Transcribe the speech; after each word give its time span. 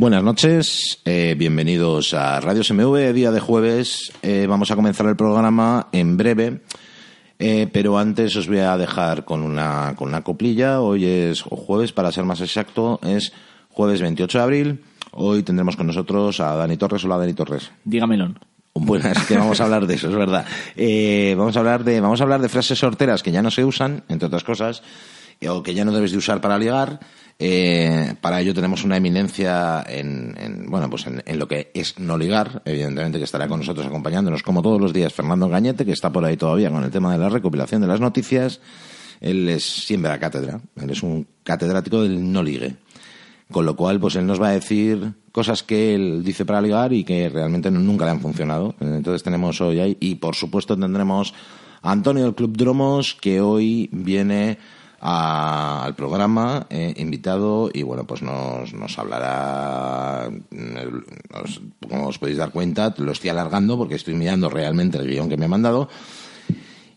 Buenas 0.00 0.22
noches, 0.22 1.00
eh, 1.04 1.34
bienvenidos 1.36 2.14
a 2.14 2.38
Radio 2.38 2.62
SMV, 2.62 3.12
día 3.12 3.32
de 3.32 3.40
jueves. 3.40 4.12
Eh, 4.22 4.46
vamos 4.48 4.70
a 4.70 4.76
comenzar 4.76 5.06
el 5.06 5.16
programa 5.16 5.88
en 5.90 6.16
breve, 6.16 6.60
eh, 7.40 7.68
pero 7.72 7.98
antes 7.98 8.36
os 8.36 8.46
voy 8.46 8.58
a 8.58 8.76
dejar 8.76 9.24
con 9.24 9.42
una, 9.42 9.96
con 9.96 10.06
una 10.06 10.22
coplilla. 10.22 10.80
Hoy 10.80 11.04
es 11.04 11.42
jueves, 11.42 11.90
para 11.90 12.12
ser 12.12 12.22
más 12.22 12.40
exacto, 12.40 13.00
es 13.02 13.32
jueves 13.70 14.00
28 14.00 14.38
de 14.38 14.44
abril. 14.44 14.84
Hoy 15.10 15.42
tendremos 15.42 15.74
con 15.74 15.88
nosotros 15.88 16.38
a 16.38 16.54
Dani 16.54 16.76
Torres. 16.76 17.04
Hola, 17.04 17.18
Dani 17.18 17.34
Torres. 17.34 17.72
Dígamelo. 17.82 18.34
Bueno, 18.74 19.08
es 19.08 19.26
que 19.26 19.36
vamos 19.36 19.60
a 19.60 19.64
hablar 19.64 19.88
de 19.88 19.94
eso, 19.94 20.10
es 20.10 20.14
verdad. 20.14 20.46
vamos, 21.36 21.56
a 21.56 21.58
hablar 21.58 21.82
de, 21.82 22.00
vamos 22.00 22.20
a 22.20 22.22
hablar 22.22 22.40
de 22.40 22.48
frases 22.48 22.78
sorteras 22.78 23.24
que 23.24 23.32
ya 23.32 23.42
no 23.42 23.50
se 23.50 23.64
usan, 23.64 24.04
entre 24.08 24.28
otras 24.28 24.44
cosas, 24.44 24.80
o 25.48 25.64
que 25.64 25.74
ya 25.74 25.84
no 25.84 25.90
debes 25.90 26.12
de 26.12 26.18
usar 26.18 26.40
para 26.40 26.56
ligar 26.56 27.00
eh, 27.40 28.14
para 28.20 28.40
ello 28.40 28.52
tenemos 28.52 28.82
una 28.82 28.96
eminencia 28.96 29.84
en, 29.86 30.66
bueno, 30.68 30.90
pues 30.90 31.06
en, 31.06 31.38
lo 31.38 31.46
que 31.46 31.70
es 31.72 31.98
no 31.98 32.18
ligar, 32.18 32.62
evidentemente 32.64 33.18
que 33.18 33.24
estará 33.24 33.46
con 33.46 33.60
nosotros 33.60 33.86
acompañándonos 33.86 34.42
como 34.42 34.60
todos 34.60 34.80
los 34.80 34.92
días 34.92 35.12
Fernando 35.12 35.48
Gañete, 35.48 35.84
que 35.84 35.92
está 35.92 36.10
por 36.10 36.24
ahí 36.24 36.36
todavía 36.36 36.70
con 36.70 36.82
el 36.82 36.90
tema 36.90 37.12
de 37.12 37.18
la 37.18 37.28
recopilación 37.28 37.80
de 37.80 37.86
las 37.86 38.00
noticias. 38.00 38.60
Él 39.20 39.48
es 39.48 39.64
siempre 39.64 40.10
la 40.10 40.18
cátedra, 40.18 40.60
él 40.76 40.90
es 40.90 41.02
un 41.02 41.26
catedrático 41.44 42.02
del 42.02 42.32
no 42.32 42.42
ligue. 42.42 42.76
Con 43.50 43.64
lo 43.64 43.76
cual, 43.76 43.98
pues 43.98 44.16
él 44.16 44.26
nos 44.26 44.42
va 44.42 44.48
a 44.48 44.52
decir 44.52 45.14
cosas 45.32 45.62
que 45.62 45.94
él 45.94 46.22
dice 46.22 46.44
para 46.44 46.60
ligar 46.60 46.92
y 46.92 47.02
que 47.04 47.30
realmente 47.30 47.70
nunca 47.70 48.04
le 48.04 48.10
han 48.10 48.20
funcionado. 48.20 48.74
Entonces 48.80 49.22
tenemos 49.22 49.60
hoy 49.60 49.80
ahí, 49.80 49.96
y 50.00 50.16
por 50.16 50.34
supuesto 50.34 50.76
tendremos 50.76 51.32
a 51.80 51.92
Antonio 51.92 52.24
del 52.24 52.34
Club 52.34 52.56
Dromos, 52.56 53.14
que 53.14 53.40
hoy 53.40 53.88
viene 53.90 54.58
al 55.00 55.94
programa 55.94 56.66
eh, 56.70 56.94
invitado 56.96 57.70
y 57.72 57.82
bueno 57.82 58.04
pues 58.04 58.22
nos, 58.22 58.72
nos 58.74 58.98
hablará 58.98 60.28
como 61.88 62.08
os 62.08 62.18
podéis 62.18 62.38
dar 62.38 62.50
cuenta 62.50 62.94
lo 62.98 63.12
estoy 63.12 63.30
alargando 63.30 63.78
porque 63.78 63.94
estoy 63.94 64.14
mirando 64.14 64.50
realmente 64.50 64.98
el 64.98 65.08
guion 65.08 65.28
que 65.28 65.36
me 65.36 65.46
ha 65.46 65.48
mandado. 65.48 65.88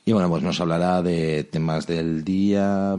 Y 0.03 0.13
bueno 0.13 0.29
pues 0.29 0.41
nos 0.41 0.59
hablará 0.59 1.01
de 1.01 1.43
temas 1.43 1.85
del 1.85 2.23
día 2.23 2.97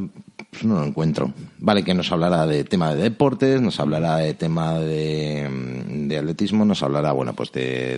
pues 0.53 0.65
no 0.65 0.75
lo 0.81 0.85
encuentro. 0.85 1.33
Vale, 1.61 1.83
que 1.83 1.95
nos 1.95 2.13
hablará 2.13 2.47
de 2.47 2.65
tema 2.65 2.95
de 2.95 3.03
deportes, 3.05 3.63
nos 3.63 3.81
hablará 3.81 4.19
de 4.19 4.35
tema 4.35 4.79
de, 4.79 5.49
de 6.09 6.19
atletismo, 6.19 6.67
nos 6.67 6.83
hablará, 6.83 7.13
bueno, 7.13 7.33
pues 7.33 7.51
de, 7.53 7.97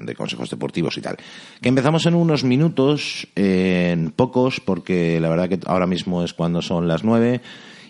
de, 0.00 0.14
consejos 0.14 0.48
deportivos 0.48 0.96
y 0.98 1.00
tal. 1.00 1.16
Que 1.60 1.68
empezamos 1.68 2.06
en 2.06 2.14
unos 2.14 2.44
minutos, 2.44 3.26
en 3.34 4.12
pocos, 4.12 4.60
porque 4.60 5.18
la 5.18 5.30
verdad 5.30 5.48
que 5.48 5.58
ahora 5.66 5.88
mismo 5.88 6.22
es 6.22 6.32
cuando 6.32 6.62
son 6.62 6.86
las 6.86 7.02
nueve. 7.02 7.40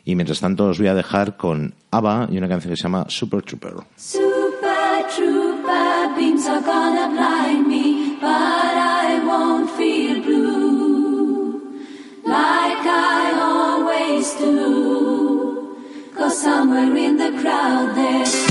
Y 0.06 0.14
mientras 0.14 0.40
tanto 0.40 0.68
os 0.68 0.78
voy 0.78 0.88
a 0.88 0.94
dejar 0.94 1.36
con 1.36 1.74
ABBA 1.90 2.28
y 2.32 2.38
una 2.38 2.48
canción 2.48 2.72
que 2.72 2.78
se 2.78 2.84
llama 2.84 3.04
Super 3.08 3.42
Trooper. 3.42 3.74
Super 3.96 5.04
Trooper, 5.14 6.16
beams 6.16 6.46
are 6.46 6.62
gonna 6.62 7.08
blind 7.10 7.66
me, 7.68 8.16
but 8.18 8.26
I 8.26 9.20
won't 9.26 9.68
feel 9.76 10.22
blue. 10.22 10.60
Do. 14.40 15.76
Cause 16.16 16.42
somewhere 16.42 16.96
in 16.96 17.16
the 17.16 17.30
crowd 17.40 17.94
there's 17.94 18.49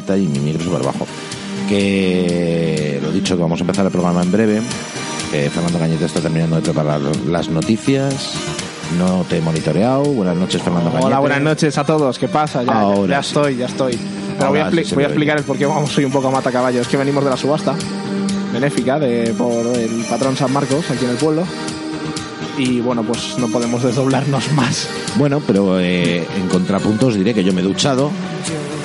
alta 0.00 0.16
y 0.16 0.26
mi 0.26 0.38
micro 0.40 0.64
súper 0.64 0.82
bajo. 0.82 1.06
Que 1.68 2.98
lo 3.02 3.10
dicho, 3.12 3.36
que 3.36 3.42
vamos 3.42 3.60
a 3.60 3.62
empezar 3.62 3.84
el 3.86 3.92
programa 3.92 4.22
en 4.22 4.32
breve. 4.32 4.60
Que 5.30 5.48
Fernando 5.50 5.78
Cañete 5.78 6.04
está 6.06 6.20
terminando 6.20 6.56
de 6.56 6.62
preparar 6.62 7.00
las 7.28 7.48
noticias. 7.48 8.32
No 8.98 9.24
te 9.28 9.38
he 9.38 9.40
monitoreado. 9.40 10.02
Buenas 10.04 10.36
noches, 10.36 10.60
Fernando 10.62 10.90
Cañete. 10.90 11.06
Hola, 11.06 11.18
buenas 11.20 11.40
noches 11.40 11.78
a 11.78 11.84
todos. 11.84 12.18
¿Qué 12.18 12.28
pasa? 12.28 12.62
Ya, 12.64 12.72
ya- 12.72 12.80
Ahora 12.80 13.16
ya 13.16 13.22
sí. 13.22 13.28
estoy, 13.28 13.56
ya 13.56 13.66
estoy. 13.66 13.98
Pero 14.38 14.50
voy 14.50 14.58
a, 14.58 14.64
Ahora 14.66 14.82
sí 14.84 14.94
voy 14.94 15.04
a 15.04 15.06
explicar 15.08 15.38
el 15.38 15.44
por 15.44 15.56
qué 15.58 15.66
vamos 15.66 15.96
hoy 15.96 16.04
un 16.04 16.12
poco 16.12 16.28
a 16.28 16.30
mata 16.32 16.50
caballos. 16.50 16.82
Es 16.82 16.88
que 16.88 16.96
venimos 16.96 17.22
de 17.22 17.30
la 17.30 17.36
subasta 17.36 17.74
benéfica 18.52 18.98
de, 18.98 19.32
por 19.34 19.64
el 19.76 20.04
patrón 20.08 20.36
San 20.36 20.52
Marcos 20.52 20.90
aquí 20.90 21.04
en 21.04 21.10
el 21.12 21.16
pueblo. 21.16 21.44
Y 22.58 22.80
bueno, 22.80 23.04
pues 23.04 23.38
no 23.38 23.46
podemos 23.48 23.82
desdoblarnos 23.82 24.50
más. 24.54 24.88
Bueno, 25.16 25.40
pero 25.46 25.78
eh, 25.78 26.26
en 26.36 26.48
contrapuntos 26.48 27.14
diré 27.14 27.32
que 27.32 27.44
yo 27.44 27.52
me 27.52 27.60
he 27.60 27.64
duchado 27.64 28.10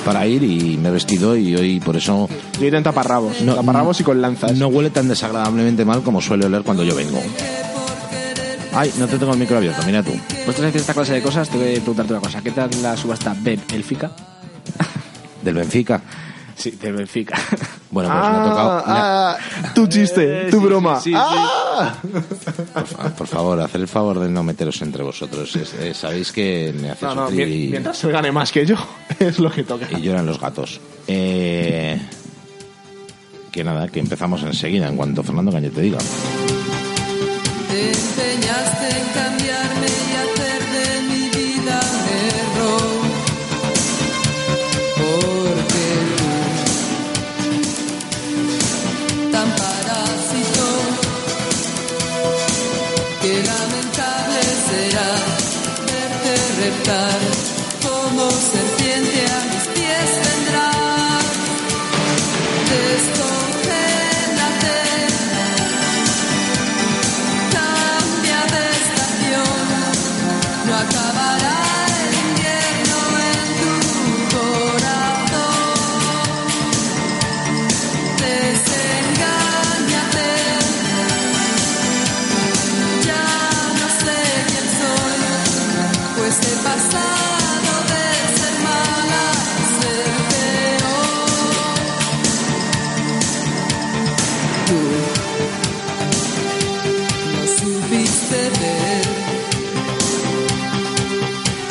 para 0.06 0.24
ir 0.26 0.42
y 0.44 0.76
me 0.78 0.88
he 0.88 0.92
vestido 0.92 1.36
y 1.36 1.54
hoy 1.56 1.80
por 1.80 1.96
eso 1.96 2.28
Yo 2.60 2.64
iré 2.66 2.78
en 2.78 2.84
taparrabos. 2.84 3.40
No, 3.42 3.56
taparrabos 3.56 4.00
y 4.00 4.04
con 4.04 4.22
lanzas. 4.22 4.52
no 4.54 4.68
huele 4.68 4.90
tan 4.90 5.08
desagradablemente 5.08 5.84
mal 5.84 6.02
como 6.02 6.20
suele 6.22 6.46
oler 6.46 6.62
cuando 6.62 6.84
yo 6.84 6.94
vengo. 6.94 7.20
Ay, 8.72 8.92
no 8.98 9.06
te 9.08 9.18
tengo 9.18 9.32
el 9.32 9.38
micro 9.38 9.56
abierto, 9.56 9.82
mira 9.86 10.02
tú. 10.02 10.12
Vosotros 10.46 10.66
decís 10.66 10.82
esta 10.82 10.94
clase 10.94 11.14
de 11.14 11.22
cosas, 11.22 11.48
te 11.48 11.56
voy 11.56 11.70
a 11.70 11.72
preguntarte 11.72 12.12
una 12.12 12.22
cosa. 12.22 12.40
¿Qué 12.42 12.50
tal 12.52 12.70
la 12.82 12.96
subasta 12.96 13.34
BEP 13.36 13.72
Elfica? 13.72 14.10
Del 15.42 15.54
Benfica. 15.54 16.00
Sí, 16.56 16.70
del 16.70 16.94
Benfica. 16.94 17.36
Bueno, 17.90 18.08
pues 18.10 18.20
me 18.30 18.36
ha 18.38 18.44
tocado. 18.44 18.76
me 18.86 18.92
ha- 18.92 19.30
ah, 19.32 19.36
tu 19.74 19.86
chiste, 19.88 20.48
tu 20.50 20.60
broma. 20.60 20.98
Ah. 21.14 21.65
Por, 22.74 22.86
fa- 22.86 23.14
por 23.16 23.26
favor, 23.26 23.60
hacer 23.60 23.80
el 23.80 23.88
favor 23.88 24.18
de 24.20 24.28
no 24.28 24.42
meteros 24.42 24.80
entre 24.82 25.02
vosotros. 25.02 25.54
Es- 25.56 25.74
eh, 25.74 25.94
sabéis 25.94 26.32
que 26.32 26.74
me 26.80 26.90
hace 26.90 27.04
No, 27.06 27.14
no, 27.14 27.28
sufrir 27.28 27.46
mien- 27.48 27.64
y, 27.64 27.68
mientras 27.68 27.96
se 27.98 28.10
gane 28.10 28.32
más 28.32 28.50
que 28.52 28.64
yo, 28.66 28.76
es 29.18 29.38
lo 29.38 29.50
que 29.50 29.62
toca. 29.64 29.86
y 29.90 30.00
lloran 30.02 30.26
los 30.26 30.40
gatos. 30.40 30.80
Eh, 31.06 32.00
que 33.52 33.64
nada, 33.64 33.88
que 33.88 34.00
empezamos 34.00 34.42
enseguida 34.42 34.88
en 34.88 34.96
cuanto 34.96 35.22
Fernando 35.22 35.50
Cañete 35.52 35.80
diga. 35.80 35.98
Te 37.68 37.86
empeñaste 37.92 38.88
en 38.98 39.06
cambiarme 39.14 39.75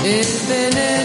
el 0.05 1.04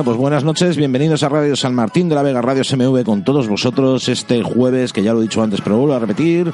Bueno, 0.00 0.12
pues 0.12 0.18
buenas 0.18 0.44
noches, 0.44 0.78
bienvenidos 0.78 1.22
a 1.22 1.28
Radio 1.28 1.54
San 1.56 1.74
Martín 1.74 2.08
de 2.08 2.14
la 2.14 2.22
Vega, 2.22 2.40
Radio 2.40 2.64
SMV 2.64 3.04
con 3.04 3.22
todos 3.22 3.48
vosotros 3.48 4.08
este 4.08 4.42
jueves, 4.42 4.94
que 4.94 5.02
ya 5.02 5.12
lo 5.12 5.18
he 5.18 5.24
dicho 5.24 5.42
antes, 5.42 5.60
pero 5.60 5.76
vuelvo 5.76 5.92
a 5.92 5.98
repetir, 5.98 6.50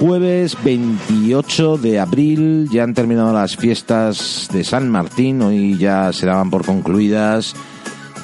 jueves 0.00 0.56
28 0.64 1.76
de 1.76 2.00
abril, 2.00 2.68
ya 2.72 2.82
han 2.82 2.92
terminado 2.92 3.32
las 3.32 3.56
fiestas 3.56 4.48
de 4.52 4.64
San 4.64 4.88
Martín, 4.88 5.42
hoy 5.42 5.78
ya 5.78 6.12
se 6.12 6.26
daban 6.26 6.50
por 6.50 6.66
concluidas 6.66 7.54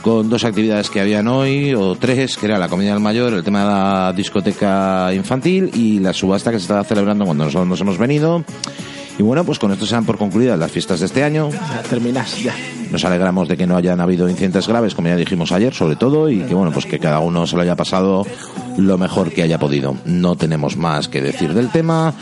con 0.02 0.28
dos 0.28 0.42
actividades 0.42 0.90
que 0.90 1.02
habían 1.02 1.28
hoy, 1.28 1.72
o 1.74 1.94
tres, 1.94 2.36
que 2.36 2.46
era 2.46 2.58
la 2.58 2.68
comida 2.68 2.90
del 2.90 3.00
mayor, 3.00 3.34
el 3.34 3.44
tema 3.44 3.60
de 3.60 3.66
la 3.66 4.12
discoteca 4.12 5.14
infantil 5.14 5.70
y 5.72 6.00
la 6.00 6.12
subasta 6.12 6.50
que 6.50 6.58
se 6.58 6.64
estaba 6.64 6.82
celebrando 6.82 7.24
cuando 7.24 7.44
nosotros 7.44 7.68
nos 7.68 7.80
hemos 7.80 7.96
venido. 7.96 8.44
Y 9.18 9.22
bueno, 9.22 9.44
pues 9.44 9.58
con 9.58 9.72
esto 9.72 9.84
se 9.84 9.94
dan 9.94 10.06
por 10.06 10.16
concluidas 10.16 10.58
las 10.58 10.70
fiestas 10.70 11.00
de 11.00 11.06
este 11.06 11.24
año. 11.24 11.50
Ya 11.50 11.82
terminas, 11.82 12.40
ya. 12.40 12.54
Nos 12.90 13.04
alegramos 13.04 13.48
de 13.48 13.56
que 13.56 13.66
no 13.66 13.76
hayan 13.76 14.00
habido 14.00 14.28
incidentes 14.28 14.68
graves, 14.68 14.94
como 14.94 15.08
ya 15.08 15.16
dijimos 15.16 15.50
ayer, 15.50 15.74
sobre 15.74 15.96
todo, 15.96 16.30
y 16.30 16.40
que 16.40 16.54
bueno, 16.54 16.70
pues 16.70 16.86
que 16.86 17.00
cada 17.00 17.18
uno 17.18 17.46
se 17.46 17.56
lo 17.56 17.62
haya 17.62 17.74
pasado 17.74 18.24
lo 18.76 18.96
mejor 18.96 19.32
que 19.32 19.42
haya 19.42 19.58
podido. 19.58 19.96
No 20.04 20.36
tenemos 20.36 20.76
más 20.76 21.08
que 21.08 21.20
decir 21.20 21.52
del 21.52 21.70
tema 21.70 22.14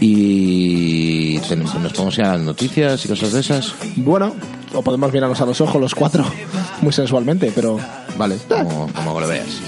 y 0.00 1.38
nos 1.56 1.92
podemos 1.92 2.18
ir 2.18 2.24
a 2.24 2.32
las 2.32 2.40
noticias 2.40 3.04
y 3.04 3.08
cosas 3.08 3.32
de 3.32 3.40
esas. 3.40 3.74
Bueno, 3.96 4.34
o 4.74 4.82
podemos 4.82 5.12
mirarnos 5.12 5.40
a 5.40 5.46
los 5.46 5.60
ojos 5.60 5.80
los 5.80 5.94
cuatro, 5.94 6.24
muy 6.80 6.92
sensualmente, 6.92 7.52
pero 7.54 7.78
Vale, 8.16 8.36
como, 8.48 8.88
como 8.92 9.20
lo 9.20 9.28
veas. 9.28 9.60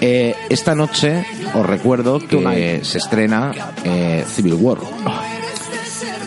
Eh, 0.00 0.34
esta 0.48 0.74
noche 0.74 1.24
os 1.54 1.64
recuerdo 1.64 2.18
que 2.18 2.80
se 2.82 2.98
estrena 2.98 3.52
eh, 3.84 4.24
Civil 4.28 4.54
War. 4.54 4.78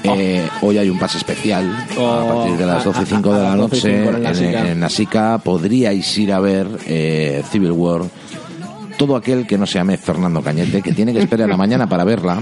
Eh, 0.04 0.48
hoy 0.62 0.78
hay 0.80 0.90
un 0.90 0.98
pase 0.98 1.18
especial 1.20 1.66
a 1.92 2.00
Oh, 2.00 2.36
partir 2.38 2.58
de 2.58 2.66
las 2.66 2.82
a- 2.82 2.90
12 2.90 3.02
y 3.04 3.06
5 3.06 3.32
a- 3.32 3.38
de 3.38 3.44
la 3.44 3.50
las 3.56 3.58
12 3.58 3.78
y 3.78 3.94
noche 3.94 4.04
5 4.06 4.10
en 4.68 4.84
en. 4.84 5.38
Podríais 5.38 6.18
ir 6.18 6.34
a 6.34 6.40
ver 6.40 6.68
eh, 6.88 7.44
Civil 7.52 7.72
War. 7.72 8.02
Todo 8.98 9.16
aquel 9.16 9.46
que 9.48 9.58
no 9.58 9.66
se 9.66 9.76
llame 9.80 9.98
Fernando 9.98 10.42
Cañete, 10.42 10.82
que 10.82 10.94
tiene 10.94 11.14
que 11.14 11.20
esperar 11.20 11.48
a 11.48 11.52
la 11.52 11.58
mañana 11.58 11.88
para 11.88 12.04
verla, 12.04 12.40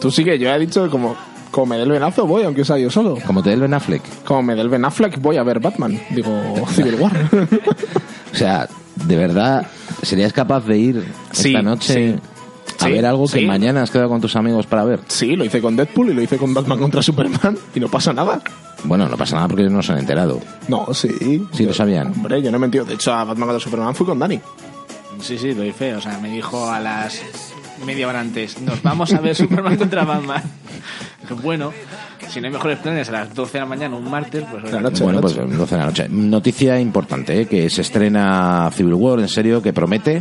tú 0.00 0.10
sí 0.10 0.24
que 0.24 0.38
yo 0.38 0.50
he 0.52 0.58
dicho 0.58 0.90
como, 0.90 1.16
como 1.50 1.66
me 1.66 1.76
dé 1.76 1.84
el 1.84 1.90
venazo 1.90 2.26
voy, 2.26 2.42
aunque 2.44 2.64
sea 2.64 2.76
yo 2.78 2.90
solo. 2.90 3.16
como 3.26 3.42
te 3.42 3.48
dé 3.50 3.54
el 3.54 3.60
Ben 3.62 3.72
Affleck. 3.74 4.02
Como 4.24 4.42
me 4.42 4.54
dé 4.54 4.60
el 4.62 4.68
Ben 4.68 4.84
Affleck 4.84 5.18
voy 5.20 5.36
a 5.38 5.42
ver 5.42 5.60
Batman. 5.60 5.98
Digo, 6.10 6.30
Civil 6.74 6.96
War. 6.96 7.12
O 8.32 8.36
sea, 8.36 8.66
¿De 9.06 9.16
verdad 9.16 9.66
serías 10.02 10.32
capaz 10.32 10.64
de 10.66 10.78
ir 10.78 11.04
Sí, 11.32 11.48
esta 11.48 11.62
noche 11.62 12.12
sí. 12.14 12.20
A 12.82 12.86
Sí, 12.86 12.92
ver 12.92 13.06
algo 13.06 13.24
que 13.26 13.40
sí. 13.40 13.46
mañana 13.46 13.82
has 13.82 13.90
quedado 13.90 14.08
con 14.08 14.20
tus 14.20 14.34
amigos 14.36 14.66
para 14.66 14.84
ver? 14.84 15.00
Sí, 15.08 15.36
lo 15.36 15.44
hice 15.44 15.60
con 15.60 15.76
Deadpool 15.76 16.10
y 16.10 16.14
lo 16.14 16.22
hice 16.22 16.36
con 16.36 16.52
Batman 16.54 16.78
contra 16.78 17.02
Superman 17.02 17.56
y 17.74 17.80
no 17.80 17.88
pasa 17.88 18.12
nada. 18.12 18.40
Bueno, 18.84 19.08
no 19.08 19.16
pasa 19.16 19.36
nada 19.36 19.48
porque 19.48 19.62
ellos 19.62 19.72
no 19.72 19.82
se 19.82 19.92
han 19.92 19.98
enterado. 19.98 20.40
No, 20.68 20.88
sí. 20.92 21.46
Sí, 21.52 21.64
lo 21.64 21.72
sabían. 21.72 22.08
Hombre, 22.08 22.42
yo 22.42 22.50
no 22.50 22.56
he 22.56 22.60
mentido. 22.60 22.84
De 22.84 22.94
hecho, 22.94 23.12
a 23.12 23.24
Batman 23.24 23.48
contra 23.48 23.60
Superman 23.64 23.94
fui 23.94 24.06
con 24.06 24.18
Dani. 24.18 24.40
Sí, 25.20 25.38
sí, 25.38 25.54
lo 25.54 25.64
hice. 25.64 25.94
O 25.94 26.00
sea, 26.00 26.18
me 26.18 26.30
dijo 26.30 26.68
a 26.68 26.80
las 26.80 27.20
media 27.86 28.06
hora 28.08 28.20
antes, 28.20 28.60
nos 28.60 28.80
vamos 28.82 29.12
a 29.12 29.20
ver 29.20 29.34
Superman 29.34 29.76
contra 29.76 30.04
Batman. 30.04 30.42
Bueno, 31.42 31.72
si 32.28 32.40
no 32.40 32.48
hay 32.48 32.52
mejores 32.52 32.78
planes 32.80 33.08
a 33.08 33.12
las 33.12 33.34
12 33.34 33.52
de 33.54 33.58
la 33.60 33.66
mañana 33.66 33.96
un 33.96 34.10
martes, 34.10 34.44
pues... 34.50 34.70
La 34.70 34.80
noche, 34.80 35.02
bueno, 35.02 35.18
la 35.18 35.22
pues 35.22 35.36
noche. 35.36 35.56
12 35.56 35.74
de 35.74 35.80
la 35.80 35.86
noche. 35.86 36.08
Noticia 36.10 36.78
importante, 36.80 37.40
¿eh? 37.40 37.46
que 37.46 37.70
se 37.70 37.80
estrena 37.80 38.70
Civil 38.74 38.94
War, 38.94 39.20
en 39.20 39.28
serio, 39.28 39.62
que 39.62 39.72
promete 39.72 40.20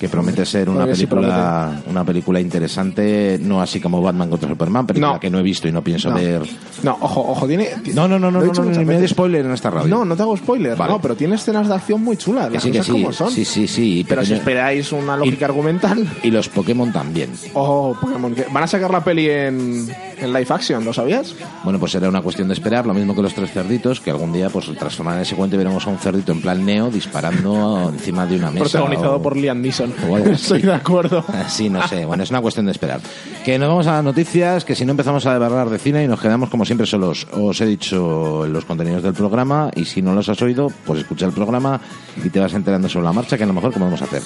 que 0.00 0.08
promete 0.08 0.46
ser 0.46 0.70
una 0.70 0.86
sí 0.94 1.06
película 1.06 1.82
una 1.86 2.04
película 2.04 2.40
interesante, 2.40 3.38
no 3.42 3.60
así 3.60 3.80
como 3.80 4.00
Batman 4.00 4.30
contra 4.30 4.48
Superman, 4.48 4.86
película 4.86 5.12
No. 5.12 5.20
que 5.20 5.28
no 5.28 5.38
he 5.38 5.42
visto 5.42 5.68
y 5.68 5.72
no 5.72 5.84
pienso 5.84 6.08
No. 6.08 6.16
ver. 6.16 6.42
No, 6.82 6.96
ojo, 7.00 7.20
ojo, 7.32 7.46
tiene... 7.46 7.68
No, 7.92 8.08
no, 8.08 8.18
no, 8.18 8.30
no, 8.30 8.40
no, 8.40 8.50
no, 8.52 8.64
ni 8.64 8.84
me 8.86 8.98
de 8.98 9.06
spoiler 9.06 9.44
en 9.44 9.52
esta 9.52 9.68
radio. 9.68 9.88
No, 9.88 10.04
no 10.06 10.16
te 10.16 10.22
hago 10.22 10.34
spoiler. 10.38 10.74
Vale. 10.74 10.92
No, 10.92 11.00
pero 11.02 11.14
tiene 11.16 11.34
escenas 11.34 11.68
de 11.68 11.74
acción 11.74 12.02
muy 12.02 12.16
chulas. 12.16 12.48
que 12.48 12.54
Las 12.54 12.62
sí, 12.62 12.70
que 12.70 12.78
cosas 12.78 12.94
sí. 12.96 13.02
como 13.02 13.12
son. 13.12 13.30
Sí, 13.30 13.44
sí, 13.44 13.68
sí. 13.68 14.06
Pero 14.08 14.24
si 14.24 14.32
esperáis 14.32 14.90
una 14.92 15.18
lógica 15.18 15.44
argumental... 15.44 16.08
Y 16.22 16.30
los 16.30 16.48
Pokémon 16.48 16.90
también. 16.92 17.30
Oh, 17.52 17.94
Pokémon. 18.00 18.34
que- 18.34 18.46
Van 18.50 18.62
a 18.62 18.66
sacar 18.66 18.90
la 18.90 19.04
peli 19.04 19.28
en, 19.28 19.86
en 20.18 20.32
live 20.32 20.46
action, 20.48 20.82
¿lo 20.82 20.94
sabías? 20.94 21.34
Bueno, 21.62 21.78
pues 21.78 21.92
será 21.92 22.08
una 22.08 22.22
cuestión 22.22 22.48
de 22.48 22.54
esperar, 22.54 22.86
lo 22.86 22.94
mismo 22.94 23.14
que 23.14 23.20
los 23.20 23.34
tres 23.34 23.50
cerditos, 23.52 24.00
que 24.00 24.10
algún 24.10 24.32
día 24.32 24.48
pues 24.48 24.66
transformarán 24.78 25.20
ese 25.20 25.36
cuento 25.36 25.56
y 25.56 25.58
veremos 25.58 25.86
a 25.86 25.90
un 25.90 25.98
cerdito 25.98 26.32
en 26.32 26.40
plan 26.40 26.64
neo 26.64 26.88
disparando 26.90 27.90
encima 27.92 28.24
de 28.24 28.36
una 28.36 28.50
mesa. 28.50 28.64
Protagonizado 28.64 29.16
o- 29.16 29.22
por 29.22 29.36
Liam 29.36 29.60
Neeson. 29.60 29.89
O 30.08 30.16
algo 30.16 30.30
así. 30.32 30.42
Estoy 30.42 30.62
de 30.62 30.74
acuerdo. 30.74 31.24
Sí, 31.48 31.68
no 31.68 31.86
sé. 31.86 32.04
Bueno, 32.04 32.22
es 32.22 32.30
una 32.30 32.40
cuestión 32.40 32.66
de 32.66 32.72
esperar. 32.72 33.00
Que 33.44 33.58
nos 33.58 33.68
vamos 33.68 33.86
a 33.86 33.92
las 33.92 34.04
noticias, 34.04 34.64
que 34.64 34.74
si 34.74 34.84
no 34.84 34.92
empezamos 34.92 35.24
a 35.26 35.32
debarrar 35.32 35.70
de 35.70 35.78
cine 35.78 36.04
y 36.04 36.08
nos 36.08 36.20
quedamos 36.20 36.50
como 36.50 36.64
siempre 36.64 36.86
solos. 36.86 37.26
Os 37.32 37.60
he 37.60 37.66
dicho 37.66 38.46
los 38.46 38.64
contenidos 38.64 39.02
del 39.02 39.14
programa 39.14 39.70
y 39.74 39.84
si 39.84 40.02
no 40.02 40.14
los 40.14 40.28
has 40.28 40.40
oído, 40.42 40.68
pues 40.84 41.00
escucha 41.00 41.26
el 41.26 41.32
programa 41.32 41.80
y 42.24 42.28
te 42.28 42.40
vas 42.40 42.52
enterando 42.54 42.88
sobre 42.88 43.06
la 43.06 43.12
marcha, 43.12 43.36
que 43.36 43.44
a 43.44 43.46
lo 43.46 43.52
mejor 43.52 43.72
como 43.72 43.86
vamos 43.86 44.02
a 44.02 44.04
hacer. 44.04 44.22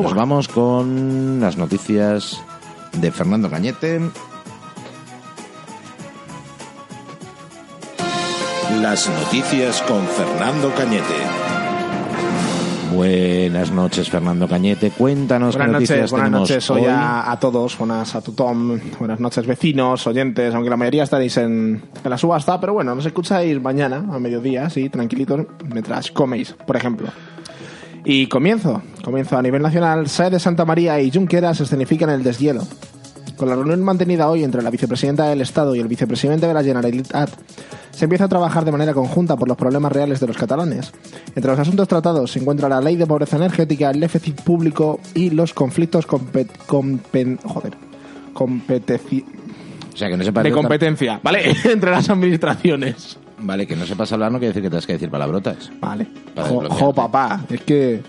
Nos 0.00 0.14
vamos 0.14 0.48
con 0.48 1.40
las 1.40 1.56
noticias 1.56 2.40
de 2.92 3.10
Fernando 3.10 3.50
Cañete. 3.50 4.00
Las 8.80 9.08
noticias 9.08 9.82
con 9.82 10.06
Fernando 10.06 10.72
Cañete. 10.74 11.51
Buenas 12.92 13.70
noches, 13.70 14.10
Fernando 14.10 14.46
Cañete. 14.46 14.90
Cuéntanos 14.90 15.56
Buenas 15.56 15.68
qué 15.68 15.72
noticias 15.72 15.98
noches, 15.98 16.10
buenas 16.10 16.28
tenemos 16.28 16.50
noches 16.50 16.70
hoy 16.70 16.82
a 16.86 17.38
todos, 17.40 17.78
buenas 17.78 18.14
a 18.14 18.20
tu 18.20 18.32
Tom, 18.32 18.78
buenas 18.98 19.18
noches 19.18 19.46
vecinos, 19.46 20.06
oyentes, 20.06 20.54
aunque 20.54 20.68
la 20.68 20.76
mayoría 20.76 21.04
estaréis 21.04 21.36
en, 21.38 21.82
en 22.04 22.10
la 22.10 22.18
subasta, 22.18 22.60
pero 22.60 22.74
bueno, 22.74 22.94
nos 22.94 23.06
escucháis 23.06 23.60
mañana 23.60 24.04
a 24.12 24.18
mediodía, 24.18 24.68
sí, 24.68 24.90
tranquilitos, 24.90 25.46
mientras 25.72 26.10
coméis, 26.10 26.54
por 26.66 26.76
ejemplo. 26.76 27.08
Y 28.04 28.26
comienzo, 28.26 28.82
comienzo 29.02 29.38
a 29.38 29.42
nivel 29.42 29.62
nacional, 29.62 30.08
SAE 30.08 30.30
de 30.30 30.40
Santa 30.40 30.64
María 30.64 31.00
y 31.00 31.10
Junqueras 31.10 31.60
escenifican 31.60 32.10
el 32.10 32.22
deshielo. 32.22 32.66
Con 33.42 33.48
la 33.48 33.56
reunión 33.56 33.82
mantenida 33.82 34.28
hoy 34.28 34.44
entre 34.44 34.62
la 34.62 34.70
vicepresidenta 34.70 35.26
del 35.26 35.40
Estado 35.40 35.74
y 35.74 35.80
el 35.80 35.88
vicepresidente 35.88 36.46
de 36.46 36.54
la 36.54 36.62
Generalitat, 36.62 37.28
se 37.90 38.04
empieza 38.04 38.26
a 38.26 38.28
trabajar 38.28 38.64
de 38.64 38.70
manera 38.70 38.94
conjunta 38.94 39.34
por 39.34 39.48
los 39.48 39.56
problemas 39.56 39.90
reales 39.90 40.20
de 40.20 40.28
los 40.28 40.36
catalanes. 40.36 40.92
Entre 41.34 41.50
los 41.50 41.58
asuntos 41.58 41.88
tratados 41.88 42.30
se 42.30 42.38
encuentra 42.38 42.68
la 42.68 42.80
ley 42.80 42.94
de 42.94 43.04
pobreza 43.04 43.38
energética, 43.38 43.90
el 43.90 43.98
déficit 43.98 44.40
público 44.42 45.00
y 45.14 45.30
los 45.30 45.54
conflictos 45.54 46.06
compet- 46.06 46.52
compen- 46.68 47.40
joder, 47.42 47.72
competeci- 48.32 49.24
O 49.92 49.96
sea, 49.96 50.08
que 50.08 50.16
no 50.16 50.22
sepas 50.22 50.44
de 50.44 50.52
competencia, 50.52 51.18
¿vale? 51.20 51.52
entre 51.64 51.90
las 51.90 52.08
administraciones. 52.10 53.18
Vale, 53.40 53.66
que 53.66 53.74
no 53.74 53.86
sepas 53.86 54.12
hablar 54.12 54.30
no 54.30 54.38
quiere 54.38 54.50
decir 54.50 54.62
que 54.62 54.70
tengas 54.70 54.86
que 54.86 54.92
decir 54.92 55.10
palabrotas. 55.10 55.72
Vale. 55.80 56.06
Jo, 56.36 56.62
jo, 56.70 56.92
papá, 56.94 57.44
es 57.50 57.60
que, 57.62 58.02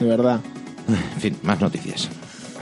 de 0.00 0.06
verdad, 0.06 0.40
En 0.88 1.20
fin, 1.20 1.36
más 1.44 1.60
noticias. 1.60 2.08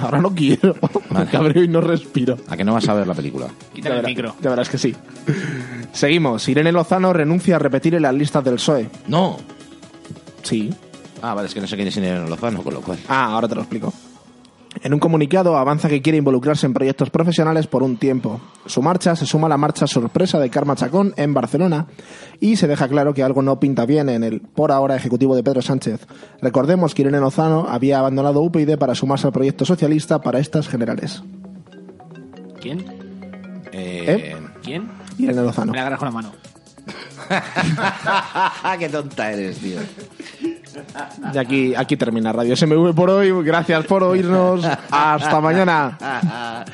Ahora 0.00 0.20
no 0.20 0.34
quiero, 0.34 0.74
Vale. 1.10 1.24
me 1.26 1.30
cabreo 1.30 1.62
y 1.62 1.68
no 1.68 1.80
respiro. 1.80 2.36
¿A 2.48 2.56
que 2.56 2.64
no 2.64 2.72
vas 2.74 2.88
a 2.88 2.94
ver 2.94 3.06
la 3.06 3.14
película? 3.14 3.46
Quítale 3.74 4.00
el 4.00 4.06
micro. 4.06 4.34
Ya 4.40 4.50
verás 4.50 4.68
que 4.68 4.78
sí. 4.78 4.94
Seguimos. 5.92 6.48
Irene 6.48 6.72
Lozano 6.72 7.12
renuncia 7.12 7.56
a 7.56 7.58
repetir 7.58 7.94
en 7.94 8.02
las 8.02 8.14
listas 8.14 8.42
del 8.44 8.54
PSOE. 8.54 8.88
No. 9.08 9.36
Sí. 10.42 10.72
Ah, 11.22 11.34
vale, 11.34 11.48
es 11.48 11.54
que 11.54 11.60
no 11.60 11.66
sé 11.66 11.76
quién 11.76 11.88
es 11.88 11.96
Irene 11.96 12.28
Lozano, 12.28 12.62
con 12.62 12.74
lo 12.74 12.80
cual. 12.80 12.98
Ah, 13.08 13.26
ahora 13.32 13.48
te 13.48 13.54
lo 13.54 13.60
explico. 13.62 13.92
En 14.82 14.94
un 14.94 15.00
comunicado 15.00 15.56
avanza 15.56 15.88
que 15.88 16.00
quiere 16.00 16.18
involucrarse 16.18 16.64
en 16.64 16.72
proyectos 16.72 17.10
profesionales 17.10 17.66
por 17.66 17.82
un 17.82 17.96
tiempo. 17.96 18.40
Su 18.66 18.82
marcha 18.82 19.16
se 19.16 19.26
suma 19.26 19.46
a 19.46 19.50
la 19.50 19.56
marcha 19.56 19.86
sorpresa 19.86 20.38
de 20.38 20.48
Karma 20.48 20.76
Chacón 20.76 21.12
en 21.16 21.34
Barcelona 21.34 21.86
y 22.38 22.56
se 22.56 22.68
deja 22.68 22.88
claro 22.88 23.12
que 23.12 23.24
algo 23.24 23.42
no 23.42 23.58
pinta 23.58 23.84
bien 23.84 24.08
en 24.08 24.22
el 24.22 24.40
por 24.40 24.70
ahora 24.70 24.94
ejecutivo 24.94 25.34
de 25.34 25.42
Pedro 25.42 25.60
Sánchez. 25.60 26.06
Recordemos 26.40 26.94
que 26.94 27.02
Irene 27.02 27.18
Lozano 27.18 27.66
había 27.68 27.98
abandonado 27.98 28.42
UPyD 28.42 28.78
para 28.78 28.94
sumarse 28.94 29.26
al 29.26 29.32
proyecto 29.32 29.64
socialista 29.64 30.20
para 30.20 30.38
estas 30.38 30.68
generales. 30.68 31.22
¿Quién? 32.60 32.84
Eh, 33.72 34.36
¿Quién? 34.62 34.88
Irene 35.18 35.42
Lozano. 35.42 35.72
Me 35.72 35.78
la 35.78 35.82
agarras 35.82 35.98
con 35.98 36.06
la 36.06 36.12
mano. 36.12 36.32
¡Qué 38.78 38.88
tonta 38.88 39.32
eres, 39.32 39.58
tío! 39.58 39.78
Y 41.34 41.38
aquí, 41.38 41.74
aquí 41.74 41.96
termina 41.96 42.32
Radio 42.32 42.56
SMV 42.56 42.94
por 42.94 43.10
hoy. 43.10 43.32
Gracias 43.44 43.86
por 43.86 44.02
oírnos. 44.02 44.64
Hasta 44.90 45.40
mañana. 45.40 46.66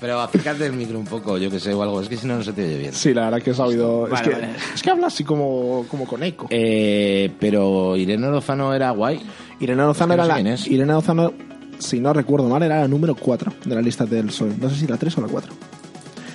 Pero 0.00 0.20
acércate 0.20 0.66
el 0.66 0.72
micro 0.72 0.98
un 0.98 1.06
poco, 1.06 1.38
yo 1.38 1.50
que 1.50 1.58
sé, 1.58 1.72
o 1.72 1.82
algo. 1.82 2.00
Es 2.00 2.08
que 2.08 2.16
si 2.16 2.26
no, 2.26 2.36
no 2.36 2.44
se 2.44 2.52
te 2.52 2.64
oye 2.64 2.78
bien. 2.78 2.92
Sí, 2.92 3.14
la 3.14 3.24
verdad 3.24 3.40
que 3.40 3.54
se 3.54 3.62
ha 3.62 3.64
oído. 3.64 4.06
es, 4.08 4.20
que, 4.20 4.30
vale. 4.30 4.48
es 4.74 4.82
que 4.82 4.90
habla 4.90 5.06
así 5.06 5.24
como, 5.24 5.86
como 5.90 6.04
con 6.04 6.22
eco. 6.22 6.46
Eh, 6.50 7.32
pero 7.38 7.96
Irene 7.96 8.28
Lozano 8.28 8.74
era 8.74 8.90
guay. 8.90 9.20
Irene 9.60 9.82
Lozano 9.82 10.12
es 10.12 10.20
que 10.20 10.26
no 10.26 10.34
era 10.34 10.56
sé 10.56 10.68
la. 10.68 10.74
Irene 10.74 10.92
Lozano, 10.92 11.32
si 11.78 12.00
no 12.00 12.12
recuerdo 12.12 12.48
mal, 12.48 12.62
era 12.62 12.80
la 12.80 12.88
número 12.88 13.14
4 13.14 13.52
de 13.64 13.74
la 13.74 13.80
lista 13.80 14.04
del 14.04 14.26
PSOE. 14.26 14.54
No 14.60 14.68
sé 14.68 14.76
si 14.76 14.86
la 14.86 14.96
3 14.96 15.16
o 15.18 15.20
la 15.22 15.28
4. 15.28 15.52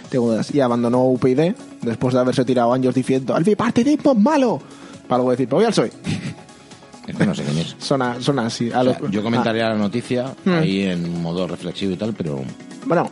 Tengo 0.10 0.32
dudas. 0.32 0.54
Y 0.56 0.62
abandonó 0.62 1.04
UPyD 1.04 1.54
después 1.82 2.14
de 2.14 2.20
haberse 2.22 2.46
tirado 2.46 2.74
años 2.74 2.96
diciendo: 2.96 3.38
¡El 3.38 3.44
bipartidismo 3.44 4.14
es 4.14 4.18
malo! 4.18 4.60
Para 5.08 5.18
luego 5.18 5.32
decir: 5.32 5.48
Pues 5.48 5.58
voy 5.58 5.66
al 5.66 5.74
PSOE. 5.74 5.92
Es 7.10 7.16
que 7.16 7.26
no 7.26 7.36
sé 7.36 7.44
quién 7.44 7.58
es. 7.58 7.76
Suena, 7.80 8.22
suena 8.22 8.46
así. 8.46 8.72
A 8.72 8.82
O 8.82 8.84
lo- 8.84 8.94
sea, 8.94 9.10
yo 9.10 9.22
comentaría 9.24 9.70
la 9.70 9.76
noticia 9.76 10.34
Hmm. 10.46 10.50
ahí 10.54 10.84
en 10.84 11.22
modo 11.22 11.48
reflexivo 11.48 11.92
y 11.94 11.96
tal, 11.98 12.14
pero 12.14 12.40
Ah, 12.42 12.84
bueno, 12.86 13.12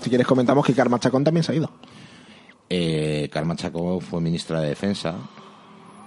si 0.00 0.08
quieres, 0.08 0.26
comentamos 0.26 0.64
que 0.64 0.72
Karma 0.74 0.98
Chacón 1.00 1.24
también 1.24 1.42
se 1.44 1.52
ha 1.52 1.54
ido. 1.56 1.70
eh, 2.68 3.28
Carmen 3.32 3.56
Chaco 3.56 4.00
fue 4.00 4.20
ministra 4.20 4.60
de 4.60 4.68
Defensa, 4.68 5.14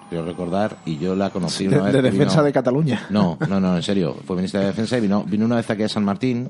quiero 0.10 0.25
recordar, 0.25 0.78
y 0.86 0.98
yo 0.98 1.16
la 1.16 1.30
conocí 1.30 1.68
De, 1.68 1.75
una 1.75 1.86
vez. 1.86 1.94
de 1.94 2.00
que 2.00 2.12
defensa 2.12 2.36
vino- 2.38 2.44
de 2.46 2.54
Cataluña. 2.54 3.06
No, 3.10 3.38
no, 3.50 3.60
no, 3.60 3.75
en 3.75 3.84
serio. 3.84 4.16
Fue 4.25 4.36
ministra 4.36 4.62
de 4.62 4.68
Defensa 4.68 4.98
y 4.98 5.02
vino, 5.02 5.24
vino 5.24 5.46
una 5.46 5.58
vez 5.58 5.70
aquí 5.70 5.84
a 5.84 5.90
San 5.90 6.06
Martín 6.06 6.50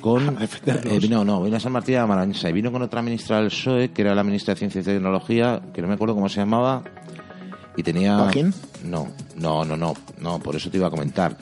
con... 0.00 0.36
eh, 0.66 0.98
vino, 1.00 1.24
no, 1.24 1.42
vino 1.42 1.56
a 1.56 1.60
San 1.60 1.72
Martín 1.72 1.96
a 1.96 2.06
Marañesa 2.06 2.48
y 2.50 2.52
vino 2.52 2.72
con 2.72 2.82
otra 2.82 3.02
ministra 3.02 3.38
del 3.38 3.46
PSOE, 3.48 3.90
que 3.92 4.02
era 4.02 4.14
la 4.14 4.24
ministra 4.24 4.54
de 4.54 4.58
Ciencia 4.58 4.80
y 4.80 4.84
Tecnología, 4.84 5.60
que 5.72 5.80
no 5.80 5.88
me 5.88 5.94
acuerdo 5.94 6.14
cómo 6.14 6.28
se 6.28 6.40
llamaba, 6.40 6.82
y 7.76 7.82
tenía... 7.82 8.16
¿Joaquín? 8.18 8.54
No, 8.84 9.08
no, 9.36 9.64
no, 9.64 9.76
no, 9.76 9.94
no, 10.18 10.38
por 10.38 10.56
eso 10.56 10.70
te 10.70 10.76
iba 10.76 10.86
a 10.86 10.90
comentar. 10.90 11.36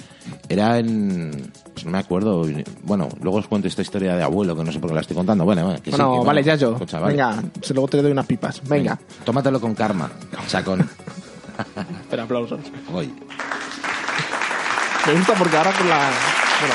Era 0.48 0.78
en... 0.78 1.52
Pues 1.72 1.84
no 1.84 1.90
me 1.90 1.98
acuerdo. 1.98 2.46
Bueno, 2.82 3.08
luego 3.20 3.38
os 3.38 3.46
cuento 3.48 3.68
esta 3.68 3.82
historia 3.82 4.14
de 4.14 4.22
abuelo, 4.22 4.56
que 4.56 4.64
no 4.64 4.72
sé 4.72 4.78
por 4.78 4.90
qué 4.90 4.94
la 4.94 5.00
estoy 5.00 5.16
contando. 5.16 5.44
Bueno, 5.44 5.64
bueno, 5.64 5.82
que 5.82 5.90
sí, 5.90 5.96
Bueno, 5.96 6.20
que 6.20 6.26
vale, 6.26 6.42
ya 6.42 6.54
yo. 6.54 6.72
Escucha, 6.72 7.00
vale. 7.00 7.14
Venga, 7.14 7.42
luego 7.70 7.88
te 7.88 8.02
doy 8.02 8.12
unas 8.12 8.26
pipas. 8.26 8.62
Venga. 8.68 8.98
Tómatelo 9.24 9.60
con 9.60 9.74
karma, 9.74 10.10
chacón. 10.46 10.88
Espera, 12.02 12.24
aplausos. 12.24 12.60
Hoy. 12.92 13.12
Me 15.06 15.12
gusta 15.14 15.34
porque 15.34 15.56
ahora 15.56 15.72
con 15.72 15.88
la. 15.88 16.10
Bueno, 16.60 16.74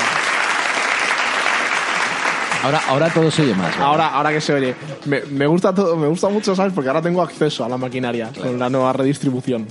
Ahora, 2.62 2.80
ahora 2.88 3.10
todo 3.10 3.30
se 3.30 3.42
oye 3.42 3.54
más. 3.54 3.70
¿verdad? 3.70 3.86
ahora, 3.86 4.08
ahora 4.08 4.30
que 4.30 4.40
se 4.40 4.52
oye. 4.52 4.74
Me, 5.06 5.22
me 5.22 5.46
gusta 5.46 5.74
todo, 5.74 5.96
me 5.96 6.08
gusta 6.08 6.28
mucho, 6.28 6.54
¿sabes? 6.56 6.72
Porque 6.72 6.88
ahora 6.88 7.02
tengo 7.02 7.22
acceso 7.22 7.64
a 7.64 7.68
la 7.68 7.76
maquinaria 7.76 8.30
con 8.40 8.58
la 8.58 8.68
nueva 8.68 8.92
redistribución. 8.92 9.66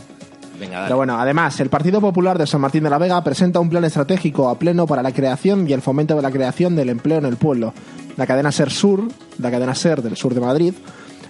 Venga, 0.59 0.75
dale. 0.75 0.85
Pero 0.87 0.97
bueno, 0.97 1.19
además, 1.19 1.59
el 1.59 1.69
Partido 1.69 2.01
Popular 2.01 2.37
de 2.37 2.47
San 2.47 2.61
Martín 2.61 2.83
de 2.83 2.89
la 2.89 2.97
Vega 2.97 3.23
presenta 3.23 3.59
un 3.59 3.69
plan 3.69 3.83
estratégico 3.83 4.49
a 4.49 4.57
pleno 4.57 4.87
para 4.87 5.03
la 5.03 5.11
creación 5.11 5.69
y 5.69 5.73
el 5.73 5.81
fomento 5.81 6.15
de 6.15 6.21
la 6.21 6.31
creación 6.31 6.75
del 6.75 6.89
empleo 6.89 7.19
en 7.19 7.25
el 7.25 7.37
pueblo. 7.37 7.73
La 8.15 8.25
cadena 8.25 8.51
Ser 8.51 8.71
Sur, 8.71 9.03
la 9.37 9.51
cadena 9.51 9.75
Ser 9.75 10.01
del 10.01 10.17
sur 10.17 10.33
de 10.33 10.41
Madrid, 10.41 10.73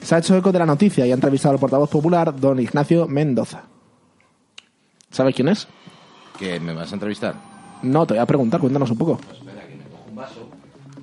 se 0.02 0.16
ha 0.16 0.20
hecho 0.20 0.38
eco 0.38 0.54
de 0.54 0.60
la 0.60 0.66
noticia 0.66 1.06
y 1.06 1.12
ha 1.12 1.16
entrevistado 1.16 1.54
al 1.54 1.60
portavoz 1.60 1.90
popular, 1.90 2.40
don 2.40 2.60
Ignacio 2.60 3.08
Mendoza. 3.08 3.64
¿Sabes 5.12 5.36
quién 5.36 5.50
es? 5.50 5.68
¿Que 6.40 6.60
me 6.62 6.74
vas 6.74 6.92
a 6.92 6.96
entrevistar? 6.96 7.36
No, 7.82 8.06
te 8.06 8.14
voy 8.14 8.22
a 8.22 8.26
preguntar, 8.26 8.62
cuéntanos 8.62 8.90
un 8.92 8.98
poco. 8.98 9.20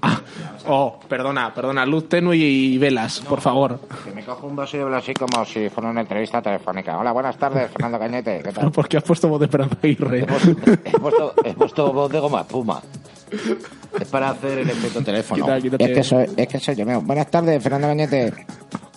Ah, 0.01 0.21
Oh, 0.67 0.99
perdona, 1.09 1.53
perdona, 1.53 1.85
luz 1.85 2.09
tenue 2.09 2.37
y 2.37 2.79
velas, 2.79 3.21
por 3.21 3.41
favor. 3.41 3.81
Que 4.05 4.11
me 4.13 4.25
cojo 4.25 4.47
un 4.47 4.57
vaso 4.57 4.77
y 4.77 4.81
hablo 4.81 4.97
así 4.97 5.13
como 5.13 5.45
si 5.45 5.69
fuera 5.69 5.91
una 5.91 6.01
entrevista 6.01 6.41
telefónica. 6.41 6.99
Hola, 6.99 7.13
buenas 7.13 7.37
tardes, 7.37 7.71
Fernando 7.71 7.99
Cañete. 7.99 8.41
¿Qué 8.43 8.53
tal? 8.53 8.71
¿Por 8.73 8.89
qué 8.89 8.97
has 8.97 9.03
puesto 9.03 9.29
voz 9.29 9.41
de 9.41 9.45
Esperanza 9.47 9.77
Aguirre? 9.83 10.21
He 10.21 10.27
puesto, 10.27 10.51
he 10.85 10.99
puesto- 10.99 11.35
he 11.45 11.53
puesto 11.55 11.93
voz 11.93 12.11
de 12.11 12.19
goma 12.21 12.41
espuma. 12.43 12.81
Es 14.01 14.09
para 14.09 14.31
hacer 14.31 14.59
el 14.59 14.71
efecto 14.71 15.03
teléfono. 15.03 15.45
Quítate. 15.61 15.85
Es 15.85 15.91
que 15.91 16.03
soy, 16.05 16.27
es 16.37 16.49
que 16.49 16.59
soy 16.61 16.75
yo 16.77 16.87
mismo. 16.87 17.03
Buenas 17.03 17.31
tardes, 17.31 17.63
Fernando 17.63 17.89
Cañete. 17.89 18.33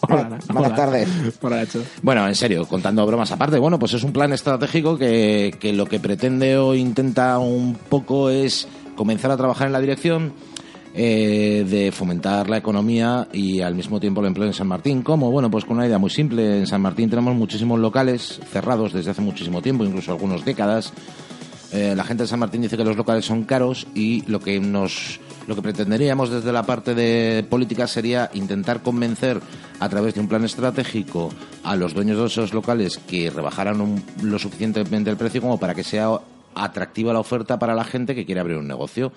Hola, 0.02 0.22
Buenas 0.24 0.50
hola. 0.68 0.76
tardes. 0.76 1.10
Hola. 1.42 1.66
Bueno, 2.02 2.28
en 2.28 2.36
serio, 2.36 2.66
contando 2.66 3.06
bromas 3.06 3.32
aparte, 3.32 3.58
bueno, 3.60 3.78
pues 3.78 3.94
es 3.94 4.04
un 4.04 4.14
plan 4.14 4.32
estratégico 4.32 4.98
que, 4.98 5.54
que 5.60 5.74
lo 5.74 5.86
que 5.86 6.00
pretende 6.00 6.58
o 6.58 6.76
intenta 6.76 7.40
un 7.40 7.74
poco 7.90 8.30
es 8.30 8.68
comenzar 8.96 9.32
a 9.32 9.38
trabajar 9.38 9.68
en 9.68 9.74
la 9.74 9.80
dirección 9.82 10.34
eh, 11.00 11.64
de 11.70 11.92
fomentar 11.92 12.50
la 12.50 12.58
economía 12.58 13.28
y 13.32 13.62
al 13.62 13.76
mismo 13.76 14.00
tiempo 14.00 14.20
el 14.22 14.28
empleo 14.28 14.48
en 14.48 14.54
San 14.54 14.68
Martín. 14.68 15.04
¿Cómo? 15.04 15.30
Bueno, 15.32 15.50
pues 15.52 15.64
con 15.64 15.78
una 15.78 15.86
idea 15.86 16.00
muy 16.00 16.10
simple. 16.10 16.58
En 16.58 16.66
San 16.68 16.82
Martín 16.82 17.08
tenemos 17.10 17.36
muchísimos 17.36 17.80
locales 17.80 18.40
cerrados 18.52 18.94
desde 18.94 19.12
hace 19.12 19.22
muchísimo 19.22 19.62
tiempo, 19.62 19.86
incluso 19.86 20.12
algunas 20.12 20.44
décadas. 20.44 20.92
Eh, 21.72 21.94
la 21.96 22.04
gente 22.04 22.24
de 22.24 22.28
San 22.28 22.40
Martín 22.40 22.62
dice 22.62 22.78
que 22.78 22.84
los 22.84 22.98
locales 22.98 23.26
son 23.26 23.44
caros 23.44 23.86
y 23.94 24.24
lo 24.30 24.40
que 24.40 24.60
nos 24.60 25.20
lo 25.48 25.56
que 25.56 25.62
pretenderíamos 25.62 26.30
desde 26.30 26.52
la 26.52 26.64
parte 26.64 26.94
de 26.94 27.46
política 27.50 27.88
sería 27.88 28.30
intentar 28.34 28.82
convencer 28.82 29.40
a 29.80 29.88
través 29.88 30.14
de 30.16 30.20
un 30.20 30.28
plan 30.28 30.44
estratégico 30.44 31.30
a 31.64 31.78
los 31.78 31.94
dueños 31.94 32.18
de 32.18 32.26
esos 32.26 32.54
locales 32.54 32.98
que 32.98 33.30
rebajaran 33.30 33.80
un- 33.80 34.04
lo 34.24 34.40
suficientemente 34.40 35.10
el 35.10 35.16
precio 35.16 35.40
como 35.42 35.58
para 35.58 35.74
que 35.74 35.86
sea 35.86 36.10
atractiva 36.64 37.14
la 37.14 37.20
oferta 37.20 37.60
para 37.60 37.76
la 37.76 37.84
gente 37.84 38.16
que 38.16 38.26
quiere 38.26 38.42
abrir 38.42 38.58
un 38.58 38.68
negocio. 38.68 39.12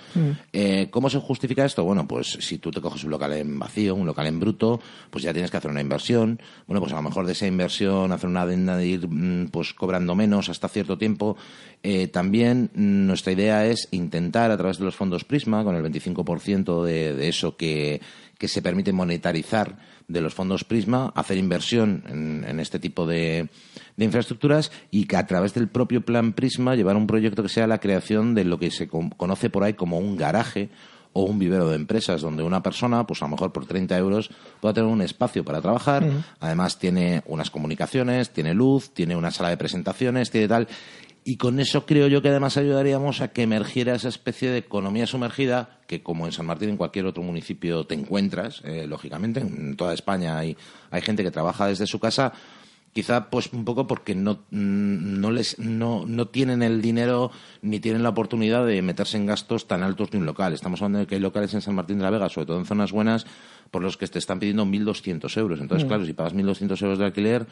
Eh, 0.53 0.89
¿Cómo 0.91 1.11
se 1.11 1.19
justifica 1.19 1.65
esto? 1.65 1.85
Bueno, 1.85 2.07
pues 2.07 2.39
si 2.41 2.59
tú 2.59 2.71
te 2.71 2.81
coges 2.81 3.05
un 3.05 3.11
local 3.11 3.33
en 3.33 3.59
vacío, 3.59 3.95
un 3.95 4.07
local 4.07 4.27
en 4.27 4.41
bruto, 4.41 4.81
pues 5.11 5.25
ya 5.25 5.33
tienes 5.33 5.51
que 5.51 5.57
hacer 5.57 5.71
una 5.71 5.81
inversión. 5.81 6.41
Bueno, 6.67 6.81
pues 6.81 6.93
a 6.93 6.97
lo 6.97 7.03
mejor 7.03 7.27
de 7.27 7.33
esa 7.33 7.47
inversión 7.47 8.13
hacer 8.13 8.29
una 8.29 8.43
adenda 8.43 8.77
de 8.77 8.87
ir 8.87 9.09
mm, 9.09 9.49
pues 9.49 9.75
cobrando 9.75 10.15
menos 10.15 10.49
hasta 10.49 10.69
cierto 10.69 10.99
tiempo. 10.99 11.37
Eh, 11.83 12.09
también 12.09 12.71
mm, 12.75 13.07
nuestra 13.07 13.33
idea 13.33 13.67
es 13.67 13.89
intentar 13.91 14.51
a 14.51 14.57
través 14.57 14.79
de 14.79 14.85
los 14.85 14.97
fondos 14.97 15.25
Prisma, 15.25 15.65
con 15.65 15.75
el 15.75 15.83
25% 15.83 16.85
de, 16.85 17.15
de 17.15 17.29
eso 17.29 17.57
que, 17.57 18.01
que 18.39 18.49
se 18.49 18.63
permite 18.63 18.93
monetarizar 18.93 19.77
de 20.13 20.21
los 20.21 20.35
fondos 20.35 20.65
Prisma, 20.65 21.13
hacer 21.15 21.37
inversión 21.39 22.05
en, 22.09 22.45
en 22.47 22.61
este 22.61 22.79
tipo 22.79 23.07
de, 23.07 23.49
de 23.97 24.05
infraestructuras 24.05 24.71
y 24.91 25.07
que 25.07 25.17
a 25.17 25.27
través 25.27 25.55
del 25.55 25.69
propio 25.69 26.01
plan 26.05 26.33
Prisma 26.33 26.75
llevar 26.77 26.97
un 26.97 27.07
proyecto 27.07 27.43
que 27.43 27.49
sea 27.49 27.67
la 27.67 27.79
creación 27.79 28.35
de 28.35 28.45
lo 28.45 28.59
que 28.59 28.71
se 28.71 28.89
con- 28.89 29.11
conoce 29.11 29.51
por 29.51 29.65
ahí 29.65 29.75
como 29.75 29.99
un 29.99 30.17
garaje 30.17 30.69
o 31.13 31.25
un 31.25 31.41
vivero 31.41 31.69
de 31.69 31.75
empresas 31.75 32.21
donde 32.21 32.45
una 32.45 32.63
persona, 32.63 33.05
pues 33.05 33.21
a 33.21 33.25
lo 33.25 33.31
mejor 33.33 33.51
por 33.53 33.67
30 33.67 33.99
euros, 33.99 34.31
pueda 34.61 34.75
tener 34.75 34.89
un 34.89 35.03
espacio 35.03 35.45
para 35.45 35.61
trabajar. 35.61 36.05
Además 36.39 36.79
tiene 36.79 37.25
unas 37.27 37.51
comunicaciones, 37.51 38.31
tiene 38.31 38.55
luz, 38.55 38.91
tiene 38.95 39.17
una 39.17 39.33
sala 39.33 39.49
de 39.49 39.57
presentaciones, 39.57 40.31
tiene 40.31 40.47
tal. 40.47 40.69
Y 41.23 41.37
con 41.37 41.61
eso 41.61 41.85
creo 41.85 42.09
yo 42.09 42.23
que 42.23 42.29
además 42.29 42.57
ayudaríamos 42.57 43.21
a 43.21 43.29
que 43.29 43.43
emergiera 43.43 43.95
esa 43.95 44.09
especie 44.09 44.51
de 44.51 44.59
economía 44.59 45.07
sumergida 45.07 45.81
que 45.87 46.03
como 46.03 46.27
en 46.27 46.33
San 46.33 46.47
Martín 46.47 46.71
en 46.71 46.77
cualquier 46.77 47.07
otro 47.07 47.23
municipio 47.23 47.85
te 47.85 47.95
encuentras, 47.95 48.63
eh, 48.65 48.87
lógicamente, 48.87 49.41
en 49.41 49.77
toda 49.77 49.93
España 49.93 50.39
hay, 50.39 50.57
hay 50.91 51.03
gente 51.03 51.23
que 51.23 51.31
trabaja 51.31 51.67
desde 51.67 51.87
su 51.87 51.99
casa, 51.99 52.33
quizá 52.93 53.29
pues 53.29 53.53
un 53.53 53.65
poco 53.65 53.87
porque 53.87 54.15
no, 54.15 54.45
mm, 54.51 55.21
no 55.21 55.31
les 55.31 55.59
no, 55.59 56.05
no 56.07 56.29
tienen 56.29 56.63
el 56.63 56.81
dinero 56.81 57.31
ni 57.63 57.81
tienen 57.81 58.03
la 58.03 58.09
oportunidad 58.09 58.67
de 58.67 58.81
meterse 58.83 59.17
en 59.17 59.27
gastos 59.27 59.69
tan 59.69 59.83
altos 59.83 60.11
de 60.11 60.19
un 60.19 60.27
local. 60.27 60.53
Estamos 60.53 60.81
hablando 60.81 61.01
de 61.01 61.07
que 61.07 61.17
hay 61.17 61.21
locales 61.21 61.53
en 61.55 61.61
San 61.61 61.75
Martín 61.75 61.99
de 61.99 62.05
la 62.05 62.11
Vega, 62.11 62.29
sobre 62.29 62.47
todo 62.47 62.59
en 62.59 62.65
zonas 62.65 62.93
buenas, 62.93 63.27
por 63.71 63.83
los 63.83 63.97
que 63.97 64.07
te 64.07 64.19
están 64.19 64.41
pidiendo 64.41 64.65
1.200 64.65 65.37
euros. 65.39 65.61
Entonces, 65.61 65.87
claro, 65.87 66.05
si 66.05 66.13
pagas 66.13 66.35
1.200 66.35 66.83
euros 66.83 66.99
de 66.99 67.05
alquiler, 67.05 67.47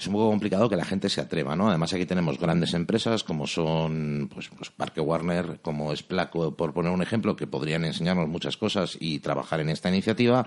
es 0.00 0.06
un 0.06 0.14
poco 0.14 0.30
complicado 0.30 0.66
que 0.70 0.76
la 0.76 0.84
gente 0.86 1.10
se 1.10 1.20
atreva, 1.20 1.54
¿no? 1.54 1.68
Además 1.68 1.92
aquí 1.92 2.06
tenemos 2.06 2.38
grandes 2.38 2.72
empresas 2.72 3.22
como 3.22 3.46
son 3.46 4.30
pues, 4.32 4.48
pues 4.48 4.70
Parque 4.70 5.02
Warner, 5.02 5.60
como 5.60 5.92
es 5.92 6.02
Placo, 6.02 6.56
por 6.56 6.72
poner 6.72 6.90
un 6.90 7.02
ejemplo, 7.02 7.36
que 7.36 7.46
podrían 7.46 7.84
enseñarnos 7.84 8.26
muchas 8.26 8.56
cosas 8.56 8.96
y 8.98 9.18
trabajar 9.18 9.60
en 9.60 9.68
esta 9.68 9.90
iniciativa. 9.90 10.46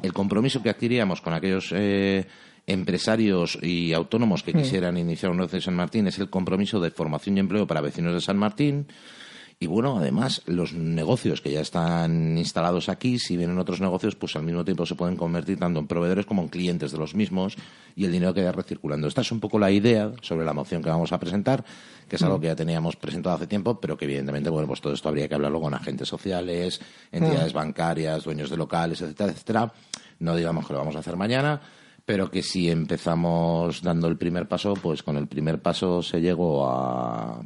El 0.00 0.12
compromiso 0.12 0.62
que 0.62 0.70
adquiríamos 0.70 1.20
con 1.20 1.34
aquellos 1.34 1.72
eh, 1.72 2.28
empresarios 2.68 3.58
y 3.60 3.92
autónomos 3.92 4.44
que 4.44 4.52
quisieran 4.52 4.96
iniciar 4.96 5.32
un 5.32 5.38
negocio 5.38 5.56
en 5.56 5.62
San 5.62 5.74
Martín 5.74 6.06
es 6.06 6.20
el 6.20 6.30
compromiso 6.30 6.78
de 6.78 6.92
formación 6.92 7.36
y 7.36 7.40
empleo 7.40 7.66
para 7.66 7.80
vecinos 7.80 8.14
de 8.14 8.20
San 8.20 8.38
Martín. 8.38 8.86
Y 9.60 9.66
bueno, 9.66 9.98
además, 9.98 10.42
los 10.46 10.74
negocios 10.74 11.40
que 11.40 11.52
ya 11.52 11.60
están 11.60 12.36
instalados 12.36 12.88
aquí, 12.88 13.18
si 13.18 13.36
vienen 13.36 13.58
otros 13.58 13.80
negocios, 13.80 14.16
pues 14.16 14.34
al 14.36 14.42
mismo 14.42 14.64
tiempo 14.64 14.84
se 14.84 14.94
pueden 14.94 15.16
convertir 15.16 15.58
tanto 15.58 15.78
en 15.78 15.86
proveedores 15.86 16.26
como 16.26 16.42
en 16.42 16.48
clientes 16.48 16.92
de 16.92 16.98
los 16.98 17.14
mismos 17.14 17.56
y 17.94 18.04
el 18.04 18.12
dinero 18.12 18.34
queda 18.34 18.52
recirculando. 18.52 19.06
Esta 19.06 19.20
es 19.20 19.30
un 19.30 19.40
poco 19.40 19.58
la 19.58 19.70
idea 19.70 20.12
sobre 20.22 20.44
la 20.44 20.52
moción 20.52 20.82
que 20.82 20.90
vamos 20.90 21.12
a 21.12 21.20
presentar, 21.20 21.64
que 22.08 22.16
es 22.16 22.22
algo 22.22 22.40
que 22.40 22.48
ya 22.48 22.56
teníamos 22.56 22.96
presentado 22.96 23.36
hace 23.36 23.46
tiempo, 23.46 23.80
pero 23.80 23.96
que 23.96 24.06
evidentemente, 24.06 24.50
bueno, 24.50 24.66
pues 24.66 24.80
todo 24.80 24.92
esto 24.92 25.08
habría 25.08 25.28
que 25.28 25.34
hablarlo 25.34 25.60
con 25.60 25.72
agentes 25.72 26.08
sociales, 26.08 26.80
entidades 27.12 27.52
bancarias, 27.52 28.24
dueños 28.24 28.50
de 28.50 28.56
locales, 28.56 29.00
etcétera, 29.02 29.32
etcétera. 29.32 29.72
No 30.18 30.34
digamos 30.34 30.66
que 30.66 30.72
lo 30.72 30.80
vamos 30.80 30.96
a 30.96 30.98
hacer 30.98 31.16
mañana, 31.16 31.60
pero 32.04 32.30
que 32.30 32.42
si 32.42 32.70
empezamos 32.70 33.82
dando 33.82 34.08
el 34.08 34.18
primer 34.18 34.48
paso, 34.48 34.74
pues 34.74 35.02
con 35.02 35.16
el 35.16 35.28
primer 35.28 35.62
paso 35.62 36.02
se 36.02 36.20
llegó 36.20 36.68
a... 36.68 37.40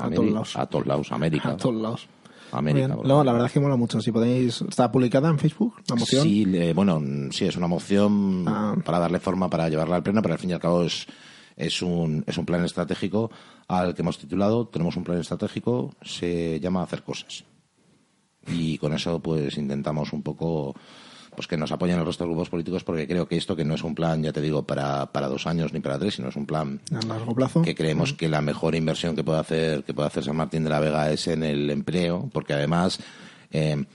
A 0.00 0.10
todos 0.10 0.30
lados. 0.30 0.56
A 0.56 0.66
todos 0.66 0.86
lados, 0.86 1.12
América. 1.12 1.50
A 1.50 1.56
todos 1.56 1.80
lados. 1.80 2.08
América, 2.52 2.88
No, 2.88 3.22
la 3.22 3.32
verdad 3.32 3.46
es 3.46 3.52
que 3.52 3.60
mola 3.60 3.76
mucho. 3.76 4.00
Si 4.00 4.10
podéis, 4.10 4.60
está 4.62 4.90
publicada 4.90 5.28
en 5.28 5.38
Facebook, 5.38 5.74
la 5.88 5.94
moción. 5.94 6.22
Sí, 6.24 6.72
bueno, 6.74 7.00
sí, 7.30 7.44
es 7.44 7.56
una 7.56 7.68
moción 7.68 8.44
Ah. 8.48 8.74
para 8.84 8.98
darle 8.98 9.20
forma, 9.20 9.48
para 9.48 9.68
llevarla 9.68 9.96
al 9.96 10.02
pleno, 10.02 10.20
pero 10.20 10.34
al 10.34 10.40
fin 10.40 10.50
y 10.50 10.52
al 10.54 10.58
cabo 10.60 10.82
es, 10.82 11.06
es, 11.56 11.80
un, 11.80 12.24
es 12.26 12.36
un 12.38 12.46
plan 12.46 12.64
estratégico 12.64 13.30
al 13.68 13.94
que 13.94 14.02
hemos 14.02 14.18
titulado, 14.18 14.66
tenemos 14.66 14.96
un 14.96 15.04
plan 15.04 15.18
estratégico, 15.20 15.94
se 16.02 16.58
llama 16.58 16.82
hacer 16.82 17.04
cosas. 17.04 17.44
Y 18.48 18.78
con 18.78 18.94
eso 18.94 19.20
pues 19.20 19.56
intentamos 19.56 20.12
un 20.12 20.22
poco 20.22 20.74
pues 21.40 21.48
que 21.48 21.56
nos 21.56 21.72
apoyen 21.72 21.98
el 21.98 22.04
resto 22.04 22.24
de 22.24 22.28
grupos 22.28 22.50
políticos 22.50 22.84
porque 22.84 23.08
creo 23.08 23.26
que 23.26 23.34
esto 23.34 23.56
que 23.56 23.64
no 23.64 23.72
es 23.72 23.82
un 23.82 23.94
plan, 23.94 24.22
ya 24.22 24.30
te 24.30 24.42
digo, 24.42 24.62
para, 24.64 25.06
para 25.06 25.26
dos 25.26 25.46
años 25.46 25.72
ni 25.72 25.80
para 25.80 25.98
tres, 25.98 26.16
sino 26.16 26.28
es 26.28 26.36
un 26.36 26.44
plan 26.44 26.78
A 26.94 27.06
largo 27.06 27.34
plazo. 27.34 27.62
que 27.62 27.74
creemos 27.74 28.12
que 28.12 28.28
la 28.28 28.42
mejor 28.42 28.74
inversión 28.74 29.16
que 29.16 29.24
puede 29.24 29.38
hacer 29.38 29.82
que 29.84 29.94
puede 29.94 30.08
hacer 30.08 30.22
San 30.22 30.36
Martín 30.36 30.64
de 30.64 30.68
la 30.68 30.80
Vega 30.80 31.10
es 31.10 31.28
en 31.28 31.42
el 31.42 31.70
empleo 31.70 32.28
porque 32.30 32.52
además 32.52 33.00
eh, 33.52 33.86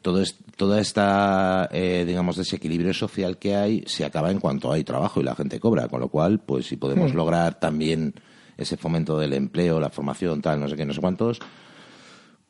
todo 0.00 0.22
es, 0.22 0.36
toda 0.56 0.80
esta 0.80 1.68
eh, 1.72 2.04
digamos 2.06 2.36
desequilibrio 2.36 2.94
social 2.94 3.36
que 3.36 3.56
hay 3.56 3.82
se 3.88 4.04
acaba 4.04 4.30
en 4.30 4.38
cuanto 4.38 4.70
hay 4.70 4.84
trabajo 4.84 5.20
y 5.20 5.24
la 5.24 5.34
gente 5.34 5.58
cobra 5.58 5.88
con 5.88 5.98
lo 5.98 6.06
cual 6.06 6.38
pues 6.38 6.66
si 6.66 6.76
podemos 6.76 7.14
lograr 7.14 7.58
también 7.58 8.14
ese 8.56 8.76
fomento 8.76 9.18
del 9.18 9.32
empleo 9.32 9.80
la 9.80 9.90
formación 9.90 10.40
tal 10.40 10.60
no 10.60 10.68
sé 10.68 10.76
qué 10.76 10.86
no 10.86 10.94
sé 10.94 11.00
cuántos 11.00 11.40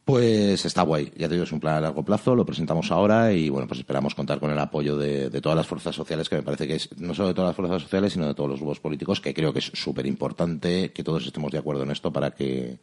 pues 0.04 0.64
está 0.64 0.82
guay, 0.82 1.12
ya 1.16 1.28
te 1.28 1.34
digo, 1.34 1.44
es 1.44 1.52
un 1.52 1.60
plan 1.60 1.76
a 1.76 1.80
largo 1.80 2.04
plazo, 2.04 2.34
lo 2.34 2.44
presentamos 2.44 2.90
ahora 2.90 3.32
y 3.32 3.48
bueno, 3.48 3.68
pues 3.68 3.80
esperamos 3.80 4.14
contar 4.14 4.40
con 4.40 4.50
el 4.50 4.58
apoyo 4.58 4.96
de, 4.96 5.30
de 5.30 5.40
todas 5.40 5.56
las 5.56 5.66
fuerzas 5.66 5.94
sociales, 5.94 6.28
que 6.28 6.36
me 6.36 6.42
parece 6.42 6.66
que 6.66 6.74
es 6.74 6.88
no 6.98 7.14
solo 7.14 7.28
de 7.28 7.34
todas 7.34 7.50
las 7.50 7.56
fuerzas 7.56 7.82
sociales, 7.82 8.12
sino 8.12 8.26
de 8.26 8.34
todos 8.34 8.50
los 8.50 8.58
grupos 8.60 8.80
políticos, 8.80 9.20
que 9.20 9.32
creo 9.32 9.52
que 9.52 9.60
es 9.60 9.70
súper 9.74 10.06
importante 10.06 10.92
que 10.92 11.04
todos 11.04 11.24
estemos 11.26 11.52
de 11.52 11.58
acuerdo 11.58 11.84
en 11.84 11.92
esto 11.92 12.12
para 12.12 12.32
que 12.32 12.78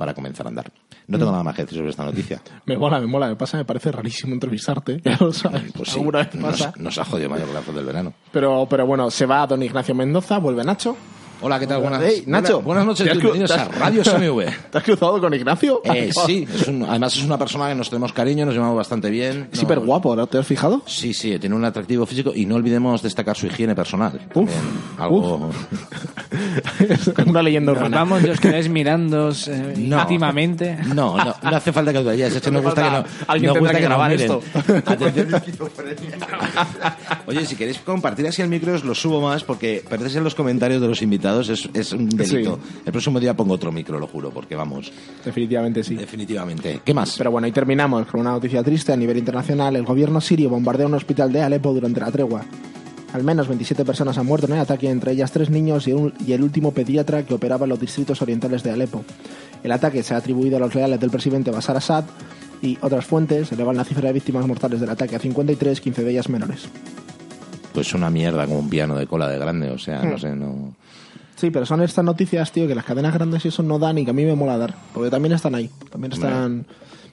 para 0.00 0.14
comenzar 0.14 0.46
a 0.46 0.48
andar. 0.48 0.72
No 1.08 1.18
tengo 1.18 1.30
nada 1.30 1.44
más 1.44 1.54
que 1.54 1.60
decir 1.62 1.76
sobre 1.76 1.90
esta 1.90 2.04
noticia. 2.06 2.40
Me 2.64 2.78
mola, 2.78 2.98
me 3.00 3.06
mola, 3.06 3.28
me 3.28 3.36
pasa, 3.36 3.58
me 3.58 3.66
parece 3.66 3.92
rarísimo 3.92 4.32
entrevistarte, 4.32 4.98
ya 5.04 5.18
lo 5.20 5.30
sabes. 5.30 5.70
Pues 5.76 5.90
sí, 5.90 6.00
nos, 6.00 6.78
nos 6.78 6.98
ha 6.98 7.04
jodido 7.04 7.28
mayor 7.28 7.48
plazo 7.48 7.70
del 7.74 7.84
verano. 7.84 8.14
Pero, 8.32 8.66
pero 8.68 8.86
bueno, 8.86 9.10
se 9.10 9.26
va 9.26 9.46
don 9.46 9.62
Ignacio 9.62 9.94
Mendoza, 9.94 10.38
vuelve 10.38 10.64
Nacho. 10.64 10.96
Hola, 11.42 11.58
¿qué 11.58 11.66
tal? 11.66 11.80
Buenas, 11.80 12.02
Hey, 12.04 12.22
Nacho. 12.26 12.60
buenas, 12.60 12.84
buenas 12.84 12.86
noches, 12.86 13.04
¿Te 13.06 13.10
has 13.12 13.16
cru- 13.16 13.32
bienvenidos 13.32 13.50
a 13.52 13.64
Radio 13.68 14.04
SMV. 14.04 14.44
¿Te 14.70 14.76
has 14.78 14.84
cruzado 14.84 15.18
con 15.20 15.32
Ignacio? 15.32 15.80
Eh, 15.84 16.10
sí, 16.26 16.46
es 16.54 16.68
un- 16.68 16.82
además 16.82 17.16
es 17.16 17.24
una 17.24 17.38
persona 17.38 17.66
que 17.70 17.74
nos 17.74 17.88
tenemos 17.88 18.12
cariño, 18.12 18.44
nos 18.44 18.52
llevamos 18.54 18.76
bastante 18.76 19.08
bien. 19.08 19.48
Es 19.50 19.58
súper 19.58 19.78
Nos- 19.78 19.86
guapo, 19.86 20.14
¿no? 20.14 20.26
¿Te 20.26 20.36
has 20.36 20.46
fijado? 20.46 20.82
Sí, 20.86 21.14
sí, 21.14 21.38
tiene 21.38 21.54
un 21.56 21.64
atractivo 21.64 22.04
físico 22.04 22.32
y 22.34 22.44
no 22.44 22.56
olvidemos 22.56 23.00
destacar 23.00 23.38
su 23.38 23.46
higiene 23.46 23.74
personal. 23.74 24.20
Uf, 24.34 24.50
algo... 24.98 25.50
es 26.78 27.06
una 27.26 27.42
leyenda 27.42 27.72
Nos 27.72 27.80
urbana. 27.80 27.96
vamos, 27.96 28.22
os 28.24 28.38
quedáis 28.38 28.68
mirando 28.68 29.30
eh, 29.30 29.74
No. 29.78 29.98
íntimamente. 30.02 30.76
No, 30.94 31.16
no, 31.16 31.34
no 31.42 31.56
hace 31.56 31.72
falta 31.72 31.90
que 31.92 32.00
lo 32.00 32.04
vayas. 32.04 32.34
Es 32.34 32.42
que 32.42 32.50
nos 32.50 32.62
gusta 32.62 32.82
que 32.82 32.90
no. 32.90 33.04
Alguien 33.28 33.48
nos 33.54 33.54
tendrá 33.54 33.60
gusta 33.60 33.78
que 33.78 33.80
nos 33.80 33.88
grabar 33.88 34.10
miren. 34.10 34.30
esto. 34.30 34.42
Oye, 37.26 37.46
si 37.46 37.56
queréis 37.56 37.78
compartir 37.78 38.26
así 38.26 38.42
el 38.42 38.48
micro, 38.48 38.74
os 38.74 38.84
lo 38.84 38.94
subo 38.94 39.22
más 39.22 39.42
porque 39.42 39.82
perderse 39.88 40.20
los 40.20 40.34
comentarios 40.34 40.82
de 40.82 40.88
los 40.88 41.00
invitados 41.00 41.29
es, 41.38 41.68
es 41.72 41.92
un 41.92 42.08
delito. 42.08 42.58
El 42.84 42.92
próximo 42.92 43.20
día 43.20 43.34
pongo 43.36 43.54
otro 43.54 43.70
micro, 43.72 43.98
lo 43.98 44.06
juro, 44.06 44.30
porque 44.30 44.56
vamos, 44.56 44.90
Definitivamente 45.24 45.84
sí. 45.84 45.94
definitivamente. 45.94 46.80
¿Qué 46.84 46.92
más? 46.94 47.16
Pero 47.18 47.30
bueno, 47.30 47.46
y 47.46 47.52
terminamos 47.52 48.06
con 48.06 48.20
una 48.20 48.30
noticia 48.30 48.62
triste 48.62 48.92
a 48.92 48.96
nivel 48.96 49.18
internacional. 49.18 49.76
El 49.76 49.84
gobierno 49.84 50.20
sirio 50.20 50.50
bombardea 50.50 50.86
un 50.86 50.94
hospital 50.94 51.32
de 51.32 51.42
Alepo 51.42 51.72
durante 51.72 52.00
la 52.00 52.10
tregua. 52.10 52.42
Al 53.12 53.24
menos 53.24 53.48
27 53.48 53.84
personas 53.84 54.16
han 54.18 54.26
muerto 54.26 54.46
en 54.46 54.52
el 54.54 54.60
ataque, 54.60 54.88
entre 54.88 55.12
ellas 55.12 55.32
tres 55.32 55.50
niños 55.50 55.88
y, 55.88 55.92
un- 55.92 56.14
y 56.24 56.32
el 56.32 56.42
último 56.42 56.72
pediatra 56.72 57.24
que 57.24 57.34
operaba 57.34 57.64
en 57.64 57.70
los 57.70 57.80
distritos 57.80 58.22
orientales 58.22 58.62
de 58.62 58.70
Alepo. 58.70 59.04
El 59.64 59.72
ataque 59.72 60.02
se 60.02 60.14
ha 60.14 60.18
atribuido 60.18 60.56
a 60.56 60.60
los 60.60 60.74
leales 60.74 61.00
del 61.00 61.10
presidente 61.10 61.50
Bashar 61.50 61.76
Assad 61.76 62.04
y 62.62 62.78
otras 62.82 63.04
fuentes 63.04 63.50
elevan 63.52 63.76
la 63.76 63.84
cifra 63.84 64.06
de 64.08 64.12
víctimas 64.12 64.46
mortales 64.46 64.80
del 64.80 64.90
ataque 64.90 65.16
a 65.16 65.18
53, 65.18 65.80
15 65.80 66.04
de 66.04 66.10
ellas 66.12 66.28
menores. 66.28 66.68
Pues 67.74 67.94
una 67.94 68.10
mierda 68.10 68.46
como 68.46 68.60
un 68.60 68.68
piano 68.70 68.96
de 68.96 69.06
cola 69.06 69.28
de 69.28 69.38
grande, 69.38 69.70
o 69.70 69.78
sea, 69.78 70.02
Hmm. 70.02 70.10
no 70.10 70.18
sé, 70.18 70.34
no... 70.36 70.74
Sí, 71.40 71.50
pero 71.50 71.64
son 71.64 71.80
estas 71.80 72.04
noticias, 72.04 72.52
tío, 72.52 72.68
que 72.68 72.74
las 72.74 72.84
cadenas 72.84 73.14
grandes 73.14 73.42
y 73.46 73.48
eso 73.48 73.62
no 73.62 73.78
dan 73.78 73.96
y 73.96 74.04
que 74.04 74.10
a 74.10 74.12
mí 74.12 74.26
me 74.26 74.34
mola 74.34 74.58
dar. 74.58 74.74
Porque 74.92 75.08
también 75.08 75.32
están 75.32 75.54
ahí. 75.54 75.70
También 75.90 76.12
están. 76.12 76.66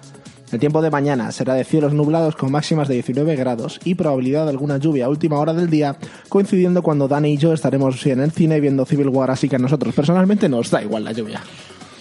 El 0.54 0.60
tiempo 0.60 0.84
de 0.84 0.92
mañana 0.92 1.32
será 1.32 1.56
de 1.56 1.63
cielos 1.63 1.94
nublados 1.94 2.36
con 2.36 2.52
máximas 2.52 2.88
de 2.88 2.94
19 2.94 3.36
grados 3.36 3.80
y 3.84 3.96
probabilidad 3.96 4.44
de 4.44 4.52
alguna 4.52 4.78
lluvia 4.78 5.06
a 5.06 5.10
última 5.10 5.39
hora 5.39 5.52
del 5.52 5.68
día, 5.68 5.98
coincidiendo 6.30 6.84
cuando 6.84 7.08
Dani 7.08 7.34
y 7.34 7.38
yo 7.38 7.54
estaremos 7.54 8.06
en 8.06 8.20
el 8.20 8.32
cine 8.32 8.60
viendo 8.60 8.86
Civil 8.86 9.10
War, 9.10 9.32
así 9.32 9.50
que 9.50 9.56
a 9.56 9.60
nosotros 9.60 9.96
personalmente 9.96 10.48
nos 10.48 10.70
da 10.70 10.84
igual 10.84 11.06
la 11.06 11.12
lluvia. 11.12 11.42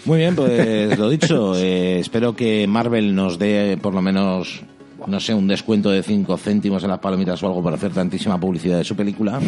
Muy 0.05 0.19
bien, 0.19 0.37
pues 0.37 0.99
lo 0.99 1.09
dicho, 1.09 1.55
eh, 1.57 2.01
espero 2.01 2.37
que 2.37 2.67
Marvel 2.67 3.15
nos 3.15 3.39
dé 3.39 3.79
por 3.81 3.95
lo 3.95 4.03
menos, 4.03 4.63
no 5.07 5.21
sé, 5.21 5.35
un 5.35 5.47
descuento 5.49 5.91
de 5.91 6.03
5 6.03 6.37
céntimos 6.39 6.83
en 6.85 6.91
las 6.91 6.99
palomitas 6.99 7.43
o 7.43 7.47
algo 7.47 7.63
para 7.63 7.77
hacer 7.77 7.93
tantísima 7.93 8.39
publicidad 8.39 8.79
de 8.79 8.85
su 8.85 8.95
película. 8.97 9.41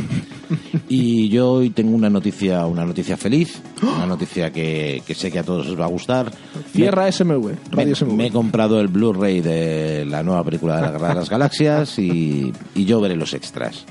Y 0.89 1.29
yo 1.29 1.53
hoy 1.53 1.71
tengo 1.71 1.95
una 1.95 2.11
noticia, 2.11 2.67
una 2.67 2.85
noticia 2.85 3.17
feliz, 3.17 3.61
una 3.83 4.07
noticia 4.07 4.53
que, 4.53 5.03
que 5.07 5.15
sé 5.15 5.31
que 5.31 5.39
a 5.39 5.43
todos 5.45 5.67
os 5.69 5.79
va 5.81 5.85
a 5.85 5.89
gustar. 5.89 6.31
Cierra 6.73 7.11
SMV, 7.11 7.45
Me, 7.47 7.55
Radio 7.71 7.95
SMV. 7.97 8.13
me 8.13 8.27
he 8.27 8.31
comprado 8.31 8.81
el 8.81 8.89
Blu-ray 8.89 9.41
de 9.41 10.05
la 10.05 10.23
nueva 10.23 10.45
película 10.45 10.77
de 10.77 10.83
la 10.83 10.91
Guerra 10.91 11.09
de 11.09 11.15
las 11.15 11.31
Galaxias 11.31 11.99
y, 11.99 12.53
y 12.75 12.85
yo 12.85 13.01
veré 13.01 13.17
los 13.17 13.35
extras. 13.35 13.85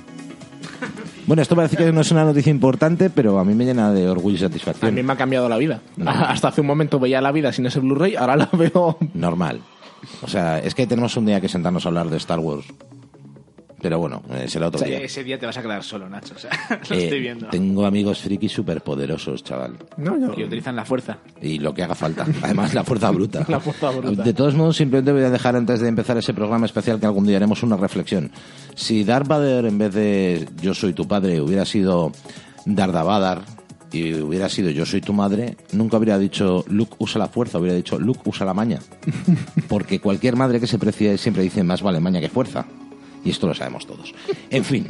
Bueno, 1.25 1.41
esto 1.41 1.55
parece 1.55 1.77
que 1.77 1.89
no 1.93 2.01
es 2.01 2.11
una 2.11 2.25
noticia 2.25 2.51
importante, 2.51 3.09
pero 3.09 3.39
a 3.39 3.45
mí 3.45 3.53
me 3.53 3.63
llena 3.63 3.93
de 3.93 4.09
orgullo 4.09 4.35
y 4.35 4.39
A 4.39 4.47
satisfacción. 4.49 4.93
mí 4.93 5.01
me 5.03 5.13
ha 5.13 5.15
cambiado 5.15 5.47
la 5.47 5.57
vida. 5.57 5.79
Hasta 6.05 6.49
hace 6.49 6.59
un 6.61 6.67
momento 6.67 6.99
veía 6.99 7.21
la 7.21 7.31
vida 7.31 7.53
sin 7.53 7.65
ese 7.65 7.79
Blu-ray, 7.79 8.15
ahora 8.17 8.35
la 8.35 8.49
veo. 8.51 8.97
Normal. 9.13 9.61
O 10.21 10.27
sea, 10.27 10.59
es 10.59 10.73
que 10.75 10.87
tenemos 10.87 11.15
un 11.17 11.25
día 11.25 11.39
que 11.41 11.49
sentarnos 11.49 11.85
a 11.85 11.89
hablar 11.89 12.09
de 12.09 12.17
Star 12.17 12.39
Wars. 12.39 12.65
Pero 13.81 13.99
bueno, 13.99 14.23
eh, 14.31 14.45
será 14.47 14.67
otro 14.67 14.79
día. 14.85 14.99
Ese 15.01 15.25
día 15.25 15.37
te 15.37 15.45
vas 15.45 15.57
a 15.57 15.61
quedar 15.61 15.83
solo, 15.83 16.07
Nacho. 16.07 16.35
O 16.35 16.39
sea, 16.39 16.51
lo 16.89 16.95
Eh, 16.95 17.03
estoy 17.03 17.19
viendo. 17.19 17.47
tengo 17.47 17.85
amigos 17.85 18.19
frikis 18.21 18.53
superpoderosos, 18.53 19.43
chaval. 19.43 19.75
No, 19.97 20.17
yo. 20.17 20.33
Que 20.33 20.45
utilizan 20.45 20.77
la 20.77 20.85
fuerza. 20.85 21.17
Y 21.41 21.59
lo 21.59 21.73
que 21.73 21.83
haga 21.83 21.93
falta. 21.93 22.25
Además, 22.43 22.73
la 22.73 22.85
fuerza 22.85 23.11
bruta. 23.11 23.45
La 23.49 23.59
fuerza 23.59 23.89
bruta. 23.91 24.23
De 24.23 24.33
todos 24.33 24.55
modos, 24.55 24.77
simplemente 24.77 25.11
voy 25.11 25.23
a 25.23 25.29
dejar 25.29 25.57
antes 25.57 25.81
de 25.81 25.89
empezar 25.89 26.17
ese 26.17 26.33
programa 26.33 26.65
especial 26.65 26.97
que 26.97 27.07
algún 27.07 27.25
día 27.27 27.35
haremos 27.35 27.61
una 27.61 27.75
reflexión. 27.75 28.31
Si 28.73 29.03
Darth 29.03 29.27
Vader, 29.27 29.65
en 29.65 29.77
vez 29.77 29.93
de 29.93 30.47
Yo 30.61 30.73
soy 30.73 30.93
tu 30.93 31.05
padre, 31.05 31.41
hubiera 31.41 31.65
sido 31.65 32.13
Dardavadar 32.65 33.41
y 33.93 34.13
hubiera 34.15 34.49
sido 34.49 34.69
Yo 34.71 34.85
soy 34.85 35.01
tu 35.01 35.13
madre, 35.13 35.55
nunca 35.71 35.97
habría 35.97 36.17
dicho 36.17 36.65
Luke 36.67 36.95
usa 36.99 37.19
la 37.19 37.27
fuerza, 37.27 37.59
hubiera 37.59 37.75
dicho 37.75 37.99
Luke 37.99 38.21
usa 38.25 38.45
la 38.45 38.53
maña. 38.53 38.79
Porque 39.69 39.99
cualquier 39.99 40.35
madre 40.35 40.59
que 40.59 40.67
se 40.67 40.77
precie 40.79 41.17
siempre 41.17 41.43
dice 41.43 41.63
más 41.63 41.81
vale 41.81 41.99
maña 41.99 42.19
que 42.19 42.29
fuerza. 42.29 42.65
Y 43.23 43.29
esto 43.29 43.47
lo 43.47 43.53
sabemos 43.53 43.85
todos. 43.87 44.13
En 44.49 44.63
fin. 44.65 44.87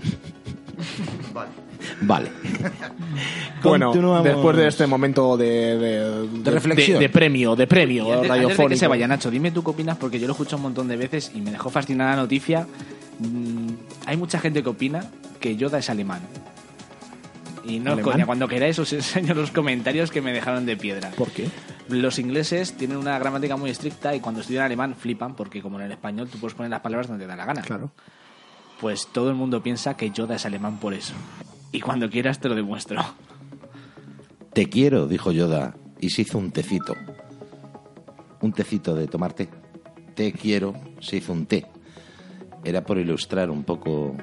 Vale. 2.01 2.29
Bueno, 3.61 3.93
después 4.23 4.57
de 4.57 4.67
este 4.67 4.87
momento 4.87 5.37
de, 5.37 5.77
de, 5.77 6.27
de- 6.27 6.51
reflexión. 6.51 6.99
de, 6.99 7.05
de 7.07 7.09
premio, 7.09 7.55
de 7.55 7.65
premio 7.67 8.03
antes, 8.03 8.15
antes 8.15 8.23
de 8.23 8.27
radiofónico. 8.35 8.69
que 8.69 8.75
se 8.77 8.87
vaya, 8.87 9.07
Nacho, 9.07 9.31
dime 9.31 9.51
tú 9.51 9.63
qué 9.63 9.69
opinas, 9.71 9.97
porque 9.97 10.19
yo 10.19 10.27
lo 10.27 10.33
escucho 10.33 10.57
un 10.57 10.63
montón 10.63 10.87
de 10.89 10.97
veces 10.97 11.31
y 11.33 11.39
me 11.41 11.51
dejó 11.51 11.69
fascinada 11.69 12.11
la 12.11 12.21
noticia. 12.23 12.67
Mm, 13.19 13.69
hay 14.05 14.17
mucha 14.17 14.39
gente 14.39 14.63
que 14.63 14.69
opina 14.69 15.05
que 15.39 15.55
Yoda 15.55 15.79
es 15.79 15.89
alemán. 15.89 16.21
Y 17.65 17.79
no 17.79 17.93
¿Alemán? 17.93 18.11
coña, 18.11 18.25
cuando 18.25 18.47
queráis 18.47 18.77
os 18.79 18.91
enseño 18.93 19.33
los 19.33 19.51
comentarios 19.51 20.11
que 20.11 20.21
me 20.21 20.33
dejaron 20.33 20.65
de 20.65 20.75
piedra. 20.75 21.11
¿Por 21.11 21.31
qué? 21.31 21.47
Los 21.89 22.19
ingleses 22.19 22.73
tienen 22.75 22.97
una 22.97 23.17
gramática 23.19 23.55
muy 23.55 23.69
estricta 23.69 24.15
y 24.15 24.19
cuando 24.19 24.41
estudian 24.41 24.63
alemán 24.65 24.95
flipan 24.95 25.35
porque 25.35 25.61
como 25.61 25.79
en 25.79 25.85
el 25.85 25.91
español 25.91 26.29
tú 26.29 26.37
puedes 26.39 26.55
poner 26.55 26.69
las 26.69 26.81
palabras 26.81 27.07
donde 27.07 27.25
te 27.25 27.29
da 27.29 27.35
la 27.35 27.45
gana. 27.45 27.61
Claro. 27.61 27.91
Pues 28.81 29.07
todo 29.13 29.29
el 29.29 29.35
mundo 29.35 29.63
piensa 29.63 29.95
que 29.95 30.09
Yoda 30.09 30.35
es 30.35 30.45
alemán 30.45 30.77
por 30.79 30.93
eso. 30.93 31.13
Y 31.71 31.79
cuando 31.79 32.09
quieras 32.09 32.39
te 32.39 32.49
lo 32.49 32.55
demuestro. 32.55 33.01
Te 34.53 34.67
quiero, 34.69 35.07
dijo 35.07 35.31
Yoda, 35.31 35.75
y 35.99 36.09
se 36.09 36.23
hizo 36.23 36.37
un 36.37 36.51
tecito. 36.51 36.95
Un 38.41 38.51
tecito 38.51 38.93
de 38.93 39.07
tomarte. 39.07 39.49
Te 40.15 40.33
quiero, 40.33 40.73
se 40.99 41.17
hizo 41.17 41.33
un 41.33 41.45
té. 41.45 41.65
Era 42.63 42.83
por 42.83 42.97
ilustrar 42.97 43.49
un 43.49 43.63
poco. 43.63 44.15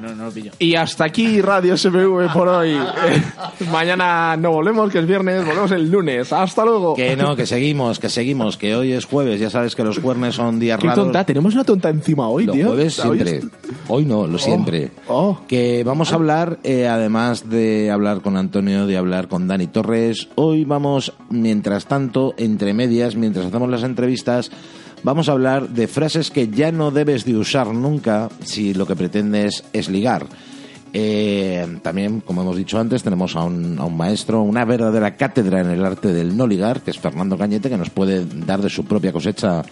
No, 0.00 0.14
no 0.14 0.24
lo 0.26 0.30
pillo. 0.30 0.52
Y 0.58 0.74
hasta 0.74 1.04
aquí 1.04 1.40
Radio 1.40 1.76
SMV 1.76 2.32
por 2.32 2.48
hoy. 2.48 2.76
Mañana 3.72 4.36
no 4.36 4.52
volvemos, 4.52 4.90
que 4.90 4.98
es 5.00 5.06
viernes, 5.06 5.44
volvemos 5.44 5.70
el 5.72 5.90
lunes. 5.90 6.32
Hasta 6.32 6.64
luego. 6.64 6.94
Que 6.94 7.16
no, 7.16 7.36
que 7.36 7.46
seguimos, 7.46 7.98
que 7.98 8.08
seguimos, 8.08 8.56
que 8.56 8.74
hoy 8.76 8.92
es 8.92 9.04
jueves, 9.04 9.40
ya 9.40 9.50
sabes 9.50 9.74
que 9.74 9.84
los 9.84 9.98
jueves 9.98 10.34
son 10.34 10.58
días 10.58 10.78
Qué 10.80 10.86
raros. 10.88 11.04
tonta, 11.04 11.24
tenemos 11.24 11.54
una 11.54 11.64
tonta 11.64 11.88
encima 11.90 12.28
hoy, 12.28 12.46
Los 12.46 12.56
tío. 12.56 12.66
jueves 12.68 12.94
siempre. 12.94 13.40
Hoy 13.88 14.04
no, 14.04 14.26
lo 14.26 14.38
siempre. 14.38 14.90
oh. 15.08 15.40
Que 15.48 15.82
vamos 15.84 16.12
a 16.12 16.16
hablar, 16.16 16.58
eh, 16.64 16.86
además 16.86 17.48
de 17.48 17.90
hablar 17.90 18.20
con 18.20 18.36
Antonio, 18.36 18.86
de 18.86 18.96
hablar 18.96 19.28
con 19.28 19.48
Dani 19.48 19.66
Torres, 19.66 20.28
hoy 20.34 20.64
vamos, 20.64 21.12
mientras 21.30 21.86
tanto, 21.86 22.34
entre 22.36 22.74
medias, 22.74 23.16
mientras 23.16 23.46
hacemos 23.46 23.68
las 23.70 23.82
entrevistas, 23.82 24.50
vamos 25.02 25.28
a 25.28 25.32
hablar 25.32 25.68
de 25.68 25.88
frases 25.88 26.30
que 26.30 26.48
ya 26.48 26.72
no 26.72 26.90
debes 26.90 27.24
de 27.24 27.36
usar 27.36 27.68
nunca 27.68 28.28
si 28.44 28.74
lo 28.74 28.86
que 28.86 28.96
pretendes 28.96 29.64
es 29.72 29.88
ligar. 29.88 30.26
Eh, 30.92 31.78
también, 31.82 32.20
como 32.20 32.42
hemos 32.42 32.56
dicho 32.56 32.78
antes, 32.78 33.02
tenemos 33.02 33.36
a 33.36 33.44
un, 33.44 33.78
a 33.78 33.84
un 33.84 33.96
maestro, 33.96 34.42
una 34.42 34.64
verdadera 34.64 35.16
cátedra 35.16 35.60
en 35.60 35.68
el 35.70 35.84
arte 35.84 36.12
del 36.12 36.36
no 36.36 36.46
ligar, 36.46 36.80
que 36.80 36.90
es 36.90 36.98
Fernando 36.98 37.36
Cañete, 37.36 37.68
que 37.68 37.76
nos 37.76 37.90
puede 37.90 38.24
dar 38.24 38.62
de 38.62 38.70
su 38.70 38.84
propia 38.84 39.12
cosecha 39.12 39.62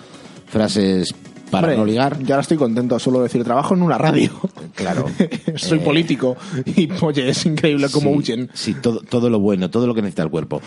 frases 0.46 1.14
para 1.50 1.68
Hombre, 1.68 1.76
no 1.78 1.84
ligar. 1.86 2.18
Yo 2.20 2.34
ahora 2.34 2.42
estoy 2.42 2.56
contento, 2.56 2.98
solo 2.98 3.22
decir, 3.22 3.42
trabajo 3.44 3.74
en 3.74 3.82
una 3.82 3.98
radio. 3.98 4.30
Claro. 4.74 5.06
Soy 5.56 5.78
Eh, 5.78 5.80
político 5.82 6.36
y, 6.66 6.88
oye, 7.00 7.30
es 7.30 7.46
increíble 7.46 7.88
cómo 7.90 8.10
sí, 8.10 8.16
huyen. 8.18 8.50
Sí, 8.52 8.74
todo, 8.74 9.00
todo 9.00 9.30
lo 9.30 9.40
bueno, 9.40 9.70
todo 9.70 9.86
lo 9.86 9.94
que 9.94 10.02
necesita 10.02 10.22
el 10.22 10.28
cuerpo. 10.30 10.60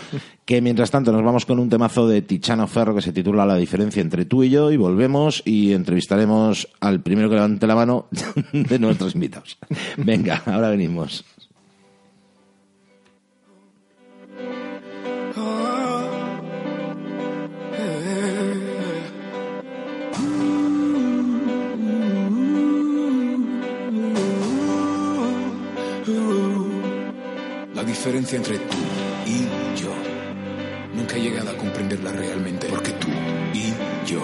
Que 0.44 0.60
mientras 0.60 0.90
tanto 0.90 1.12
nos 1.12 1.22
vamos 1.22 1.46
con 1.46 1.60
un 1.60 1.68
temazo 1.68 2.08
de 2.08 2.22
Tichano 2.22 2.66
Ferro 2.66 2.92
que 2.94 3.02
se 3.02 3.12
titula 3.12 3.46
La 3.46 3.54
diferencia 3.56 4.00
entre 4.02 4.24
tú 4.24 4.42
y 4.42 4.50
yo 4.50 4.72
y 4.72 4.76
volvemos 4.76 5.42
y 5.44 5.74
entrevistaremos 5.74 6.68
al 6.80 7.02
primero 7.02 7.28
que 7.28 7.36
levante 7.36 7.68
la 7.68 7.76
mano 7.76 8.08
de 8.52 8.78
nuestros 8.80 9.14
invitados. 9.14 9.58
Venga, 9.96 10.42
ahora 10.46 10.70
venimos. 10.70 11.24
Diferencia 28.00 28.38
entre 28.38 28.56
tú 28.56 28.78
y 29.26 29.40
yo. 29.78 29.92
Nunca 30.94 31.16
he 31.16 31.20
llegado 31.20 31.50
a 31.50 31.56
comprenderla 31.58 32.10
realmente. 32.12 32.66
Porque 32.68 32.92
tú 32.92 33.08
y 33.52 33.74
yo. 34.10 34.22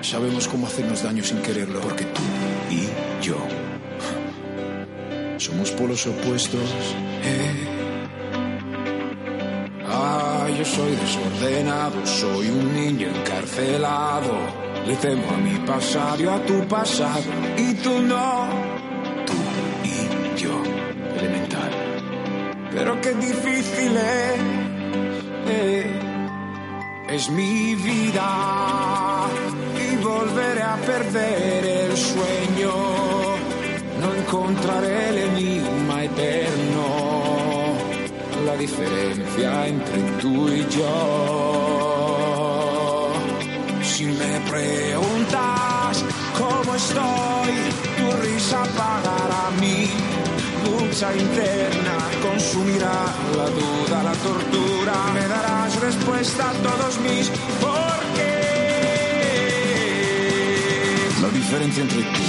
Sabemos 0.00 0.48
cómo 0.48 0.66
hacernos 0.66 1.02
daño 1.02 1.22
sin 1.22 1.42
quererlo. 1.42 1.80
Porque 1.80 2.04
tú 2.04 2.22
y 2.70 2.88
yo. 3.22 3.36
Somos 5.36 5.70
polos 5.72 6.06
opuestos. 6.06 6.62
eh. 7.24 7.68
Ah, 9.86 10.48
yo 10.56 10.64
soy 10.64 10.92
desordenado. 10.92 12.06
Soy 12.06 12.48
un 12.48 12.72
niño 12.74 13.08
encarcelado. 13.08 14.32
Le 14.86 14.96
temo 14.96 15.28
a 15.30 15.36
mi 15.36 15.58
pasado 15.66 16.22
y 16.22 16.26
a 16.26 16.46
tu 16.46 16.66
pasado. 16.66 17.30
Y 17.58 17.74
tú 17.74 18.00
no. 18.00 18.77
Pero 22.78 23.00
qué 23.00 23.12
difícil 23.14 23.96
es, 23.96 24.40
eh, 25.48 25.90
es 27.08 27.28
mi 27.30 27.74
vida 27.74 29.26
y 29.74 29.96
volveré 29.96 30.62
a 30.62 30.76
perder 30.76 31.64
el 31.64 31.96
sueño. 31.96 32.72
No 34.00 34.14
encontraré 34.14 35.08
el 35.08 35.18
enigma 35.18 36.04
eterno, 36.04 36.84
la 38.46 38.54
diferencia 38.56 39.66
entre 39.66 40.00
tú 40.20 40.48
y 40.48 40.64
yo. 40.78 40.94
Si 43.82 44.04
me 44.04 44.40
preguntas 44.52 46.04
cómo 46.38 46.76
estoy, 46.76 47.54
tu 47.98 48.06
risa 48.22 48.62
pagará 48.76 49.50
mi 49.60 50.17
lucha 50.68 51.14
interna, 51.16 51.96
consumirá 52.22 52.98
la 53.36 53.48
duda, 53.50 54.02
la 54.02 54.12
tortura, 54.12 54.94
me 55.14 55.26
darás 55.28 55.80
respuesta 55.80 56.50
a 56.50 56.52
todos 56.52 57.00
mis 57.00 57.28
por 57.60 57.98
qué. 58.16 58.38
diferencia 61.48 61.82
entre 61.82 62.02
tú 62.02 62.20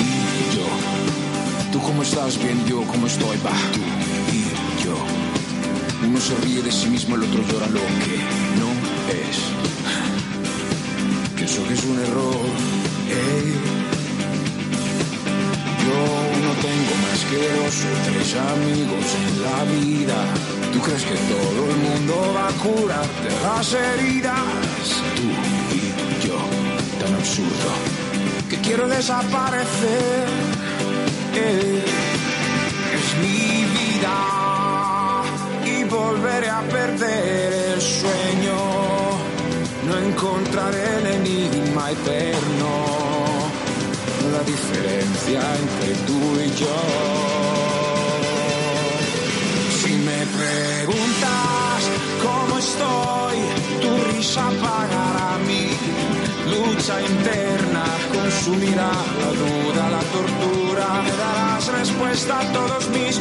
y 0.00 0.56
yo. 0.56 1.72
Tú 1.72 1.80
cómo 1.82 2.02
estás 2.02 2.38
bien, 2.38 2.64
yo 2.66 2.82
cómo 2.82 3.08
estoy, 3.08 3.36
va. 3.38 3.50
Tú 3.72 3.80
y 4.32 4.84
yo. 4.84 4.96
Uno 6.06 6.20
se 6.20 6.36
ríe 6.36 6.62
de 6.62 6.70
sí 6.70 6.88
mismo, 6.88 7.16
el 7.16 7.24
otro 7.24 7.42
llora 7.42 7.66
lo 7.66 7.80
que 7.80 8.16
no 8.60 8.70
es. 9.20 9.36
Pienso 11.34 11.66
que 11.66 11.74
es 11.74 11.84
un 11.84 11.98
error. 11.98 13.67
Tengo 16.68 16.94
más 17.06 17.20
que 17.30 17.40
dos 17.58 17.76
o 17.88 17.94
tres 18.06 18.30
amigos 18.52 19.06
en 19.24 19.32
la 19.46 19.60
vida. 19.76 20.18
¿Tú 20.72 20.78
crees 20.80 21.04
que 21.04 21.18
todo 21.32 21.60
el 21.70 21.76
mundo 21.86 22.14
va 22.36 22.48
a 22.48 22.54
curarte 22.64 23.28
las 23.42 23.72
heridas? 23.72 24.84
Tú 25.16 25.28
y 25.76 26.26
yo, 26.26 26.40
tan 27.00 27.14
absurdo, 27.14 27.70
que 28.50 28.56
quiero 28.58 28.88
desaparecer. 28.88 30.26
Eh, 31.34 31.84
es 32.96 33.06
mi 33.24 33.50
vida 33.78 34.16
y 35.64 35.84
volveré 35.84 36.50
a 36.50 36.62
perder 36.76 37.52
el 37.72 37.80
sueño. 37.80 38.58
No 39.86 39.96
encontraré 40.06 40.84
el 40.98 41.06
enigma 41.18 41.90
eterno 41.92 42.97
la 44.32 44.42
diferencia 44.42 45.40
entre 45.62 45.94
tú 46.06 46.20
y 46.40 46.50
yo. 46.60 46.78
Si 49.80 49.92
me 50.08 50.20
preguntas 50.38 51.78
cómo 52.22 52.58
estoy, 52.58 53.36
tu 53.82 53.90
risa 54.12 54.44
pagará 54.62 55.38
mi 55.46 55.64
lucha 56.52 57.00
interna, 57.00 57.84
consumirá 58.12 58.90
la 59.22 59.30
duda, 59.42 59.90
la 59.96 60.02
tortura, 60.16 61.02
me 61.02 61.12
darás 61.22 61.66
respuesta 61.68 62.40
a 62.40 62.52
todos 62.52 62.88
mis 62.90 63.18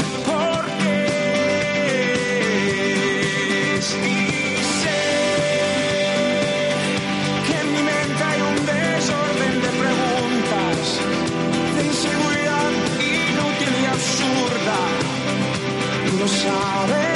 Tú 16.27 17.06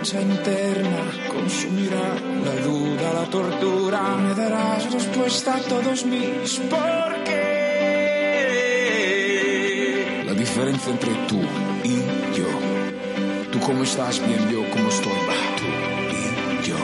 lucha 0.00 0.20
interna, 0.22 1.02
consumirá 1.28 2.14
la 2.42 2.54
duda, 2.64 3.12
la 3.12 3.26
tortura, 3.26 4.16
me 4.16 4.34
darás 4.34 4.90
respuesta 4.90 5.56
a 5.56 5.60
todos 5.60 6.06
mis 6.06 6.58
por 6.70 7.22
qué. 7.24 7.42
La 10.24 10.32
diferencia 10.32 10.90
entre 10.90 11.12
tú 11.28 11.42
y 11.84 11.96
yo. 12.34 12.48
Tú 13.52 13.60
cómo 13.60 13.82
estás 13.82 14.26
bien, 14.26 14.48
yo 14.50 14.60
cómo 14.70 14.88
estoy, 14.88 15.12
tú 15.58 15.66
y 16.16 16.22
yo. 16.66 16.78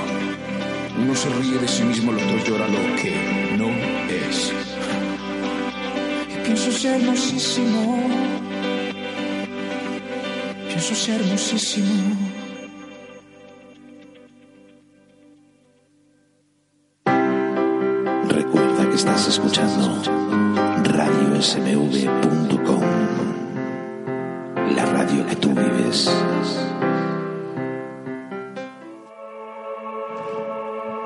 Uno 1.00 1.14
se 1.14 1.30
ríe 1.30 1.58
de 1.58 1.68
sí 1.68 1.84
mismo, 1.84 2.12
el 2.12 2.18
otro 2.18 2.36
llora 2.44 2.68
lo 2.68 2.96
que 3.00 3.12
no 3.56 3.70
es. 4.24 4.52
Y 6.28 6.34
pienso 6.44 6.70
ser 6.70 7.00
hermosísimo. 7.00 7.98
Pienso 10.68 10.94
ser 10.94 11.22
hermosísimo. 11.22 12.25
radiosmv.com, 21.54 22.82
la 24.74 24.84
radio 24.86 25.24
que 25.26 25.36
tú 25.36 25.50
vives. 25.50 26.10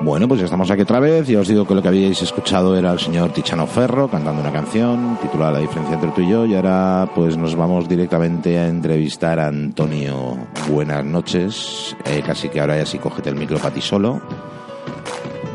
Bueno, 0.00 0.26
pues 0.26 0.40
ya 0.40 0.46
estamos 0.46 0.70
aquí 0.70 0.80
otra 0.80 0.98
vez 0.98 1.28
y 1.28 1.36
os 1.36 1.46
digo 1.46 1.66
que 1.66 1.74
lo 1.74 1.82
que 1.82 1.88
habíais 1.88 2.22
escuchado 2.22 2.74
era 2.74 2.90
el 2.90 2.98
señor 2.98 3.32
Tichano 3.32 3.66
Ferro 3.66 4.08
cantando 4.08 4.40
una 4.40 4.50
canción 4.50 5.18
titulada 5.20 5.52
La 5.52 5.58
diferencia 5.58 5.96
entre 5.96 6.10
tú 6.12 6.22
y 6.22 6.30
yo 6.30 6.46
y 6.46 6.54
ahora 6.54 7.10
pues 7.14 7.36
nos 7.36 7.54
vamos 7.54 7.86
directamente 7.86 8.58
a 8.58 8.66
entrevistar 8.66 9.38
a 9.38 9.48
Antonio. 9.48 10.38
Buenas 10.70 11.04
noches, 11.04 11.94
Eh, 12.06 12.22
casi 12.24 12.48
que 12.48 12.60
ahora 12.60 12.78
ya 12.78 12.86
sí 12.86 12.98
cógete 12.98 13.28
el 13.28 13.36
micro 13.36 13.58
para 13.58 13.74
ti 13.74 13.82
solo. 13.82 14.22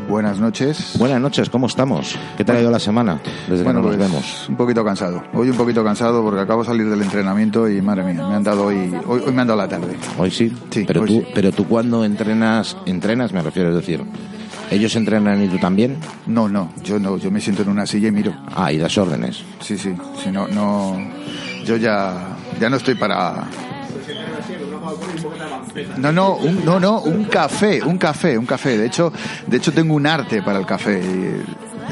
Buenas 0.08 0.38
noches. 0.38 0.94
Buenas 0.98 1.20
noches, 1.20 1.50
¿cómo 1.50 1.66
estamos? 1.66 2.16
¿Qué 2.36 2.44
tal 2.44 2.56
ha 2.56 2.60
ido 2.60 2.70
la 2.70 2.78
semana 2.78 3.20
desde 3.48 3.64
Bueno, 3.64 3.80
que 3.80 3.86
no 3.88 3.92
nos 3.92 3.96
pues, 3.96 4.10
vemos? 4.10 4.48
un 4.48 4.56
poquito 4.56 4.84
cansado. 4.84 5.22
Hoy 5.34 5.50
un 5.50 5.56
poquito 5.56 5.82
cansado 5.82 6.22
porque 6.22 6.40
acabo 6.40 6.62
de 6.62 6.68
salir 6.68 6.88
del 6.88 7.02
entrenamiento 7.02 7.68
y 7.68 7.82
madre 7.82 8.04
mía, 8.04 8.26
me 8.28 8.34
han 8.36 8.44
dado 8.44 8.66
hoy, 8.66 8.94
hoy, 9.06 9.22
hoy 9.26 9.32
me 9.32 9.42
han 9.42 9.48
dado 9.48 9.58
la 9.58 9.68
tarde. 9.68 9.96
Hoy 10.16 10.30
sí, 10.30 10.52
Sí, 10.70 10.84
pero 10.86 11.02
hoy 11.02 11.08
tú, 11.08 11.14
sí. 11.20 11.26
pero 11.34 11.50
tú 11.50 11.66
cuando 11.66 12.04
entrenas, 12.04 12.76
entrenas 12.86 13.32
me 13.32 13.42
refiero, 13.42 13.70
es 13.70 13.74
decir, 13.74 14.00
ellos 14.70 14.94
entrenan 14.94 15.42
y 15.42 15.48
tú 15.48 15.58
también. 15.58 15.96
No, 16.26 16.48
no, 16.48 16.72
yo 16.84 17.00
no, 17.00 17.16
yo 17.18 17.30
me 17.32 17.40
siento 17.40 17.62
en 17.62 17.70
una 17.70 17.84
silla 17.86 18.08
y 18.08 18.12
miro. 18.12 18.32
Ah, 18.54 18.72
y 18.72 18.78
das 18.78 18.96
órdenes. 18.98 19.42
Sí, 19.60 19.76
sí, 19.76 19.92
sí, 20.22 20.30
no, 20.30 20.46
no, 20.46 20.96
yo 21.64 21.76
ya, 21.76 22.36
ya 22.60 22.70
no 22.70 22.76
estoy 22.76 22.94
para. 22.94 23.44
No, 25.98 26.12
no, 26.12 26.36
un, 26.36 26.64
no, 26.64 26.80
no, 26.80 27.00
un 27.00 27.24
café, 27.24 27.82
un 27.82 27.98
café, 27.98 28.38
un 28.38 28.46
café. 28.46 28.78
De 28.78 28.86
hecho, 28.86 29.12
de 29.46 29.56
hecho 29.56 29.72
tengo 29.72 29.94
un 29.94 30.06
arte 30.06 30.42
para 30.42 30.58
el 30.58 30.66
café. 30.66 31.00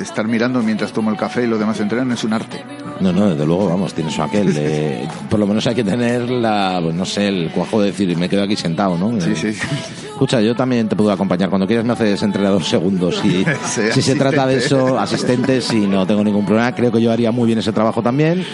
Estar 0.00 0.26
mirando 0.26 0.60
mientras 0.62 0.92
tomo 0.92 1.10
el 1.10 1.16
café 1.16 1.44
y 1.44 1.46
los 1.46 1.58
demás 1.58 1.78
entrenan 1.80 2.10
es 2.12 2.24
un 2.24 2.32
arte. 2.32 2.64
No, 3.00 3.12
no, 3.12 3.30
desde 3.30 3.44
luego, 3.44 3.68
vamos, 3.68 3.92
tienes 3.92 4.18
aquel. 4.18 4.54
de- 4.54 5.08
por 5.28 5.40
lo 5.40 5.46
menos 5.46 5.66
hay 5.66 5.74
que 5.74 5.82
tener 5.84 6.30
la, 6.30 6.78
pues, 6.82 6.94
no 6.94 7.04
sé, 7.04 7.26
el 7.28 7.50
cuajo 7.50 7.80
de 7.80 7.88
decir, 7.90 8.16
me 8.16 8.28
quedo 8.28 8.42
aquí 8.44 8.54
sentado, 8.56 8.96
¿no? 8.96 9.20
Sí, 9.20 9.34
sí. 9.34 9.48
Escucha, 9.48 10.40
yo 10.40 10.54
también 10.54 10.88
te 10.88 10.94
puedo 10.94 11.10
acompañar. 11.10 11.48
Cuando 11.50 11.66
quieras 11.66 11.84
me 11.84 11.92
haces 11.92 12.22
entrenador 12.22 12.62
segundos. 12.62 13.20
Sí, 13.24 13.44
si 13.92 14.02
se 14.02 14.14
trata 14.14 14.46
de 14.46 14.58
eso, 14.58 14.98
asistente, 14.98 15.60
sí, 15.60 15.86
no 15.88 16.06
tengo 16.06 16.22
ningún 16.22 16.44
problema. 16.46 16.72
Creo 16.74 16.92
que 16.92 17.02
yo 17.02 17.10
haría 17.10 17.32
muy 17.32 17.46
bien 17.46 17.58
ese 17.58 17.72
trabajo 17.72 18.00
también. 18.02 18.44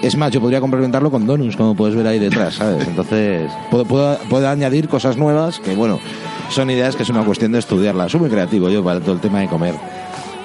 Es 0.00 0.16
más, 0.16 0.30
yo 0.30 0.40
podría 0.40 0.60
complementarlo 0.60 1.10
con 1.10 1.26
donuts, 1.26 1.56
como 1.56 1.74
puedes 1.74 1.96
ver 1.96 2.06
ahí 2.06 2.18
detrás, 2.20 2.54
¿sabes? 2.54 2.86
Entonces, 2.86 3.50
puedo, 3.70 3.84
puedo, 3.84 4.16
puedo 4.30 4.48
añadir 4.48 4.88
cosas 4.88 5.16
nuevas 5.16 5.58
que, 5.58 5.74
bueno, 5.74 5.98
son 6.50 6.70
ideas 6.70 6.94
que 6.94 7.02
es 7.02 7.08
una 7.08 7.24
cuestión 7.24 7.50
de 7.52 7.58
estudiarlas. 7.58 8.12
Soy 8.12 8.20
muy 8.20 8.30
creativo 8.30 8.68
yo 8.70 8.84
para 8.84 9.00
todo 9.00 9.14
el 9.14 9.20
tema 9.20 9.40
de 9.40 9.48
comer. 9.48 9.74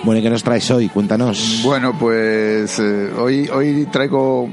Bueno, 0.03 0.19
¿y 0.19 0.23
qué 0.23 0.29
nos 0.29 0.43
traes 0.43 0.69
hoy? 0.71 0.89
Cuéntanos. 0.89 1.61
Bueno, 1.63 1.97
pues 1.97 2.77
eh, 2.79 3.11
hoy, 3.17 3.47
hoy 3.49 3.87
traigo 3.91 4.49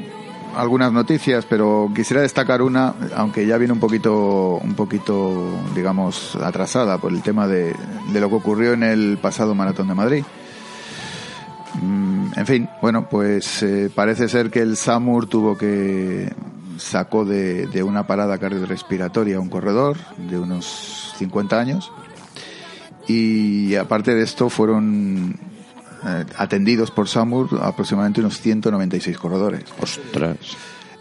algunas 0.56 0.92
noticias, 0.92 1.44
pero 1.48 1.90
quisiera 1.94 2.22
destacar 2.22 2.62
una, 2.62 2.94
aunque 3.16 3.46
ya 3.46 3.56
viene 3.58 3.72
un 3.72 3.80
poquito, 3.80 4.60
un 4.62 4.74
poquito, 4.74 5.48
digamos, 5.74 6.36
atrasada 6.36 6.98
por 6.98 7.12
el 7.12 7.22
tema 7.22 7.48
de, 7.48 7.74
de 8.12 8.20
lo 8.20 8.28
que 8.28 8.34
ocurrió 8.36 8.72
en 8.74 8.84
el 8.84 9.18
pasado 9.20 9.54
Maratón 9.54 9.88
de 9.88 9.94
Madrid. 9.94 10.24
Mm, 11.82 12.32
En 12.36 12.46
fin, 12.46 12.68
bueno, 12.80 13.08
pues 13.08 13.62
eh, 13.64 13.90
parece 13.92 14.28
ser 14.28 14.50
que 14.50 14.60
el 14.60 14.76
SAMUR 14.76 15.26
tuvo 15.26 15.56
que 15.58 16.32
sacó 16.78 17.24
de, 17.24 17.66
de 17.66 17.82
una 17.82 18.06
parada 18.06 18.38
cardiorrespiratoria 18.38 19.36
a 19.36 19.40
un 19.40 19.48
corredor 19.50 19.96
de 20.16 20.38
unos 20.38 21.12
50 21.18 21.58
años 21.58 21.92
y 23.10 23.74
aparte 23.76 24.14
de 24.14 24.22
esto 24.22 24.48
fueron 24.48 25.34
eh, 26.06 26.24
atendidos 26.36 26.90
por 26.90 27.08
SAMUR 27.08 27.60
aproximadamente 27.62 28.20
unos 28.20 28.40
196 28.40 29.18
corredores. 29.18 29.64
Ostras. 29.80 30.36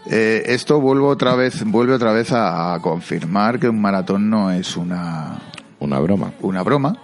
Eh, 0.06 0.42
esto 0.46 0.80
vuelvo 0.80 1.08
otra 1.08 1.34
vez, 1.34 1.62
vuelve 1.64 1.94
otra 1.94 2.12
vez 2.12 2.32
a, 2.32 2.74
a 2.74 2.80
confirmar 2.80 3.58
que 3.58 3.68
un 3.68 3.80
maratón 3.80 4.30
no 4.30 4.50
es 4.50 4.76
una, 4.76 5.38
Una 5.78 6.00
broma. 6.00 6.32
una 6.40 6.62
broma, 6.62 6.96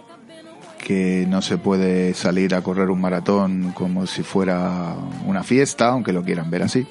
que 0.79 1.27
no 1.29 1.43
se 1.43 1.59
puede 1.59 2.15
salir 2.15 2.55
a 2.55 2.63
correr 2.63 2.91
un 2.91 3.01
maratón 3.01 3.73
como 3.73 4.07
si 4.07 4.23
fuera 4.23 4.95
una 5.27 5.43
fiesta, 5.43 5.89
aunque 5.89 6.13
lo 6.13 6.23
quieran 6.23 6.51
ver 6.51 6.63
así. 6.63 6.87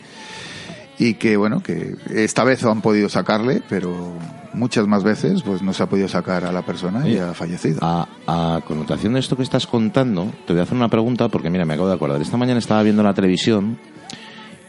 Y 0.98 1.16
que 1.16 1.38
bueno, 1.38 1.62
que 1.62 1.96
esta 2.10 2.44
vez 2.44 2.64
han 2.64 2.82
podido 2.82 3.10
sacarle, 3.10 3.62
pero 3.68 4.14
muchas 4.54 4.88
más 4.88 5.04
veces 5.04 5.44
pues 5.44 5.62
no 5.62 5.74
se 5.74 5.84
ha 5.84 5.88
podido 5.88 6.08
sacar 6.08 6.46
a 6.46 6.52
la 6.52 6.62
persona 6.62 7.08
y 7.08 7.12
Oye, 7.12 7.22
ha 7.22 7.34
fallecido. 7.34 7.80
A, 7.82 8.08
a 8.28 8.62
connotación 8.62 9.14
de 9.14 9.20
esto 9.20 9.36
que 9.36 9.44
estás 9.44 9.68
contando, 9.68 10.32
te 10.48 10.54
voy 10.54 10.62
a 10.62 10.64
hacer 10.64 10.78
una 10.78 10.88
pregunta 10.88 11.28
porque 11.28 11.50
mira, 11.50 11.66
me 11.66 11.74
acabo 11.74 11.90
de 11.90 11.96
acordar. 11.96 12.22
Esta 12.22 12.38
mañana 12.38 12.60
estaba 12.60 12.82
viendo 12.84 13.04
la 13.04 13.14
televisión 13.14 13.78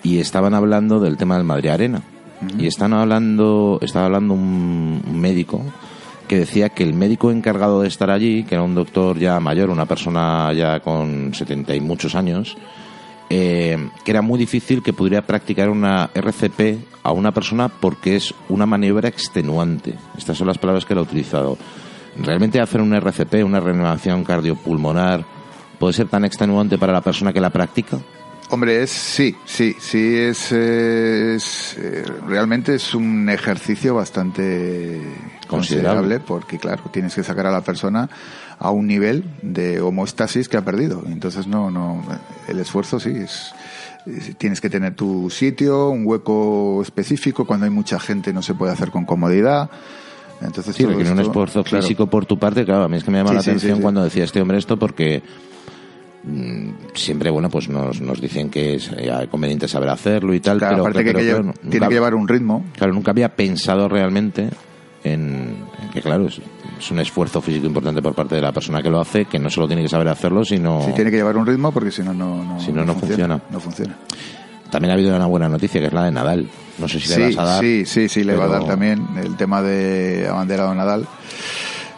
y 0.03 0.19
estaban 0.19 0.55
hablando 0.55 1.01
del 1.01 1.17
tema 1.17 1.37
del 1.37 1.45
Madrid 1.45 1.71
Arena. 1.71 2.03
Y 2.59 2.67
están 2.67 2.93
hablando, 2.93 3.79
estaba 3.81 4.07
hablando 4.07 4.35
un, 4.35 5.03
un 5.09 5.21
médico 5.21 5.63
que 6.29 6.41
decía 6.41 6.69
que 6.69 6.83
el 6.83 6.93
médico 6.93 7.31
encargado 7.31 7.81
de 7.81 7.89
estar 7.89 8.11
allí, 8.11 8.45
que 8.45 8.57
era 8.57 8.65
un 8.65 8.75
doctor 8.75 9.19
ya 9.19 9.41
mayor, 9.41 9.71
una 9.71 9.87
persona 9.87 10.53
ya 10.53 10.81
con 10.81 11.33
70 11.33 11.75
y 11.75 11.81
muchos 11.81 12.15
años, 12.15 12.57
eh, 13.29 13.91
que 14.05 14.11
era 14.11 14.23
muy 14.23 14.39
difícil 14.39 14.83
que 14.83 14.93
pudiera 14.93 15.23
practicar 15.23 15.69
una 15.69 16.11
RCP 16.15 16.79
a 17.03 17.13
una 17.13 17.33
persona 17.33 17.69
porque 17.69 18.17
es 18.17 18.35
una 18.49 18.67
maniobra 18.67 19.09
extenuante. 19.09 19.95
Estas 20.17 20.39
son 20.39 20.47
las 20.47 20.59
palabras 20.59 20.85
que 20.85 20.93
él 20.93 20.99
ha 20.99 21.03
utilizado. 21.03 21.59
¿Realmente 22.19 22.61
hacer 22.61 22.81
un 22.81 22.95
RCP, 22.95 23.45
una 23.45 23.61
reanimación 23.61 24.25
cardiopulmonar, 24.25 25.25
puede 25.79 25.93
ser 25.93 26.09
tan 26.09 26.25
extenuante 26.25 26.79
para 26.79 26.93
la 26.93 27.01
persona 27.01 27.33
que 27.33 27.41
la 27.41 27.51
practica? 27.51 27.99
Hombre, 28.49 28.83
es 28.85 28.91
sí, 28.91 29.37
sí, 29.45 29.75
sí, 29.81 30.17
es, 30.17 30.53
eh, 30.53 31.35
es, 31.35 31.77
realmente 32.29 32.77
es 32.77 32.95
un 32.95 33.29
ejercicio 33.29 33.97
bastante 33.97 35.01
Considerable. 35.49 35.49
considerable 35.49 36.21
porque, 36.21 36.59
claro, 36.59 36.85
tienes 36.93 37.13
que 37.15 37.25
sacar 37.25 37.47
a 37.47 37.51
la 37.51 37.63
persona 37.63 38.09
a 38.67 38.71
un 38.71 38.87
nivel 38.87 39.23
de 39.43 39.81
homoestasis 39.81 40.49
que 40.49 40.57
ha 40.57 40.65
perdido. 40.65 41.03
Entonces, 41.07 41.47
no, 41.47 41.71
no, 41.71 42.03
el 42.49 42.59
esfuerzo 42.59 42.99
sí 42.99 43.11
es, 43.11 43.53
es- 44.07 44.37
tienes 44.37 44.61
que 44.61 44.69
tener 44.69 44.95
tu 44.95 45.31
sitio, 45.31 45.91
un 45.91 46.03
hueco 46.05 46.81
específico. 46.83 47.45
Cuando 47.45 47.65
hay 47.67 47.71
mucha 47.71 48.01
gente 48.01 48.33
no 48.33 48.43
se 48.43 48.55
puede 48.55 48.73
hacer 48.73 48.91
con 48.91 49.05
comodidad. 49.05 49.71
Entonces, 50.43 50.75
Sí, 50.77 50.83
todo 50.83 50.93
requiere 50.93 51.13
un 51.13 51.21
esfuerzo 51.21 51.63
claro. 51.65 51.83
físico 51.83 52.09
por 52.09 52.27
tu 52.27 52.39
parte. 52.39 52.65
Claro, 52.65 52.85
a 52.85 52.89
mí 52.89 52.97
es 52.97 53.05
que 53.05 53.11
me 53.11 53.19
llama 53.19 53.31
Sí, 53.31 53.37
la 53.37 53.43
sí, 53.43 53.51
atención 53.51 53.77
sí, 53.77 53.83
cuando 53.83 54.03
decía 54.05 54.25
este 54.25 54.41
hombre 54.41 54.59
esto 54.59 54.77
porque 54.79 55.23
mm, 56.25 56.69
siempre, 56.95 57.31
bueno, 57.31 57.49
pues 57.49 57.69
nos, 57.69 58.01
nos 58.01 58.21
dicen 58.21 58.51
que 58.51 58.75
es 58.75 58.91
eh, 58.97 59.29
conveniente 59.31 59.69
saber 59.69 59.89
hacerlo 59.91 60.35
y 60.35 60.41
tal. 60.41 60.59
Claro, 60.59 60.75
pero, 60.77 60.83
aparte 60.85 61.05
que, 61.05 61.13
pero, 61.13 61.19
que 61.21 61.25
claro, 61.25 61.39
lleva- 61.43 61.47
nunca- 61.55 61.71
tiene 61.71 61.89
que 61.89 61.95
llevar 61.95 62.15
un 62.15 62.29
ritmo. 62.29 62.65
Claro, 62.77 62.93
nunca 62.93 63.13
había 63.13 63.35
pensado 63.35 63.89
realmente 63.89 64.51
en, 65.07 65.57
en 65.83 65.91
que, 65.93 66.01
claro, 66.03 66.27
es, 66.27 66.41
es 66.79 66.91
un 66.91 66.99
esfuerzo 67.01 67.41
físico 67.41 67.67
importante 67.67 68.03
por 68.03 68.15
parte 68.15 68.35
de 68.35 68.43
la 68.43 68.53
persona 68.53 68.83
que 68.83 68.91
lo 68.91 69.01
hace, 69.01 69.25
que 69.27 69.39
no 69.39 69.49
solo 69.51 69.67
tiene 69.67 69.83
que 69.83 69.89
saber 69.89 70.09
hacerlo, 70.09 70.45
sino... 70.45 70.83
Sí, 70.85 70.93
tiene 70.95 71.11
que 71.11 71.17
llevar 71.17 71.37
un 71.37 71.47
ritmo 71.47 71.73
porque 71.73 71.91
si 71.91 72.03
no, 72.03 72.13
no, 72.15 72.59
Si 72.61 72.73
no, 72.73 72.85
no 72.85 72.95
funciona. 72.95 73.41
No 73.51 73.61
funciona. 73.61 73.97
También 74.71 74.91
ha 74.91 74.95
habido 74.95 75.15
una 75.15 75.27
buena 75.27 75.49
noticia, 75.49 75.81
que 75.81 75.87
es 75.87 75.93
la 75.93 76.05
de 76.05 76.11
Nadal. 76.11 76.49
No 76.79 76.89
sé 76.89 76.99
si 77.01 77.09
le 77.09 77.15
Sí, 77.15 77.37
vas 77.37 77.39
a 77.39 77.45
dar. 77.53 77.61
sí, 77.63 77.87
sí, 77.87 78.09
sí, 78.09 78.25
le 78.25 78.37
va 78.37 78.45
a 78.45 78.49
dar 78.49 78.65
también 78.67 79.07
el 79.23 79.37
tema 79.37 79.63
de 79.63 80.27
abanderado 80.29 80.75
Nadal. 80.75 81.07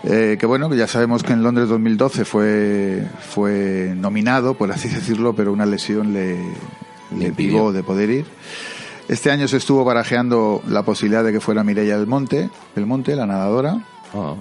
Eh, 0.04 0.36
que 0.38 0.46
bueno, 0.46 0.68
que 0.70 0.76
ya 0.76 0.86
sabemos 0.86 1.22
que 1.24 1.32
en 1.32 1.42
Londres 1.42 1.68
2012 1.68 2.24
fue, 2.24 3.04
fue 3.20 3.94
nominado, 3.96 4.54
por 4.54 4.70
así 4.70 4.88
decirlo, 4.94 5.34
pero 5.34 5.52
una 5.52 5.66
lesión 5.66 6.12
le, 6.12 6.36
le 7.16 7.26
impidió. 7.28 7.72
de 7.72 7.82
poder 7.82 8.10
ir. 8.10 8.26
Este 9.08 9.30
año 9.30 9.48
se 9.48 9.56
estuvo 9.56 9.84
barajeando 9.84 10.62
la 10.68 10.82
posibilidad 10.82 11.24
de 11.24 11.32
que 11.32 11.40
fuera 11.40 11.64
Mireia 11.64 11.96
del 11.96 12.06
Monte, 12.06 12.50
del 12.74 12.86
Monte, 12.86 13.16
la 13.16 13.26
nadadora, 13.26 13.82
Ah, 14.14 14.34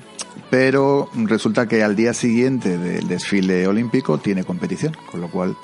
pero 0.49 1.09
resulta 1.13 1.67
que 1.67 1.83
al 1.83 1.95
día 1.95 2.13
siguiente 2.13 2.77
del 2.77 3.07
desfile 3.07 3.67
olímpico 3.67 4.17
tiene 4.17 4.43
competición, 4.43 4.95
con 5.11 5.19
lo 5.19 5.29
cual 5.29 5.55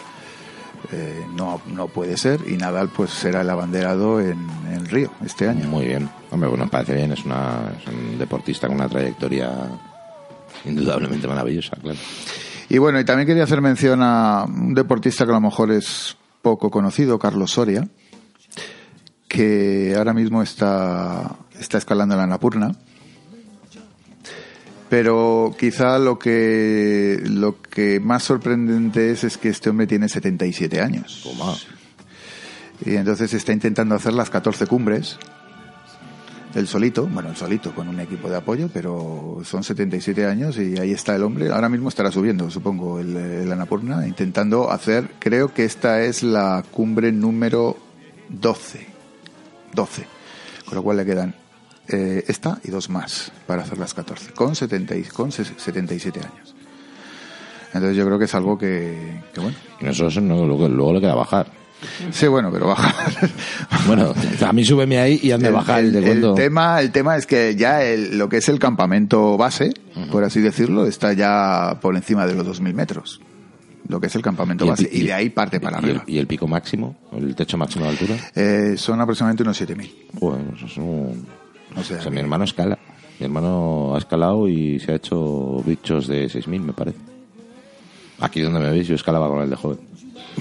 eh, 0.91 1.25
no, 1.35 1.61
no 1.67 1.87
puede 1.87 2.17
ser 2.17 2.41
y 2.47 2.57
Nadal 2.57 2.89
pues 2.89 3.11
será 3.11 3.41
el 3.41 3.49
abanderado 3.49 4.19
en, 4.19 4.45
en 4.71 4.85
Río 4.85 5.11
este 5.25 5.47
año. 5.47 5.67
Muy 5.69 5.85
bien. 5.85 6.09
Hombre, 6.31 6.49
bueno, 6.49 6.67
parece 6.69 6.95
bien. 6.95 7.13
Es, 7.13 7.23
una, 7.23 7.71
es 7.79 7.87
un 7.87 8.17
deportista 8.17 8.67
con 8.67 8.75
una 8.75 8.89
trayectoria 8.89 9.51
indudablemente 10.65 11.27
maravillosa, 11.27 11.77
claro. 11.81 11.99
Y 12.67 12.77
bueno, 12.77 12.99
y 12.99 13.05
también 13.05 13.27
quería 13.27 13.43
hacer 13.43 13.61
mención 13.61 14.01
a 14.01 14.45
un 14.45 14.73
deportista 14.73 15.25
que 15.25 15.31
a 15.31 15.35
lo 15.35 15.41
mejor 15.41 15.71
es 15.71 16.17
poco 16.41 16.69
conocido, 16.69 17.19
Carlos 17.19 17.51
Soria, 17.51 17.87
que 19.33 19.95
ahora 19.97 20.13
mismo 20.13 20.43
está, 20.43 21.35
está 21.59 21.79
escalando 21.79 22.15
la 22.15 22.27
Napurna. 22.27 22.75
Pero 24.89 25.55
quizá 25.57 25.97
lo 25.97 26.19
que, 26.19 27.19
lo 27.25 27.59
que 27.59 27.99
más 27.99 28.21
sorprendente 28.21 29.09
es 29.09 29.23
es 29.23 29.39
que 29.39 29.49
este 29.49 29.71
hombre 29.71 29.87
tiene 29.87 30.07
77 30.07 30.79
años. 30.79 31.27
Y 32.85 32.95
entonces 32.95 33.33
está 33.33 33.51
intentando 33.53 33.95
hacer 33.95 34.13
las 34.13 34.29
14 34.29 34.67
cumbres. 34.67 35.17
El 36.53 36.67
solito, 36.67 37.07
bueno, 37.07 37.29
el 37.29 37.35
solito 37.35 37.73
con 37.73 37.87
un 37.87 37.99
equipo 38.01 38.29
de 38.29 38.37
apoyo, 38.37 38.69
pero 38.71 39.39
son 39.43 39.63
77 39.63 40.27
años 40.27 40.59
y 40.59 40.77
ahí 40.77 40.91
está 40.91 41.15
el 41.15 41.23
hombre. 41.23 41.49
Ahora 41.49 41.69
mismo 41.69 41.89
estará 41.89 42.11
subiendo, 42.11 42.51
supongo, 42.51 42.99
el, 42.99 43.17
el 43.17 43.51
Annapurna, 43.51 44.07
intentando 44.07 44.69
hacer, 44.69 45.09
creo 45.17 45.51
que 45.55 45.65
esta 45.65 46.03
es 46.03 46.21
la 46.21 46.63
cumbre 46.71 47.11
número 47.11 47.77
12. 48.29 48.92
12. 49.73 50.05
Con 50.65 50.75
lo 50.75 50.83
cual 50.83 50.97
le 50.97 51.05
quedan 51.05 51.35
eh, 51.89 52.23
esta 52.27 52.59
y 52.63 52.71
dos 52.71 52.89
más 52.89 53.31
para 53.45 53.63
hacer 53.63 53.77
las 53.77 53.93
14, 53.93 54.31
con, 54.33 54.55
70, 54.55 54.95
y- 54.95 55.03
con 55.03 55.31
ses- 55.31 55.57
77 55.57 56.19
años. 56.19 56.55
Entonces 57.73 57.97
yo 57.97 58.05
creo 58.05 58.19
que 58.19 58.25
es 58.25 58.35
algo 58.35 58.57
que, 58.57 59.21
que 59.33 59.39
bueno. 59.41 59.57
Eso, 59.81 60.07
eso 60.07 60.21
no, 60.21 60.45
luego, 60.45 60.69
luego 60.69 60.93
le 60.93 61.01
queda 61.01 61.15
bajar. 61.15 61.47
Sí, 62.11 62.27
bueno, 62.27 62.49
pero 62.51 62.67
baja. 62.67 62.93
Bueno, 63.87 64.13
a 64.45 64.53
mí 64.53 64.63
súbeme 64.63 64.97
ahí 64.99 65.19
y 65.21 65.31
hazme 65.31 65.49
bajar 65.49 65.79
el, 65.81 65.93
el, 65.97 66.03
de 66.05 66.11
el 66.11 66.33
tema, 66.35 66.79
el 66.79 66.91
tema 66.91 67.17
es 67.17 67.25
que 67.25 67.55
ya 67.57 67.83
el- 67.83 68.17
lo 68.17 68.29
que 68.29 68.37
es 68.37 68.47
el 68.47 68.57
campamento 68.59 69.35
base, 69.35 69.73
por 70.09 70.23
así 70.23 70.39
decirlo, 70.39 70.85
está 70.87 71.11
ya 71.11 71.79
por 71.81 71.95
encima 71.97 72.25
de 72.25 72.35
los 72.35 72.47
2.000 72.47 72.73
metros. 72.73 73.19
Lo 73.87 73.99
que 73.99 74.07
es 74.07 74.15
el 74.15 74.21
campamento 74.21 74.63
Y 74.63 74.67
el 74.67 74.71
base. 74.71 74.89
Y, 74.91 75.01
de 75.03 75.13
ahí 75.13 75.29
parte 75.29 75.59
para 75.59 75.77
¿Y 75.77 75.83
el, 75.83 75.89
arriba. 75.89 76.03
y 76.07 76.17
el 76.17 76.27
pico 76.27 76.47
máximo? 76.47 76.95
¿El 77.11 77.35
techo 77.35 77.57
máximo 77.57 77.85
de 77.85 77.91
altura? 77.91 78.15
Eh, 78.35 78.75
son 78.77 79.01
aproximadamente 79.01 79.43
unos 79.43 79.61
7.000. 79.61 79.91
Bueno, 80.13 80.53
eso 80.55 80.65
es 80.65 80.77
un... 80.77 81.25
O 81.75 81.83
sea, 81.83 81.97
O 81.97 82.01
sea, 82.01 82.11
mi 82.11 82.19
hermano 82.19 82.43
escala. 82.45 82.77
Mi 83.19 83.25
hermano 83.25 83.95
ha 83.95 83.97
escalado 83.97 84.47
y 84.47 84.79
se 84.79 84.91
ha 84.91 84.95
hecho 84.95 85.61
bichos 85.65 86.07
de 86.07 86.25
6.000, 86.27 86.59
me 86.61 86.73
parece. 86.73 86.97
Aquí 88.19 88.41
donde 88.41 88.59
me 88.59 88.69
veis, 88.69 88.87
yo 88.87 88.95
escalaba 88.95 89.27
con 89.27 89.41
el 89.41 89.49
de 89.49 89.55
joven. 89.55 89.79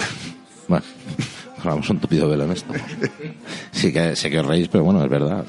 bueno, 0.68 0.84
vamos 1.64 1.90
un 1.90 1.98
tupido 1.98 2.28
velo 2.28 2.44
en 2.44 2.52
esto. 2.52 2.72
Sí 3.72 3.92
que 3.92 4.14
sé 4.14 4.30
que 4.30 4.38
os 4.38 4.46
reís, 4.46 4.68
pero 4.68 4.84
bueno, 4.84 5.02
es 5.02 5.10
verdad. 5.10 5.44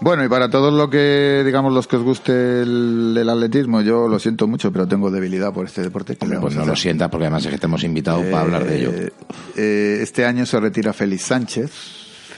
Bueno, 0.00 0.24
y 0.24 0.28
para 0.28 0.48
todos 0.50 0.72
lo 0.72 0.88
que, 0.90 1.42
digamos, 1.44 1.72
los 1.72 1.86
que 1.86 1.96
os 1.96 2.02
guste 2.02 2.62
el, 2.62 3.16
el 3.18 3.28
atletismo, 3.28 3.80
yo 3.80 4.08
lo 4.08 4.18
siento 4.18 4.46
mucho, 4.46 4.72
pero 4.72 4.86
tengo 4.86 5.10
debilidad 5.10 5.52
por 5.52 5.66
este 5.66 5.82
deporte. 5.82 6.16
¿qué 6.16 6.26
le 6.26 6.36
Hombre, 6.36 6.40
pues 6.40 6.56
no 6.56 6.66
lo 6.66 6.76
sientas 6.76 7.08
porque 7.08 7.26
además 7.26 7.44
es 7.44 7.50
que 7.50 7.58
te 7.58 7.66
hemos 7.66 7.84
invitado 7.84 8.22
para 8.22 8.40
hablar 8.40 8.64
de 8.64 8.78
ello. 8.78 8.90
Eh, 8.92 9.12
eh, 9.56 9.98
este 10.02 10.24
año 10.24 10.46
se 10.46 10.60
retira 10.60 10.92
Félix 10.92 11.22
Sánchez. 11.22 11.70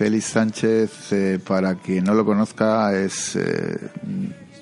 Félix 0.01 0.25
Sánchez, 0.25 1.13
eh, 1.13 1.39
para 1.47 1.75
quien 1.75 2.05
no 2.05 2.15
lo 2.15 2.25
conozca, 2.25 2.99
es 2.99 3.37
eh, 3.37 3.91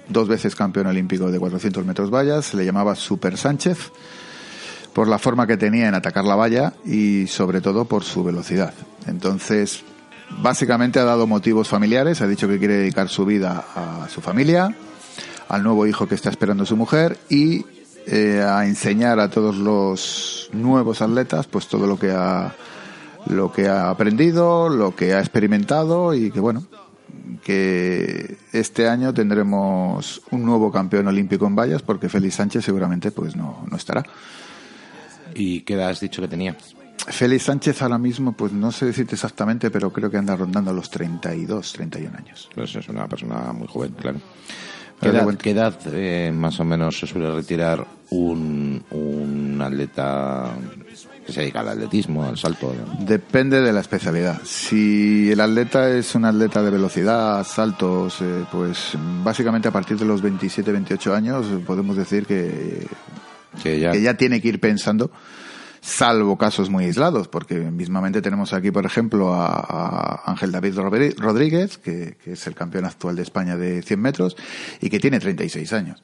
dos 0.09 0.27
veces 0.27 0.57
campeón 0.57 0.89
olímpico 0.89 1.31
de 1.31 1.39
400 1.39 1.87
metros 1.87 2.11
vallas. 2.11 2.47
Se 2.47 2.57
le 2.57 2.65
llamaba 2.65 2.97
Super 2.97 3.37
Sánchez 3.37 3.93
por 4.93 5.07
la 5.07 5.19
forma 5.19 5.47
que 5.47 5.57
tenía 5.57 5.87
en 5.87 5.95
atacar 5.95 6.25
la 6.25 6.35
valla 6.35 6.73
y 6.85 7.29
sobre 7.29 7.61
todo 7.61 7.85
por 7.85 8.03
su 8.03 8.25
velocidad. 8.25 8.75
Entonces, 9.07 9.85
básicamente 10.41 10.99
ha 10.99 11.05
dado 11.05 11.27
motivos 11.27 11.69
familiares, 11.69 12.21
ha 12.21 12.27
dicho 12.27 12.49
que 12.49 12.59
quiere 12.59 12.75
dedicar 12.75 13.09
su 13.09 13.25
vida 13.25 13.65
a 13.75 14.09
su 14.09 14.21
familia, 14.21 14.75
al 15.49 15.63
nuevo 15.63 15.87
hijo 15.87 16.07
que 16.07 16.15
está 16.15 16.31
esperando 16.31 16.67
su 16.67 16.77
mujer 16.77 17.19
y 17.29 17.65
eh, 18.07 18.43
a 18.43 18.67
enseñar 18.67 19.21
a 19.21 19.31
todos 19.31 19.57
los 19.57 20.51
nuevos 20.53 21.03
atletas 21.03 21.47
pues 21.47 21.67
todo 21.69 21.87
lo 21.87 21.99
que 21.99 22.11
ha 22.11 22.55
lo 23.27 23.53
que 23.53 23.69
ha 23.69 23.91
aprendido, 23.91 24.69
lo 24.69 24.95
que 24.95 25.13
ha 25.13 25.21
experimentado 25.21 26.15
y 26.15 26.31
que 26.31 26.41
bueno, 26.41 26.65
que 27.45 28.39
este 28.53 28.89
año 28.89 29.13
tendremos 29.13 30.23
un 30.31 30.45
nuevo 30.45 30.73
campeón 30.73 31.09
olímpico 31.09 31.47
en 31.47 31.57
vallas 31.57 31.83
porque 31.83 32.09
Félix 32.09 32.37
Sánchez 32.37 32.65
seguramente 32.65 33.11
pues 33.11 33.37
no, 33.37 33.65
no 33.71 33.77
estará. 33.77 34.05
¿Y 35.35 35.61
qué 35.63 35.75
edad 35.75 35.91
has 35.91 36.01
dicho 36.01 36.23
que 36.23 36.29
tenía? 36.29 36.57
Félix 37.11 37.45
Sánchez 37.45 37.83
ahora 37.83 37.99
mismo, 37.99 38.33
pues 38.33 38.53
no 38.53 38.71
sé 38.73 38.87
decirte 38.87 39.15
exactamente, 39.15 39.71
pero 39.71 39.93
creo 39.93 40.11
que 40.11 40.17
anda 40.19 40.37
rondando 40.37 40.73
los 40.73 40.91
32, 40.91 41.73
31 41.73 42.17
años. 42.17 42.49
Pues 42.55 42.75
es 42.77 42.89
una 42.89 43.07
persona 43.09 43.53
muy 43.53 43.67
joven, 43.69 43.93
claro. 43.93 44.19
¿Qué 45.01 45.11
edad, 45.11 45.23
buen- 45.23 45.37
qué 45.37 45.51
edad, 45.53 45.79
eh, 45.93 46.33
más 46.35 46.59
o 46.59 46.65
menos 46.65 46.99
se 46.99 47.07
suele 47.07 47.31
retirar 47.31 47.87
un, 48.11 48.83
un 48.91 49.61
atleta 49.63 50.51
que 51.25 51.33
se 51.33 51.41
dedica 51.43 51.61
al 51.61 51.69
atletismo, 51.69 52.25
al 52.25 52.37
salto? 52.37 52.75
Depende 52.99 53.61
de 53.61 53.73
la 53.73 53.79
especialidad. 53.79 54.41
Si 54.45 55.31
el 55.31 55.41
atleta 55.41 55.89
es 55.91 56.17
un 56.17 56.25
atleta 56.25 56.63
de 56.65 56.71
velocidad, 56.71 57.45
saltos, 57.47 58.21
eh, 58.23 58.45
pues 58.51 58.95
básicamente 59.23 59.69
a 59.69 59.71
partir 59.71 59.97
de 59.99 60.05
los 60.05 60.21
27, 60.21 60.73
28 60.73 61.15
años 61.15 61.47
podemos 61.65 61.97
decir 61.97 62.27
que, 62.27 62.85
Que 63.63 63.79
ya, 63.79 63.93
que 63.93 64.03
ya 64.03 64.15
tiene 64.15 64.41
que 64.43 64.49
ir 64.49 64.59
pensando 64.59 65.13
salvo 65.89 66.37
casos 66.37 66.69
muy 66.69 66.85
aislados, 66.85 67.29
porque 67.29 67.57
mismamente 67.57 68.21
tenemos 68.21 68.53
aquí, 68.53 68.71
por 68.71 68.85
ejemplo, 68.85 69.33
a, 69.33 69.47
a 69.47 70.31
Ángel 70.31 70.53
David 70.53 70.79
Rodríguez, 71.17 71.79
que, 71.79 72.17
que 72.23 72.33
es 72.33 72.47
el 72.47 72.55
campeón 72.55 72.85
actual 72.85 73.17
de 73.17 73.23
España 73.23 73.57
de 73.57 73.83
100 73.83 74.01
metros 74.01 74.37
y 74.81 74.91
que 74.91 75.01
tiene 75.01 75.19
36 75.19 75.73
años. 75.73 76.03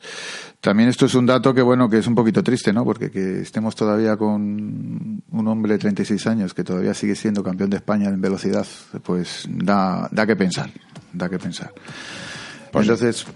También 0.61 0.89
esto 0.89 1.05
es 1.05 1.15
un 1.15 1.27
dato 1.27 1.53
que, 1.53 1.61
bueno, 1.61 1.91
que 1.91 1.99
es 1.99 2.07
un 2.07 2.15
poquito 2.15 2.43
triste, 2.43 2.73
¿no? 2.73 2.85
Porque 2.85 3.11
que 3.11 3.43
estemos 3.43 3.77
todavía 3.77 4.17
con 4.17 5.23
un 5.31 5.49
hombre 5.49 5.75
de 5.75 5.79
36 5.79 6.27
años 6.27 6.55
que 6.55 6.65
todavía 6.65 6.95
sigue 6.95 7.15
siendo 7.15 7.43
campeón 7.43 7.69
de 7.69 7.77
España 7.77 8.09
en 8.09 8.21
velocidad, 8.21 8.67
pues 9.03 9.47
da, 9.51 10.09
da 10.11 10.27
que 10.27 10.37
pensar, 10.37 10.71
da 11.13 11.29
que 11.29 11.39
pensar. 11.39 11.73
Entonces, 12.73 13.27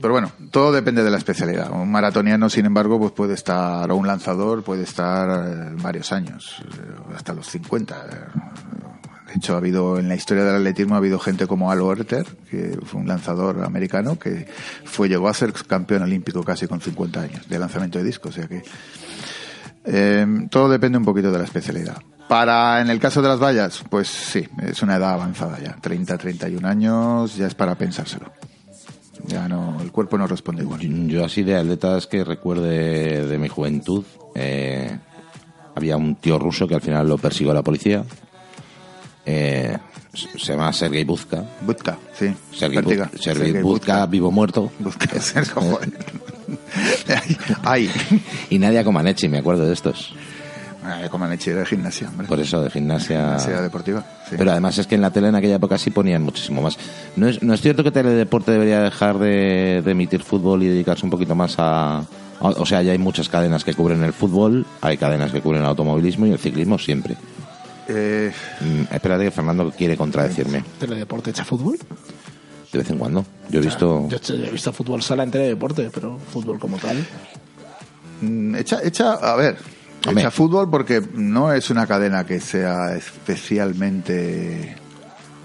pero 0.00 0.12
bueno, 0.12 0.32
todo 0.50 0.72
depende 0.72 1.02
de 1.02 1.10
la 1.10 1.18
especialidad. 1.18 1.70
Un 1.70 1.90
maratoniano, 1.90 2.50
sin 2.50 2.66
embargo, 2.66 2.98
pues 2.98 3.12
puede 3.12 3.34
estar, 3.34 3.90
o 3.90 3.96
un 3.96 4.06
lanzador 4.06 4.62
puede 4.62 4.82
estar 4.82 5.46
eh, 5.46 5.70
varios 5.80 6.12
años, 6.12 6.62
eh, 6.62 7.14
hasta 7.16 7.32
los 7.32 7.46
50. 7.48 8.04
De 9.26 9.34
hecho, 9.34 9.54
ha 9.54 9.58
habido, 9.58 9.98
en 9.98 10.08
la 10.08 10.14
historia 10.14 10.44
del 10.44 10.56
atletismo 10.56 10.94
ha 10.94 10.98
habido 10.98 11.18
gente 11.18 11.46
como 11.46 11.70
Al 11.70 11.80
Oerter, 11.80 12.26
que 12.50 12.78
fue 12.84 13.00
un 13.00 13.08
lanzador 13.08 13.64
americano, 13.64 14.18
que 14.18 14.46
fue, 14.84 15.08
llegó 15.08 15.28
a 15.28 15.34
ser 15.34 15.52
campeón 15.52 16.02
olímpico 16.02 16.42
casi 16.42 16.66
con 16.66 16.80
50 16.80 17.20
años 17.20 17.48
de 17.48 17.58
lanzamiento 17.58 17.98
de 17.98 18.04
disco, 18.04 18.28
o 18.28 18.32
sea 18.32 18.46
que, 18.46 18.62
eh, 19.84 20.26
todo 20.50 20.68
depende 20.68 20.98
un 20.98 21.04
poquito 21.04 21.32
de 21.32 21.38
la 21.38 21.44
especialidad. 21.44 21.96
Para, 22.28 22.80
en 22.80 22.88
el 22.88 22.98
caso 22.98 23.20
de 23.20 23.28
las 23.28 23.40
vallas, 23.40 23.82
pues 23.90 24.08
sí, 24.08 24.46
es 24.62 24.82
una 24.82 24.96
edad 24.96 25.12
avanzada 25.12 25.58
ya. 25.58 25.76
30, 25.80 26.16
31 26.16 26.66
años, 26.66 27.36
ya 27.36 27.46
es 27.46 27.54
para 27.54 27.74
pensárselo. 27.74 28.32
Ya 29.26 29.48
no, 29.48 29.78
el 29.80 29.92
cuerpo 29.92 30.18
no 30.18 30.26
responde 30.26 30.62
igual. 30.62 30.80
Yo 31.08 31.24
así 31.24 31.42
de 31.42 31.56
atletas 31.56 32.06
que 32.06 32.24
recuerde 32.24 33.26
de 33.26 33.38
mi 33.38 33.48
juventud, 33.48 34.04
eh, 34.34 34.98
había 35.74 35.96
un 35.96 36.16
tío 36.16 36.38
ruso 36.38 36.66
que 36.66 36.74
al 36.74 36.80
final 36.80 37.08
lo 37.08 37.18
persiguió 37.18 37.54
la 37.54 37.62
policía. 37.62 38.04
Eh, 39.24 39.78
se 40.12 40.52
llama 40.52 40.72
Sergei 40.72 41.04
Buzka. 41.04 41.44
Buzka, 41.62 41.96
sí. 42.18 42.34
Sergei, 42.52 42.78
Bu- 42.82 42.88
Vertiga. 42.88 43.10
Sergei 43.18 43.52
Buzka, 43.52 43.62
Buzka. 43.62 44.06
vivo 44.06 44.30
muerto. 44.30 44.72
Buzka, 44.80 45.06
Sergio, 45.20 45.62
joder. 45.62 45.90
Ay, 47.62 47.90
Y 48.50 48.58
Nadia 48.58 48.84
Comaneci, 48.84 49.28
me 49.28 49.38
acuerdo 49.38 49.66
de 49.66 49.72
estos. 49.72 50.14
Ay, 50.84 51.08
como 51.08 51.24
han 51.24 51.32
hecho 51.32 51.54
de 51.54 51.64
gimnasia, 51.66 52.08
hombre. 52.08 52.26
Por 52.26 52.40
eso, 52.40 52.62
de 52.62 52.70
gimnasia. 52.70 53.18
Gimnasia 53.20 53.60
deportiva. 53.62 54.04
sí. 54.28 54.34
Pero 54.38 54.50
además 54.50 54.78
es 54.78 54.86
que 54.86 54.94
en 54.94 55.00
la 55.02 55.10
tele 55.10 55.28
en 55.28 55.34
aquella 55.34 55.56
época 55.56 55.78
sí 55.78 55.90
ponían 55.90 56.22
muchísimo 56.22 56.62
más. 56.62 56.78
¿No 57.16 57.28
es, 57.28 57.42
no 57.42 57.54
es 57.54 57.60
cierto 57.60 57.84
que 57.84 57.90
Teledeporte 57.90 58.52
debería 58.52 58.80
dejar 58.80 59.18
de, 59.18 59.82
de 59.84 59.90
emitir 59.90 60.22
fútbol 60.22 60.62
y 60.62 60.68
dedicarse 60.68 61.04
un 61.04 61.10
poquito 61.10 61.34
más 61.34 61.54
a, 61.58 62.02
O 62.40 62.66
sea, 62.66 62.82
ya 62.82 62.92
hay 62.92 62.98
muchas 62.98 63.28
cadenas 63.28 63.64
que 63.64 63.74
cubren 63.74 64.02
el 64.02 64.12
fútbol, 64.12 64.66
hay 64.80 64.96
cadenas 64.96 65.30
que 65.32 65.40
cubren 65.40 65.62
el 65.62 65.68
automovilismo 65.68 66.26
y 66.26 66.32
el 66.32 66.38
ciclismo 66.38 66.78
siempre. 66.78 67.16
Eh, 67.88 68.32
Mm, 68.60 68.82
espérate 68.94 69.24
que 69.24 69.30
Fernando 69.32 69.70
quiere 69.76 69.96
contradecirme 69.96 70.62
¿Teledeporte 70.78 71.30
echa 71.30 71.44
fútbol? 71.44 71.76
de 72.72 72.78
vez 72.78 72.88
en 72.88 72.96
cuando. 72.96 73.24
Yo 73.50 73.58
he 73.60 73.62
visto... 73.64 74.08
Yo 74.08 74.16
he 74.34 74.50
visto 74.50 74.72
fútbol 74.72 75.02
sala 75.02 75.24
en 75.24 75.30
Teledeporte, 75.30 75.90
pero 75.92 76.16
fútbol 76.18 76.58
como 76.58 76.78
tal. 76.78 77.04
mm, 78.22 78.54
echa, 78.56 78.78
echa, 78.82 79.14
a 79.14 79.36
ver. 79.36 79.56
Echa 80.10 80.30
fútbol 80.30 80.68
porque 80.70 81.02
no 81.14 81.52
es 81.52 81.70
una 81.70 81.86
cadena 81.86 82.24
que 82.26 82.40
sea 82.40 82.94
especialmente 82.96 84.76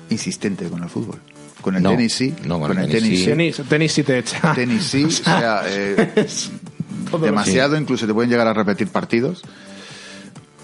insistente 0.10 0.68
con 0.70 0.84
el 0.84 0.89
fútbol. 0.89 1.20
Con 1.62 1.76
el 1.76 1.84
No, 1.84 1.89
tenis 1.91 2.14
sí, 2.14 2.34
no, 2.45 2.60
con 2.60 2.70
con 2.70 2.80
el 2.80 2.88
tenis 2.88 3.03
tenis 3.03 3.20
sí. 3.20 3.26
Tenis, 3.26 3.62
tenis 3.70 3.91
sí 3.93 4.03
te 4.03 4.18
echa. 4.20 4.53
Tenis 4.55 4.84
sí, 4.84 5.03
o 5.03 5.12
sea, 5.12 5.62
eh, 5.68 6.28
demasiado, 7.22 7.78
incluso 7.78 8.08
te 8.08 8.14
pueden 8.14 8.30
llegar 8.30 8.47
a 8.47 8.53
repetir 8.53 8.88
partidos. 8.88 9.43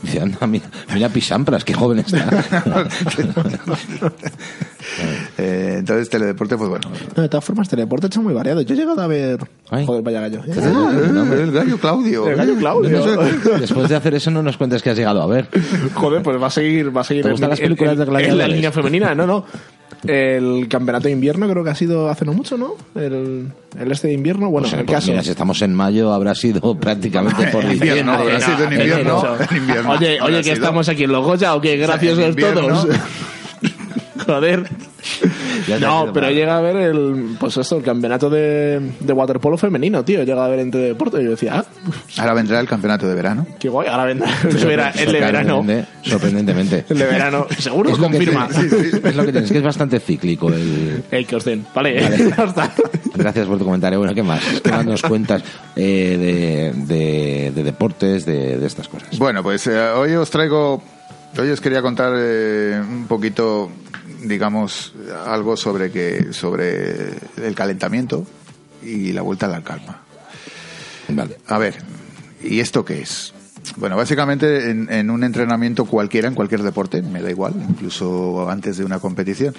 Dice, 0.03 0.19
anda, 0.19 0.45
mira, 0.45 0.65
mira 0.93 1.09
Pisampras, 1.09 1.63
qué 1.63 1.73
joven 1.73 1.99
está. 1.99 2.29
Eh, 5.37 5.75
entonces, 5.79 6.09
teledeporte, 6.09 6.57
pues 6.57 6.69
bueno. 6.69 6.89
No, 7.15 7.21
de 7.23 7.29
todas 7.29 7.43
formas, 7.43 7.69
Teledeporte 7.69 8.07
echa 8.07 8.19
muy 8.21 8.33
variado. 8.33 8.61
Yo 8.61 8.73
he 8.75 8.77
llegado 8.77 9.01
a 9.01 9.07
ver... 9.07 9.39
Ay. 9.69 9.85
Joder, 9.85 10.03
vaya 10.03 10.19
gallo. 10.21 10.41
el 10.45 11.51
gallo 11.51 11.77
Claudio. 11.81 12.27
El 12.29 12.35
gallo 12.35 12.55
Claudio. 12.57 13.01
Después 13.59 13.89
de 13.89 13.95
hacer 13.95 14.13
eso 14.15 14.29
no 14.29 14.43
nos 14.43 14.57
cuentes 14.57 14.83
que 14.83 14.89
has 14.91 14.97
llegado 14.97 15.21
a 15.21 15.25
ver. 15.27 15.47
Joder, 15.95 16.21
pues 16.21 16.39
va 16.41 16.47
a 16.47 16.51
seguir, 16.51 16.95
va 16.95 17.01
a 17.01 17.05
seguir 17.05 17.23
¿Te 17.23 17.31
gustan 17.31 17.47
en- 17.47 17.49
las 17.51 17.59
películas 17.61 17.93
en- 17.93 17.99
de 17.99 18.03
en- 18.23 18.31
en 18.31 18.37
la 18.37 18.47
línea 18.47 18.71
femenina, 18.71 19.15
no, 19.15 19.25
no. 19.25 19.45
El 20.07 20.67
campeonato 20.67 21.05
de 21.05 21.11
invierno 21.11 21.49
creo 21.49 21.63
que 21.63 21.69
ha 21.69 21.75
sido 21.75 22.09
hace 22.09 22.25
no 22.25 22.33
mucho, 22.33 22.57
¿no? 22.57 22.75
El, 22.95 23.47
el 23.79 23.91
este 23.91 24.07
de 24.09 24.13
invierno, 24.13 24.49
bueno, 24.49 24.63
Pues, 24.65 24.73
en 24.73 24.79
el 24.79 24.85
pues 24.85 24.95
caso. 24.97 25.11
mira, 25.11 25.23
si 25.23 25.29
estamos 25.29 25.61
en 25.61 25.73
mayo, 25.73 26.11
habrá 26.13 26.35
sido 26.35 26.75
prácticamente 26.79 27.47
por 27.47 27.67
diciembre. 27.67 28.01
habrá 28.13 28.39
sido 28.39 28.63
en 28.65 28.71
invierno. 28.73 29.23
en 29.49 29.57
invierno. 29.57 29.91
Oye, 29.91 30.21
oye, 30.21 30.37
que 30.37 30.43
sido. 30.43 30.53
estamos 30.55 30.89
aquí 30.89 31.03
en 31.05 31.11
los 31.11 31.25
Goya 31.25 31.55
o 31.55 31.61
qué 31.61 31.77
graciosos 31.77 32.29
invierno. 32.29 32.61
todos. 32.61 32.87
Joder. 34.25 34.69
No, 35.79 36.11
pero 36.13 36.27
mal. 36.27 36.35
llega 36.35 36.57
a 36.57 36.61
ver 36.61 36.75
el, 36.77 37.35
pues 37.39 37.57
esto, 37.57 37.77
el 37.77 37.83
campeonato 37.83 38.29
de, 38.29 38.79
de 38.99 39.13
waterpolo 39.13 39.57
femenino, 39.57 40.03
tío. 40.03 40.23
Llega 40.23 40.43
a 40.45 40.47
ver 40.47 40.59
entre 40.59 40.81
deporte 40.81 41.21
y 41.21 41.25
yo 41.25 41.31
decía, 41.31 41.59
ah, 41.59 41.65
Ahora 42.17 42.33
vendrá 42.33 42.59
el 42.59 42.67
campeonato 42.67 43.07
de 43.07 43.15
verano. 43.15 43.45
qué 43.59 43.69
guay, 43.69 43.87
ahora 43.87 44.05
vendrá 44.05 44.29
el 44.43 44.55
de, 44.55 44.65
vera- 44.65 44.89
el 44.91 45.11
de 45.11 45.19
verano. 45.19 45.57
Sorprendente- 45.63 45.87
Sorprendentemente. 46.09 46.85
El 46.89 46.97
de 46.97 47.05
verano, 47.05 47.47
seguro, 47.57 47.89
Es 47.91 47.97
lo, 47.99 48.07
que 48.09 48.13
confirma. 48.17 48.47
tiene- 48.49 48.87
es 49.09 49.15
lo 49.15 49.25
que 49.25 49.31
tienes, 49.31 49.51
que 49.51 49.57
es 49.57 49.63
bastante 49.63 49.99
cíclico 49.99 50.49
el... 50.49 51.03
Ey, 51.11 51.25
que 51.25 51.35
os 51.35 51.45
den. 51.45 51.65
Vale, 51.73 52.01
Vale. 52.01 52.29
ya 52.37 52.43
está. 52.43 52.71
Gracias 53.15 53.47
por 53.47 53.57
tu 53.57 53.65
comentario. 53.65 53.99
Bueno, 53.99 54.13
¿qué 54.13 54.23
más? 54.23 54.41
¿Qué 54.63 54.71
más 54.71 54.85
nos 54.85 55.01
cuentas 55.01 55.43
eh, 55.75 56.71
de, 56.77 56.95
de- 56.95 57.51
de 57.51 57.63
deportes, 57.63 58.25
de, 58.25 58.57
de 58.57 58.65
estas 58.67 58.87
cosas? 58.87 59.17
Bueno, 59.19 59.43
pues 59.43 59.67
eh, 59.67 59.79
hoy 59.79 60.13
os 60.13 60.29
traigo, 60.29 60.81
hoy 61.37 61.49
os 61.49 61.61
quería 61.61 61.81
contar 61.81 62.13
eh, 62.15 62.81
un 62.81 63.05
poquito, 63.07 63.69
digamos, 64.23 64.93
algo 65.25 65.57
sobre 65.57 65.91
que 65.91 66.33
sobre 66.33 67.13
el 67.37 67.55
calentamiento 67.55 68.25
y 68.81 69.11
la 69.11 69.21
vuelta 69.21 69.45
a 69.45 69.49
la 69.49 69.63
calma. 69.63 70.01
Vale. 71.09 71.37
A 71.47 71.57
ver, 71.57 71.75
¿y 72.43 72.59
esto 72.59 72.83
qué 72.83 73.01
es? 73.01 73.33
Bueno, 73.77 73.95
básicamente 73.95 74.69
en, 74.69 74.91
en 74.91 75.09
un 75.09 75.23
entrenamiento 75.23 75.85
cualquiera, 75.85 76.27
en 76.27 76.35
cualquier 76.35 76.63
deporte, 76.63 77.01
me 77.01 77.21
da 77.21 77.29
igual, 77.29 77.53
incluso 77.69 78.49
antes 78.49 78.77
de 78.77 78.85
una 78.85 78.99
competición, 78.99 79.55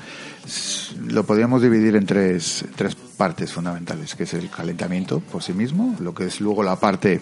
lo 1.09 1.25
podríamos 1.25 1.63
dividir 1.63 1.97
en 1.97 2.05
tres, 2.05 2.65
tres 2.77 2.95
partes 2.95 3.53
fundamentales, 3.53 4.15
que 4.15 4.25
es 4.25 4.35
el 4.35 4.51
calentamiento 4.51 5.21
por 5.21 5.43
sí 5.43 5.53
mismo, 5.53 5.97
lo 6.01 6.15
que 6.15 6.27
es 6.27 6.41
luego 6.41 6.63
la 6.63 6.77
parte 6.77 7.21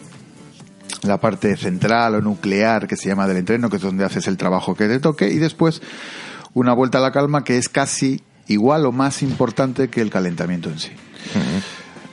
la 1.03 1.19
parte 1.19 1.57
central 1.57 2.15
o 2.17 2.21
nuclear 2.21 2.87
que 2.87 2.97
se 2.97 3.09
llama 3.09 3.27
del 3.27 3.39
entreno, 3.39 3.69
que 3.69 3.77
es 3.77 3.83
donde 3.83 4.05
haces 4.05 4.29
el 4.29 4.37
trabajo 4.37 4.75
que 4.75 4.89
te 4.89 5.01
toque, 5.01 5.29
y 5.29 5.39
después 5.39 5.83
una 6.55 6.73
vuelta 6.73 6.99
a 6.99 7.01
la 7.01 7.13
calma 7.13 7.45
que 7.45 7.59
es 7.59 7.69
casi 7.69 8.21
igual 8.49 8.87
o 8.87 8.93
más 8.93 9.23
importante 9.23 9.89
que 9.89 10.01
el 10.01 10.11
calentamiento 10.11 10.69
en 10.69 10.79
sí. 10.79 10.91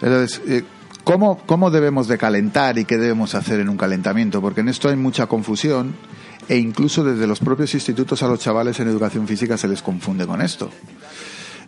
Entonces, 0.01 0.41
eh, 0.47 0.63
¿cómo, 1.03 1.39
¿cómo 1.45 1.71
debemos 1.71 2.07
de 2.07 2.17
calentar 2.17 2.77
y 2.77 2.85
qué 2.85 2.97
debemos 2.97 3.35
hacer 3.35 3.59
en 3.59 3.69
un 3.69 3.77
calentamiento? 3.77 4.41
Porque 4.41 4.61
en 4.61 4.69
esto 4.69 4.89
hay 4.89 4.95
mucha 4.95 5.27
confusión 5.27 5.95
e 6.47 6.57
incluso 6.57 7.03
desde 7.03 7.27
los 7.27 7.39
propios 7.39 7.73
institutos 7.73 8.23
a 8.23 8.27
los 8.27 8.39
chavales 8.39 8.79
en 8.79 8.87
educación 8.87 9.27
física 9.27 9.57
se 9.57 9.67
les 9.67 9.81
confunde 9.81 10.25
con 10.25 10.41
esto. 10.41 10.69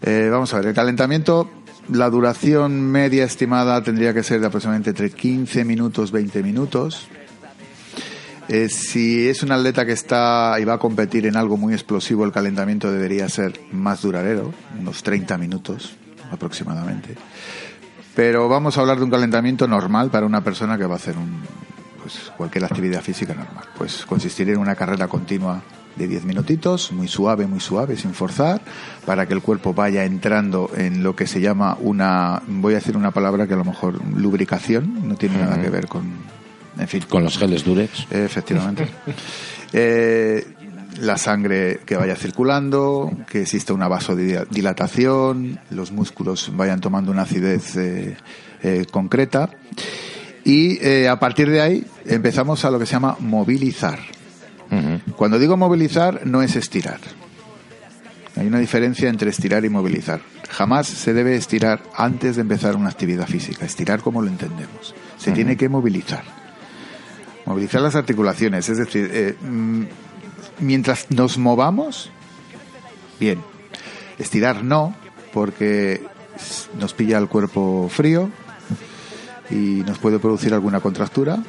Eh, 0.02 0.30
vamos 0.32 0.54
a 0.54 0.58
ver, 0.58 0.68
el 0.68 0.74
calentamiento, 0.74 1.52
la 1.90 2.10
duración 2.10 2.82
media 2.82 3.26
estimada 3.26 3.84
tendría 3.84 4.14
que 4.14 4.24
ser 4.24 4.40
de 4.40 4.48
aproximadamente 4.48 4.92
entre 4.92 5.12
15 5.12 5.66
minutos, 5.66 6.12
20 6.12 6.42
minutos. 6.42 7.08
Eh, 8.54 8.68
si 8.68 9.30
es 9.30 9.44
un 9.44 9.54
atleta 9.54 9.86
que 9.86 9.94
está 9.94 10.58
y 10.60 10.66
va 10.66 10.74
a 10.74 10.78
competir 10.78 11.26
en 11.26 11.38
algo 11.38 11.56
muy 11.56 11.74
explosivo, 11.74 12.26
el 12.26 12.34
calentamiento 12.34 12.92
debería 12.92 13.30
ser 13.30 13.58
más 13.72 14.02
duradero, 14.02 14.54
unos 14.78 15.04
30 15.04 15.38
minutos 15.38 15.96
aproximadamente. 16.34 17.16
Pero 18.14 18.50
vamos 18.50 18.78
a 18.78 18.82
hablar 18.82 18.98
de 18.98 19.06
un 19.06 19.10
calentamiento 19.10 19.70
normal 19.70 20.12
para 20.12 20.26
una 20.26 20.44
persona 20.44 20.78
que 20.78 20.86
va 20.86 20.96
a 20.96 20.98
hacer 20.98 21.16
un, 21.18 21.40
pues, 22.02 22.30
cualquier 22.36 22.66
actividad 22.66 23.02
física 23.02 23.34
normal. 23.34 23.64
Pues 23.78 24.06
consistiría 24.06 24.56
en 24.56 24.60
una 24.60 24.76
carrera 24.76 25.08
continua 25.08 25.64
de 25.96 26.10
10 26.10 26.26
minutitos, 26.26 26.92
muy 26.92 27.08
suave, 27.08 27.48
muy 27.48 27.62
suave, 27.62 27.96
sin 27.96 28.14
forzar, 28.14 28.60
para 29.06 29.28
que 29.28 29.34
el 29.34 29.42
cuerpo 29.42 29.74
vaya 29.74 30.04
entrando 30.04 30.70
en 30.76 31.04
lo 31.04 31.16
que 31.16 31.26
se 31.26 31.40
llama 31.40 31.78
una, 31.80 32.42
voy 32.48 32.74
a 32.74 32.80
decir 32.80 32.98
una 32.98 33.12
palabra 33.12 33.48
que 33.48 33.54
a 33.54 33.58
lo 33.58 33.64
mejor 33.64 34.06
lubricación, 34.14 35.08
no 35.08 35.16
tiene 35.16 35.38
nada 35.38 35.62
que 35.62 35.70
ver 35.70 35.88
con, 35.88 36.41
en 36.78 36.88
fin, 36.88 37.04
Con 37.08 37.24
los 37.24 37.38
geles 37.38 37.64
Durex. 37.64 38.08
Efectivamente. 38.12 38.88
Eh, 39.74 40.46
la 41.00 41.18
sangre 41.18 41.80
que 41.86 41.96
vaya 41.96 42.16
circulando, 42.16 43.12
que 43.30 43.42
exista 43.42 43.74
una 43.74 43.88
vasodilatación, 43.88 45.60
los 45.70 45.92
músculos 45.92 46.52
vayan 46.56 46.82
tomando 46.82 47.12
una 47.12 47.24
acidez 47.24 47.76
eh, 47.78 48.18
eh, 48.62 48.86
concreta. 48.92 49.50
Y 50.44 50.84
eh, 50.86 51.08
a 51.08 51.20
partir 51.20 51.50
de 51.50 51.62
ahí 51.62 51.86
empezamos 52.06 52.66
a 52.66 52.72
lo 52.72 52.80
que 52.80 52.86
se 52.86 52.94
llama 52.94 53.16
movilizar. 53.20 54.00
Cuando 55.18 55.38
digo 55.38 55.58
movilizar, 55.58 56.26
no 56.26 56.42
es 56.42 56.56
estirar. 56.56 57.02
Hay 58.38 58.48
una 58.48 58.60
diferencia 58.60 59.10
entre 59.10 59.30
estirar 59.30 59.66
y 59.66 59.70
movilizar. 59.70 60.22
Jamás 60.50 60.88
se 60.88 61.14
debe 61.14 61.36
estirar 61.36 61.84
antes 61.94 62.38
de 62.38 62.44
empezar 62.44 62.78
una 62.78 62.88
actividad 62.88 63.28
física. 63.28 63.66
Estirar 63.66 64.00
como 64.00 64.22
lo 64.22 64.30
entendemos. 64.30 64.96
Se 65.18 65.34
tiene 65.34 65.58
que 65.58 65.68
movilizar. 65.68 66.41
Movilizar 67.46 67.82
las 67.82 67.96
articulaciones, 67.96 68.70
es 68.70 68.78
decir, 68.78 69.10
eh, 69.14 69.36
mm, 69.42 69.84
mientras 70.60 71.10
nos 71.12 71.38
movamos, 71.38 72.10
bien. 73.20 73.42
Estirar 74.18 74.64
no, 74.64 74.96
porque 75.34 76.04
nos 76.80 76.94
pilla 76.94 77.18
el 77.18 77.28
cuerpo 77.28 77.90
frío 77.90 78.30
y 79.50 79.84
nos 79.86 79.98
puede 79.98 80.20
producir 80.20 80.54
alguna 80.54 80.80
contractura 80.80 81.44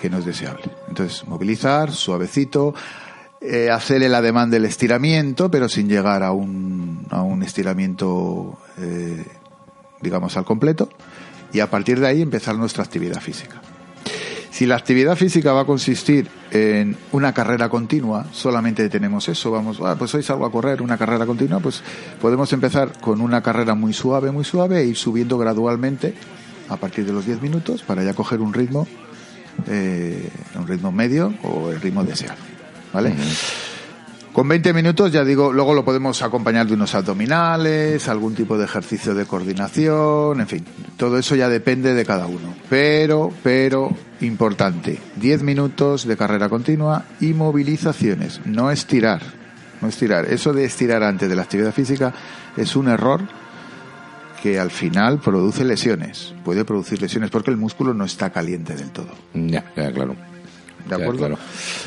que 0.00 0.08
no 0.08 0.18
es 0.18 0.24
deseable. 0.24 0.64
Entonces, 0.88 1.26
movilizar, 1.26 1.92
suavecito, 1.92 2.74
eh, 3.44 3.70
hacer 3.70 4.04
el 4.04 4.14
ademán 4.14 4.50
del 4.50 4.64
estiramiento, 4.66 5.50
pero 5.50 5.68
sin 5.68 5.88
llegar 5.88 6.22
a 6.22 6.30
un, 6.30 7.04
a 7.10 7.22
un 7.22 7.42
estiramiento, 7.42 8.56
eh, 8.78 9.24
digamos, 10.00 10.36
al 10.36 10.44
completo, 10.44 10.88
y 11.52 11.58
a 11.58 11.68
partir 11.68 11.98
de 11.98 12.06
ahí 12.06 12.22
empezar 12.22 12.54
nuestra 12.54 12.84
actividad 12.84 13.20
física. 13.20 13.60
Si 14.62 14.66
la 14.66 14.76
actividad 14.76 15.16
física 15.16 15.52
va 15.52 15.62
a 15.62 15.64
consistir 15.64 16.28
en 16.52 16.96
una 17.10 17.34
carrera 17.34 17.68
continua, 17.68 18.26
solamente 18.30 18.88
tenemos 18.88 19.28
eso, 19.28 19.50
vamos, 19.50 19.80
ah, 19.82 19.96
pues 19.98 20.14
hoy 20.14 20.22
salgo 20.22 20.46
a 20.46 20.52
correr 20.52 20.82
una 20.82 20.96
carrera 20.96 21.26
continua, 21.26 21.58
pues 21.58 21.82
podemos 22.20 22.52
empezar 22.52 22.92
con 23.00 23.20
una 23.20 23.42
carrera 23.42 23.74
muy 23.74 23.92
suave, 23.92 24.30
muy 24.30 24.44
suave, 24.44 24.78
e 24.78 24.84
ir 24.84 24.96
subiendo 24.96 25.36
gradualmente 25.36 26.14
a 26.68 26.76
partir 26.76 27.04
de 27.04 27.12
los 27.12 27.26
10 27.26 27.42
minutos 27.42 27.82
para 27.82 28.04
ya 28.04 28.14
coger 28.14 28.40
un 28.40 28.54
ritmo, 28.54 28.86
eh, 29.66 30.30
un 30.54 30.68
ritmo 30.68 30.92
medio 30.92 31.34
o 31.42 31.72
el 31.72 31.80
ritmo 31.80 32.04
deseado. 32.04 32.38
¿Vale? 32.92 33.16
Con 34.32 34.48
20 34.48 34.72
minutos, 34.72 35.12
ya 35.12 35.24
digo, 35.24 35.52
luego 35.52 35.74
lo 35.74 35.84
podemos 35.84 36.22
acompañar 36.22 36.66
de 36.66 36.72
unos 36.72 36.94
abdominales, 36.94 38.08
algún 38.08 38.34
tipo 38.34 38.56
de 38.56 38.64
ejercicio 38.64 39.14
de 39.14 39.26
coordinación, 39.26 40.40
en 40.40 40.48
fin, 40.48 40.64
todo 40.96 41.18
eso 41.18 41.36
ya 41.36 41.50
depende 41.50 41.92
de 41.92 42.06
cada 42.06 42.26
uno. 42.26 42.54
Pero, 42.70 43.30
pero, 43.42 43.94
importante, 44.22 44.98
10 45.16 45.42
minutos 45.42 46.06
de 46.06 46.16
carrera 46.16 46.48
continua 46.48 47.04
y 47.20 47.34
movilizaciones, 47.34 48.40
no 48.46 48.70
estirar, 48.70 49.20
no 49.82 49.88
estirar. 49.88 50.24
Eso 50.24 50.54
de 50.54 50.64
estirar 50.64 51.02
antes 51.02 51.28
de 51.28 51.36
la 51.36 51.42
actividad 51.42 51.72
física 51.72 52.14
es 52.56 52.74
un 52.74 52.88
error 52.88 53.20
que 54.42 54.58
al 54.58 54.70
final 54.70 55.18
produce 55.18 55.62
lesiones, 55.62 56.32
puede 56.42 56.64
producir 56.64 57.02
lesiones 57.02 57.28
porque 57.28 57.50
el 57.50 57.58
músculo 57.58 57.92
no 57.92 58.06
está 58.06 58.30
caliente 58.30 58.74
del 58.74 58.90
todo. 58.92 59.10
Ya, 59.34 59.62
queda 59.74 59.92
claro. 59.92 60.31
¿De 60.88 60.94
acuerdo? 60.94 61.18
claro. 61.18 61.38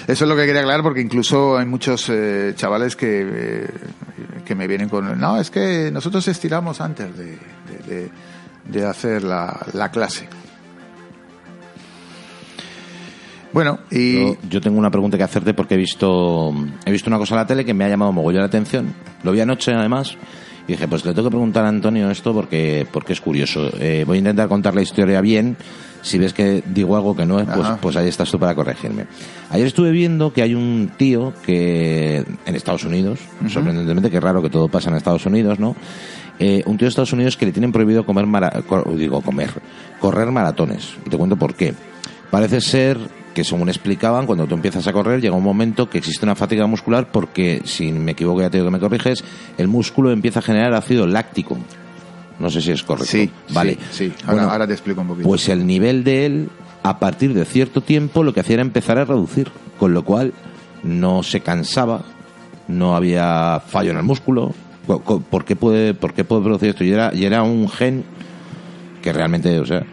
Eso 0.07 0.23
es 0.25 0.29
lo 0.29 0.35
que 0.35 0.45
quería 0.45 0.61
aclarar 0.61 0.81
porque 0.83 1.01
incluso 1.01 1.57
hay 1.57 1.65
muchos 1.65 2.07
eh, 2.09 2.53
chavales 2.55 2.95
que, 2.95 3.27
eh, 3.29 3.67
que 4.45 4.55
me 4.55 4.67
vienen 4.67 4.89
con... 4.89 5.19
No, 5.19 5.39
es 5.39 5.49
que 5.51 5.89
nosotros 5.91 6.27
estiramos 6.27 6.79
antes 6.81 7.15
de, 7.17 7.25
de- 7.25 7.95
de- 7.95 8.09
de 8.65 8.85
hacer 8.85 9.23
la, 9.23 9.63
la 9.73 9.89
clase. 9.91 10.27
Bueno, 13.53 13.79
y... 13.89 14.19
Yo, 14.21 14.37
yo 14.49 14.61
tengo 14.61 14.77
una 14.77 14.91
pregunta 14.91 15.17
que 15.17 15.23
hacerte 15.23 15.53
porque 15.53 15.75
he 15.75 15.77
visto 15.77 16.53
he 16.85 16.91
visto 16.91 17.09
una 17.09 17.17
cosa 17.17 17.35
en 17.35 17.39
la 17.41 17.47
tele 17.47 17.63
que 17.63 17.73
me 17.73 17.85
ha 17.85 17.89
llamado 17.89 18.11
mogollón 18.11 18.41
la 18.41 18.47
atención. 18.47 18.93
Lo 19.23 19.31
vi 19.31 19.39
anoche 19.39 19.71
además 19.73 20.17
y 20.67 20.71
dije, 20.73 20.87
pues 20.87 21.05
le 21.05 21.13
tengo 21.13 21.27
que 21.29 21.31
preguntar 21.31 21.65
a 21.65 21.69
Antonio 21.69 22.09
esto 22.09 22.33
porque 22.33 22.87
porque 22.91 23.13
es 23.13 23.21
curioso. 23.21 23.69
Eh, 23.79 24.03
voy 24.07 24.17
a 24.17 24.19
intentar 24.19 24.47
contar 24.47 24.73
la 24.75 24.81
historia 24.81 25.21
bien. 25.21 25.57
Si 26.01 26.19
ves 26.19 26.33
que 26.33 26.63
digo 26.67 26.95
algo 26.95 27.15
que 27.15 27.25
no 27.25 27.39
es, 27.39 27.45
pues, 27.47 27.59
Ajá. 27.65 27.77
pues 27.81 27.95
ahí 27.95 28.07
estás 28.07 28.29
tú 28.29 28.37
para 28.37 28.53
corregirme. 28.53 29.05
Ayer 29.49 29.65
estuve 29.65 29.89
viendo 29.91 30.31
que 30.33 30.43
hay 30.43 30.53
un 30.53 30.91
tío 30.97 31.33
que 31.43 32.17
en 32.45 32.55
Estados 32.55 32.83
Unidos, 32.83 33.19
sorprendentemente, 33.49 34.11
que 34.11 34.19
raro 34.19 34.41
que 34.41 34.51
todo 34.51 34.67
pasa 34.67 34.91
en 34.91 34.97
Estados 34.97 35.25
Unidos, 35.25 35.59
¿no? 35.59 35.75
Eh, 36.37 36.61
un 36.67 36.77
tío 36.77 36.85
de 36.85 36.89
Estados 36.89 37.13
Unidos 37.13 37.37
que 37.37 37.45
le 37.47 37.51
tienen 37.53 37.71
prohibido 37.71 38.05
comer 38.05 38.27
mara- 38.27 38.53
digo 38.95 39.21
comer, 39.21 39.49
correr 39.99 40.29
maratones. 40.31 40.93
Y 41.05 41.09
te 41.09 41.17
cuento 41.17 41.37
por 41.37 41.55
qué. 41.55 41.73
Parece 42.29 42.61
ser 42.61 42.99
que 43.35 43.43
según 43.43 43.69
explicaban, 43.69 44.25
cuando 44.25 44.47
tú 44.47 44.55
empiezas 44.55 44.87
a 44.87 44.93
correr 44.93 45.21
llega 45.21 45.35
un 45.35 45.43
momento 45.43 45.87
que 45.89 45.99
existe 45.99 46.25
una 46.25 46.33
fatiga 46.35 46.65
muscular 46.65 47.11
porque, 47.11 47.61
si 47.65 47.91
me 47.91 48.13
equivoco 48.13 48.41
ya 48.41 48.49
te 48.49 48.57
digo 48.57 48.67
que 48.67 48.71
me 48.71 48.79
corriges, 48.79 49.23
el 49.59 49.67
músculo 49.67 50.09
empieza 50.11 50.39
a 50.39 50.41
generar 50.41 50.73
ácido 50.73 51.05
láctico. 51.05 51.57
No 52.39 52.49
sé 52.49 52.61
si 52.61 52.71
es 52.71 52.81
correcto. 52.81 53.11
Sí, 53.11 53.29
vale. 53.49 53.77
sí, 53.91 54.07
sí. 54.07 54.13
Ahora, 54.23 54.33
Bueno, 54.33 54.51
ahora 54.51 54.67
te 54.67 54.73
explico 54.73 55.01
un 55.01 55.07
poquito. 55.07 55.27
pues 55.27 55.47
el 55.49 55.67
nivel 55.67 56.03
de 56.03 56.25
él, 56.25 56.49
a 56.81 56.97
partir 56.97 57.33
de 57.33 57.45
cierto 57.45 57.81
tiempo, 57.81 58.23
lo 58.23 58.33
que 58.33 58.39
hacía 58.39 58.55
era 58.55 58.61
empezar 58.63 58.97
a 58.97 59.05
reducir, 59.05 59.49
con 59.77 59.93
lo 59.93 60.03
cual 60.03 60.33
no 60.83 61.21
se 61.21 61.41
cansaba, 61.41 62.03
no 62.67 62.95
había 62.95 63.61
fallo 63.67 63.91
en 63.91 63.97
el 63.97 64.03
músculo. 64.03 64.53
¿Por 64.87 65.45
qué 65.45 65.55
puede, 65.55 65.93
por 65.93 66.13
qué 66.13 66.23
puede 66.23 66.41
producir 66.43 66.69
esto? 66.69 66.83
Y 66.83 66.91
era, 66.91 67.11
y 67.13 67.25
era 67.25 67.43
un 67.43 67.67
gen 67.69 68.03
que 69.01 69.11
realmente, 69.11 69.59
o 69.59 69.65
sea, 69.65 69.83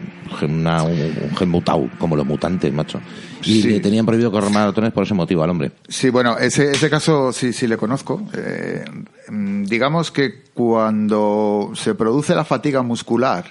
una- 0.41 0.83
un, 0.83 1.35
gen 1.37 1.49
mutado, 1.49 1.89
como 1.99 2.15
los 2.15 2.25
mutantes, 2.25 2.71
macho. 2.73 2.99
Y 3.43 3.61
Sí. 3.61 3.67
le 3.69 3.79
tenían 3.79 4.05
prohibido 4.05 4.31
correr 4.31 4.49
maratones 4.51 4.91
por 4.93 5.03
ese 5.03 5.13
motivo 5.13 5.43
al 5.43 5.49
hombre. 5.49 5.71
Sí, 5.87 6.09
bueno, 6.09 6.37
ese, 6.37 6.71
ese 6.71 6.89
caso 6.89 7.31
sí, 7.33 7.53
sí 7.53 7.67
le 7.67 7.77
conozco. 7.77 8.21
Eh, 8.35 8.83
mm, 9.29 9.63
digamos 9.63 10.11
que 10.11 10.43
cuando 10.53 11.71
se 11.75 11.95
produce 11.95 12.35
la 12.35 12.45
fatiga 12.45 12.81
muscular, 12.81 13.45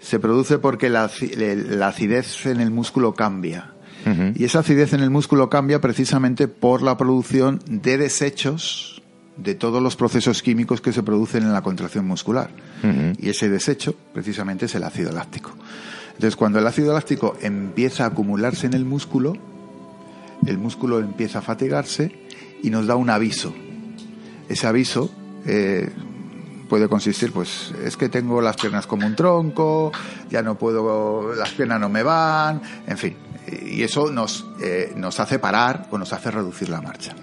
se 0.00 0.18
produce 0.20 0.58
porque 0.58 0.88
la, 0.88 1.10
la 1.36 1.88
acidez 1.88 2.46
en 2.46 2.60
el 2.60 2.70
músculo 2.70 3.14
cambia. 3.14 3.72
Y 4.36 4.44
esa 4.44 4.60
acidez 4.60 4.94
en 4.94 5.00
el 5.00 5.10
músculo 5.10 5.50
cambia 5.50 5.82
precisamente 5.82 6.48
por 6.48 6.80
la 6.80 6.96
producción 6.96 7.60
de 7.66 7.98
desechos 7.98 8.97
de 9.38 9.54
todos 9.54 9.82
los 9.82 9.96
procesos 9.96 10.42
químicos 10.42 10.80
que 10.80 10.92
se 10.92 11.02
producen 11.02 11.44
en 11.44 11.52
la 11.52 11.62
contracción 11.62 12.06
muscular. 12.06 12.50
Y 13.18 13.30
ese 13.30 13.48
desecho 13.48 13.94
precisamente 14.12 14.66
es 14.66 14.74
el 14.74 14.82
ácido 14.82 15.12
láctico. 15.12 15.52
Entonces, 16.08 16.36
cuando 16.36 16.58
el 16.58 16.66
ácido 16.66 16.92
láctico 16.92 17.36
empieza 17.40 18.04
a 18.04 18.08
acumularse 18.08 18.66
en 18.66 18.74
el 18.74 18.84
músculo, 18.84 19.34
el 20.44 20.58
músculo 20.58 20.98
empieza 20.98 21.38
a 21.38 21.42
fatigarse 21.42 22.12
y 22.62 22.70
nos 22.70 22.86
da 22.86 22.96
un 22.96 23.10
aviso. 23.10 23.54
Ese 24.48 24.66
aviso 24.66 25.10
eh, 25.46 25.88
puede 26.68 26.88
consistir, 26.88 27.32
pues, 27.32 27.72
es 27.84 27.96
que 27.96 28.08
tengo 28.08 28.40
las 28.40 28.56
piernas 28.56 28.86
como 28.86 29.06
un 29.06 29.14
tronco, 29.14 29.92
ya 30.28 30.42
no 30.42 30.56
puedo, 30.56 31.34
las 31.34 31.50
piernas 31.50 31.80
no 31.80 31.88
me 31.88 32.02
van, 32.02 32.60
en 32.86 32.98
fin. 32.98 33.27
Y 33.50 33.82
eso 33.82 34.10
nos, 34.10 34.46
eh, 34.60 34.92
nos 34.96 35.20
hace 35.20 35.38
parar 35.38 35.86
o 35.90 35.98
nos 35.98 36.12
hace 36.12 36.30
reducir 36.30 36.68
la 36.68 36.80
marcha. 36.80 37.14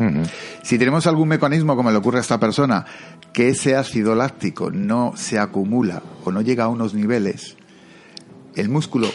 Si 0.63 0.77
tenemos 0.77 1.05
algún 1.07 1.27
mecanismo, 1.29 1.75
como 1.75 1.91
le 1.91 1.97
ocurre 1.97 2.17
a 2.19 2.21
esta 2.21 2.39
persona, 2.39 2.85
que 3.33 3.49
ese 3.49 3.75
ácido 3.75 4.15
láctico 4.15 4.71
no 4.71 5.13
se 5.15 5.37
acumula 5.39 6.01
o 6.23 6.31
no 6.31 6.41
llega 6.41 6.65
a 6.65 6.67
unos 6.69 6.93
niveles, 6.93 7.57
el 8.55 8.69
músculo 8.69 9.07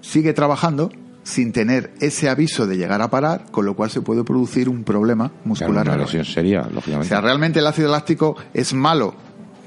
sigue 0.00 0.32
trabajando 0.32 0.90
sin 1.22 1.50
tener 1.52 1.92
ese 2.00 2.28
aviso 2.28 2.66
de 2.68 2.76
llegar 2.76 3.02
a 3.02 3.10
parar, 3.10 3.46
con 3.50 3.64
lo 3.66 3.74
cual 3.74 3.90
se 3.90 4.00
puede 4.00 4.22
producir 4.22 4.68
un 4.68 4.84
problema 4.84 5.28
Claro, 5.30 5.40
muscular. 5.44 5.70
una 5.72 5.82
grave. 5.82 6.02
lesión 6.04 6.24
seria, 6.24 6.62
O 6.62 6.70
lógicamente. 6.70 7.08
sea, 7.08 7.20
realmente 7.20 7.58
el 7.58 7.66
ácido 7.66 7.90
láctico 7.90 8.36
es 8.54 8.72
malo, 8.72 9.14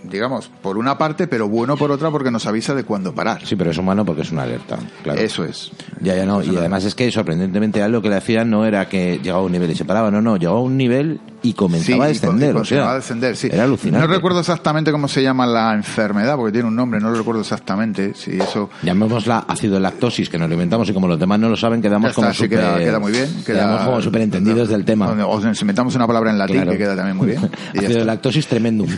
digamos, 0.03 0.49
por 0.61 0.77
una 0.77 0.97
parte, 0.97 1.27
pero 1.27 1.47
bueno 1.47 1.77
por 1.77 1.91
otra 1.91 2.11
porque 2.11 2.31
nos 2.31 2.45
avisa 2.45 2.75
de 2.75 2.83
cuándo 2.83 3.13
parar. 3.13 3.45
Sí, 3.45 3.55
pero 3.55 3.71
es 3.71 3.77
humano 3.77 4.05
porque 4.05 4.21
es 4.21 4.31
una 4.31 4.43
alerta. 4.43 4.77
Claro. 5.03 5.19
Eso 5.19 5.43
es. 5.43 5.71
Ya, 6.01 6.15
ya 6.15 6.25
no. 6.25 6.43
Y 6.43 6.55
además 6.55 6.85
es 6.85 6.95
que 6.95 7.11
sorprendentemente 7.11 7.81
a 7.81 7.85
él 7.85 7.91
lo 7.91 8.01
que 8.01 8.09
le 8.09 8.15
hacían 8.15 8.49
no 8.49 8.65
era 8.65 8.87
que 8.87 9.19
llegaba 9.19 9.39
a 9.41 9.45
un 9.45 9.51
nivel 9.51 9.71
y 9.71 9.75
se 9.75 9.85
paraba, 9.85 10.11
no, 10.11 10.21
no, 10.21 10.37
llegaba 10.37 10.59
a 10.59 10.63
un 10.63 10.77
nivel 10.77 11.19
y 11.41 11.53
comenzaba 11.53 12.05
a 12.05 12.07
Sí, 12.09 12.13
descender. 12.13 12.49
y 12.49 12.51
o 12.51 12.53
sea, 12.53 12.59
continuaba 12.61 12.91
a 12.91 12.95
descender, 12.95 13.35
sí. 13.35 13.49
Era 13.51 13.63
alucinante. 13.63 14.07
No 14.07 14.13
recuerdo 14.13 14.39
exactamente 14.41 14.91
cómo 14.91 15.07
se 15.07 15.23
llama 15.23 15.47
la 15.47 15.73
enfermedad, 15.73 16.35
porque 16.35 16.51
tiene 16.51 16.67
un 16.67 16.75
nombre, 16.75 16.99
no 16.99 17.09
lo 17.11 17.15
recuerdo 17.17 17.41
exactamente. 17.41 18.13
Si 18.15 18.31
eso 18.39 18.69
Llamémosla 18.83 19.45
ácido 19.47 19.79
lactosis, 19.79 20.29
que 20.29 20.37
nos 20.37 20.47
lo 20.49 20.53
inventamos 20.53 20.89
y 20.89 20.93
como 20.93 21.07
los 21.07 21.19
demás 21.19 21.39
no 21.39 21.49
lo 21.49 21.55
saben, 21.57 21.81
quedamos 21.81 22.09
está, 22.09 22.21
como 22.21 22.31
sí, 22.33 22.43
súper... 22.43 22.59
queda, 22.59 22.77
queda 22.77 22.99
muy 22.99 23.11
bien. 23.11 23.27
Queda, 23.45 23.59
quedamos 23.59 23.81
como 23.83 24.01
súper 24.01 24.21
entendidos 24.21 24.69
del 24.69 24.83
tema. 24.85 25.07
O 25.09 25.39
nos 25.39 25.61
inventamos 25.61 25.95
una 25.95 26.07
palabra 26.07 26.31
en 26.31 26.37
latín 26.37 26.55
Claro. 26.57 26.71
que 26.71 26.77
queda 26.77 26.95
también 26.95 27.15
muy 27.17 27.27
bien. 27.27 27.49
Ácido 27.77 28.03
lactosis 28.05 28.47
tremendum. 28.47 28.87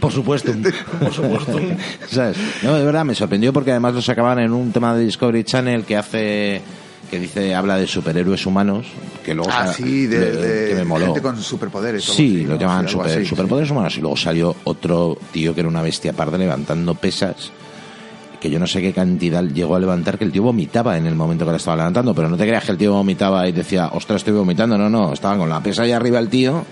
Por 0.00 0.12
supuesto. 0.12 0.52
Por 1.00 1.12
supuesto. 1.12 1.60
¿Sabes? 2.08 2.36
No, 2.62 2.74
de 2.74 2.84
verdad, 2.84 3.04
me 3.04 3.14
sorprendió 3.14 3.52
porque 3.52 3.70
además 3.70 3.94
lo 3.94 4.02
sacaban 4.02 4.38
en 4.38 4.52
un 4.52 4.72
tema 4.72 4.94
de 4.94 5.04
Discovery 5.04 5.44
Channel 5.44 5.84
que 5.84 5.96
hace 5.96 6.62
que 7.10 7.18
dice 7.20 7.54
habla 7.54 7.76
de 7.76 7.86
superhéroes 7.86 8.44
humanos 8.46 8.86
que 9.24 9.34
luego 9.34 9.50
Ah, 9.52 9.72
sí, 9.72 10.06
de, 10.06 10.66
que 10.68 10.74
me 10.76 10.84
moló. 10.84 11.06
gente 11.06 11.22
con 11.22 11.40
superpoderes. 11.42 12.04
Sí, 12.04 12.38
así, 12.38 12.44
lo 12.44 12.70
algo 12.70 12.88
super- 12.88 13.10
así, 13.18 13.24
superpoderes 13.24 13.70
humanos 13.70 13.96
y 13.96 14.00
luego 14.00 14.16
salió 14.16 14.54
otro 14.64 15.16
tío 15.32 15.54
que 15.54 15.60
era 15.60 15.68
una 15.68 15.82
bestia 15.82 16.12
parda 16.12 16.38
levantando 16.38 16.94
pesas 16.94 17.50
que 18.40 18.50
yo 18.50 18.58
no 18.58 18.66
sé 18.66 18.82
qué 18.82 18.92
cantidad 18.92 19.42
llegó 19.44 19.76
a 19.76 19.80
levantar 19.80 20.18
que 20.18 20.24
el 20.24 20.30
tío 20.32 20.42
vomitaba 20.42 20.96
en 20.98 21.06
el 21.06 21.14
momento 21.14 21.44
que 21.46 21.52
la 21.52 21.56
estaba 21.56 21.78
levantando, 21.78 22.14
pero 22.14 22.28
no 22.28 22.36
te 22.36 22.44
creas 22.46 22.64
que 22.64 22.72
el 22.72 22.78
tío 22.78 22.92
vomitaba 22.92 23.48
y 23.48 23.52
decía, 23.52 23.88
ostras, 23.94 24.18
estoy 24.18 24.34
vomitando, 24.34 24.76
no, 24.76 24.90
no, 24.90 25.12
estaba 25.14 25.38
con 25.38 25.48
la 25.48 25.62
pesa 25.62 25.82
ahí 25.84 25.92
arriba 25.92 26.18
el 26.18 26.28
tío, 26.28 26.62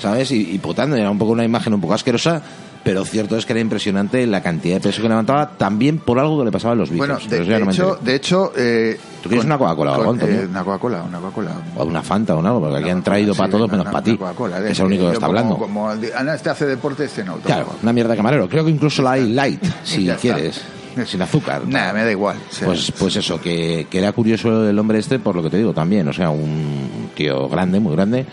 ¿sabes? 0.00 0.30
Y, 0.30 0.52
y 0.52 0.58
putando, 0.58 0.94
era 0.96 1.10
un 1.10 1.18
poco 1.18 1.32
una 1.32 1.44
imagen 1.44 1.74
un 1.74 1.80
poco 1.80 1.94
asquerosa, 1.94 2.40
pero 2.84 3.04
cierto 3.04 3.36
es 3.36 3.44
que 3.44 3.52
era 3.52 3.60
impresionante 3.60 4.24
la 4.28 4.40
cantidad 4.42 4.76
de 4.76 4.80
peso 4.80 5.02
que 5.02 5.08
levantaba, 5.08 5.50
también 5.58 5.98
por 5.98 6.20
algo 6.20 6.38
que 6.38 6.44
le 6.44 6.52
pasaba 6.52 6.74
en 6.74 6.78
los 6.78 6.88
bíceps. 6.90 7.28
Bueno, 7.28 7.44
de, 7.46 7.64
hecho, 7.68 7.98
de 8.00 8.14
hecho 8.14 8.52
eh, 8.56 8.98
¿Tú 9.22 9.28
quieres 9.28 9.44
con- 9.44 9.50
una 9.52 9.58
Coca-Cola 9.58 9.90
o 9.92 9.94
algo, 10.10 10.26
eh, 10.26 10.46
una 10.48 10.64
Coca-Cola, 10.64 11.02
una 11.02 11.18
Coca-Cola. 11.18 11.50
O 11.76 11.84
una 11.84 12.02
Fanta 12.02 12.34
o 12.36 12.38
algo, 12.44 12.60
porque 12.60 12.76
aquí 12.78 12.90
han 12.90 13.02
traído 13.02 13.34
Sí, 13.34 13.38
para 13.38 13.50
todos 13.50 13.70
menos 13.70 13.86
para 13.86 14.02
ti. 14.02 14.16
que 14.16 14.70
es 14.72 14.78
el 14.80 14.86
único 14.86 15.02
que 15.04 15.08
Yo 15.08 15.12
está 15.14 15.26
como- 15.26 15.38
hablando. 15.38 15.58
Como, 15.58 15.96
de- 15.96 16.12
ah, 16.14 16.34
este 16.34 16.50
hace 16.50 16.66
deporte, 16.66 17.04
este 17.04 17.24
no. 17.24 17.36
Claro, 17.38 17.66
una 17.82 17.92
mierda 17.92 18.10
de 18.12 18.16
camarero. 18.16 18.48
Creo 18.48 18.64
que 18.64 18.70
incluso 18.70 19.02
la 19.02 19.12
hay 19.12 19.28
light, 19.32 19.62
si 19.84 20.06
quieres. 20.20 20.60
sin 21.06 21.22
azúcar. 21.22 21.62
Nada, 21.66 21.92
me 21.92 22.04
da 22.04 22.10
igual. 22.10 22.36
Pues, 22.64 22.92
pues 22.98 23.14
eso, 23.16 23.40
que, 23.40 23.86
que 23.90 23.98
era 23.98 24.10
curioso 24.12 24.68
el 24.68 24.76
hombre 24.78 24.98
este, 24.98 25.18
por 25.20 25.34
lo 25.36 25.42
que 25.42 25.50
te 25.50 25.56
digo 25.58 25.72
también. 25.72 26.06
O 26.08 26.12
sea, 26.12 26.30
un 26.30 27.10
tío 27.14 27.48
grande, 27.48 27.78
muy 27.80 27.94
grande, 27.94 28.26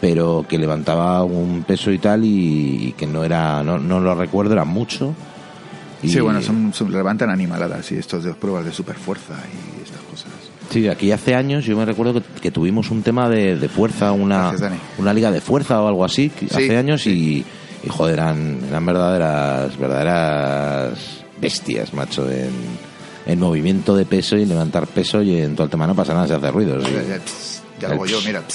pero 0.00 0.44
que 0.48 0.58
levantaba 0.58 1.22
un 1.24 1.62
peso 1.66 1.90
y 1.90 1.98
tal, 1.98 2.24
y, 2.24 2.88
y 2.88 2.92
que 2.92 3.06
no 3.06 3.24
era, 3.24 3.62
no, 3.62 3.78
no 3.78 3.98
lo 4.00 4.14
recuerdo, 4.14 4.52
era 4.52 4.64
mucho. 4.64 5.14
Y- 6.02 6.08
Sí, 6.10 6.20
bueno, 6.20 6.42
son, 6.42 6.74
son- 6.74 6.90
levantan 6.90 7.30
animaladas 7.30 7.90
y 7.92 7.96
estos 7.96 8.24
de 8.24 8.34
pruebas 8.34 8.64
de 8.64 8.72
superfuerza 8.72 9.34
y. 9.78 9.81
Sí, 10.72 10.88
aquí 10.88 11.12
hace 11.12 11.34
años 11.34 11.64
yo 11.64 11.76
me 11.76 11.84
recuerdo 11.84 12.14
que, 12.14 12.22
que 12.40 12.50
tuvimos 12.50 12.90
un 12.90 13.02
tema 13.02 13.28
de, 13.28 13.56
de 13.56 13.68
fuerza, 13.68 14.12
una, 14.12 14.52
Gracias, 14.52 14.72
una 14.98 15.12
liga 15.12 15.30
de 15.30 15.40
fuerza 15.40 15.82
o 15.82 15.88
algo 15.88 16.04
así, 16.04 16.30
Sí, 16.38 16.46
hace 16.50 16.76
años 16.76 17.06
y, 17.06 17.44
y, 17.84 17.88
joder, 17.88 18.14
eran, 18.14 18.58
eran 18.68 18.86
verdaderas, 18.86 19.78
verdaderas 19.78 21.24
bestias, 21.40 21.92
macho, 21.92 22.30
en, 22.30 22.50
en 23.26 23.38
movimiento 23.38 23.94
de 23.96 24.06
peso 24.06 24.36
y 24.36 24.42
en 24.42 24.48
levantar 24.48 24.86
peso 24.86 25.22
y 25.22 25.40
en 25.40 25.54
todo 25.54 25.64
el 25.64 25.70
tema 25.70 25.86
no 25.86 25.94
pasa 25.94 26.14
nada, 26.14 26.26
se 26.26 26.34
hace 26.34 26.50
ruido. 26.50 26.80
sí. 26.80 27.61
Hago 27.86 28.06
yo, 28.06 28.20
mira. 28.22 28.42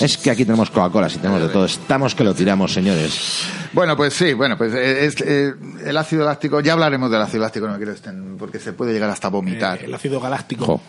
Es 0.00 0.16
que 0.16 0.30
aquí 0.30 0.44
tenemos 0.44 0.70
Coca-Cola, 0.70 1.08
si 1.08 1.18
tenemos 1.18 1.42
de 1.42 1.48
todo, 1.48 1.64
estamos 1.64 2.14
que 2.14 2.24
lo 2.24 2.34
tiramos, 2.34 2.72
señores. 2.72 3.42
Bueno, 3.72 3.96
pues 3.96 4.14
sí, 4.14 4.32
bueno, 4.32 4.56
pues 4.56 4.72
eh, 4.74 5.06
es, 5.06 5.20
eh, 5.20 5.54
el 5.84 5.96
ácido 5.96 6.24
láctico, 6.24 6.60
ya 6.60 6.72
hablaremos 6.74 7.10
del 7.10 7.20
ácido 7.20 7.42
láctico, 7.42 7.66
no 7.66 7.72
me 7.72 7.78
quiero 7.78 7.92
extender, 7.92 8.38
porque 8.38 8.58
se 8.58 8.72
puede 8.72 8.92
llegar 8.92 9.10
hasta 9.10 9.28
vomitar. 9.28 9.80
Eh, 9.82 9.86
el 9.86 9.94
ácido 9.94 10.20
galáctico. 10.20 10.64
Jo. 10.64 10.80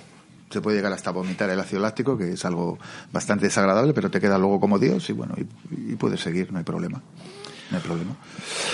Se 0.51 0.61
puede 0.61 0.77
llegar 0.77 0.91
hasta 0.93 1.11
vomitar 1.11 1.49
el 1.49 1.59
ácido 1.59 1.81
láctico, 1.81 2.17
que 2.17 2.33
es 2.33 2.45
algo 2.45 2.79
bastante 3.11 3.45
desagradable, 3.45 3.93
pero 3.93 4.09
te 4.09 4.19
queda 4.19 4.37
luego 4.37 4.59
como 4.59 4.79
Dios 4.79 5.09
y 5.09 5.13
bueno, 5.13 5.35
y, 5.37 5.93
y 5.93 5.95
puedes 5.95 6.21
seguir, 6.21 6.51
no 6.51 6.57
hay 6.57 6.63
problema. 6.63 7.01
No 7.71 7.77
hay 7.77 7.83
problema. 7.83 8.11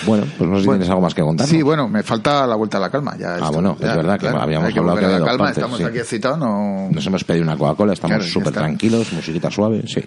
Bueno, 0.06 0.24
pues 0.38 0.48
no 0.48 0.56
sé 0.56 0.62
si 0.62 0.66
Bueno, 0.66 0.78
tienes 0.78 0.88
algo 0.88 1.02
más 1.02 1.14
que 1.14 1.22
contar. 1.22 1.46
Sí, 1.46 1.60
bueno, 1.60 1.86
me 1.88 2.02
falta 2.02 2.46
la 2.46 2.54
vuelta 2.54 2.78
a 2.78 2.80
la 2.80 2.90
calma. 2.90 3.14
Ya 3.18 3.34
Ah, 3.34 3.36
esto, 3.36 3.52
bueno, 3.52 3.76
ya, 3.78 3.90
es 3.90 3.96
verdad 3.96 4.18
que 4.18 4.28
habíamos 4.28 4.72
que 4.72 4.78
hablado 4.78 4.98
que 4.98 5.04
había 5.04 5.18
la 5.18 5.26
calma, 5.26 5.44
partes, 5.44 5.58
estamos 5.58 5.78
sí. 5.78 5.84
aquí 5.84 5.98
excitados, 5.98 6.38
no... 6.38 6.88
Nos 6.90 7.06
hemos 7.06 7.24
pedido 7.24 7.44
una 7.44 7.58
Coca-Cola, 7.58 7.92
estamos 7.92 8.16
Claro, 8.16 8.30
súper 8.32 8.52
tranquilos, 8.52 9.12
musiquita 9.12 9.50
suave, 9.50 9.84
sí. 9.86 10.02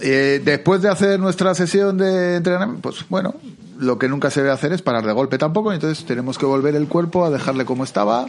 Eh, 0.00 0.40
después 0.44 0.80
de 0.80 0.88
hacer 0.88 1.18
nuestra 1.18 1.54
sesión 1.54 1.98
de 1.98 2.36
entrenamiento, 2.36 2.80
pues 2.82 3.04
bueno, 3.08 3.34
lo 3.78 3.98
que 3.98 4.08
nunca 4.08 4.30
se 4.30 4.40
debe 4.40 4.52
hacer 4.52 4.72
es 4.72 4.80
parar 4.80 5.04
de 5.04 5.12
golpe 5.12 5.36
tampoco, 5.36 5.72
entonces 5.72 6.04
tenemos 6.04 6.38
que 6.38 6.46
volver 6.46 6.74
el 6.76 6.86
cuerpo 6.86 7.24
a 7.24 7.30
dejarle 7.30 7.64
como 7.64 7.82
estaba. 7.84 8.26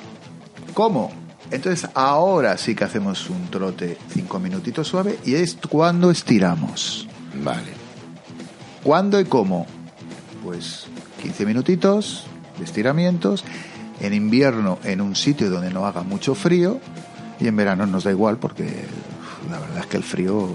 ¿Cómo? 0.74 1.12
Entonces 1.52 1.89
ahora 1.93 2.58
sí 2.58 2.74
que 2.76 2.86
hacemos 2.86 3.30
un 3.30 3.49
trote 3.52 3.97
cinco 4.10 4.39
minutitos 4.39 4.88
suave 4.88 5.20
y 5.26 5.36
es 5.36 5.58
cuando 5.70 6.10
estiramos. 6.10 7.08
Vale. 7.43 7.74
¿Cuándo 8.84 9.20
y 9.20 9.26
cómo? 9.26 9.68
Pues 10.43 10.87
15 11.21 11.45
minutitos 11.45 12.25
de 12.57 12.65
estiramientos. 12.65 13.43
En 13.99 14.13
invierno 14.13 14.79
en 14.83 14.99
un 14.99 15.15
sitio 15.15 15.49
donde 15.49 15.69
no 15.71 15.85
haga 15.85 16.01
mucho 16.01 16.33
frío 16.33 16.79
y 17.39 17.47
en 17.47 17.55
verano 17.55 17.85
nos 17.85 18.03
da 18.03 18.11
igual 18.11 18.37
porque 18.37 18.65
la 19.49 19.59
verdad 19.59 19.79
es 19.79 19.85
que 19.85 19.97
el 19.97 20.03
frío... 20.03 20.49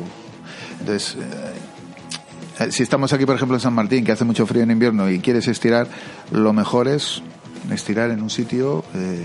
Entonces, 0.80 1.16
eh, 1.16 2.64
eh, 2.64 2.72
si 2.72 2.82
estamos 2.82 3.12
aquí, 3.12 3.24
por 3.24 3.36
ejemplo, 3.36 3.56
en 3.56 3.60
San 3.60 3.72
Martín, 3.72 4.04
que 4.04 4.12
hace 4.12 4.24
mucho 4.24 4.46
frío 4.46 4.62
en 4.62 4.70
invierno 4.70 5.08
y 5.08 5.20
quieres 5.20 5.46
estirar, 5.48 5.86
lo 6.32 6.52
mejor 6.52 6.88
es 6.88 7.22
estirar 7.70 8.10
en 8.10 8.22
un 8.22 8.30
sitio, 8.30 8.84
eh, 8.94 9.24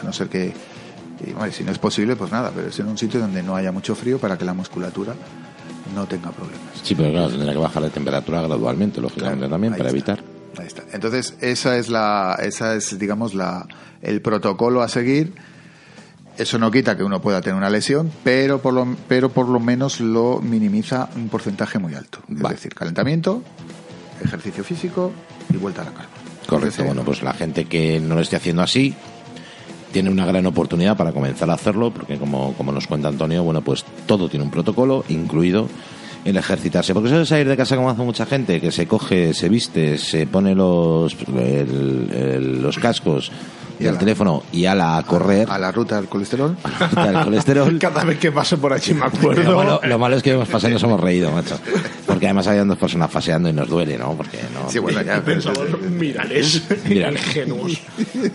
a 0.00 0.04
no 0.04 0.12
ser 0.12 0.28
que... 0.28 0.54
si 1.50 1.64
no 1.64 1.72
es 1.72 1.78
posible, 1.78 2.14
pues 2.14 2.30
nada, 2.30 2.52
pero 2.54 2.68
es 2.68 2.78
en 2.78 2.86
un 2.86 2.98
sitio 2.98 3.18
donde 3.18 3.42
no 3.42 3.56
haya 3.56 3.72
mucho 3.72 3.94
frío 3.94 4.18
para 4.18 4.38
que 4.38 4.44
la 4.44 4.54
musculatura 4.54 5.14
no 5.94 6.06
tenga 6.06 6.30
problemas. 6.30 6.62
Sí, 6.82 6.94
pero 6.94 7.10
claro, 7.10 7.28
tendrá 7.30 7.52
que 7.52 7.58
bajar 7.58 7.82
la 7.82 7.90
temperatura 7.90 8.42
gradualmente, 8.42 9.00
lógicamente 9.00 9.38
Claro, 9.38 9.50
también, 9.52 9.72
para 9.74 9.88
está. 9.90 10.12
evitar. 10.12 10.24
Ahí 10.58 10.66
está. 10.66 10.82
Entonces, 10.92 11.34
esa 11.40 11.76
es 11.78 11.88
la, 11.88 12.38
esa 12.42 12.74
es, 12.74 12.98
digamos, 12.98 13.34
la, 13.34 13.66
el 14.02 14.20
protocolo 14.20 14.82
a 14.82 14.88
seguir. 14.88 15.32
Eso 16.38 16.58
no 16.58 16.70
quita 16.70 16.96
que 16.96 17.04
uno 17.04 17.20
pueda 17.20 17.40
tener 17.42 17.56
una 17.56 17.68
lesión, 17.70 18.10
pero 18.24 18.60
por 18.60 18.72
lo, 18.72 18.96
pero 19.08 19.28
por 19.30 19.48
lo 19.48 19.60
menos 19.60 20.00
lo 20.00 20.40
minimiza 20.40 21.10
un 21.14 21.28
porcentaje 21.28 21.78
muy 21.78 21.94
alto. 21.94 22.20
Es 22.30 22.38
decir, 22.48 22.74
calentamiento, 22.74 23.42
ejercicio 24.24 24.64
físico 24.64 25.12
y 25.52 25.56
vuelta 25.58 25.82
a 25.82 25.84
la 25.84 25.90
calma. 25.92 26.08
Correcto, 26.46 26.84
bueno, 26.84 27.02
pues 27.04 27.22
la 27.22 27.34
gente 27.34 27.66
que 27.66 28.00
no 28.00 28.14
lo 28.14 28.20
esté 28.22 28.36
haciendo 28.36 28.62
así 28.62 28.94
tiene 29.92 30.10
una 30.10 30.26
gran 30.26 30.44
oportunidad 30.46 30.96
para 30.96 31.12
comenzar 31.12 31.48
a 31.50 31.54
hacerlo, 31.54 31.90
porque 31.92 32.16
como, 32.18 32.54
como 32.54 32.72
nos 32.72 32.86
cuenta 32.86 33.08
Antonio, 33.08 33.42
bueno, 33.44 33.60
pues 33.62 33.84
todo 34.06 34.28
tiene 34.28 34.44
un 34.44 34.50
protocolo, 34.50 35.04
incluido 35.08 35.68
el 36.24 36.36
ejercitarse. 36.36 36.94
Porque 36.94 37.08
eso 37.08 37.18
de 37.18 37.26
salir 37.26 37.48
de 37.48 37.56
casa 37.56 37.74
como 37.76 37.90
hace 37.90 38.02
mucha 38.02 38.26
gente, 38.26 38.60
que 38.60 38.70
se 38.72 38.86
coge, 38.86 39.34
se 39.34 39.48
viste, 39.48 39.98
se 39.98 40.26
pone 40.26 40.54
los, 40.54 41.16
el- 41.36 42.08
el- 42.12 42.62
los 42.62 42.78
cascos 42.78 43.32
Y 43.80 43.86
ala. 43.88 43.98
teléfono 43.98 44.44
y 44.52 44.66
a 44.66 45.02
correr, 45.04 45.50
A 45.50 45.58
la 45.58 45.72
ruta 45.72 45.96
del 45.96 46.06
colesterol. 46.06 46.56
el 46.96 47.24
colesterol. 47.24 47.76
Cada 47.80 48.04
vez 48.04 48.18
que 48.20 48.30
paso 48.30 48.56
por 48.58 48.72
allí 48.72 48.94
me 48.94 49.00
Lo 49.00 49.06
acuerdo. 49.06 49.56
malo, 49.56 49.80
lo 49.82 49.98
malo 49.98 50.16
es 50.16 50.22
que 50.22 50.30
hemos 50.30 50.48
pasado 50.48 50.70
y 50.70 50.74
nos 50.74 50.82
hemos 50.84 51.00
reído, 51.00 51.32
macho. 51.32 51.58
Porque 52.22 52.28
además 52.28 52.46
habían 52.46 52.68
dos 52.68 52.78
personas 52.78 53.10
paseando 53.10 53.48
y 53.48 53.52
nos 53.52 53.68
duele, 53.68 53.98
¿no? 53.98 54.12
Porque 54.16 54.38
no, 54.54 54.70
Sí, 54.70 54.78
bueno, 54.78 55.02
ya. 55.02 55.20
mírales, 55.90 56.62
Mírales. 56.88 57.20
ingenuos. 57.26 57.80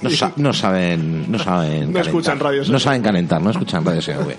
no, 0.02 0.10
sa- 0.10 0.34
no 0.36 0.52
saben 0.52 1.32
no 1.32 1.40
saben 1.40 1.94
No 1.94 2.02
escuchan 2.02 2.38
radio 2.38 2.64
no 2.66 2.80
saben 2.80 3.02
calentar 3.02 3.42
no 3.42 3.50
escuchan 3.50 3.86
radio 3.86 4.02
SOV. 4.02 4.34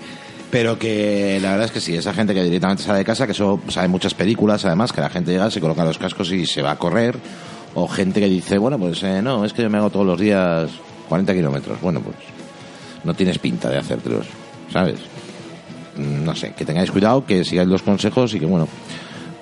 pero 0.51 0.77
que 0.77 1.39
la 1.41 1.49
verdad 1.49 1.65
es 1.65 1.71
que 1.71 1.81
sí 1.81 1.95
esa 1.95 2.13
gente 2.13 2.35
que 2.35 2.43
directamente 2.43 2.83
sale 2.83 2.99
de 2.99 3.05
casa 3.05 3.25
que 3.25 3.31
eso 3.31 3.59
sabe 3.69 3.87
muchas 3.87 4.13
películas 4.13 4.63
además 4.65 4.93
que 4.93 5.01
la 5.01 5.09
gente 5.09 5.31
llega 5.31 5.49
se 5.49 5.59
coloca 5.59 5.83
los 5.83 5.97
cascos 5.97 6.31
y 6.31 6.45
se 6.45 6.61
va 6.61 6.69
a 6.69 6.75
correr 6.77 7.17
o 7.73 7.87
gente 7.87 8.19
que 8.19 8.27
dice 8.29 8.59
bueno 8.59 8.77
pues 8.77 9.01
eh, 9.01 9.19
no 9.23 9.43
es 9.45 9.53
que 9.53 9.63
yo 9.63 9.69
me 9.71 9.79
hago 9.79 9.89
todos 9.89 10.05
los 10.05 10.19
días 10.19 10.69
40 11.07 11.33
kilómetros 11.33 11.81
bueno 11.81 12.01
pues 12.01 12.17
no 13.03 13.15
tienes 13.15 13.39
pinta 13.39 13.67
de 13.71 13.79
hacértelos 13.79 14.27
sabes 14.71 14.99
Mm, 15.97 16.23
no 16.23 16.33
sé 16.35 16.53
que 16.55 16.63
tengáis 16.63 16.91
cuidado 16.91 17.25
que 17.25 17.43
sigáis 17.43 17.67
los 17.67 17.81
consejos 17.81 18.33
y 18.35 18.39
que 18.39 18.45
bueno 18.45 18.67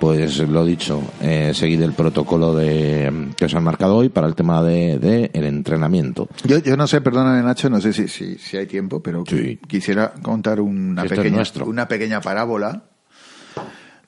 pues 0.00 0.38
lo 0.38 0.64
dicho, 0.64 1.02
eh, 1.20 1.52
seguid 1.54 1.82
el 1.82 1.92
protocolo 1.92 2.54
de, 2.54 3.30
que 3.36 3.44
os 3.46 3.54
han 3.54 3.64
marcado 3.64 3.96
hoy 3.96 4.08
para 4.08 4.26
el 4.26 4.34
tema 4.34 4.62
de, 4.62 4.98
de 4.98 5.30
el 5.34 5.44
entrenamiento. 5.44 6.28
Yo, 6.44 6.58
yo 6.58 6.76
no 6.76 6.86
sé, 6.86 7.00
perdóname 7.00 7.42
Nacho, 7.42 7.68
no 7.68 7.80
sé 7.80 7.92
si, 7.92 8.08
si, 8.08 8.36
si 8.38 8.56
hay 8.56 8.66
tiempo, 8.66 9.02
pero 9.02 9.24
Sí. 9.26 9.58
quisiera 9.66 10.12
contar 10.22 10.60
una 10.60 11.02
Esto 11.02 11.16
pequeña, 11.16 11.42
una 11.66 11.88
pequeña 11.88 12.20
parábola 12.20 12.84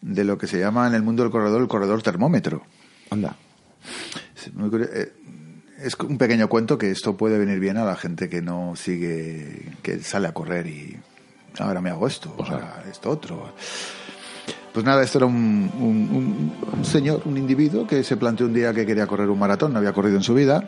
de 0.01 0.25
lo 0.25 0.39
que 0.39 0.47
se 0.47 0.59
llama 0.59 0.87
en 0.87 0.95
el 0.95 1.03
mundo 1.03 1.23
del 1.23 1.33
corredor 1.33 1.61
el 1.61 1.69
corredor 1.69 2.03
termómetro. 2.03 2.63
Anda. 3.11 3.37
Es, 4.37 4.53
muy 4.55 4.71
curio- 4.71 4.89
eh, 4.93 5.13
es 5.83 5.95
un 5.97 6.17
pequeño 6.19 6.49
cuento 6.49 6.79
que 6.79 6.91
esto 6.91 7.17
puede 7.17 7.39
venir 7.39 7.59
bien 7.59 7.77
a 7.77 7.85
la 7.85 7.97
gente 7.97 8.29
que 8.29 8.41
no 8.43 8.75
sigue, 8.77 9.73
que 9.83 9.99
sale 10.01 10.29
a 10.29 10.33
correr 10.35 10.67
y 10.67 10.97
ahora 11.59 11.81
me 11.81 11.91
hago 11.91 12.07
esto, 12.07 12.35
ahora 12.39 12.85
esto 12.91 13.11
otro. 13.11 13.55
Pues 14.73 14.87
nada, 14.87 15.03
esto 15.03 15.19
era 15.19 15.27
un, 15.27 16.53
señor, 16.85 17.23
un 17.25 17.37
individuo 17.37 17.87
que 17.87 18.05
se 18.05 18.17
planteó 18.17 18.47
un 18.47 18.55
día 18.55 18.73
que 18.73 18.87
quería 18.87 19.07
correr 19.07 19.29
un 19.29 19.39
maratón, 19.39 19.73
no 19.73 19.79
había 19.79 19.93
corrido 19.93 20.17
en 20.17 20.23
su 20.23 20.33
vida, 20.33 20.63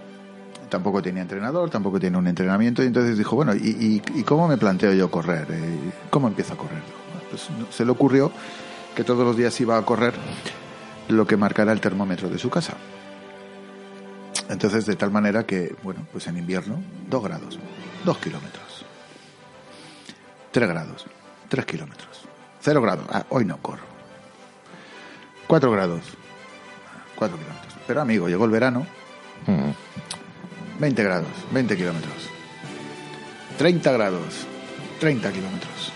tampoco 0.69 1.01
tenía 1.01 1.23
entrenador, 1.23 1.71
tampoco 1.71 2.01
tiene 2.01 2.19
un 2.19 2.27
entrenamiento, 2.27 2.83
y 2.83 2.87
entonces 2.87 3.17
dijo, 3.17 3.37
bueno, 3.37 3.55
¿y, 3.55 4.01
cómo 4.25 4.49
me 4.49 4.57
planteo 4.57 4.93
yo 4.93 5.09
correr? 5.09 5.47
Eh, 5.51 5.79
¿Cómo 6.11 6.27
empiezo 6.27 6.55
a 6.55 6.57
correr? 6.57 6.83
Pues 7.31 7.49
se 7.71 7.85
le 7.85 7.93
ocurrió 7.93 8.33
que 8.97 9.05
todos 9.05 9.25
los 9.25 9.37
días 9.37 9.59
iba 9.61 9.79
a 9.79 9.83
correr 9.85 10.15
lo 11.09 11.27
que 11.27 11.37
marcara 11.37 11.73
el 11.73 11.81
termómetro 11.81 12.29
de 12.29 12.39
su 12.39 12.51
casa. 12.51 12.75
Entonces, 14.49 14.85
de 14.85 14.97
tal 14.97 15.13
manera 15.13 15.47
que, 15.47 15.77
bueno, 15.83 16.07
pues 16.11 16.27
en 16.27 16.37
invierno, 16.39 16.83
dos 17.09 17.23
grados, 17.23 17.59
dos 18.05 18.19
kilómetros. 18.19 18.85
Tres 20.51 20.69
grados, 20.69 21.07
tres 21.49 21.65
kilómetros. 21.65 22.23
Cero 22.61 22.83
grados, 22.83 23.07
ah, 23.11 23.25
hoy 23.31 23.45
no 23.45 23.57
corro. 23.59 23.92
Cuatro 25.53 25.71
grados, 25.71 26.01
cuatro 27.15 27.37
kilómetros. 27.37 27.75
Pero 27.87 28.01
amigo, 28.01 28.27
llegó 28.27 28.47
el 28.47 28.51
verano, 28.51 28.87
Mm. 29.47 30.81
20 30.81 31.05
grados, 31.05 31.29
20 31.51 31.77
kilómetros. 31.77 32.15
30 33.59 33.93
grados, 33.93 34.47
30 34.99 35.31
kilómetros. 35.31 35.93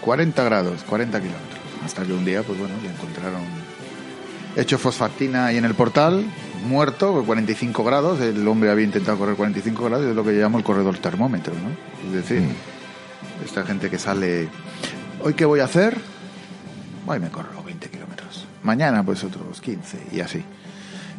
40 0.00 0.42
grados, 0.44 0.82
40 0.84 1.20
kilómetros. 1.20 1.60
Hasta 1.84 2.04
que 2.04 2.14
un 2.14 2.24
día, 2.24 2.42
pues 2.42 2.58
bueno, 2.58 2.72
le 2.82 2.88
encontraron 2.88 3.42
hecho 4.56 4.78
fosfatina 4.78 5.44
ahí 5.44 5.58
en 5.58 5.66
el 5.66 5.74
portal, 5.74 6.24
muerto, 6.66 7.12
con 7.12 7.26
45 7.26 7.84
grados. 7.84 8.18
El 8.22 8.48
hombre 8.48 8.70
había 8.70 8.86
intentado 8.86 9.18
correr 9.18 9.36
45 9.36 9.84
grados, 9.84 10.06
es 10.06 10.16
lo 10.16 10.24
que 10.24 10.32
llamo 10.32 10.56
el 10.56 10.64
corredor 10.64 10.96
termómetro, 10.96 11.52
¿no? 11.52 12.08
Es 12.08 12.14
decir, 12.14 12.48
esta 13.44 13.62
gente 13.62 13.90
que 13.90 13.98
sale, 13.98 14.48
¿hoy 15.22 15.34
qué 15.34 15.44
voy 15.44 15.60
a 15.60 15.64
hacer? 15.64 15.98
Hoy 17.06 17.20
me 17.20 17.28
corro 17.28 17.50
20 17.50 17.56
kilómetros. 17.56 17.65
Mañana, 18.66 19.04
pues 19.04 19.22
otros 19.22 19.60
15, 19.60 20.08
y 20.10 20.20
así. 20.20 20.42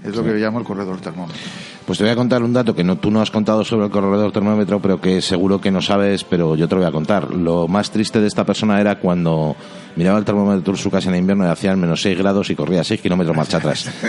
Es 0.03 0.13
lo 0.13 0.21
que 0.21 0.31
yo 0.31 0.35
llamo 0.35 0.59
el 0.59 0.65
corredor 0.65 0.99
termómetro. 0.99 1.41
Pues 1.85 1.97
te 1.97 2.03
voy 2.03 2.11
a 2.11 2.15
contar 2.15 2.43
un 2.43 2.51
dato 2.51 2.75
que 2.75 2.83
no, 2.83 2.97
tú 2.97 3.09
no 3.09 3.21
has 3.21 3.31
contado 3.31 3.63
sobre 3.63 3.85
el 3.85 3.91
corredor 3.91 4.33
termómetro, 4.33 4.81
pero 4.81 4.99
que 4.99 5.21
seguro 5.21 5.61
que 5.61 5.71
no 5.71 5.81
sabes, 5.81 6.25
pero 6.25 6.57
yo 6.57 6.67
te 6.67 6.75
lo 6.75 6.81
voy 6.81 6.89
a 6.89 6.91
contar. 6.91 7.33
Lo 7.33 7.69
más 7.69 7.89
triste 7.89 8.19
de 8.19 8.27
esta 8.27 8.43
persona 8.43 8.81
era 8.81 8.99
cuando 8.99 9.55
miraba 9.97 10.19
el 10.19 10.25
termómetro 10.25 10.73
en 10.73 10.77
su 10.77 10.89
casa 10.89 11.09
en 11.09 11.15
invierno 11.17 11.45
y 11.45 11.49
hacían 11.49 11.79
menos 11.79 12.01
6 12.01 12.17
grados 12.17 12.49
y 12.49 12.55
corría 12.55 12.83
6 12.83 13.01
kilómetros 13.01 13.35
marcha 13.35 13.57
atrás. 13.57 13.89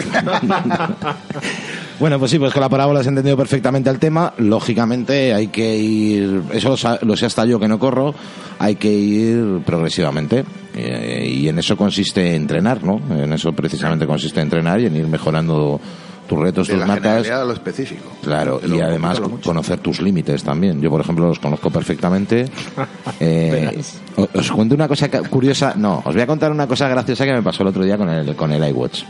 Bueno, 1.98 2.20
pues 2.20 2.30
sí, 2.30 2.38
pues 2.38 2.52
con 2.52 2.60
la 2.60 2.68
parábola 2.68 3.00
has 3.00 3.08
entendido 3.08 3.36
perfectamente 3.36 3.90
el 3.90 3.98
tema. 3.98 4.32
Lógicamente 4.38 5.34
hay 5.34 5.48
que 5.48 5.76
ir, 5.76 6.42
eso 6.52 6.76
lo 7.02 7.16
sé 7.16 7.26
hasta 7.26 7.44
yo 7.44 7.58
que 7.58 7.66
no 7.66 7.80
corro, 7.80 8.14
hay 8.60 8.76
que 8.76 8.92
ir 8.92 9.62
progresivamente. 9.66 10.44
Eh, 10.76 11.28
y 11.28 11.48
en 11.48 11.58
eso 11.58 11.76
consiste 11.76 12.36
entrenar, 12.36 12.84
¿no? 12.84 13.00
En 13.10 13.32
eso 13.32 13.52
precisamente 13.52 14.06
consiste 14.06 14.40
entrenar 14.40 14.80
y 14.80 14.86
en 14.86 14.94
ir 14.94 15.08
mejorando 15.08 15.80
tus 16.28 16.38
retos, 16.38 16.68
De 16.68 16.74
tus 16.74 16.86
la 16.86 17.40
a 17.40 17.44
lo 17.44 17.52
específico. 17.52 18.04
Claro, 18.22 18.60
lo 18.64 18.76
y 18.76 18.80
además 18.80 19.20
conocer 19.42 19.80
tus 19.80 20.00
límites 20.00 20.44
también. 20.44 20.80
Yo, 20.80 20.90
por 20.90 21.00
ejemplo, 21.00 21.26
los 21.26 21.38
conozco 21.38 21.70
perfectamente. 21.70 22.44
Eh, 23.20 23.80
o- 24.16 24.28
os 24.34 24.50
cuento 24.52 24.74
una 24.74 24.86
cosa 24.86 25.08
curiosa. 25.08 25.74
No, 25.76 26.02
os 26.04 26.14
voy 26.14 26.22
a 26.22 26.26
contar 26.26 26.52
una 26.52 26.66
cosa 26.68 26.88
graciosa 26.88 27.24
que 27.24 27.32
me 27.32 27.42
pasó 27.42 27.62
el 27.62 27.70
otro 27.70 27.82
día 27.84 27.96
con 27.96 28.08
el, 28.08 28.36
con 28.36 28.52
el 28.52 28.62
iWatch. 28.68 29.02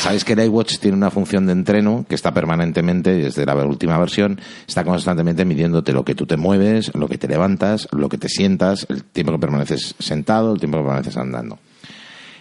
Sabéis 0.00 0.24
que 0.24 0.32
el 0.34 0.40
iWatch 0.44 0.78
tiene 0.78 0.96
una 0.96 1.10
función 1.10 1.46
de 1.46 1.52
entreno 1.52 2.04
que 2.08 2.14
está 2.16 2.34
permanentemente, 2.34 3.12
desde 3.14 3.46
la 3.46 3.54
última 3.54 3.96
versión, 3.98 4.38
está 4.66 4.84
constantemente 4.84 5.44
midiéndote 5.44 5.92
lo 5.92 6.04
que 6.04 6.14
tú 6.14 6.26
te 6.26 6.36
mueves, 6.36 6.92
lo 6.94 7.08
que 7.08 7.16
te 7.18 7.28
levantas, 7.28 7.88
lo 7.92 8.08
que 8.08 8.18
te 8.18 8.28
sientas, 8.28 8.84
el 8.90 9.04
tiempo 9.04 9.32
que 9.32 9.38
permaneces 9.38 9.94
sentado, 9.98 10.52
el 10.52 10.58
tiempo 10.58 10.78
que 10.78 10.84
permaneces 10.84 11.16
andando. 11.16 11.58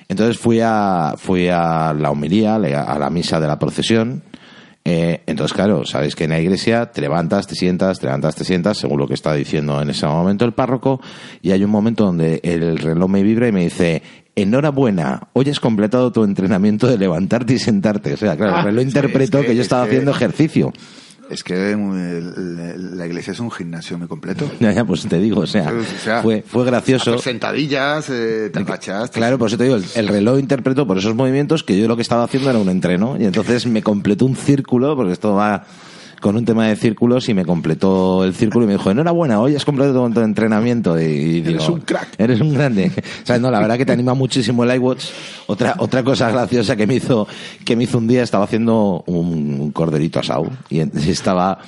Entonces 0.07 0.37
fui 0.37 0.59
a, 0.61 1.15
fui 1.17 1.47
a 1.49 1.93
la 1.93 2.11
homilía, 2.11 2.55
a 2.55 2.99
la 2.99 3.09
misa 3.09 3.39
de 3.39 3.47
la 3.47 3.57
procesión. 3.59 4.21
Eh, 4.87 5.21
entonces, 5.25 5.53
claro, 5.55 5.83
sabéis 5.83 6.15
que 6.15 6.25
en 6.25 6.29
la 6.29 6.39
iglesia 6.39 6.91
te 6.91 7.01
levantas, 7.01 7.47
te 7.47 7.55
sientas, 7.55 7.99
te 7.99 8.05
levantas, 8.05 8.35
te 8.35 8.43
sientas, 8.43 8.77
según 8.77 8.99
lo 8.99 9.07
que 9.07 9.15
está 9.15 9.33
diciendo 9.33 9.81
en 9.81 9.89
ese 9.89 10.05
momento 10.05 10.45
el 10.45 10.53
párroco, 10.53 11.01
y 11.41 11.51
hay 11.51 11.63
un 11.63 11.71
momento 11.71 12.05
donde 12.05 12.39
el 12.43 12.77
reloj 12.77 13.09
me 13.09 13.23
vibra 13.23 13.47
y 13.47 13.51
me 13.51 13.63
dice, 13.63 14.03
enhorabuena, 14.35 15.29
hoy 15.33 15.49
has 15.49 15.59
completado 15.59 16.11
tu 16.11 16.23
entrenamiento 16.23 16.85
de 16.87 16.99
levantarte 16.99 17.53
y 17.53 17.57
sentarte. 17.59 18.13
O 18.13 18.17
sea, 18.17 18.37
claro, 18.37 18.59
el 18.59 18.63
reloj 18.65 18.83
interpretó 18.83 19.39
es 19.39 19.45
que- 19.45 19.49
que, 19.49 19.55
yo 19.55 19.61
es 19.61 19.65
estaba 19.65 19.85
que- 19.85 19.89
haciendo 19.89 20.11
ejercicio. 20.11 20.71
Es 21.29 21.43
que 21.43 21.53
eh, 21.71 21.71
el- 21.73 22.97
la 22.97 23.07
iglesia 23.07 23.33
es 23.33 23.39
un 23.39 23.49
gimnasio 23.51 23.97
muy 23.97 24.07
completo. 24.07 24.49
Ya, 24.59 24.71
ya, 24.71 24.85
pues 24.85 25.07
te 25.07 25.19
digo, 25.19 25.41
o 25.41 25.47
sea, 25.47 25.71
O 25.73 25.83
sea, 26.03 26.21
fue, 26.21 26.43
fue 26.47 26.63
gracioso. 26.65 27.17
sentadillas, 27.17 28.09
eh, 28.09 28.49
te 28.53 28.59
agachas. 28.59 29.09
Claro, 29.09 29.37
por 29.39 29.47
eso 29.47 29.57
te 29.57 29.63
digo, 29.63 29.75
el, 29.75 29.85
el 29.95 30.07
reloj 30.07 30.39
interpretó 30.39 30.85
por 30.85 30.97
esos 30.97 31.15
movimientos 31.15 31.63
que 31.63 31.77
yo 31.79 31.87
lo 31.87 31.95
que 31.95 32.03
estaba 32.03 32.23
haciendo 32.23 32.49
era 32.51 32.59
un 32.59 32.69
entreno. 32.69 33.17
Y 33.19 33.25
entonces 33.25 33.65
me 33.65 33.81
completó 33.81 34.25
un 34.25 34.35
círculo, 34.35 34.95
porque 34.95 35.13
esto 35.13 35.33
va 35.33 35.65
con 36.25 36.37
un 36.37 36.43
tema 36.43 36.65
de 36.65 36.75
círculos, 36.75 37.29
y 37.29 37.35
me 37.35 37.45
completó 37.45 38.23
el 38.23 38.33
círculo 38.33 38.65
y 38.65 38.67
me 38.69 38.73
dijo, 38.73 38.89
enhorabuena, 38.89 39.39
hoy 39.39 39.55
has 39.55 39.63
completado 39.63 40.09
tu 40.09 40.19
entrenamiento. 40.21 40.99
Y, 40.99 41.03
y 41.03 41.41
digo, 41.41 41.59
Eres 41.59 41.69
un 41.69 41.81
crack. 41.81 42.15
Eres 42.17 42.41
un 42.41 42.51
grande. 42.51 42.91
O 43.21 43.25
sea, 43.27 43.37
no, 43.37 43.51
la 43.51 43.59
verdad 43.59 43.77
que 43.77 43.85
te 43.85 43.91
anima 43.91 44.15
muchísimo 44.15 44.63
el 44.63 44.73
iWatch. 44.75 45.03
Otra, 45.45 45.75
otra 45.77 46.03
cosa 46.03 46.31
graciosa 46.31 46.75
que 46.75 46.87
me 46.87 46.95
hizo, 46.95 47.27
que 47.63 47.75
me 47.75 47.83
hizo 47.83 47.99
un 47.99 48.07
día, 48.07 48.23
estaba 48.23 48.45
haciendo 48.45 49.03
un, 49.05 49.59
un 49.59 49.71
corderito 49.71 50.19
asado 50.19 50.49
y 50.67 50.79
estaba 50.79 51.59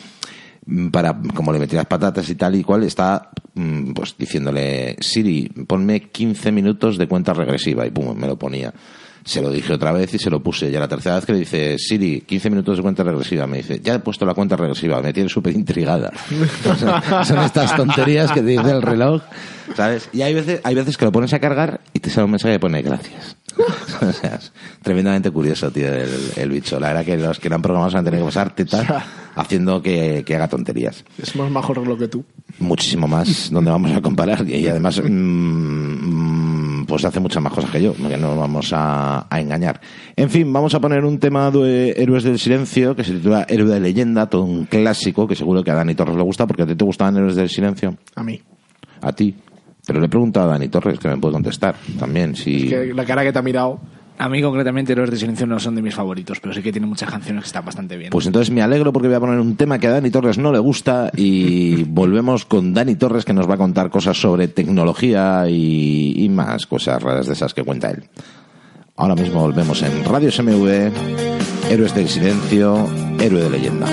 mm, 0.66 0.88
para 0.88 1.22
como 1.36 1.54
le 1.54 1.60
metí 1.60 1.76
las 1.76 1.86
patatas 1.86 2.28
y 2.28 2.34
tal 2.34 2.56
y 2.56 2.64
cual 2.64 2.82
estaba 2.82 3.30
mm, 3.54 3.92
pues 3.92 4.16
diciéndole 4.18 4.98
Siri 5.00 5.50
ponme 5.68 6.10
15 6.10 6.52
minutos 6.52 6.98
de 6.98 7.08
cuenta 7.08 7.34
regresiva 7.34 7.86
y 7.86 7.92
pum 7.92 8.18
me 8.18 8.26
lo 8.26 8.38
ponía 8.38 8.74
se 9.28 9.42
lo 9.42 9.52
dije 9.52 9.74
otra 9.74 9.92
vez 9.92 10.14
y 10.14 10.20
se 10.20 10.30
lo 10.30 10.42
puse. 10.42 10.70
Y 10.72 10.76
a 10.76 10.80
la 10.80 10.88
tercera 10.88 11.16
vez 11.16 11.26
que 11.26 11.34
le 11.34 11.40
dice, 11.40 11.78
Siri, 11.78 12.22
15 12.22 12.50
minutos 12.50 12.78
de 12.78 12.84
cuenta 12.84 13.04
regresiva, 13.04 13.46
me 13.46 13.58
dice, 13.58 13.82
ya 13.84 13.96
he 13.96 14.00
puesto 14.00 14.26
la 14.26 14.34
cuenta 14.34 14.56
regresiva, 14.56 15.02
me 15.02 15.12
tiene 15.14 15.30
súper 15.30 15.54
intrigada. 15.54 16.12
O 16.70 16.76
sea, 16.76 17.24
son 17.24 17.40
estas 17.40 17.76
tonterías 17.76 18.32
que 18.32 18.42
te 18.42 18.48
dice 18.48 18.70
el 18.70 18.82
reloj, 18.82 19.22
¿sabes? 19.76 20.10
Y 20.14 20.22
hay 20.22 20.34
veces, 20.34 20.62
hay 20.64 20.76
veces 20.76 20.98
que 20.98 21.06
lo 21.06 21.12
pones 21.12 21.34
a 21.34 21.40
cargar 21.40 21.82
y 21.94 22.00
te 22.00 22.10
sale 22.10 22.26
un 22.26 22.32
mensaje 22.32 22.54
que 22.56 22.60
pone 22.60 22.82
gracias. 22.82 23.36
o 24.02 24.12
sea, 24.12 24.36
es 24.36 24.52
tremendamente 24.84 25.32
curioso, 25.32 25.72
tío, 25.72 25.92
el, 25.94 26.10
el 26.36 26.50
bicho. 26.50 26.80
La 26.80 26.90
verdad 26.90 27.06
que 27.06 27.18
los 27.18 27.40
que 27.40 27.50
lo 27.50 27.56
han 27.56 27.62
programado 27.62 27.92
se 27.92 27.98
han 27.98 28.06
tenido 28.06 28.24
que 28.24 28.28
pasar 28.28 28.54
tetas 28.56 28.86
haciendo 29.36 29.82
que, 29.82 30.24
que 30.26 30.36
haga 30.36 30.48
tonterías 30.48 31.04
Es 31.22 31.36
más 31.36 31.50
majo 31.52 31.74
el 31.74 31.80
reloj 31.84 32.00
que 32.00 32.08
tú. 32.08 32.24
muchísimo 32.60 33.08
más 33.08 33.50
donde 33.52 33.70
vamos 33.72 33.92
a 33.92 34.02
comparar 34.02 34.48
y 34.50 34.68
además 34.68 35.00
mm, 35.04 35.08
mm, 35.12 36.57
pues 36.88 37.06
hace 37.06 37.20
muchas 37.20 37.44
más 37.44 37.54
cosas 37.54 37.70
que 37.70 37.82
yo 37.82 37.94
que 37.94 38.18
no 38.18 38.30
nos 38.30 38.38
vamos 38.38 38.72
a, 38.74 39.28
a 39.30 39.42
engañar 39.42 39.80
en 40.16 40.30
fin 40.30 40.52
vamos 40.52 40.74
a 40.74 40.80
poner 40.80 41.06
un 41.06 41.20
tema 41.20 41.52
de 41.52 41.92
Héroes 41.98 42.24
del 42.24 42.40
Silencio 42.40 42.96
que 42.96 43.04
se 43.04 43.14
titula 43.14 43.46
Héroe 43.50 43.70
de 43.70 43.80
Leyenda 43.80 44.28
todo 44.28 44.44
un 44.44 44.66
clásico 44.66 45.28
que 45.28 45.36
seguro 45.36 45.64
que 45.64 45.72
a 45.72 45.76
Dani 45.76 45.94
Torres 45.94 46.16
le 46.16 46.24
gusta 46.24 46.48
porque 46.48 46.64
a 46.64 46.66
ti 46.66 46.76
te 46.76 46.86
gustaban 46.86 47.16
Héroes 47.18 47.36
del 47.36 47.50
Silencio 47.50 47.96
A 48.16 48.24
mí. 48.24 48.42
a 49.02 49.12
ti 49.12 49.36
pero 49.86 50.00
le 50.00 50.08
he 50.08 50.10
preguntado 50.10 50.50
a 50.50 50.54
Dani 50.54 50.68
Torres 50.68 51.00
que 51.00 51.08
me 51.08 51.18
puede 51.18 51.34
contestar 51.34 51.76
también 52.00 52.36
si 52.36 52.68
Que 52.68 52.94
la 52.94 53.06
cara 53.06 53.24
que 53.24 53.32
te 53.32 53.40
ha 53.40 53.42
mirado. 53.42 53.80
A 54.20 54.30
mí 54.30 54.42
concretamente 54.42 54.94
Héroes 54.94 55.12
de 55.12 55.18
Silencio 55.18 55.46
no 55.46 55.60
son 55.60 55.76
de 55.76 55.82
mis 55.82 55.94
favoritos, 55.94 56.40
pero 56.40 56.54
sí 56.54 56.64
que 56.64 56.72
tiene 56.72 56.88
muchas 56.88 57.10
canciones 57.10 57.44
que 57.44 57.48
están 57.48 57.64
bastante 57.64 57.98
bien. 57.98 58.10
Pues 58.10 58.26
entonces 58.26 58.52
me 58.52 58.64
alegro 58.64 58.92
porque 58.92 59.08
voy 59.08 59.16
a 59.16 59.20
poner 59.20 59.40
un 59.40 59.56
tema 59.56 59.78
que 59.78 59.88
a 59.88 59.92
Dani 59.92 60.10
Torres 60.10 60.40
no 60.40 60.52
le 60.52 60.60
gusta 60.60 61.12
y 61.16 61.84
volvemos 61.88 62.46
con 62.46 62.74
Dani 62.74 62.96
Torres 62.96 63.26
que 63.26 63.34
nos 63.34 63.48
va 63.48 63.54
a 63.54 63.58
contar 63.58 63.92
cosas 63.92 64.20
sobre 64.20 64.48
tecnología 64.48 65.48
y, 65.48 66.14
y 66.18 66.30
más 66.30 66.66
cosas 66.66 67.02
raras 67.02 67.28
de 67.28 67.34
esas 67.34 67.54
que 67.54 67.64
cuenta 67.64 67.92
él. 67.92 68.06
Ahora 68.96 69.14
mismo 69.14 69.42
volvemos 69.42 69.84
en 69.84 70.04
Radio 70.04 70.32
SMV, 70.32 70.92
Héroes 71.70 71.94
del 71.94 72.10
Silencio, 72.10 72.88
Héroe 73.20 73.44
de 73.44 73.50
Leyenda. 73.52 73.88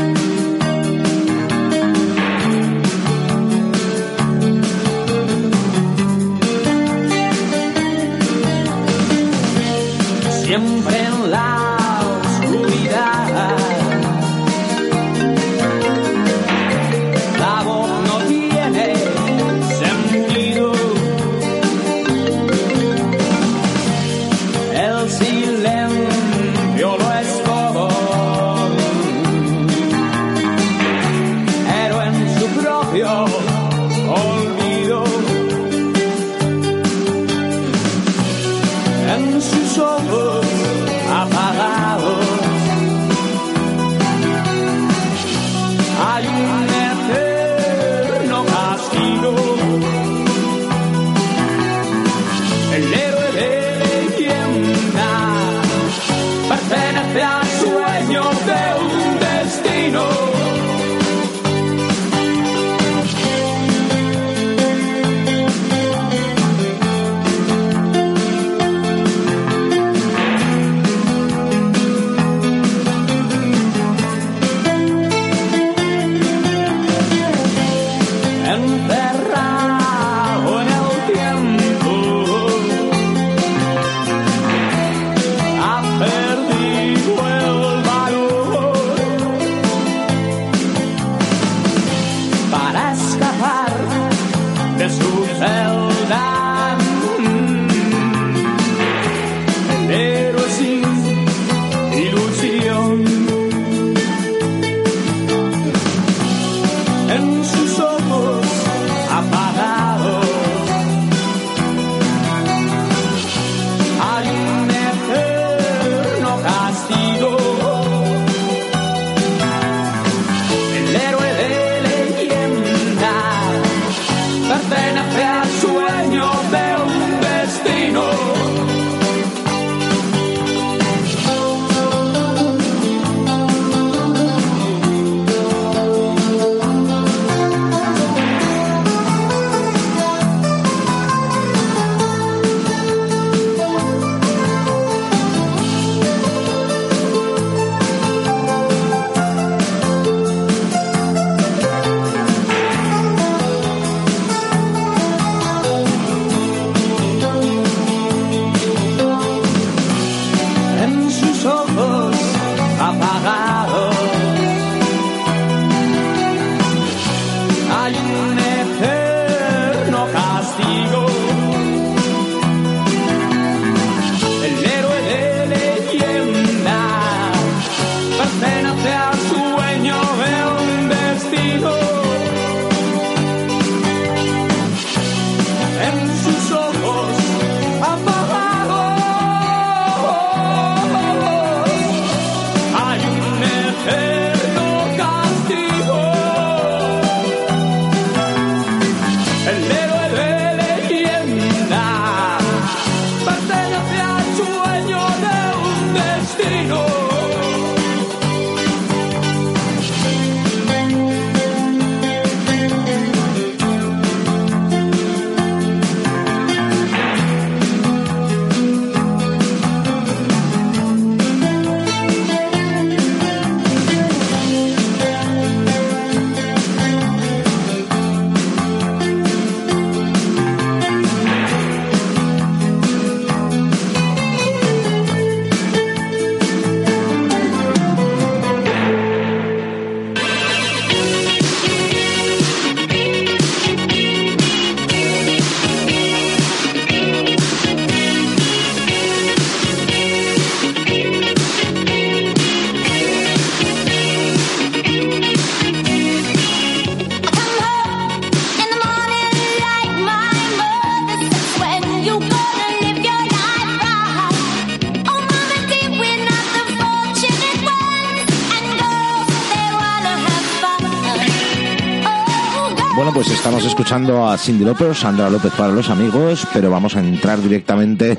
Escuchando 273.85 274.27
a 274.27 274.39
Cindy 274.39 274.65
López, 274.65 274.97
Sandra 274.97 275.29
López 275.29 275.53
para 275.53 275.71
los 275.71 275.91
amigos, 275.91 276.47
pero 276.55 276.71
vamos 276.71 276.97
a 276.97 277.01
entrar 277.01 277.39
directamente 277.43 278.17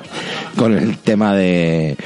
con 0.56 0.72
el 0.72 0.96
tema 1.00 1.34
de, 1.34 1.98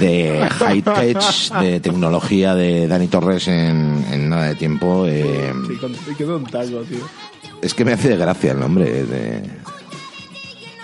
de 0.00 0.48
high 0.60 0.80
tech, 0.80 1.18
de 1.60 1.80
tecnología 1.80 2.54
de 2.54 2.88
Dani 2.88 3.08
Torres 3.08 3.46
en, 3.48 4.02
en 4.10 4.30
nada 4.30 4.44
de 4.46 4.54
tiempo. 4.54 5.04
eh, 5.06 5.52
Sí, 5.68 5.74
con- 5.76 6.30
un 6.34 6.44
taco, 6.46 6.80
tío. 6.88 7.00
es 7.60 7.74
que 7.74 7.84
me 7.84 7.92
hace 7.92 8.16
gracia 8.16 8.52
el 8.52 8.60
nombre 8.60 9.04
de... 9.04 9.42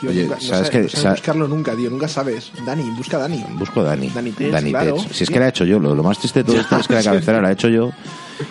Tío, 0.02 0.10
Oye, 0.10 0.26
no 0.26 0.38
¿sabes 0.42 0.68
qué? 0.68 0.80
no 0.80 0.88
sabes 0.90 1.00
Sa- 1.02 1.10
buscarlo 1.12 1.48
nunca, 1.48 1.74
tío. 1.74 1.88
Nunca 1.88 2.06
sabes. 2.06 2.52
Dani, 2.66 2.82
busca 2.90 3.16
Dani. 3.16 3.42
Busco 3.54 3.82
Dani. 3.82 4.10
Dani 4.10 4.32
Tech, 4.32 4.50
claro. 4.68 4.96
Tech. 4.96 5.10
Si 5.12 5.24
es 5.24 5.30
que 5.30 5.38
la 5.40 5.46
he 5.46 5.48
hecho 5.48 5.64
yo, 5.64 5.78
lo, 5.78 5.94
lo 5.94 6.02
más 6.02 6.18
triste 6.18 6.40
de 6.40 6.44
todo 6.44 6.60
esto 6.60 6.76
es 6.76 6.86
que 6.86 6.94
la 6.96 7.02
cabecera 7.02 7.40
la 7.40 7.48
he 7.48 7.52
hecho 7.54 7.68
yo 7.70 7.92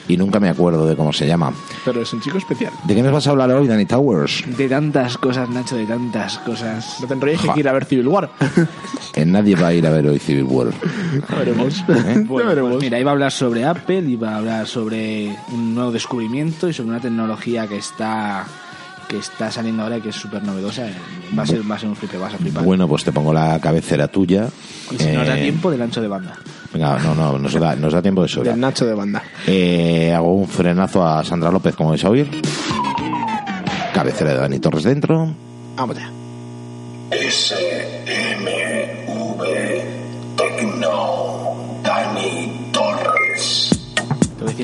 y 0.08 0.18
nunca 0.18 0.40
me 0.40 0.50
acuerdo 0.50 0.88
de 0.88 0.96
cómo 0.96 1.14
se 1.14 1.28
llama. 1.28 1.54
Pero 1.84 2.02
es 2.02 2.14
un 2.14 2.22
chico 2.22 2.38
especial. 2.38 2.72
¿De 2.84 2.94
qué 2.94 3.02
nos 3.02 3.12
vas 3.12 3.26
a 3.26 3.32
hablar 3.32 3.50
hoy, 3.52 3.68
Dani 3.68 3.86
Towers? 3.86 4.44
De 4.56 4.70
tantas 4.70 5.18
cosas, 5.18 5.50
Nacho, 5.50 5.76
de 5.76 5.86
tantas 5.88 6.38
cosas. 6.40 6.98
No 7.02 7.08
te 7.08 7.14
enrolles 7.16 7.40
que 7.42 7.48
Ja. 7.48 7.52
hay 7.52 7.56
que 7.56 7.60
ir 7.62 7.68
a 7.70 7.74
ver 7.74 7.86
Civil 7.86 8.08
War. 8.08 8.30
Eh, 9.14 9.26
nadie 9.26 9.56
va 9.58 9.68
a 9.68 9.74
ir 9.74 9.86
a 9.86 9.90
ver 9.90 10.08
hoy 10.08 10.20
Civil 10.20 10.46
War. 10.46 10.68
Ya 11.30 11.36
veremos. 11.36 11.84
¿Eh? 11.90 12.24
Bueno, 12.26 12.48
veremos. 12.50 12.72
pues 12.72 12.84
mira, 12.84 12.98
iba 12.98 13.12
a 13.12 13.14
hablar 13.14 13.32
sobre 13.34 13.66
Apple, 13.66 14.00
iba 14.08 14.30
a 14.34 14.38
hablar 14.38 14.68
sobre 14.68 15.36
un 15.52 15.76
nuevo 15.76 15.92
descubrimiento 15.92 16.70
y 16.70 16.74
sobre 16.74 16.92
una 16.92 17.00
tecnología 17.02 17.68
que 17.68 17.78
está 17.78 18.46
que 19.10 19.18
está 19.18 19.52
saliendo 19.52 19.84
ahora 19.84 19.98
y 19.98 20.02
que 20.02 20.10
es 20.10 20.16
súper 20.16 20.42
novedosa. 20.44 20.84
Va 21.38 21.44
a 21.44 21.46
ser, 21.46 21.70
va 21.70 21.76
a 21.76 21.80
ser 21.80 21.90
un 21.90 21.98
flipe, 21.98 22.18
vas 22.18 22.34
a 22.34 22.38
flipar. 22.38 22.64
Bueno, 22.64 22.88
pues 22.88 23.04
te 23.04 23.12
pongo 23.12 23.34
la 23.34 23.60
cabecera 23.60 24.08
tuya. 24.08 24.48
y 24.92 24.98
si 24.98 25.08
nos 25.12 25.28
da 25.28 25.38
Eh, 25.38 25.42
tiempo, 25.42 25.70
del 25.70 25.82
ancho 25.82 26.02
de 26.02 26.08
banda. 26.08 26.38
Venga, 26.74 26.98
no, 27.00 27.14
no, 27.16 27.38
nos 27.38 27.54
da, 27.54 27.76
nos 27.76 27.94
da 27.94 28.02
tiempo 28.02 28.24
de 28.24 28.30
sobra. 28.30 28.52
Del 28.52 28.60
Nacho 28.60 28.86
de 28.86 28.94
banda. 28.94 29.22
Eh, 29.46 30.14
hago 30.16 30.34
un 30.34 30.48
frenazo 30.48 31.06
a 31.06 31.24
Sandra 31.24 31.52
López, 31.52 31.76
como 31.76 31.90
vais 31.90 32.04
a 32.06 32.10
oír. 32.10 32.30
Cabecera 33.94 34.32
de 34.32 34.38
Dani 34.38 34.60
Torres 34.60 34.84
dentro. 34.84 35.34
Vamos 35.76 35.98
ya. 35.98 36.10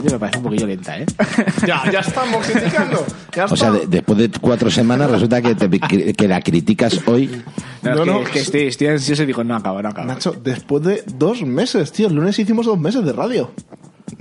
Me 0.02 0.20
parece 0.20 0.38
un 0.38 0.44
poquillo 0.44 0.68
lenta, 0.68 0.98
¿eh? 1.00 1.06
Ya, 1.68 1.90
ya 1.92 2.00
estamos 2.00 2.46
criticando. 2.46 3.06
Ya 3.36 3.46
O 3.46 3.56
sea, 3.56 3.72
de- 3.72 3.88
después 3.88 4.18
de 4.20 4.30
cuatro 4.40 4.70
semanas 4.72 5.10
resulta 5.12 5.42
que, 5.42 5.56
te- 5.56 6.14
que 6.14 6.28
la 6.28 6.42
criticas 6.42 7.00
hoy. 7.08 7.44
No, 7.84 7.94
No, 7.94 7.96
es 7.96 8.00
que, 8.06 8.12
no. 8.12 8.22
es 8.24 8.30
que 8.30 8.40
estoy, 8.40 8.62
estoy 8.68 8.88
ansioso 8.88 9.24
y 9.24 9.26
digo, 9.28 9.44
no 9.44 9.56
acaba, 9.56 9.82
no 9.82 9.90
acaba. 9.90 10.08
Nacho, 10.08 10.32
después 10.44 10.84
de 10.84 11.04
dos 11.16 11.42
meses, 11.44 11.92
tío. 11.92 12.08
El 12.08 12.16
lunes 12.16 12.38
hicimos 12.40 12.66
dos 12.66 12.80
meses 12.80 13.04
de 13.06 13.14
radio. 13.14 13.52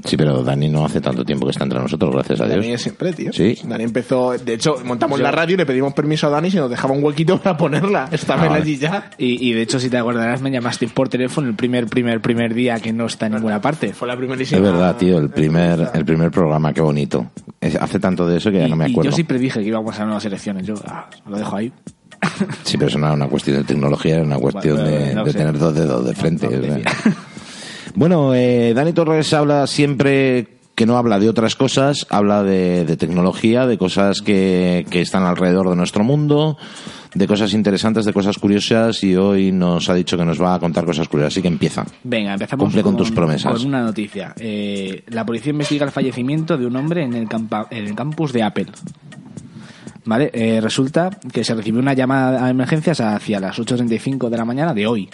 Sí, 0.06 0.16
pero 0.16 0.42
Dani 0.42 0.68
no 0.68 0.84
hace 0.86 1.00
tanto 1.00 1.24
tiempo 1.24 1.46
que 1.46 1.50
está 1.50 1.64
entre 1.64 1.78
nosotros, 1.80 2.12
gracias 2.14 2.40
a 2.40 2.46
Dani 2.46 2.62
Dios. 2.62 2.74
es 2.76 2.82
siempre, 2.82 3.12
tío. 3.12 3.32
Sí. 3.32 3.58
Dani 3.64 3.84
empezó. 3.84 4.32
De 4.38 4.54
hecho, 4.54 4.76
montamos 4.84 5.20
la 5.20 5.30
radio 5.30 5.54
y 5.54 5.56
le 5.58 5.66
pedimos 5.66 5.92
permiso 5.94 6.26
a 6.28 6.30
Dani 6.30 6.50
si 6.50 6.56
nos 6.56 6.70
dejaba 6.70 6.94
un 6.94 7.02
huequito 7.04 7.38
para 7.40 7.56
ponerla. 7.56 8.08
Estaba 8.12 8.42
Ah, 8.42 8.44
él 8.44 8.50
vale. 8.50 8.62
allí 8.62 8.76
ya. 8.78 9.10
Y, 9.18 9.48
y 9.48 9.52
de 9.52 9.62
hecho, 9.62 9.78
si 9.80 9.90
te 9.90 9.96
acordarás, 9.98 10.40
me 10.42 10.50
llamaste 10.50 10.88
por 10.88 11.08
teléfono 11.08 11.48
el 11.48 11.54
primer, 11.54 11.86
primer, 11.86 12.20
primer 12.20 12.54
día 12.54 12.78
que 12.80 12.92
no 12.92 13.06
está 13.06 13.26
en 13.26 13.34
ninguna 13.34 13.60
parte. 13.60 13.92
Fue 13.92 14.06
la 14.08 14.14
Es 14.14 14.18
primerísima. 14.18 14.60
verdad, 14.60 14.96
tío, 14.96 15.18
el 15.18 15.30
primer, 15.30 15.90
el 15.94 16.04
primer 16.04 16.30
programa, 16.30 16.72
qué 16.72 16.80
bonito. 16.80 17.26
Es- 17.60 17.76
hace 17.76 17.98
tanto 17.98 18.26
de 18.26 18.36
eso 18.36 18.50
que 18.50 18.58
ya 18.58 18.66
Y, 18.66 18.70
no 18.70 18.76
me 18.76 18.88
y 18.88 18.92
acuerdo. 18.92 19.10
yo 19.10 19.16
sí 19.16 19.24
predije 19.24 19.60
que 19.60 19.66
íbamos 19.66 19.98
a 19.98 20.04
nuevas 20.04 20.24
elecciones. 20.24 20.66
Yo 20.66 20.74
ah, 20.86 21.08
lo 21.28 21.36
dejo 21.38 21.56
ahí. 21.56 21.72
Sí, 22.64 22.76
pero 22.78 22.88
eso 22.88 22.98
no 22.98 23.06
era 23.06 23.14
una 23.14 23.28
cuestión 23.28 23.56
de 23.58 23.64
tecnología, 23.64 24.14
era 24.16 24.24
una 24.24 24.38
cuestión 24.38 24.76
Bueno, 24.76 24.90
de, 24.90 25.14
no 25.14 25.24
de 25.24 25.32
sé. 25.32 25.38
tener 25.38 25.58
dos 25.58 25.74
dedos 25.74 26.04
de 26.06 26.14
frente. 26.14 26.48
Bueno, 27.96 28.34
eh, 28.34 28.72
Dani 28.74 28.92
Torres 28.92 29.32
habla 29.34 29.66
siempre 29.66 30.46
que 30.76 30.84
no 30.86 30.98
habla 30.98 31.18
de 31.18 31.28
otras 31.30 31.56
cosas, 31.56 32.06
habla 32.10 32.42
de, 32.42 32.84
de 32.84 32.96
tecnología, 32.98 33.66
de 33.66 33.78
cosas 33.78 34.20
que, 34.20 34.84
que 34.90 35.00
están 35.00 35.22
alrededor 35.24 35.70
de 35.70 35.76
nuestro 35.76 36.04
mundo, 36.04 36.58
de 37.14 37.26
cosas 37.26 37.54
interesantes, 37.54 38.04
de 38.04 38.12
cosas 38.12 38.36
curiosas 38.36 39.02
y 39.02 39.16
hoy 39.16 39.52
nos 39.52 39.88
ha 39.88 39.94
dicho 39.94 40.18
que 40.18 40.24
nos 40.26 40.38
va 40.40 40.54
a 40.54 40.58
contar 40.60 40.84
cosas 40.84 41.08
curiosas, 41.08 41.32
así 41.32 41.40
que 41.40 41.48
empieza. 41.48 41.86
Venga, 42.04 42.34
empezamos 42.34 42.64
Cumple 42.64 42.82
con 42.82 42.94
tus 42.94 43.10
promesas. 43.10 43.54
Con 43.54 43.66
una 43.66 43.80
noticia. 43.82 44.34
Eh, 44.38 45.02
la 45.08 45.24
policía 45.24 45.52
investiga 45.52 45.86
el 45.86 45.92
fallecimiento 45.92 46.58
de 46.58 46.66
un 46.66 46.76
hombre 46.76 47.04
en 47.04 47.14
el, 47.14 47.26
campa- 47.26 47.68
en 47.70 47.86
el 47.86 47.94
campus 47.94 48.34
de 48.34 48.42
Apple. 48.42 48.66
Vale, 50.06 50.30
eh, 50.32 50.60
resulta 50.60 51.10
que 51.32 51.44
se 51.44 51.54
recibió 51.54 51.80
una 51.80 51.92
llamada 51.92 52.46
a 52.46 52.50
emergencias 52.50 53.00
hacia 53.00 53.40
las 53.40 53.58
8.35 53.58 54.28
de 54.30 54.36
la 54.36 54.44
mañana 54.44 54.72
de 54.72 54.86
hoy. 54.86 55.10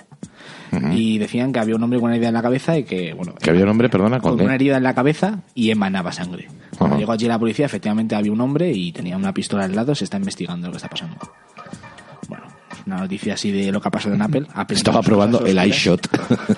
Y 0.92 1.18
decían 1.18 1.52
que 1.52 1.58
había 1.58 1.76
un 1.76 1.82
hombre 1.82 1.98
con 1.98 2.06
una 2.06 2.14
herida 2.16 2.28
en 2.28 2.34
la 2.34 2.40
cabeza 2.42 2.78
y 2.78 2.84
que, 2.84 3.12
bueno, 3.12 3.34
Que 3.34 3.50
había 3.50 3.64
un 3.64 3.68
hombre, 3.70 3.90
perdona, 3.90 4.20
¿con 4.20 4.30
con 4.30 4.38
qué? 4.38 4.44
una 4.44 4.54
herida 4.54 4.78
en 4.78 4.82
la 4.82 4.94
cabeza 4.94 5.40
y 5.54 5.70
emanaba 5.70 6.12
sangre. 6.12 6.48
Cuando 6.78 6.96
llegó 6.96 7.12
allí 7.12 7.26
la 7.26 7.38
policía, 7.38 7.66
efectivamente 7.66 8.14
había 8.14 8.32
un 8.32 8.40
hombre 8.40 8.72
y 8.72 8.90
tenía 8.92 9.18
una 9.18 9.34
pistola 9.34 9.64
al 9.64 9.74
lado, 9.74 9.94
se 9.94 10.04
está 10.04 10.16
investigando 10.16 10.68
lo 10.68 10.72
que 10.72 10.76
está 10.78 10.88
pasando. 10.88 11.16
Una 12.86 12.98
noticia 12.98 13.34
así 13.34 13.50
de 13.50 13.70
lo 13.70 13.80
que 13.80 13.88
ha 13.88 13.90
pasado 13.90 14.14
en 14.14 14.22
Apple. 14.22 14.46
Apple 14.54 14.76
Estaba 14.76 15.02
probando 15.02 15.44
el 15.46 15.64
iShot. 15.66 16.08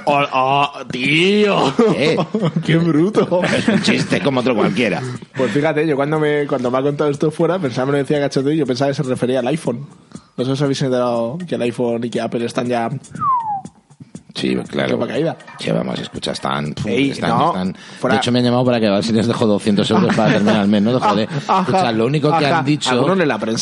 ¡Oh, 0.06 0.22
oh, 0.32 0.70
tío! 0.90 1.74
¿Qué? 1.92 2.16
¡Qué 2.64 2.76
bruto! 2.76 3.42
Es 3.44 3.68
un 3.68 3.82
chiste 3.82 4.20
como 4.20 4.40
otro 4.40 4.54
cualquiera. 4.54 5.02
Pues 5.36 5.50
fíjate, 5.52 5.86
yo 5.86 5.96
cuando 5.96 6.18
me, 6.18 6.46
cuando 6.46 6.70
me 6.70 6.78
ha 6.78 6.82
contado 6.82 7.10
esto 7.10 7.30
fuera, 7.30 7.58
pensaba, 7.58 7.86
me 7.86 7.92
lo 7.92 7.98
decía 7.98 8.20
cachoteo 8.20 8.52
y 8.52 8.56
yo 8.56 8.66
pensaba 8.66 8.90
que 8.90 8.94
se 8.94 9.02
refería 9.02 9.40
al 9.40 9.46
iPhone. 9.48 9.86
No 10.36 10.44
sé 10.44 10.46
si 10.46 10.52
os 10.52 10.62
habéis 10.62 10.82
enterado 10.82 11.38
que 11.46 11.54
el 11.54 11.62
iPhone 11.62 12.04
y 12.04 12.10
que 12.10 12.20
Apple 12.20 12.44
están 12.44 12.66
ya 12.66 12.90
Sí, 14.34 14.56
claro. 14.68 14.98
Caída. 14.98 15.36
Sí, 15.60 15.70
vamos, 15.70 15.98
escucha, 16.00 16.32
están... 16.32 16.74
Ey, 16.84 17.10
están, 17.10 17.30
no, 17.30 17.46
están- 17.48 17.76
fuera. 18.00 18.14
De 18.16 18.18
hecho, 18.20 18.32
me 18.32 18.40
han 18.40 18.44
llamado 18.46 18.64
para 18.64 18.80
que 18.80 18.88
a 18.88 18.92
ver 18.92 19.04
si 19.04 19.12
les 19.12 19.28
dejo 19.28 19.46
200 19.46 19.88
euros 19.92 20.14
para 20.16 20.32
terminar 20.32 20.62
el 20.62 20.68
mes, 20.68 20.82
¿no? 20.82 20.98
Joder. 21.00 21.28
Ajá, 21.46 21.60
Escucha, 21.60 21.92
lo 21.92 22.06
único 22.06 22.36
que 22.36 22.46
ajá. 22.46 22.58
han 22.58 22.64
dicho... 22.64 22.90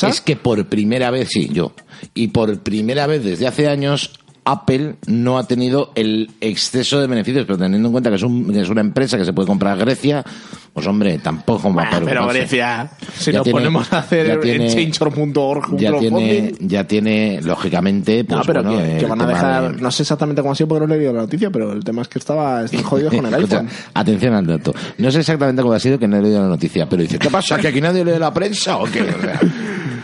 Es 0.08 0.20
que 0.22 0.36
por 0.36 0.64
primera 0.66 1.10
vez, 1.10 1.28
sí, 1.30 1.50
yo. 1.52 1.72
Y 2.14 2.28
por 2.28 2.58
primera 2.60 3.06
vez 3.06 3.22
desde 3.22 3.46
hace 3.46 3.68
años... 3.68 4.12
Apple 4.44 4.96
no 5.06 5.38
ha 5.38 5.44
tenido 5.46 5.92
el 5.94 6.30
exceso 6.40 7.00
de 7.00 7.06
beneficios, 7.06 7.44
pero 7.46 7.58
teniendo 7.58 7.88
en 7.88 7.92
cuenta 7.92 8.10
que 8.10 8.16
es, 8.16 8.22
un- 8.22 8.52
que 8.52 8.60
es 8.60 8.68
una 8.68 8.80
empresa 8.80 9.16
que 9.16 9.24
se 9.24 9.32
puede 9.32 9.46
comprar 9.46 9.78
Grecia, 9.78 10.24
pues 10.72 10.86
hombre, 10.86 11.18
tampoco 11.18 11.72
va 11.72 11.84
a 11.84 11.90
Bueno, 11.90 12.06
pero. 12.06 12.26
Grecia, 12.28 12.90
si 13.16 13.30
Ya 13.30 13.38
nos 13.38 13.44
tiene- 13.44 13.58
ponemos 13.60 13.92
a 13.92 13.98
hacer 14.00 14.26
ya 14.26 14.32
en 14.34 14.40
tiene- 14.40 14.68
change.org 14.74 15.72
un 15.72 15.78
ya 15.78 15.92
tiene, 15.98 16.54
ya 16.60 16.84
tiene, 16.84 17.40
lógicamente, 17.42 18.24
pues 18.24 18.38
no, 18.38 18.44
pero 18.44 18.62
bueno, 18.64 18.98
que, 18.98 19.06
van 19.06 19.20
a 19.20 19.26
dejar, 19.26 19.76
de- 19.76 19.82
no 19.82 19.90
sé 19.92 20.02
exactamente 20.02 20.42
cómo 20.42 20.52
ha 20.52 20.56
sido 20.56 20.68
porque 20.68 20.86
no 20.86 20.94
he 20.94 20.98
leído 20.98 21.12
la 21.12 21.20
noticia, 21.20 21.50
pero 21.50 21.72
el 21.72 21.84
tema 21.84 22.02
es 22.02 22.08
que 22.08 22.18
estaba, 22.18 22.64
están 22.64 22.82
jodidos 22.82 23.14
con 23.14 23.26
el 23.26 23.34
iPhone. 23.34 23.68
atención 23.94 24.34
al 24.34 24.46
dato. 24.46 24.74
No 24.98 25.10
sé 25.12 25.20
exactamente 25.20 25.62
cómo 25.62 25.74
ha 25.74 25.78
sido 25.80 25.98
que 26.00 26.08
no 26.08 26.16
he 26.16 26.22
leído 26.22 26.42
la 26.42 26.48
noticia, 26.48 26.88
pero 26.88 27.02
dice, 27.02 27.18
¿qué 27.18 27.30
pasa? 27.30 27.58
¿Que 27.58 27.68
aquí 27.68 27.80
nadie 27.80 28.04
lee 28.04 28.18
la 28.18 28.32
prensa 28.34 28.78
o 28.78 28.84
qué? 28.86 29.04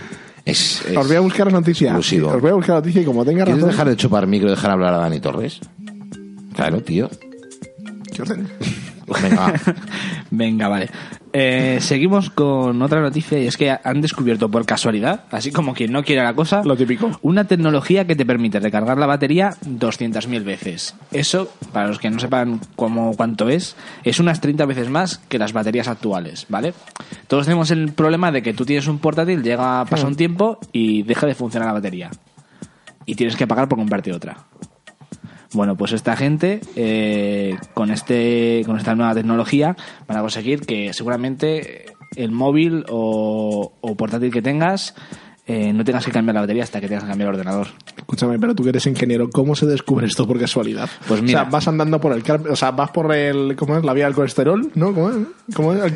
Es, 0.48 0.82
es- 0.86 0.96
Os 0.96 1.06
voy 1.06 1.16
a 1.16 1.20
buscar 1.20 1.46
la 1.46 1.52
noticia. 1.58 1.88
exclusivo. 1.88 2.28
Os 2.30 2.40
voy 2.40 2.50
a 2.50 2.54
buscar 2.54 2.74
la 2.76 2.80
noticia 2.80 3.02
y 3.02 3.04
como 3.04 3.24
tenga 3.24 3.44
¿Quieres 3.44 3.56
razón... 3.62 3.70
dejar 3.70 3.88
de 3.88 3.96
chupar 3.96 4.26
micro 4.26 4.48
y 4.48 4.50
dejar 4.52 4.70
hablar 4.70 4.94
a 4.94 4.98
Dani 4.98 5.20
Torres? 5.20 5.60
Claro, 6.54 6.80
tío. 6.82 7.08
¿Qué 8.14 8.22
orden? 8.22 8.48
Venga, 9.22 9.36
va. 9.40 9.54
Venga, 10.30 10.68
vale. 10.68 10.90
Eh, 11.40 11.78
seguimos 11.80 12.30
con 12.30 12.82
otra 12.82 13.00
noticia 13.00 13.38
y 13.38 13.46
es 13.46 13.56
que 13.56 13.70
han 13.70 14.00
descubierto 14.00 14.50
por 14.50 14.66
casualidad, 14.66 15.20
así 15.30 15.52
como 15.52 15.72
quien 15.72 15.92
no 15.92 16.02
quiere 16.02 16.24
la 16.24 16.34
cosa, 16.34 16.64
Lo 16.64 16.76
típico. 16.76 17.12
una 17.22 17.44
tecnología 17.44 18.08
que 18.08 18.16
te 18.16 18.26
permite 18.26 18.58
recargar 18.58 18.98
la 18.98 19.06
batería 19.06 19.54
200.000 19.64 20.42
veces. 20.42 20.96
Eso, 21.12 21.48
para 21.72 21.86
los 21.86 22.00
que 22.00 22.10
no 22.10 22.18
sepan 22.18 22.60
cómo, 22.74 23.14
cuánto 23.14 23.48
es, 23.48 23.76
es 24.02 24.18
unas 24.18 24.40
30 24.40 24.64
veces 24.66 24.90
más 24.90 25.18
que 25.18 25.38
las 25.38 25.52
baterías 25.52 25.86
actuales, 25.86 26.44
¿vale? 26.48 26.74
Todos 27.28 27.44
tenemos 27.46 27.70
el 27.70 27.92
problema 27.92 28.32
de 28.32 28.42
que 28.42 28.52
tú 28.52 28.64
tienes 28.64 28.88
un 28.88 28.98
portátil, 28.98 29.44
llega, 29.44 29.84
pasa 29.84 30.08
un 30.08 30.16
tiempo 30.16 30.58
y 30.72 31.04
deja 31.04 31.24
de 31.28 31.36
funcionar 31.36 31.68
la 31.68 31.74
batería. 31.74 32.10
Y 33.06 33.14
tienes 33.14 33.36
que 33.36 33.46
pagar 33.46 33.68
por 33.68 33.78
comprarte 33.78 34.12
otra. 34.12 34.38
Bueno, 35.54 35.76
pues 35.76 35.92
esta 35.92 36.14
gente 36.14 36.60
eh, 36.76 37.56
con 37.72 37.90
este 37.90 38.62
con 38.66 38.76
esta 38.76 38.94
nueva 38.94 39.14
tecnología 39.14 39.76
van 40.06 40.18
a 40.18 40.20
conseguir 40.20 40.66
que 40.66 40.92
seguramente 40.92 41.86
el 42.16 42.32
móvil 42.32 42.84
o, 42.88 43.72
o 43.80 43.96
portátil 43.96 44.32
que 44.32 44.42
tengas 44.42 44.94
eh, 45.48 45.72
no 45.72 45.82
tengas 45.82 46.04
que 46.04 46.12
cambiar 46.12 46.34
la 46.34 46.42
batería 46.42 46.62
hasta 46.62 46.78
que 46.78 46.88
tengas 46.88 47.04
que 47.04 47.08
cambiar 47.08 47.30
el 47.30 47.36
ordenador. 47.36 47.68
Escúchame, 47.96 48.38
pero 48.38 48.54
tú 48.54 48.62
que 48.62 48.68
eres 48.68 48.86
ingeniero, 48.86 49.30
¿cómo 49.30 49.56
se 49.56 49.64
descubre 49.64 50.06
esto 50.06 50.26
por 50.26 50.38
casualidad? 50.38 50.90
Pues 51.08 51.22
mira. 51.22 51.40
O 51.40 51.44
sea, 51.44 51.50
vas 51.50 51.68
andando 51.68 51.98
por 51.98 52.12
el 52.12 52.22
o 52.50 52.54
sea, 52.54 52.70
vas 52.72 52.90
por 52.90 53.14
el, 53.14 53.56
¿cómo 53.56 53.78
es? 53.78 53.82
La 53.82 53.94
vía 53.94 54.04
del 54.04 54.14
colesterol, 54.14 54.70
¿no? 54.74 54.92
¿Cómo 54.92 55.08
es? 55.08 55.16
¿Cómo 55.54 55.72
es? 55.72 55.92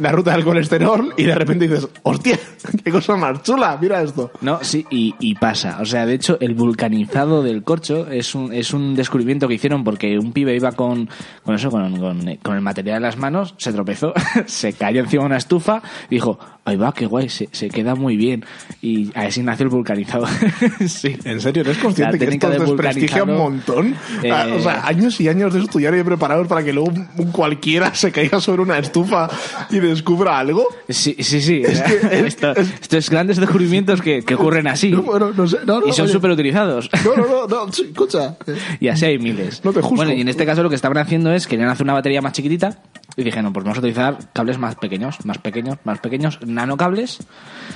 La 0.00 0.10
ruta 0.10 0.32
del 0.32 0.42
colesterol 0.42 1.12
y 1.18 1.24
de 1.24 1.34
repente 1.34 1.68
dices, 1.68 1.86
hostia, 2.02 2.38
qué 2.84 2.90
cosa 2.90 3.14
más 3.16 3.42
chula, 3.42 3.76
mira 3.78 4.00
esto. 4.00 4.30
No, 4.40 4.58
sí, 4.62 4.86
y, 4.88 5.14
y 5.20 5.34
pasa. 5.34 5.76
O 5.82 5.84
sea, 5.84 6.06
de 6.06 6.14
hecho, 6.14 6.38
el 6.40 6.54
vulcanizado 6.54 7.42
del 7.42 7.62
corcho 7.62 8.10
es 8.10 8.34
un, 8.34 8.54
es 8.54 8.72
un 8.72 8.94
descubrimiento 8.94 9.48
que 9.48 9.54
hicieron 9.54 9.84
porque 9.84 10.18
un 10.18 10.32
pibe 10.32 10.56
iba 10.56 10.72
con, 10.72 11.10
con 11.44 11.54
eso, 11.54 11.70
con, 11.70 12.00
con, 12.00 12.36
con 12.42 12.54
el 12.54 12.62
material 12.62 12.96
en 12.96 13.02
las 13.02 13.18
manos, 13.18 13.54
se 13.58 13.70
tropezó, 13.70 14.14
se 14.46 14.72
cayó 14.72 15.00
encima 15.00 15.24
de 15.24 15.26
una 15.26 15.36
estufa 15.36 15.82
y 16.08 16.14
dijo, 16.14 16.38
ahí 16.66 16.76
va, 16.76 16.92
qué 16.92 17.06
guay, 17.06 17.28
se, 17.28 17.48
se 17.52 17.68
queda 17.70 17.94
muy 17.94 18.16
bien. 18.16 18.44
Y 18.82 19.10
así 19.14 19.42
nació 19.42 19.64
el 19.64 19.70
vulcanizado. 19.70 20.26
sí. 20.86 21.16
¿En 21.24 21.40
serio? 21.40 21.62
¿Eres 21.62 21.78
consciente 21.78 22.18
que 22.18 22.24
esto 22.26 22.50
de 22.50 22.58
desprestigia 22.58 23.22
un 23.24 23.36
montón? 23.36 23.94
eh, 24.22 24.30
Ah, 24.30 24.46
O 24.54 24.60
sea, 24.60 24.86
años 24.86 25.20
y 25.20 25.28
años 25.28 25.54
de 25.54 25.60
estudiar 25.60 25.94
y 25.94 25.98
de 25.98 26.04
prepararos 26.04 26.46
para 26.48 26.62
que 26.62 26.72
luego 26.72 26.92
cualquiera 27.32 27.94
se 27.94 28.12
caiga 28.12 28.40
sobre 28.40 28.62
una 28.62 28.78
estufa 28.78 29.28
y 29.70 29.78
descubra 29.78 30.38
algo. 30.38 30.66
Sí, 30.88 31.16
sí, 31.20 31.40
sí. 31.40 31.62
Es 31.64 31.80
que- 31.82 31.96
Esto- 32.26 32.52
estos 32.56 33.08
grandes 33.10 33.36
descubrimientos 33.38 34.02
que, 34.02 34.22
que 34.22 34.34
ocurren 34.34 34.66
así. 34.66 34.90
No, 34.90 35.02
bueno, 35.02 35.32
no 35.34 35.46
sé. 35.46 35.58
No, 35.66 35.86
y 35.86 35.92
son 35.92 36.08
súper 36.08 36.30
utilizados. 36.32 36.90
No, 37.04 37.16
no, 37.16 37.26
no, 37.26 37.46
no, 37.46 37.72
sí, 37.72 37.82
escucha. 37.90 38.36
Y 38.80 38.88
así 38.88 39.04
hay 39.06 39.18
miles. 39.18 39.64
No 39.64 39.72
te 39.72 39.80
juzgo. 39.80 39.96
Bueno, 39.96 40.12
y 40.12 40.20
en 40.20 40.28
este 40.28 40.44
caso 40.44 40.62
lo 40.62 40.68
que 40.68 40.74
estaban 40.74 40.98
haciendo 40.98 41.32
es 41.32 41.46
querían 41.46 41.68
hacer 41.68 41.84
una 41.84 41.92
batería 41.94 42.20
más 42.20 42.32
chiquitita 42.32 42.78
y 43.16 43.24
dijeron, 43.24 43.52
pues 43.52 43.64
vamos 43.64 43.78
a 43.78 43.80
utilizar 43.80 44.18
cables 44.34 44.58
más 44.58 44.74
pequeños, 44.74 45.24
más 45.24 45.38
pequeños, 45.38 45.78
más 45.84 45.98
pequeños, 46.00 46.38
nanocables 46.46 47.18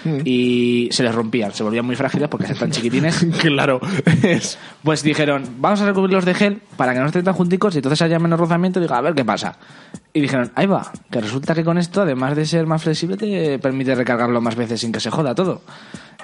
Mm. 0.04 0.18
y 0.24 0.88
se 0.92 1.02
les 1.02 1.12
rompían, 1.14 1.52
se 1.52 1.62
volvían 1.62 1.84
muy 1.84 1.96
frágiles 1.96 2.28
porque 2.28 2.46
eran 2.46 2.58
tan 2.58 2.70
chiquitines. 2.70 3.26
Claro. 3.40 3.80
Es, 4.22 4.56
Pues 4.82 5.02
dijeron, 5.02 5.42
vamos 5.58 5.80
a 5.80 5.86
recubrirlos 5.86 6.24
de 6.24 6.32
gel 6.34 6.62
para 6.76 6.92
que 6.94 7.00
no 7.00 7.06
estén 7.06 7.24
tan 7.24 7.34
junticos 7.34 7.74
y 7.74 7.78
entonces 7.78 8.00
haya 8.02 8.18
menos 8.18 8.38
rozamiento 8.38 8.78
y 8.78 8.82
diga, 8.82 8.98
a 8.98 9.00
ver 9.00 9.14
qué 9.14 9.24
pasa. 9.24 9.56
Y 10.12 10.20
dijeron, 10.20 10.52
ahí 10.54 10.66
va, 10.66 10.90
que 11.10 11.20
resulta 11.20 11.54
que 11.54 11.64
con 11.64 11.76
esto, 11.78 12.02
además 12.02 12.36
de 12.36 12.46
ser 12.46 12.66
más 12.66 12.82
flexible, 12.82 13.16
te 13.16 13.58
permite 13.58 13.94
recargarlo 13.94 14.40
más 14.40 14.56
veces 14.56 14.80
sin 14.80 14.92
que 14.92 15.00
se 15.00 15.10
joda 15.10 15.34
todo. 15.34 15.62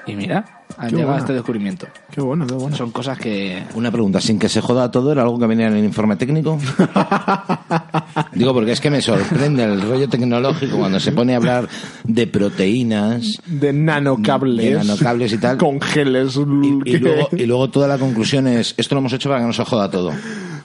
Y 0.07 0.15
mira, 0.15 0.45
han 0.79 0.89
Qué 0.89 0.97
llegado 0.97 1.03
a 1.03 1.13
bueno. 1.15 1.19
este 1.19 1.33
descubrimiento. 1.33 1.87
qué 2.11 2.21
bueno, 2.21 2.47
qué 2.47 2.55
bueno. 2.55 2.77
Son 2.77 2.91
cosas 2.91 3.19
que... 3.19 3.63
Una 3.75 3.91
pregunta, 3.91 4.21
sin 4.21 4.39
que 4.39 4.49
se 4.49 4.61
joda 4.61 4.91
todo, 4.91 5.13
¿era 5.13 5.23
algo 5.23 5.39
que 5.39 5.47
venía 5.47 5.67
en 5.69 5.77
el 5.77 5.85
informe 5.85 6.17
técnico? 6.17 6.59
Digo, 8.33 8.53
porque 8.55 8.73
es 8.73 8.81
que 8.81 8.91
me 8.91 9.01
sorprende 9.03 9.65
el 9.65 9.81
rollo 9.83 10.09
tecnológico 10.09 10.77
cuando 10.79 11.01
se 11.01 11.13
pone 11.13 11.35
a 11.35 11.37
hablar 11.39 11.69
de 12.05 12.27
proteínas 12.27 13.41
De 13.47 13.73
nanocables. 13.73 14.65
De 14.65 14.75
nanocables 14.75 15.33
y 15.33 15.39
tal. 15.39 15.57
Con 15.59 15.81
geles. 15.81 16.37
y, 16.37 16.91
y 16.91 16.99
luego, 16.99 17.29
y 17.33 17.47
luego 17.47 17.71
toda 17.71 17.89
la 17.89 17.99
conclusión 17.99 18.47
es, 18.47 18.75
esto 18.77 18.95
lo 18.95 19.01
hemos 19.01 19.13
hecho 19.13 19.29
para 19.29 19.41
que 19.41 19.47
no 19.47 19.53
se 19.53 19.65
joda 19.65 19.91
todo. 19.91 20.13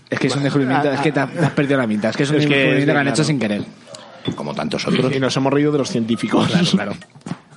Es 0.10 0.20
que 0.20 0.28
es 0.28 0.36
un 0.36 0.44
descubrimiento, 0.44 0.92
es 0.92 1.00
que 1.00 1.12
te 1.12 1.20
has, 1.22 1.30
perdido 1.52 1.78
la 1.78 1.88
mitad, 1.88 2.10
es 2.12 2.18
que 2.18 2.24
es 2.24 2.30
un 2.30 2.36
Es 2.38 2.46
que- 2.46 2.54
descubrimiento 2.54 2.86
que, 2.86 2.92
han 2.92 3.04
claro. 3.06 3.10
hecho 3.16 3.24
sin 3.24 3.40
querer. 3.40 3.64
Como 4.36 4.54
tantos 4.54 4.86
otros. 4.88 5.16
Y 5.16 5.20
nos 5.20 5.36
hemos 5.38 5.52
reído 5.52 5.72
de 5.72 5.80
los 5.80 5.90
científicos. 5.90 6.48
Claro, 6.72 6.94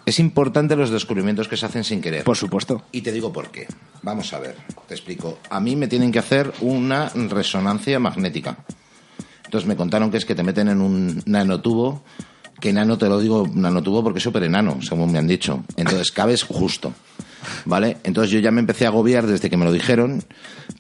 Es 0.07 0.19
importante 0.19 0.77
los 0.77 0.91
descubrimientos 0.91 1.49
que 1.49 1.57
se 1.57 1.67
hacen 1.67 1.85
sin 1.85 2.01
querer. 2.01 2.25
Por 2.25 2.37
supuesto. 2.37 2.83
Y 2.93 3.01
te 3.01 3.13
digo 3.13 3.33
por 3.33 3.51
qué. 3.51 3.67
Vamos 4.03 4.33
a 4.35 4.39
ver, 4.39 4.57
te 4.87 4.95
explico. 4.95 5.39
A 5.49 5.61
mí 5.61 5.77
me 5.77 5.89
tienen 5.89 6.13
que 6.13 6.19
hacer 6.19 6.53
una 6.61 7.09
resonancia 7.09 7.99
magnética. 7.99 8.59
Entonces 9.45 9.67
me 9.67 9.77
contaron 9.77 10.11
que 10.11 10.19
es 10.19 10.25
que 10.25 10.35
te 10.35 10.43
meten 10.43 10.69
en 10.69 10.81
un 10.81 11.23
nanotubo, 11.27 12.03
que 12.61 12.73
nano 12.73 12.99
te 12.99 13.09
lo 13.09 13.19
digo 13.19 13.49
nanotubo 13.53 14.03
porque 14.03 14.19
es 14.19 14.23
súper 14.23 14.43
enano, 14.43 14.79
según 14.83 15.11
me 15.11 15.19
han 15.19 15.27
dicho. 15.27 15.65
Entonces 15.77 16.13
cabes 16.13 16.43
justo. 16.43 16.93
¿Vale? 17.65 17.99
Entonces 18.05 18.31
yo 18.31 18.39
ya 18.41 18.51
me 18.51 18.61
empecé 18.61 18.87
a 18.87 18.89
agobiar 18.89 19.27
desde 19.27 19.51
que 19.51 19.57
me 19.57 19.65
lo 19.65 19.73
dijeron, 19.73 20.23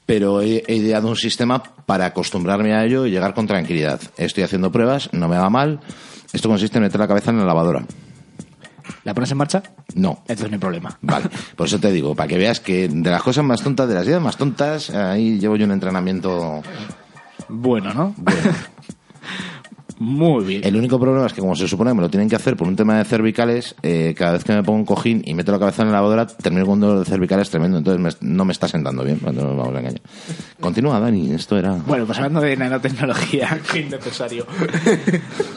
pero 0.06 0.40
he, 0.40 0.64
he 0.66 0.76
ideado 0.76 1.08
un 1.08 1.16
sistema 1.16 1.62
para 1.62 2.06
acostumbrarme 2.06 2.74
a 2.74 2.84
ello 2.84 3.06
y 3.06 3.10
llegar 3.10 3.34
con 3.34 3.46
tranquilidad. 3.46 4.00
Estoy 4.16 4.44
haciendo 4.44 4.72
pruebas, 4.72 5.10
no 5.12 5.28
me 5.28 5.36
va 5.36 5.50
mal. 5.50 5.80
Esto 6.32 6.48
consiste 6.48 6.78
en 6.78 6.84
meter 6.84 6.98
la 6.98 7.08
cabeza 7.08 7.30
en 7.30 7.38
la 7.38 7.44
lavadora. 7.44 7.86
¿La 9.04 9.14
pones 9.14 9.30
en 9.30 9.38
marcha? 9.38 9.62
No. 9.94 10.18
Entonces 10.22 10.50
no 10.50 10.54
hay 10.54 10.60
problema. 10.60 10.98
Vale, 11.02 11.26
por 11.56 11.66
eso 11.66 11.78
te 11.78 11.90
digo, 11.90 12.14
para 12.14 12.28
que 12.28 12.38
veas 12.38 12.60
que 12.60 12.88
de 12.88 13.10
las 13.10 13.22
cosas 13.22 13.44
más 13.44 13.62
tontas, 13.62 13.88
de 13.88 13.94
las 13.94 14.06
ideas 14.06 14.22
más 14.22 14.36
tontas, 14.36 14.90
ahí 14.90 15.38
llevo 15.38 15.56
yo 15.56 15.64
un 15.64 15.72
entrenamiento. 15.72 16.62
Bueno, 17.48 17.92
¿no? 17.94 18.14
Muy 19.98 20.44
bien. 20.44 20.60
El 20.64 20.76
único 20.76 20.98
problema 20.98 21.26
es 21.26 21.32
que, 21.32 21.40
como 21.40 21.54
se 21.54 21.68
supone 21.68 21.90
que 21.90 21.94
me 21.94 22.00
lo 22.02 22.10
tienen 22.10 22.28
que 22.28 22.36
hacer 22.36 22.56
por 22.56 22.66
un 22.68 22.76
tema 22.76 22.98
de 22.98 23.04
cervicales, 23.04 23.74
eh, 23.82 24.14
cada 24.16 24.32
vez 24.32 24.44
que 24.44 24.52
me 24.52 24.62
pongo 24.62 24.78
un 24.80 24.84
cojín 24.84 25.22
y 25.24 25.34
meto 25.34 25.52
la 25.52 25.58
cabeza 25.58 25.82
en 25.82 25.88
la 25.88 25.94
lavadora, 25.94 26.26
termino 26.26 26.64
con 26.66 26.74
un 26.74 26.80
dolor 26.80 26.98
de 26.98 27.04
cervicales 27.04 27.48
tremendo. 27.50 27.78
Entonces 27.78 28.18
me- 28.20 28.28
no 28.34 28.44
me 28.44 28.52
está 28.52 28.66
sentando 28.68 29.04
bien, 29.04 29.18
cuando 29.18 29.42
nos 29.44 29.56
vamos 29.56 29.74
a 29.74 29.78
engañar. 29.78 30.00
Continúa, 30.60 30.98
Dani, 31.00 31.32
esto 31.32 31.56
era. 31.58 31.72
Bueno, 31.86 32.06
pues 32.06 32.18
hablando 32.18 32.40
de 32.40 32.56
nanotecnología, 32.56 33.58
qué 33.72 33.80
innecesario. 33.80 34.46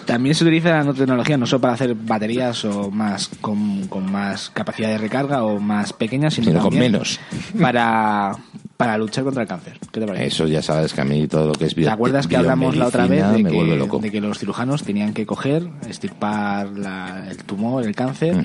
También 0.06 0.36
se 0.36 0.44
utiliza 0.44 0.70
la 0.70 0.78
nanotecnología 0.80 1.38
no 1.38 1.46
solo 1.46 1.62
para 1.62 1.74
hacer 1.74 1.96
baterías 1.96 2.64
o 2.66 2.92
más 2.92 3.30
con, 3.42 3.88
con 3.88 4.12
más 4.12 4.50
capacidad 4.52 4.90
de 4.90 4.98
recarga 4.98 5.44
o 5.44 5.60
más 5.60 5.94
pequeñas, 5.94 6.34
sino, 6.36 6.48
Sino 6.48 6.62
con 6.62 6.78
menos. 6.78 7.20
Para, 7.60 8.32
para 8.78 8.98
luchar 8.98 9.24
contra 9.24 9.42
el 9.42 9.48
cáncer. 9.50 9.80
¿Qué 9.92 10.00
te 10.00 10.06
parece? 10.06 10.28
Eso 10.28 10.48
ya 10.48 10.62
sabes 10.62 10.94
que 10.94 11.02
a 11.02 11.06
mí 11.06 11.28
todo 11.28 11.48
lo 11.48 11.54
que 11.54 11.66
es 11.66 11.74
¿Te 11.76 11.90
acuerdas 11.90 12.28
que 12.28 12.38
hablamos 12.38 12.76
la 12.78 12.88
otra 12.88 13.08
vez 13.08 13.28
de 13.34 13.44
que, 13.44 13.76
loco. 13.76 13.98
de 14.00 14.12
que 14.12 14.22
los 14.22 14.38
cirujanos 14.38 14.84
tenían 14.84 15.14
que 15.14 15.26
coger, 15.26 15.68
estirpar 15.90 16.70
la- 16.78 17.28
el 17.30 17.38
tumor, 17.38 17.84
el 17.84 17.96
cáncer, 17.96 18.36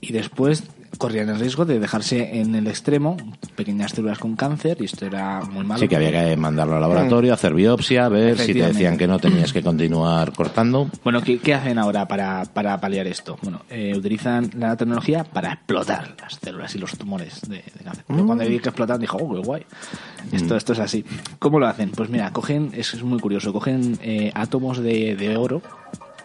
y 0.00 0.12
después 0.12 0.64
corrían 0.96 1.28
el 1.28 1.38
riesgo 1.38 1.64
de 1.64 1.78
dejarse 1.78 2.40
en 2.40 2.54
el 2.54 2.66
extremo 2.66 3.16
pequeñas 3.54 3.92
células 3.92 4.18
con 4.18 4.36
cáncer, 4.36 4.78
y 4.80 4.84
esto 4.84 5.04
era 5.06 5.42
muy 5.42 5.64
malo. 5.64 5.80
Sí, 5.80 5.88
que 5.88 5.96
había 5.96 6.10
que 6.10 6.36
mandarlo 6.36 6.76
al 6.76 6.80
laboratorio, 6.80 7.34
hacer 7.34 7.54
biopsia, 7.54 8.08
ver 8.08 8.38
si 8.38 8.54
te 8.54 8.66
decían 8.66 8.96
que 8.96 9.06
no 9.06 9.18
tenías 9.18 9.52
que 9.52 9.62
continuar 9.62 10.32
cortando. 10.32 10.88
Bueno, 11.04 11.20
¿qué, 11.22 11.38
qué 11.38 11.54
hacen 11.54 11.78
ahora 11.78 12.06
para, 12.08 12.44
para 12.44 12.80
paliar 12.80 13.06
esto? 13.06 13.38
Bueno, 13.42 13.62
eh, 13.68 13.92
utilizan 13.96 14.50
la 14.56 14.76
tecnología 14.76 15.24
para 15.24 15.52
explotar 15.52 16.14
las 16.20 16.34
células 16.34 16.74
y 16.74 16.78
los 16.78 16.96
tumores 16.96 17.42
de, 17.42 17.56
de 17.56 17.84
cáncer. 17.84 18.04
Yo 18.08 18.26
cuando 18.26 18.44
vi 18.46 18.58
que 18.58 18.68
explotan 18.68 19.00
dije, 19.00 19.16
oh, 19.18 19.34
qué 19.34 19.40
guay. 19.40 19.62
Esto, 20.32 20.56
esto 20.56 20.72
es 20.72 20.78
así. 20.78 21.04
¿Cómo 21.38 21.58
lo 21.58 21.66
hacen? 21.66 21.90
Pues 21.90 22.08
mira, 22.08 22.32
cogen, 22.32 22.70
es, 22.74 22.94
es 22.94 23.02
muy 23.02 23.18
curioso, 23.18 23.52
cogen 23.52 23.98
eh, 24.02 24.30
átomos 24.34 24.78
de, 24.78 25.16
de 25.16 25.36
oro, 25.36 25.62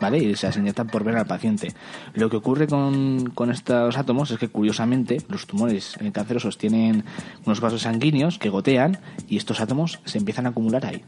¿vale? 0.04 0.18
Y 0.18 0.36
se 0.36 0.48
las 0.48 0.58
inyectan 0.58 0.88
por 0.88 1.06
ver 1.06 1.16
al 1.16 1.26
paciente. 1.26 1.74
Lo 2.14 2.30
que 2.30 2.36
ocurre 2.36 2.68
con, 2.68 3.32
con 3.34 3.50
estos 3.50 3.98
átomos 3.98 4.32
es 4.32 4.38
que, 4.38 4.50
curiosamente, 4.50 5.22
los 5.30 5.48
tumores 5.48 5.96
eh, 6.02 6.12
cancerosos 6.12 6.58
tienen 6.58 7.06
unos 7.46 7.62
vasos 7.62 7.84
sanguíneos 7.84 8.38
que 8.38 8.50
gotean 8.50 8.98
y 9.30 9.38
estos 9.38 9.62
átomos 9.62 10.02
se 10.04 10.18
empiezan 10.18 10.46
a 10.46 10.50
acumular 10.50 10.86
ahí, 10.86 11.02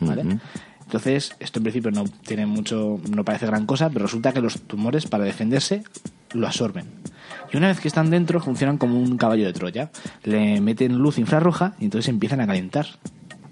¿vale? 0.00 0.40
Entonces, 0.80 1.36
esto 1.38 1.58
en 1.58 1.64
principio 1.64 1.90
no 1.90 2.04
tiene 2.04 2.46
mucho, 2.46 2.98
no 3.14 3.26
parece 3.26 3.44
gran 3.44 3.66
cosa, 3.66 3.90
pero 3.90 4.06
resulta 4.06 4.32
que 4.32 4.40
los 4.40 4.58
tumores, 4.62 5.06
para 5.06 5.24
defenderse, 5.24 5.82
lo 6.32 6.46
absorben. 6.46 6.86
Y 7.52 7.58
una 7.58 7.68
vez 7.68 7.78
que 7.78 7.88
están 7.88 8.08
dentro, 8.08 8.40
funcionan 8.40 8.78
como 8.78 8.98
un 8.98 9.18
caballo 9.18 9.44
de 9.44 9.52
Troya. 9.52 9.90
Le 10.24 10.62
meten 10.62 10.96
luz 10.96 11.18
infrarroja 11.18 11.74
y 11.78 11.84
entonces 11.84 12.08
empiezan 12.08 12.40
a 12.40 12.46
calentar. 12.46 12.86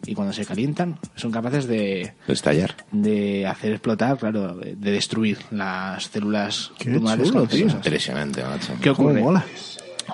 Y 0.06 0.14
cuando 0.14 0.32
se 0.32 0.44
calientan, 0.46 0.98
son 1.16 1.30
capaces 1.30 1.66
de, 1.66 2.14
Estallar. 2.26 2.76
de 2.92 3.46
hacer 3.46 3.72
explotar, 3.72 4.16
claro, 4.18 4.56
de 4.56 4.74
de 4.76 4.92
destruir 4.92 5.38
las 5.50 6.04
células 6.04 6.72
Qué 6.78 6.90
tumorales 6.92 7.28
chulo. 7.28 7.48
Impresionante, 7.52 8.42
macho. 8.42 8.72
¿Qué 8.80 8.92
¿Cómo 8.92 9.08
ocurre? 9.08 9.22
mola? 9.22 9.44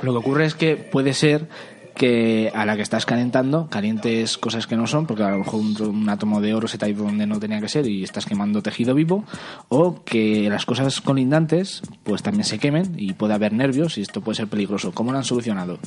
Lo 0.03 0.13
que 0.13 0.19
ocurre 0.19 0.47
es 0.47 0.55
que 0.55 0.77
puede 0.77 1.15
ser 1.15 1.49
que 1.95 2.51
a 2.53 2.67
la 2.67 2.75
que 2.75 2.83
estás 2.83 3.07
calentando 3.07 3.69
calientes 3.71 4.37
cosas 4.37 4.67
que 4.67 4.77
no 4.77 4.89
son, 4.89 5.07
porque 5.07 5.23
a 5.23 5.31
lo 5.31 5.39
mejor 5.39 5.61
un, 5.61 5.81
un 5.81 6.09
átomo 6.09 6.41
de 6.41 6.53
oro 6.53 6.67
se 6.67 6.77
te 6.77 6.87
ha 6.87 6.89
ido 6.89 7.05
donde 7.05 7.25
no 7.27 7.39
tenía 7.39 7.61
que 7.61 7.69
ser 7.69 7.87
y 7.87 8.03
estás 8.03 8.27
quemando 8.27 8.63
tejido 8.63 8.95
vivo, 8.95 9.25
o 9.69 10.03
que 10.03 10.49
las 10.51 10.67
cosas 10.67 11.01
colindantes 11.01 11.83
pues 12.03 12.23
también 12.23 12.45
se 12.45 12.59
quemen 12.59 12.95
y 12.97 13.13
puede 13.13 13.35
haber 13.35 13.53
nervios 13.53 13.97
y 13.97 14.03
esto 14.03 14.23
puede 14.23 14.35
ser 14.35 14.49
peligroso. 14.49 14.91
¿Cómo 14.93 15.13
lo 15.13 15.19
han 15.19 15.25
solucionado? 15.25 15.79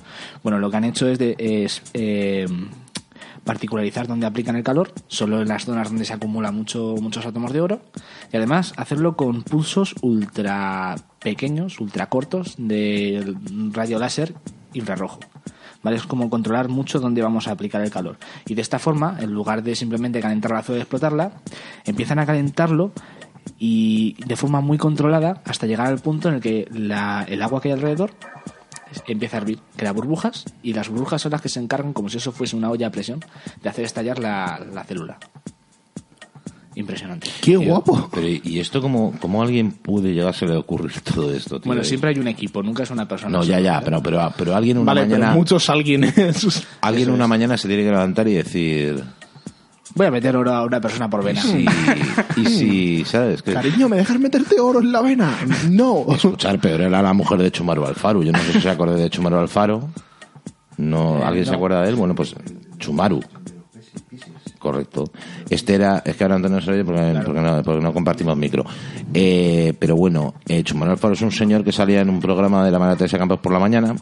Bueno, 0.43 0.59
lo 0.59 0.71
que 0.71 0.77
han 0.77 0.85
hecho 0.85 1.09
es, 1.09 1.19
de, 1.19 1.35
es 1.37 1.81
eh, 1.93 2.45
particularizar 3.47 4.05
donde 4.05 4.27
aplican 4.27 4.55
el 4.55 4.63
calor, 4.63 4.91
solo 5.07 5.41
en 5.41 5.47
las 5.47 5.65
zonas 5.65 5.87
donde 5.89 6.05
se 6.05 6.13
acumula 6.13 6.51
mucho, 6.51 6.93
muchos 7.01 7.25
átomos 7.25 7.51
de 7.53 7.61
oro, 7.61 7.81
y 8.31 8.37
además 8.37 8.73
hacerlo 8.77 9.15
con 9.15 9.41
pulsos 9.41 9.95
ultra 10.01 10.95
pequeños, 11.19 11.79
ultra 11.79 12.09
cortos 12.09 12.55
de 12.59 13.35
rayo 13.71 13.97
láser 13.97 14.35
infrarrojo. 14.73 15.19
¿Vale? 15.83 15.97
Es 15.97 16.03
como 16.07 16.29
controlar 16.29 16.69
mucho 16.69 16.99
dónde 16.99 17.21
vamos 17.21 17.47
a 17.47 17.51
aplicar 17.51 17.81
el 17.81 17.91
calor. 17.91 18.17
Y 18.47 18.55
de 18.55 18.61
esta 18.61 18.79
forma, 18.79 19.17
en 19.19 19.31
lugar 19.31 19.63
de 19.63 19.75
simplemente 19.75 20.19
calentar 20.19 20.51
la 20.51 20.63
zona 20.63 20.79
y 20.79 20.81
explotarla, 20.81 21.31
empiezan 21.85 22.19
a 22.19 22.25
calentarlo 22.25 22.91
y 23.59 24.15
de 24.25 24.35
forma 24.35 24.59
muy 24.59 24.77
controlada 24.77 25.41
hasta 25.45 25.67
llegar 25.67 25.87
al 25.87 25.99
punto 25.99 26.27
en 26.29 26.35
el 26.35 26.41
que 26.41 26.67
la- 26.71 27.23
el 27.29 27.41
agua 27.41 27.61
que 27.61 27.69
hay 27.69 27.75
alrededor 27.75 28.11
empieza 29.07 29.37
a 29.37 29.41
hervir, 29.41 29.59
crea 29.75 29.91
burbujas 29.91 30.45
y 30.63 30.73
las 30.73 30.89
burbujas 30.89 31.21
son 31.21 31.31
las 31.31 31.41
que 31.41 31.49
se 31.49 31.59
encargan, 31.59 31.93
como 31.93 32.09
si 32.09 32.17
eso 32.17 32.31
fuese 32.31 32.55
una 32.55 32.69
olla 32.69 32.87
a 32.87 32.91
presión, 32.91 33.19
de 33.61 33.69
hacer 33.69 33.85
estallar 33.85 34.19
la, 34.19 34.59
la 34.73 34.83
célula. 34.83 35.17
Impresionante. 36.77 37.27
¡Qué 37.41 37.57
Tío, 37.57 37.61
guapo! 37.61 38.07
Pero 38.13 38.27
¿y 38.27 38.59
esto 38.59 38.79
cómo, 38.83 39.15
cómo 39.19 39.41
a 39.41 39.45
alguien 39.45 39.71
puede 39.71 40.13
llegarse 40.13 40.45
a 40.45 40.59
ocurrir 40.59 40.91
todo 41.15 41.33
esto, 41.33 41.59
tío? 41.59 41.67
Bueno, 41.67 41.83
siempre 41.83 42.11
hay 42.11 42.19
un 42.19 42.27
equipo, 42.27 42.61
nunca 42.61 42.83
es 42.83 42.91
una 42.91 43.07
persona. 43.07 43.35
No, 43.35 43.43
ya, 43.43 43.59
ya, 43.59 43.81
pero, 43.81 44.01
pero, 44.03 44.31
pero 44.37 44.55
alguien 44.55 44.77
una 44.77 44.93
Vale, 44.93 45.01
mañana... 45.01 45.27
pero 45.27 45.37
muchos 45.39 45.67
alguienes. 45.71 46.67
Alguien 46.81 47.09
una 47.09 47.27
mañana 47.27 47.57
se 47.57 47.67
tiene 47.67 47.83
que 47.83 47.89
levantar 47.89 48.27
y 48.27 48.33
decir... 48.33 49.03
Voy 49.97 50.05
a 50.05 50.11
meter 50.11 50.35
oro 50.37 50.53
a 50.53 50.63
una 50.63 50.79
persona 50.79 51.09
por 51.09 51.23
vena. 51.23 51.41
Sí, 51.41 51.65
y 52.35 52.45
si, 52.45 53.05
¿sabes? 53.05 53.41
Que, 53.41 53.53
Cariño, 53.53 53.89
¿me 53.89 53.97
dejas 53.97 54.19
meterte 54.19 54.59
oro 54.59 54.79
en 54.79 54.91
la 54.91 55.01
vena? 55.01 55.35
No. 55.69 56.05
escuchar, 56.13 56.59
pero 56.61 56.83
era 56.85 57.01
la 57.01 57.13
mujer 57.13 57.39
de 57.39 57.51
Chumaro 57.51 57.85
Alfaro. 57.85 58.21
Yo 58.21 58.31
no 58.31 58.39
sé 58.39 58.53
si 58.53 58.61
se 58.61 58.69
acuerda 58.69 58.95
de 58.95 59.09
Chumaro 59.09 59.39
Alfaro. 59.39 59.89
No, 60.77 61.25
¿Alguien 61.25 61.45
se 61.45 61.55
acuerda 61.55 61.81
de 61.81 61.89
él? 61.89 61.95
Bueno, 61.95 62.13
pues 62.13 62.35
Chumaru. 62.77 63.19
correcto. 64.59 65.05
Este 65.49 65.75
era, 65.75 66.03
es 66.05 66.15
que 66.15 66.23
ahora 66.23 66.35
Antonio 66.35 66.57
no 66.59 66.63
se 66.63 66.71
oye 66.71 66.85
porque, 66.85 67.19
porque 67.25 67.41
no, 67.41 67.63
porque 67.63 67.81
no 67.81 67.93
compartimos 67.93 68.37
micro. 68.37 68.63
Eh, 69.13 69.73
pero 69.79 69.95
bueno, 69.95 70.35
eh, 70.47 70.63
Chumano 70.63 70.91
Alfaro 70.91 71.13
es 71.15 71.21
un 71.21 71.31
señor 71.31 71.63
que 71.63 71.71
salía 71.71 72.01
en 72.01 72.09
un 72.09 72.19
programa 72.19 72.63
de 72.63 72.69
la 72.71 72.77
María 72.77 72.95
Teresa 72.95 73.17
Campos 73.17 73.39
por 73.39 73.51
la 73.51 73.59
mañana, 73.59 73.95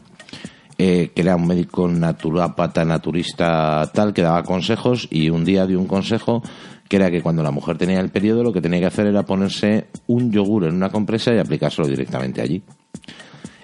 eh, 0.78 1.12
que 1.16 1.22
era 1.22 1.36
un 1.36 1.48
médico 1.48 1.88
naturópata, 1.88 2.84
naturista 2.84 3.90
tal, 3.94 4.14
que 4.14 4.22
daba 4.22 4.44
consejos 4.44 5.08
y 5.10 5.30
un 5.30 5.46
día 5.46 5.66
dio 5.66 5.80
un 5.80 5.88
consejo 5.88 6.44
que 6.88 6.98
era 6.98 7.10
que 7.10 7.22
cuando 7.22 7.42
la 7.42 7.52
mujer 7.52 7.78
tenía 7.78 8.00
el 8.00 8.10
periodo 8.10 8.44
lo 8.44 8.54
que 8.54 8.62
tenía 8.62 8.80
que 8.80 8.86
hacer 8.86 9.08
era 9.08 9.24
ponerse 9.24 9.88
un 10.08 10.32
yogur 10.32 10.66
en 10.66 10.76
una 10.76 10.90
compresa 10.90 11.34
y 11.34 11.40
aplicárselo 11.40 11.88
directamente 11.88 12.42
allí. 12.42 12.62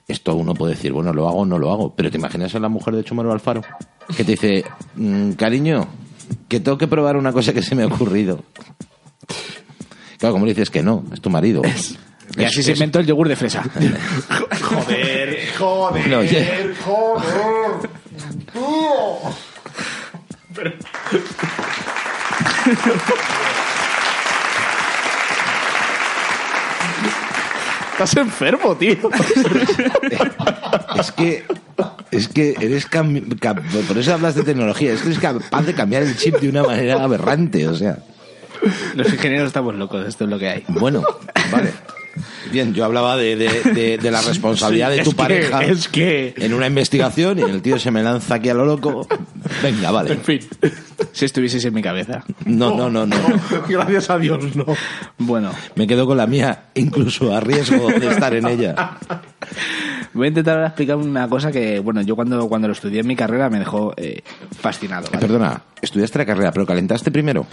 Esto 0.07 0.36
uno 0.36 0.53
puede 0.53 0.74
decir, 0.74 0.91
bueno, 0.91 1.14
lo 1.14 1.28
hago 1.28 1.39
o 1.41 1.45
no 1.45 1.59
lo 1.59 1.72
hago, 1.72 1.93
pero 1.95 2.09
te 2.09 2.18
imaginas 2.18 2.55
a 2.55 2.59
la 2.59 2.68
mujer 2.70 2.95
de 2.95 3.03
Chumaro 3.03 3.32
Alfaro 3.32 3.62
que 4.16 4.24
te 4.24 4.32
dice, 4.32 4.64
"Mm, 4.95 5.32
cariño, 5.34 5.88
que 6.47 6.59
tengo 6.59 6.78
que 6.78 6.88
probar 6.88 7.16
una 7.16 7.32
cosa 7.32 7.53
que 7.53 7.62
se 7.62 7.76
me 7.76 7.84
ha 7.84 7.88
ocurrido. 7.88 8.43
Claro, 10.18 10.34
como 10.34 10.45
le 10.45 10.51
dices 10.53 10.70
que 10.70 10.84
no, 10.84 11.03
es 11.14 11.22
tu 11.22 11.30
marido. 11.30 11.62
Y 12.38 12.43
así 12.43 12.64
se 12.64 12.74
inventó 12.74 12.99
el 12.99 13.05
yogur 13.05 13.28
de 13.28 13.36
fresa. 13.36 13.64
Joder, 14.62 15.21
joder, 15.57 16.07
No, 16.07 16.19
oye. 16.19 16.73
joder. 16.83 17.89
Tío. 18.53 19.32
Estás 27.93 28.17
enfermo, 28.17 28.75
tío. 28.75 28.95
Es 30.97 31.11
que 31.11 31.43
es 32.11 32.28
que 32.28 32.55
eres 32.59 32.89
cam- 32.89 33.23
por 33.87 33.97
eso 33.97 34.13
hablas 34.13 34.36
de 34.36 34.43
tecnología, 34.43 34.93
es 34.93 35.01
que 35.01 35.07
eres 35.09 35.19
capaz 35.19 35.61
de 35.65 35.73
cambiar 35.73 36.03
el 36.03 36.17
chip 36.17 36.37
de 36.39 36.49
una 36.49 36.63
manera 36.63 37.01
aberrante, 37.03 37.67
o 37.67 37.75
sea. 37.75 37.97
Los 38.95 39.11
ingenieros 39.13 39.47
estamos 39.47 39.75
locos, 39.75 40.05
esto 40.07 40.23
es 40.25 40.29
lo 40.29 40.37
que 40.39 40.49
hay. 40.49 40.63
Bueno, 40.67 41.03
vale. 41.51 41.71
Bien, 42.51 42.74
yo 42.74 42.83
hablaba 42.86 43.16
de, 43.17 43.36
de- 43.36 43.62
de- 43.74 43.97
de 43.97 44.12
la 44.12 44.21
responsabilidad 44.28 44.89
de 44.89 44.97
tu 45.04 45.09
es 45.09 45.09
que- 45.09 45.16
pareja 45.16 45.63
es 45.63 45.88
que- 45.88 46.33
en 46.38 46.54
una 46.54 46.67
investigación 46.67 47.39
y 47.39 47.43
el 47.43 47.62
tío 47.62 47.79
se 47.79 47.92
me 47.92 48.04
lanza 48.04 48.36
aquí 48.36 48.50
a 48.50 48.54
lo 48.54 48.66
loco. 48.66 49.08
Venga, 49.63 49.92
vale. 49.92 50.13
En 50.13 50.21
fin. 50.21 50.39
Si 51.13 51.25
estuvieseis 51.25 51.63
en 51.66 51.74
mi 51.74 51.82
cabeza. 51.82 52.24
No, 52.46 52.75
no, 52.75 52.89
no, 52.89 53.05
no. 53.05 53.17
Gracias 53.70 54.09
a 54.09 54.17
Dios, 54.17 54.55
no. 54.55 54.66
Bueno, 55.17 55.51
Me 55.75 55.88
quedo 55.88 56.05
con 56.05 56.17
la 56.17 56.28
mía, 56.28 56.66
incluso 56.75 57.36
a 57.36 57.39
riesgo 57.39 57.88
de 57.89 58.08
estar 58.08 58.33
en 58.33 58.47
ella. 58.47 58.97
voy 60.13 60.25
a 60.25 60.29
intentar 60.29 60.55
ahora 60.55 60.67
explicar 60.67 60.97
una 60.97 61.28
cosa 61.28 61.51
que, 61.51 61.79
bueno, 61.79 62.01
yo 62.01 62.16
cuando, 62.16 62.47
cuando 62.47 62.67
lo 62.67 62.74
estudié 62.74 63.00
en 63.01 63.08
mi 63.08 63.16
carrera 63.16 63.50
me 63.50 63.59
dejó 63.59 63.93
eh, 63.97 64.21
fascinado. 64.59 65.08
¿vale? 65.12 65.20
Perdona, 65.20 65.62
estudiaste 65.82 66.20
la 66.20 66.25
carrera, 66.25 66.51
pero 66.51 66.66
calentaste 66.66 67.12
primero. 67.12 67.46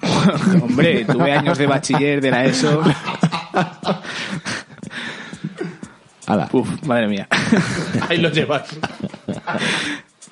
Hombre, 0.62 1.04
tuve 1.04 1.32
años 1.32 1.58
de 1.58 1.66
bachiller 1.66 2.20
de 2.20 2.30
la 2.30 2.44
ESO. 2.44 2.82
Hala. 6.26 6.48
Uf, 6.52 6.68
madre 6.86 7.08
mía. 7.08 7.26
Ahí 8.08 8.18
lo 8.18 8.30
llevas. 8.30 8.62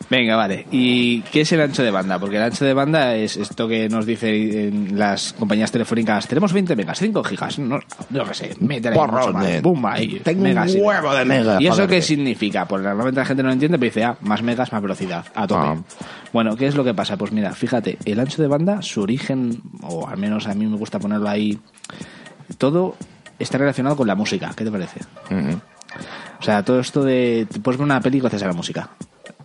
Venga, 0.09 0.35
vale. 0.37 0.67
¿Y 0.73 1.21
qué 1.23 1.43
es 1.43 1.53
el 1.53 1.61
ancho 1.61 1.83
de 1.85 1.91
banda? 1.93 2.19
Porque 2.19 2.37
el 2.37 2.43
ancho 2.43 2.65
de 2.65 2.75
banda 2.75 3.15
es 3.15 3.37
esto 3.37 3.69
que 3.69 3.89
nos 3.89 4.07
dicen 4.07 4.99
las 4.99 5.33
compañías 5.35 5.71
telefónicas. 5.71 6.27
Tenemos 6.27 6.53
20 6.53 6.75
megas, 6.75 6.99
5 6.99 7.23
gigas, 7.23 7.59
no, 7.61 7.79
no 8.11 8.25
qué 8.25 8.35
sé, 8.35 8.57
métele 8.61 8.97
más. 8.97 9.45
de- 9.45 9.61
Bumba, 9.61 9.93
ahí, 9.95 10.21
Tengo 10.25 10.39
un 10.43 10.49
megas 10.49 10.75
y- 10.75 10.81
huevo 10.81 11.15
de 11.15 11.25
megas 11.25 11.61
¿Y 11.61 11.67
eso 11.69 11.87
qué 11.87 12.03
significa? 12.03 12.67
Pues 12.67 12.83
normalmente 12.83 13.21
la 13.21 13.27
gente 13.27 13.43
no 13.45 13.49
lo 13.51 13.53
entiende, 13.53 13.79
pero 13.79 13.89
dice, 13.91 14.03
ah, 14.05 14.17
más 14.23 14.43
megas, 14.43 14.73
más 14.73 14.83
velocidad, 14.83 15.25
a 15.35 15.47
tope. 15.47 15.61
Ah. 15.67 15.77
Bueno, 16.33 16.57
¿qué 16.57 16.67
es 16.67 16.75
lo 16.75 16.83
que 16.83 16.95
pasa? 16.95 17.17
Pues 17.17 17.31
mira, 17.31 17.53
fíjate, 17.53 17.97
el 18.05 18.19
ancho 18.19 18.43
de 18.43 18.49
banda, 18.49 18.83
su 18.83 19.03
origen, 19.03 19.61
o 19.83 20.09
al 20.09 20.19
menos 20.19 20.49
a 20.49 20.55
mí 20.55 20.67
me 20.67 20.77
gusta 20.77 20.99
ponerlo 20.99 21.29
ahí, 21.29 21.57
todo 22.59 22.97
está 23.39 23.59
relacionado 23.59 23.97
con 23.97 24.07
la 24.07 24.15
música. 24.15 24.53
¿Qué 24.57 24.65
te 24.65 24.71
parece? 24.71 25.01
Ujú. 25.31 25.61
O 26.39 26.43
sea, 26.43 26.65
todo 26.65 26.81
esto 26.81 27.03
de. 27.03 27.47
Te 27.51 27.61
puedes 27.61 27.79
ver 27.79 27.85
una 27.85 28.01
peli 28.01 28.21
gracias 28.21 28.43
a 28.43 28.47
la 28.47 28.53
música. 28.53 28.91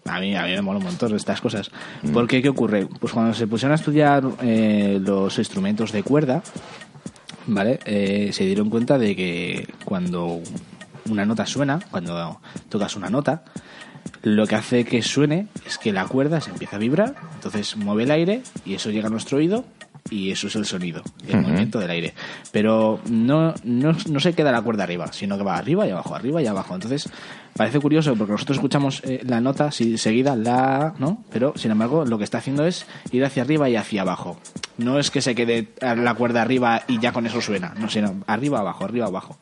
A 0.05 0.19
mí, 0.19 0.35
a 0.35 0.43
mí 0.43 0.51
me 0.51 0.61
mola 0.61 0.77
un 0.77 0.85
montón 0.85 1.15
estas 1.15 1.41
cosas. 1.41 1.71
Porque, 2.13 2.41
¿qué 2.41 2.49
ocurre? 2.49 2.85
Pues 2.85 3.11
cuando 3.11 3.33
se 3.33 3.47
pusieron 3.47 3.71
a 3.71 3.75
estudiar 3.75 4.23
eh, 4.41 4.99
los 5.01 5.37
instrumentos 5.39 5.91
de 5.91 6.03
cuerda, 6.03 6.43
¿vale? 7.47 7.79
Eh, 7.85 8.29
se 8.31 8.45
dieron 8.45 8.69
cuenta 8.69 8.99
de 8.99 9.15
que 9.15 9.67
cuando 9.83 10.41
una 11.09 11.25
nota 11.25 11.47
suena, 11.47 11.79
cuando 11.89 12.39
tocas 12.69 12.95
una 12.95 13.09
nota, 13.09 13.45
lo 14.21 14.45
que 14.45 14.55
hace 14.55 14.85
que 14.85 15.01
suene 15.01 15.47
es 15.65 15.79
que 15.79 15.91
la 15.91 16.05
cuerda 16.05 16.39
se 16.39 16.51
empieza 16.51 16.75
a 16.75 16.79
vibrar, 16.79 17.15
entonces 17.33 17.75
mueve 17.75 18.03
el 18.03 18.11
aire 18.11 18.41
y 18.63 18.75
eso 18.75 18.91
llega 18.91 19.07
a 19.07 19.11
nuestro 19.11 19.39
oído 19.39 19.65
y 20.09 20.29
eso 20.31 20.47
es 20.47 20.55
el 20.55 20.65
sonido, 20.65 21.01
el 21.27 21.41
movimiento 21.41 21.79
del 21.79 21.89
aire. 21.89 22.13
Pero 22.51 22.99
no, 23.09 23.53
no, 23.63 23.91
no 24.09 24.19
se 24.19 24.33
queda 24.33 24.51
la 24.51 24.61
cuerda 24.61 24.83
arriba, 24.83 25.11
sino 25.11 25.37
que 25.37 25.43
va 25.43 25.57
arriba 25.57 25.87
y 25.87 25.91
abajo, 25.91 26.13
arriba 26.15 26.41
y 26.41 26.47
abajo. 26.47 26.75
Entonces 26.75 27.09
parece 27.57 27.79
curioso 27.79 28.15
porque 28.15 28.33
nosotros 28.33 28.57
escuchamos 28.57 29.01
eh, 29.03 29.21
la 29.25 29.41
nota 29.41 29.71
si- 29.71 29.97
seguida, 29.97 30.35
la, 30.35 30.93
¿no? 30.99 31.23
Pero 31.31 31.53
sin 31.55 31.71
embargo 31.71 32.05
lo 32.05 32.17
que 32.19 32.23
está 32.23 32.37
haciendo 32.37 32.65
es 32.65 32.85
ir 33.11 33.25
hacia 33.25 33.43
arriba 33.43 33.67
y 33.69 33.75
hacia 33.77 34.01
abajo. 34.03 34.37
No 34.77 34.99
es 34.99 35.09
que 35.09 35.21
se 35.21 35.33
quede 35.33 35.69
la 35.81 36.13
cuerda 36.13 36.41
arriba 36.43 36.83
y 36.87 36.99
ya 36.99 37.11
con 37.11 37.25
eso 37.25 37.41
suena, 37.41 37.73
no, 37.79 37.89
sino 37.89 38.23
arriba, 38.27 38.59
abajo, 38.59 38.83
arriba, 38.85 39.07
abajo. 39.07 39.37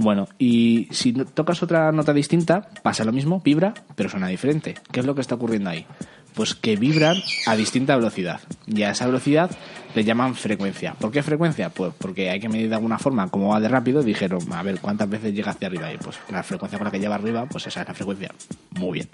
Bueno, 0.00 0.28
y 0.38 0.88
si 0.92 1.12
tocas 1.12 1.62
otra 1.62 1.92
nota 1.92 2.14
distinta, 2.14 2.70
pasa 2.82 3.04
lo 3.04 3.12
mismo, 3.12 3.42
vibra, 3.44 3.74
pero 3.96 4.08
suena 4.08 4.28
diferente. 4.28 4.74
¿Qué 4.90 5.00
es 5.00 5.06
lo 5.06 5.14
que 5.14 5.20
está 5.20 5.34
ocurriendo 5.34 5.68
ahí? 5.68 5.84
Pues 6.32 6.54
que 6.54 6.76
vibran 6.76 7.18
a 7.46 7.54
distinta 7.54 7.96
velocidad. 7.96 8.40
Y 8.66 8.82
a 8.82 8.92
esa 8.92 9.04
velocidad 9.04 9.50
le 9.94 10.02
llaman 10.02 10.36
frecuencia. 10.36 10.94
¿Por 10.94 11.10
qué 11.10 11.22
frecuencia? 11.22 11.68
Pues 11.68 11.92
porque 11.98 12.30
hay 12.30 12.40
que 12.40 12.48
medir 12.48 12.70
de 12.70 12.76
alguna 12.76 12.98
forma 12.98 13.28
cómo 13.28 13.48
va 13.48 13.60
de 13.60 13.68
rápido. 13.68 14.02
Dijeron, 14.02 14.40
a 14.54 14.62
ver, 14.62 14.80
¿cuántas 14.80 15.10
veces 15.10 15.34
llega 15.34 15.50
hacia 15.50 15.68
arriba? 15.68 15.92
Y 15.92 15.98
pues 15.98 16.18
la 16.30 16.42
frecuencia 16.42 16.78
con 16.78 16.86
la 16.86 16.90
que 16.90 16.98
lleva 16.98 17.16
arriba, 17.16 17.44
pues 17.44 17.66
esa 17.66 17.82
es 17.82 17.88
la 17.88 17.92
frecuencia. 17.92 18.32
Muy 18.78 18.92
bien. 18.92 19.08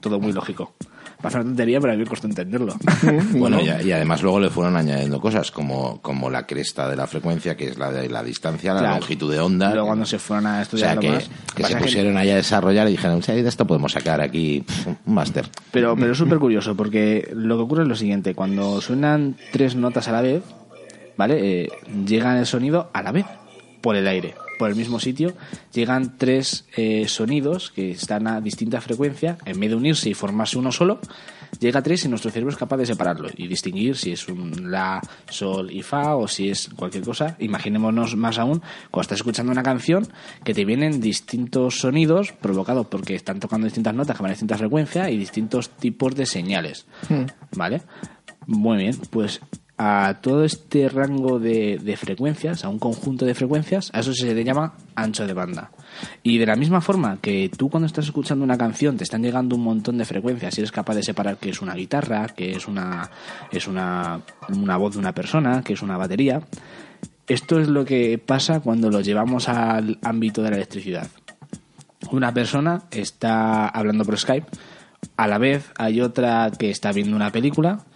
Todo 0.00 0.18
muy 0.20 0.32
lógico. 0.32 0.74
Pasa 1.20 1.38
una 1.38 1.48
tontería, 1.48 1.78
pero 1.80 1.92
a 1.92 1.96
mí 1.96 2.02
me 2.02 2.08
costó 2.08 2.26
entenderlo. 2.26 2.74
Bueno, 3.34 3.60
y, 3.60 3.66
y 3.88 3.92
además 3.92 4.22
luego 4.22 4.40
le 4.40 4.48
fueron 4.48 4.76
añadiendo 4.76 5.20
cosas 5.20 5.50
como, 5.50 6.00
como 6.00 6.30
la 6.30 6.46
cresta 6.46 6.88
de 6.88 6.96
la 6.96 7.06
frecuencia, 7.06 7.56
que 7.58 7.68
es 7.68 7.78
la 7.78 7.92
de 7.92 8.08
la 8.08 8.22
distancia, 8.22 8.72
la 8.72 8.80
Claro. 8.80 8.94
longitud 8.96 9.30
de 9.30 9.38
onda. 9.40 9.70
Luego 9.72 9.88
cuando 9.88 10.06
se 10.06 10.18
fueron 10.18 10.46
a 10.46 10.50
o 10.50 10.54
sea, 10.54 10.62
estudiar 10.62 10.98
que, 10.98 11.10
más, 11.10 11.30
que 11.54 11.64
se 11.64 11.76
pusieron 11.76 12.16
ahí 12.16 12.30
a 12.30 12.36
desarrollar 12.36 12.88
y 12.88 12.92
dijeron, 12.92 13.22
"Sí, 13.22 13.32
de 13.32 13.46
esto 13.48 13.66
podemos 13.66 13.92
sacar 13.92 14.22
aquí 14.22 14.64
un 14.86 14.96
máster. 15.14 15.46
Pero, 15.72 15.94
pero 15.96 16.12
es 16.12 16.18
súper 16.18 16.38
curioso 16.38 16.74
porque 16.74 17.30
lo 17.34 17.56
que 17.58 17.62
ocurre 17.64 17.82
es 17.82 17.88
lo 17.88 17.96
siguiente: 17.96 18.34
cuando 18.34 18.80
suenan 18.80 19.36
tres 19.52 19.76
notas 19.76 20.08
a 20.08 20.12
la 20.12 20.22
vez, 20.22 20.42
¿vale? 21.18 21.64
Eh, 21.64 21.68
llegan 22.06 22.38
el 22.38 22.46
sonido 22.46 22.88
a 22.94 23.02
la 23.02 23.12
vez 23.12 23.26
por 23.82 23.94
el 23.96 24.06
aire, 24.06 24.34
por 24.60 24.68
el 24.68 24.76
mismo 24.76 25.00
sitio. 25.00 25.32
Llegan 25.72 26.18
tres 26.18 26.66
eh, 26.76 27.08
sonidos 27.08 27.70
que 27.70 27.92
están 27.92 28.26
a 28.26 28.42
distinta 28.42 28.82
frecuencia, 28.82 29.38
en 29.46 29.58
vez 29.58 29.70
de 29.70 29.76
unirse 29.76 30.10
y 30.10 30.12
formarse 30.12 30.58
uno 30.58 30.70
solo. 30.70 31.00
Llega 31.60 31.78
a 31.78 31.82
tres 31.82 32.04
y 32.04 32.08
nuestro 32.08 32.30
cerebro 32.30 32.52
es 32.52 32.58
capaz 32.58 32.76
de 32.76 32.84
separarlo 32.84 33.30
y 33.34 33.48
distinguir 33.48 33.96
si 33.96 34.12
es 34.12 34.28
un 34.28 34.70
la, 34.70 35.00
sol 35.30 35.70
y 35.72 35.82
fa 35.82 36.14
o 36.14 36.28
si 36.28 36.50
es 36.50 36.68
cualquier 36.76 37.04
cosa. 37.04 37.36
Imaginémonos 37.38 38.16
más 38.16 38.38
aún 38.38 38.60
cuando 38.90 39.00
estás 39.00 39.20
escuchando 39.20 39.50
una 39.50 39.62
canción 39.62 40.06
que 40.44 40.52
te 40.52 40.66
vienen 40.66 41.00
distintos 41.00 41.80
sonidos 41.80 42.32
provocados 42.32 42.86
porque 42.86 43.14
están 43.14 43.40
tocando 43.40 43.64
distintas 43.64 43.94
notas 43.94 44.14
que 44.14 44.22
van 44.22 44.30
a 44.32 44.34
distintas 44.34 44.58
frecuencias 44.58 45.10
y 45.10 45.16
distintos 45.16 45.70
tipos 45.70 46.14
de 46.14 46.26
señales. 46.26 46.84
¿Vale? 47.56 47.80
Muy 48.46 48.76
bien, 48.76 48.98
pues 49.08 49.40
a 49.82 50.20
todo 50.20 50.44
este 50.44 50.90
rango 50.90 51.38
de, 51.38 51.78
de 51.78 51.96
frecuencias, 51.96 52.66
a 52.66 52.68
un 52.68 52.78
conjunto 52.78 53.24
de 53.24 53.34
frecuencias, 53.34 53.90
a 53.94 54.00
eso 54.00 54.12
se 54.12 54.34
le 54.34 54.44
llama 54.44 54.74
ancho 54.94 55.26
de 55.26 55.32
banda. 55.32 55.70
Y 56.22 56.36
de 56.36 56.44
la 56.44 56.54
misma 56.54 56.82
forma 56.82 57.16
que 57.22 57.50
tú 57.56 57.70
cuando 57.70 57.86
estás 57.86 58.04
escuchando 58.04 58.44
una 58.44 58.58
canción 58.58 58.98
te 58.98 59.04
están 59.04 59.22
llegando 59.22 59.56
un 59.56 59.64
montón 59.64 59.96
de 59.96 60.04
frecuencias 60.04 60.58
y 60.58 60.60
eres 60.60 60.70
capaz 60.70 60.96
de 60.96 61.02
separar 61.02 61.38
que 61.38 61.48
es 61.48 61.62
una 61.62 61.72
guitarra, 61.72 62.26
que 62.26 62.50
es 62.50 62.68
una, 62.68 63.10
es 63.50 63.66
una, 63.66 64.20
una 64.50 64.76
voz 64.76 64.92
de 64.92 64.98
una 64.98 65.14
persona, 65.14 65.62
que 65.62 65.72
es 65.72 65.80
una 65.80 65.96
batería, 65.96 66.42
esto 67.26 67.58
es 67.58 67.68
lo 67.68 67.86
que 67.86 68.18
pasa 68.18 68.60
cuando 68.60 68.90
lo 68.90 69.00
llevamos 69.00 69.48
al 69.48 69.98
ámbito 70.02 70.42
de 70.42 70.50
la 70.50 70.56
electricidad. 70.56 71.08
Una 72.10 72.34
persona 72.34 72.82
está 72.90 73.66
hablando 73.66 74.04
por 74.04 74.18
Skype, 74.18 74.46
a 75.16 75.26
la 75.26 75.38
vez 75.38 75.72
hay 75.78 76.02
otra 76.02 76.50
que 76.50 76.68
está 76.68 76.92
viendo 76.92 77.16
una 77.16 77.32
película, 77.32 77.86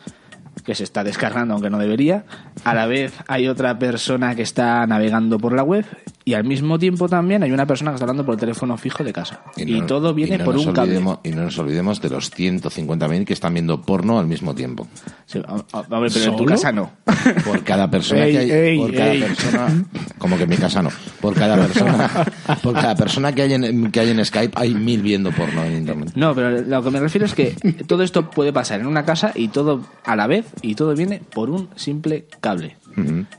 que 0.65 0.75
se 0.75 0.85
está 0.85 1.03
descargando 1.05 1.55
aunque 1.55 1.71
no 1.71 1.79
debería, 1.79 2.25
a 2.65 2.75
la 2.75 2.87
vez 2.87 3.13
hay 3.29 3.49
otra 3.49 3.79
persona 3.79 4.35
que 4.35 4.43
está 4.43 4.87
navegando 4.87 5.39
por 5.39 5.53
la 5.55 5.63
web 5.63 5.85
y 6.25 6.35
al 6.35 6.45
mismo 6.45 6.79
tiempo 6.79 7.07
también 7.09 7.43
hay 7.43 7.53
una 7.53 7.67
persona 7.67 7.91
que 7.91 7.97
está 7.97 8.05
hablando 8.05 8.25
por 8.25 8.35
el 8.35 8.41
teléfono 8.41 8.77
fijo 8.79 9.05
de 9.05 9.13
casa. 9.13 9.41
Y, 9.57 9.67
no- 9.67 9.87
todo 9.87 10.15
viene 10.15 10.37
y 10.37 10.39
no 10.39 10.45
por 10.45 10.57
un 10.57 10.73
cable. 10.73 10.99
Y 11.25 11.31
no 11.31 11.43
nos 11.43 11.59
olvidemos 11.59 12.01
de 12.01 12.09
los 12.09 12.31
150.000 12.33 13.25
que 13.27 13.33
están 13.35 13.53
viendo 13.53 13.83
porno 13.83 14.19
al 14.19 14.27
mismo 14.27 14.55
tiempo. 14.55 14.87
Sí, 15.27 15.41
a- 15.47 15.83
ver, 16.01 16.11
pero 16.13 16.25
en 16.31 16.37
tu 16.37 16.45
casa 16.47 16.73
no. 16.73 16.91
Por 17.45 17.63
cada 17.63 17.91
persona 17.91 18.25
Ey, 18.25 18.33
que 18.33 18.39
hay, 18.39 18.51
ey, 18.51 18.79
por 18.79 18.93
cada 18.95 19.13
ey. 19.13 19.21
persona, 19.23 19.85
como 20.19 20.37
que 20.37 20.43
en 20.45 20.49
mi 20.49 20.57
casa 20.57 20.83
no, 20.83 20.91
por 21.21 21.35
cada 21.35 21.57
persona, 21.57 22.11
por 22.63 22.73
cada 22.75 22.95
persona 22.95 23.33
que 23.33 23.43
hay 23.43 23.53
en, 23.55 23.91
que 23.91 24.01
hay 24.01 24.11
en 24.11 24.25
Skype 24.25 24.53
hay 24.57 24.75
mil 24.75 25.03
viendo 25.03 25.31
porno 25.33 25.63
en 25.65 25.77
internet. 25.77 26.13
No, 26.15 26.35
pero 26.35 26.51
lo 26.63 26.83
que 26.83 26.91
me 26.91 27.01
refiero 27.01 27.27
es 27.27 27.35
que 27.35 27.51
todo 27.87 28.03
esto 28.03 28.31
puede 28.31 28.53
pasar 28.53 28.81
en 28.81 28.87
una 28.87 29.05
casa 29.05 29.33
y 29.35 29.49
todo 29.49 29.83
a 30.05 30.17
la 30.17 30.27
vez 30.27 30.44
y 30.62 30.75
todo 30.75 30.95
viene 30.95 31.21
por 31.33 31.51
un 31.51 31.69
simple 31.77 32.27
cable. 32.41 32.77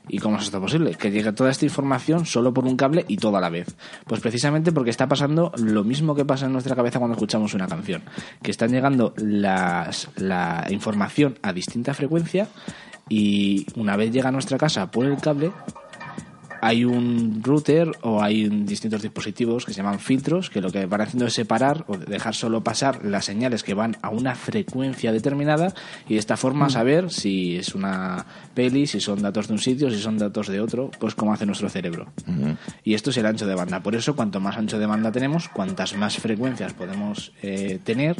¿Y 0.10 0.20
cómo 0.20 0.38
es 0.38 0.44
esto 0.44 0.60
posible? 0.60 0.96
Que 0.96 1.12
llegue 1.12 1.32
toda 1.32 1.50
esta 1.50 1.66
información 1.66 2.26
solo 2.26 2.54
por 2.54 2.66
un 2.66 2.76
cable 2.76 3.06
y 3.08 3.18
todo 3.18 3.38
a 3.38 3.42
la 3.42 3.50
vez. 3.50 3.76
Pues 4.06 4.20
precisamente 4.20 4.72
porque 4.74 4.90
está 4.90 5.08
pasando 5.08 5.52
lo 5.58 5.84
mismo 5.84 6.14
que 6.14 6.26
pasa 6.26 6.46
en 6.46 6.52
nuestra 6.52 6.76
cabeza 6.76 7.00
cuando 7.00 7.16
escuchamos 7.16 7.54
una 7.54 7.68
canción. 7.68 8.04
Que 8.42 8.52
están 8.52 8.72
llegando 8.72 9.14
las, 9.18 10.10
la 10.18 10.68
información 10.70 11.40
a 11.42 11.54
distinta 11.54 11.94
frecuencia 11.94 12.50
y 13.08 13.66
una 13.76 13.96
vez 13.96 14.12
llega 14.12 14.30
a 14.30 14.32
nuestra 14.32 14.58
casa 14.58 14.90
por 14.90 15.06
el 15.06 15.18
cable, 15.18 15.52
hay 16.62 16.86
un 16.86 17.42
router 17.44 17.92
o 18.02 18.22
hay 18.22 18.48
distintos 18.50 19.02
dispositivos 19.02 19.66
que 19.66 19.74
se 19.74 19.78
llaman 19.78 20.00
filtros 20.00 20.50
que 20.50 20.62
lo 20.62 20.72
que 20.72 20.86
van 20.86 21.02
haciendo 21.02 21.26
es 21.28 21.34
separar 21.34 21.86
o 21.88 21.98
dejar 21.98 22.36
solo 22.36 22.64
pasar 22.64 23.04
las 23.06 23.26
señales 23.26 23.64
que 23.64 23.74
van 23.74 23.98
a 24.02 24.10
una 24.10 24.36
frecuencia 24.36 25.12
determinada 25.12 25.74
y 26.08 26.14
de 26.14 26.20
esta 26.20 26.38
forma 26.38 26.70
saber 26.70 27.12
si 27.12 27.58
es 27.58 27.76
una 27.76 28.26
peli, 28.54 28.88
si 28.88 29.00
son 29.00 29.22
datos 29.22 29.48
de 29.48 29.54
un 29.54 29.60
sitio, 29.60 29.90
si 29.90 30.00
son 30.00 30.18
datos 30.18 30.48
de 30.48 30.60
otro, 30.60 30.92
pues 31.00 31.16
como 31.16 31.34
hace 31.34 31.46
nuestro 31.46 31.70
cerebro. 31.70 32.08
Y 32.84 32.94
esto 32.94 33.10
es 33.10 33.18
el 33.18 33.26
ancho 33.26 33.48
de 33.48 33.56
banda. 33.56 33.82
Por 33.82 33.96
eso, 33.96 34.16
cuanto 34.16 34.40
más 34.40 34.58
ancho 34.58 34.80
de 34.80 34.86
banda 34.86 35.12
tenemos, 35.12 35.50
cuantas 35.50 35.96
más 35.96 36.18
frecuencias 36.18 36.74
podemos 36.74 37.34
eh, 37.42 37.80
tener, 37.84 38.16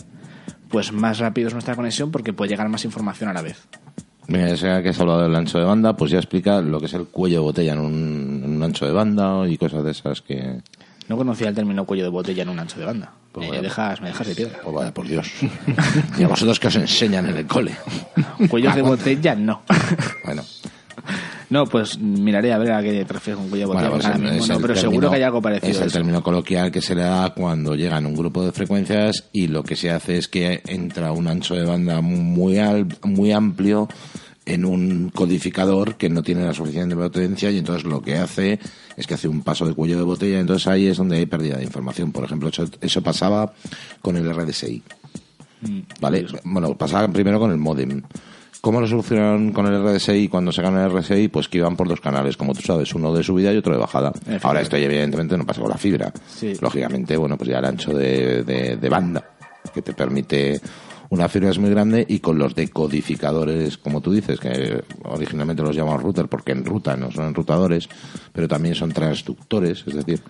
pues 0.70 0.92
más 0.92 1.20
rápido 1.20 1.48
es 1.48 1.54
nuestra 1.54 1.76
conexión 1.76 2.12
porque 2.12 2.34
puede 2.34 2.50
llegar 2.50 2.70
más 2.70 2.86
información 2.86 3.30
a 3.30 3.34
la 3.34 3.42
vez. 3.42 3.68
Mira, 4.28 4.50
ya 4.50 4.58
sea 4.58 4.84
que 4.84 4.90
has 4.90 5.00
hablado 5.00 5.24
del 5.24 5.36
ancho 5.36 5.60
de 5.60 5.66
banda, 5.66 5.96
pues 5.96 6.12
ya 6.12 6.18
explica 6.18 6.62
lo 6.62 6.80
que 6.80 6.88
es 6.88 6.94
el 6.94 7.06
cuello 7.06 7.38
de 7.38 7.44
botella 7.44 7.74
en 7.74 7.80
un, 7.80 8.42
en 8.44 8.56
un 8.56 8.64
ancho 8.64 8.86
de 8.86 8.92
banda 8.92 9.48
y 9.48 9.58
cosas 9.58 9.84
de 9.84 9.92
esas 9.92 10.22
que... 10.22 10.62
No 11.08 11.18
conocía 11.18 11.50
el 11.50 11.56
término 11.56 11.86
cuello 11.86 12.04
de 12.04 12.10
botella 12.10 12.44
en 12.44 12.50
un 12.50 12.60
ancho 12.60 12.80
de 12.80 12.86
banda. 12.86 13.12
Pues 13.32 13.50
me, 13.50 13.62
dejas, 13.62 14.02
me 14.02 14.08
dejas 14.08 14.28
de 14.28 14.36
piedra. 14.36 14.60
Oh, 14.64 14.72
vaya, 14.72 14.94
por 14.94 15.06
Dios. 15.06 15.30
y 16.18 16.24
a 16.24 16.28
vosotros 16.28 16.60
que 16.60 16.68
os 16.68 16.76
enseñan 16.78 17.28
en 17.28 17.38
el 17.38 17.46
cole. 17.46 17.76
Cuellos 18.50 18.74
de 18.74 18.82
botella, 18.82 19.36
no. 19.36 19.62
Bueno, 20.24 20.42
No, 21.50 21.66
pues 21.66 22.00
miraré 22.00 22.52
a 22.54 22.58
ver 22.58 22.72
a 22.72 22.82
qué 22.82 23.04
te 23.06 23.14
refieres 23.14 23.40
con 23.40 23.50
cuello 23.50 23.68
de 23.68 23.74
botella. 23.74 23.90
Bueno, 23.90 24.02
pues 24.02 24.06
ahora 24.06 24.18
mismo 24.32 24.54
no, 24.54 24.60
pero 24.62 24.74
término- 24.74 24.82
seguro 24.82 25.10
que 25.12 25.16
hay 25.18 25.22
algo 25.24 25.42
parecido. 25.42 25.72
Es 25.72 25.78
el 25.82 25.88
eso. 25.88 25.98
término 25.98 26.24
coloquial 26.24 26.72
que 26.72 26.82
se 26.82 26.96
le 26.96 27.02
da 27.04 27.34
cuando 27.36 27.76
llegan 27.76 28.06
un 28.06 28.16
grupo 28.16 28.44
de 28.44 28.52
frecuencias 28.52 29.26
y 29.32 29.48
lo 29.48 29.64
que 29.64 29.76
se 29.76 29.92
hace 29.92 30.18
es 30.18 30.28
que 30.28 30.62
entra 30.68 31.12
un 31.12 31.28
ancho 31.28 31.54
de 31.56 31.64
banda 31.66 32.02
muy, 32.02 32.58
al- 32.58 32.88
muy 33.04 33.32
amplio 33.32 33.88
en 34.48 34.64
un 34.66 35.10
codificador 35.10 35.96
que 35.98 36.08
no 36.10 36.22
tiene 36.22 36.46
la 36.46 36.54
suficiente 36.54 36.96
potencia 36.96 37.50
y 37.50 37.58
entonces 37.58 37.84
lo 37.84 38.02
que 38.02 38.16
hace 38.16 38.60
es 38.96 39.08
que 39.08 39.16
hace 39.16 39.28
un 39.28 39.42
paso 39.42 39.66
de 39.66 39.74
cuello 39.74 39.98
de 39.98 40.04
botella 40.04 40.40
entonces 40.40 40.68
ahí 40.68 40.86
es 40.86 40.98
donde 40.98 41.18
hay 41.18 41.26
pérdida 41.26 41.58
de 41.58 41.64
información 41.64 42.12
por 42.12 42.26
ejemplo 42.26 42.50
eso, 42.50 42.66
eso 42.80 43.02
pasaba 43.02 43.54
con 44.02 44.18
el 44.18 44.32
RDSI 44.32 44.84
Mm, 45.62 45.80
¿vale? 46.02 46.26
Bueno, 46.44 46.76
pasaba 46.78 47.08
primero 47.08 47.40
con 47.40 47.50
el 47.50 47.58
modem. 47.58 48.02
¿Cómo 48.66 48.82
lo 48.82 48.88
solucionaron 48.88 49.52
con 49.52 49.68
el 49.68 49.80
RDSI 49.84 50.28
cuando 50.28 50.52
sacaron 50.52 50.80
el 50.80 50.90
RDSI? 50.90 51.28
Pues 51.28 51.48
que 51.48 51.60
iban 51.60 51.76
por 51.76 51.88
dos 51.88 52.02
canales, 52.02 52.36
como 52.36 52.56
tú 52.56 52.62
sabes, 52.64 52.96
uno 52.96 53.14
de 53.14 53.22
subida 53.22 53.54
y 53.54 53.58
otro 53.58 53.74
de 53.74 53.80
bajada. 53.80 54.12
Ahora 54.42 54.62
esto 54.62 54.76
ya 54.76 54.86
evidentemente 54.86 55.38
no 55.38 55.46
pasa 55.46 55.62
con 55.62 55.70
la 55.70 55.78
fibra. 55.78 56.12
Sí. 56.28 56.54
Lógicamente, 56.60 57.16
bueno, 57.16 57.38
pues 57.38 57.52
ya 57.52 57.60
el 57.60 57.66
ancho 57.66 57.94
de, 57.94 58.42
de- 58.44 58.78
de 58.78 58.90
banda 58.90 59.24
que 59.72 59.84
te 59.84 59.94
permite 59.94 60.60
una 61.12 61.30
fibra 61.30 61.52
es 61.52 61.60
muy 61.60 61.70
grande 61.70 62.08
y 62.10 62.18
con 62.18 62.40
los 62.40 62.56
decodificadores, 62.56 63.78
como 63.78 64.02
tú 64.02 64.12
dices, 64.12 64.40
que 64.40 64.82
originalmente 65.04 65.62
los 65.62 65.76
llamamos 65.76 66.02
router 66.02 66.28
porque 66.28 66.54
enrutan, 66.54 67.02
no 67.02 67.12
son 67.12 67.26
enrutadores, 67.28 67.88
pero 68.34 68.48
también 68.48 68.74
son 68.74 68.92
transductores, 68.92 69.84
es 69.86 69.94
decir, 69.94 70.22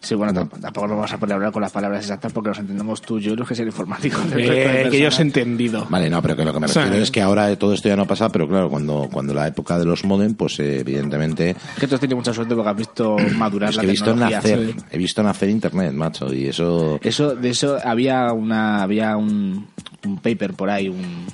Sí, 0.00 0.14
bueno, 0.14 0.32
tamp- 0.32 0.60
tampoco 0.60 0.86
nos 0.86 0.96
vamos 0.96 1.12
a 1.12 1.18
poner 1.18 1.32
a 1.32 1.36
hablar 1.36 1.52
con 1.52 1.60
las 1.60 1.72
palabras 1.72 2.02
exactas 2.02 2.32
porque 2.32 2.50
los 2.50 2.58
entendemos 2.60 3.02
tú 3.02 3.18
y 3.18 3.22
yo 3.22 3.32
y 3.32 3.36
los 3.36 3.48
que 3.48 3.56
ser 3.56 3.66
informáticos. 3.66 4.30
del 4.30 4.46
resto 4.46 4.52
de 4.54 4.82
Eh, 4.86 4.90
que 4.90 5.00
yo 5.00 5.08
os 5.08 5.18
he 5.18 5.22
entendido. 5.22 5.86
Vale, 5.90 6.08
no, 6.08 6.22
pero 6.22 6.36
que 6.36 6.44
lo 6.44 6.52
que 6.54 6.60
me 6.60 6.68
Sí. 6.68 6.78
refiero 6.78 7.02
es 7.02 7.10
que 7.10 7.20
ahora 7.20 7.54
todo 7.56 7.72
esto 7.74 7.88
ya 7.88 7.96
no 7.96 8.06
pasa, 8.06 8.30
pero 8.30 8.46
claro, 8.48 8.70
cuando, 8.70 9.08
cuando 9.12 9.34
la 9.34 9.48
época 9.48 9.76
de 9.76 9.84
los 9.84 10.04
modem, 10.04 10.34
pues 10.34 10.60
eh, 10.60 10.78
evidentemente 10.80 11.56
Que 11.80 11.88
tú 11.88 11.96
has 11.96 12.00
tenido 12.00 12.16
mucha 12.16 12.32
suerte 12.32 12.54
porque 12.54 12.70
has 12.70 12.76
visto 12.76 13.16
madurar 13.36 13.70
es 13.70 13.76
la 13.76 13.82
he 13.82 13.86
visto 13.86 14.04
tecnología. 14.06 14.36
nacer, 14.36 14.74
he 14.90 14.98
visto 14.98 15.22
nacer 15.24 15.48
internet, 15.50 15.92
macho, 15.92 16.32
y 16.32 16.46
eso 16.46 17.00
Eso, 17.02 17.34
de 17.34 17.50
eso 17.50 17.76
había 17.84 18.32
una, 18.32 18.82
había 18.84 19.16
un, 19.16 19.66
un 20.06 20.16
paper 20.18 20.54
por 20.54 20.70
ahí, 20.70 20.88
un, 20.88 21.26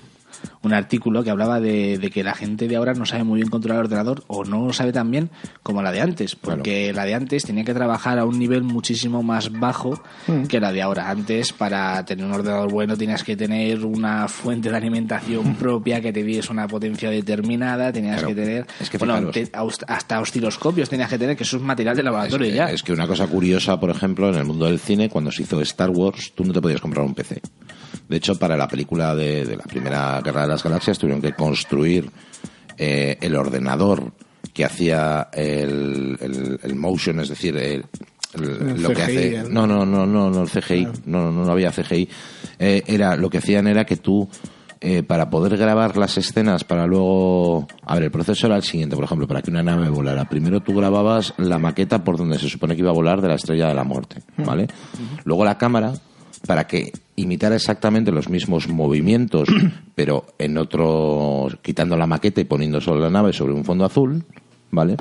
un 0.62 0.72
artículo 0.72 1.22
que 1.24 1.30
hablaba 1.30 1.60
de, 1.60 1.98
de 1.98 2.10
que 2.10 2.22
la 2.24 2.34
gente 2.34 2.68
de 2.68 2.76
ahora 2.76 2.94
no 2.94 3.06
sabe 3.06 3.24
muy 3.24 3.38
bien 3.40 3.50
controlar 3.50 3.80
el 3.80 3.86
ordenador 3.86 4.24
o 4.26 4.44
no 4.44 4.66
lo 4.66 4.72
sabe 4.72 4.92
tan 4.92 5.10
bien 5.10 5.30
como 5.62 5.82
la 5.82 5.92
de 5.92 6.00
antes, 6.00 6.36
porque 6.36 6.92
la 6.92 7.04
de 7.04 7.14
antes 7.14 7.44
tenía 7.44 7.64
que 7.64 7.74
trabajar 7.74 8.18
a 8.18 8.24
un 8.24 8.38
nivel 8.38 8.62
muchísimo 8.62 9.22
más 9.22 9.50
bajo 9.52 10.02
Mm. 10.26 10.44
que 10.46 10.60
la 10.60 10.72
de 10.72 10.80
ahora. 10.82 11.10
Antes, 11.10 11.52
para 11.52 12.04
tener 12.04 12.24
un 12.24 12.32
ordenador 12.32 12.70
bueno, 12.70 12.96
tenías 12.96 13.22
que 13.24 13.36
tener 13.36 13.84
una 13.84 14.26
fuente 14.28 14.70
de 14.70 14.76
alimentación 14.76 15.54
propia 15.56 16.00
que 16.00 16.12
te 16.12 16.22
diese 16.22 16.50
una 16.52 16.66
potencia 16.66 17.10
determinada, 17.10 17.92
tenías 17.92 18.16
Claro. 18.20 18.28
que 18.28 18.34
tener, 18.34 18.66
Es 18.80 18.90
que 18.90 18.98
bueno, 18.98 19.14
fijaros. 19.16 19.32
te- 19.34 19.52
aus- 19.52 19.84
hasta 19.86 20.20
osciloscopios 20.20 20.88
tenías 20.88 21.10
que 21.10 21.18
tener, 21.18 21.36
que 21.36 21.42
eso 21.44 21.56
es 21.56 21.62
material 21.62 21.96
de 21.96 22.02
laboratorio 22.02 22.48
ya. 22.54 22.70
es 22.70 22.82
que 22.82 22.92
una 22.92 23.06
cosa 23.06 23.26
curiosa, 23.26 23.78
por 23.78 23.90
ejemplo, 23.90 24.28
en 24.30 24.36
el 24.36 24.44
mundo 24.44 24.66
del 24.66 24.78
cine, 24.78 25.08
cuando 25.08 25.30
se 25.30 25.42
hizo 25.42 25.60
Star 25.60 25.90
Wars, 25.90 26.32
tú 26.34 26.44
no 26.44 26.52
te 26.52 26.60
podías 26.60 26.80
comprar 26.80 27.04
un 27.04 27.14
PC. 27.14 27.40
De 28.08 28.16
hecho, 28.16 28.38
para 28.38 28.56
la 28.56 28.68
película 28.68 29.14
de, 29.14 29.44
de 29.44 29.56
la 29.56 29.64
primera 29.64 30.20
Guerra 30.22 30.42
de 30.42 30.48
las 30.48 30.62
Galaxias 30.62 30.98
tuvieron 30.98 31.22
que 31.22 31.32
construir 31.32 32.10
eh, 32.76 33.16
el 33.20 33.34
ordenador 33.36 34.12
que 34.52 34.64
hacía 34.64 35.28
el, 35.32 36.16
el- 36.20 36.60
el 36.62 36.74
motion, 36.76 37.20
es 37.20 37.28
decir, 37.28 37.56
el- 37.56 37.84
lo 38.82 38.88
que 38.90 39.02
hace... 39.02 39.36
el- 39.36 39.52
No, 39.54 39.66
no, 39.66 39.86
no, 39.86 40.06
no, 40.06 40.30
no 40.30 40.42
el 40.42 40.48
CGI, 40.50 40.86
no, 41.06 41.30
no, 41.32 41.44
no 41.44 41.52
había 41.52 41.70
CGI. 41.70 42.08
Eh, 42.58 42.82
era, 42.86 43.16
lo 43.16 43.30
que 43.30 43.38
hacían 43.38 43.66
era 43.66 43.84
que 43.84 43.96
tú 43.96 44.28
eh, 44.80 45.02
para 45.02 45.30
poder 45.30 45.56
grabar 45.56 45.96
las 45.96 46.18
escenas 46.18 46.62
para 46.64 46.86
luego... 46.86 47.66
A 47.86 47.94
ver, 47.94 48.04
el 48.04 48.10
proceso 48.10 48.46
era 48.48 48.56
el 48.56 48.62
siguiente, 48.64 48.96
por 48.96 49.04
ejemplo, 49.06 49.26
para 49.26 49.40
que 49.40 49.50
una 49.50 49.62
nave 49.62 49.88
volara. 49.88 50.28
Primero 50.28 50.60
tú 50.60 50.74
grababas 50.74 51.32
la 51.38 51.58
maqueta 51.58 52.04
por 52.04 52.18
donde 52.18 52.38
se 52.38 52.50
supone 52.50 52.74
que 52.74 52.82
iba 52.82 52.90
a 52.90 52.94
volar 52.94 53.22
de 53.22 53.28
la 53.28 53.36
estrella 53.36 53.68
de 53.68 53.74
la 53.74 53.84
muerte, 53.84 54.16
¿vale? 54.36 54.66
Luego 55.24 55.44
la 55.44 55.56
cámara, 55.56 55.94
para 56.46 56.66
que 56.66 56.92
imitara 57.16 57.56
exactamente 57.56 58.12
los 58.12 58.28
mismos 58.28 58.68
movimientos, 58.68 59.48
pero 59.94 60.26
en 60.38 60.58
otro... 60.58 61.48
quitando 61.62 61.96
la 61.96 62.06
maqueta 62.06 62.40
y 62.40 62.44
poniendo 62.44 62.80
solo 62.80 63.00
la 63.00 63.10
nave 63.10 63.32
sobre 63.32 63.52
un 63.52 63.64
fondo 63.64 63.84
azul, 63.84 64.24
¿vale? 64.70 64.96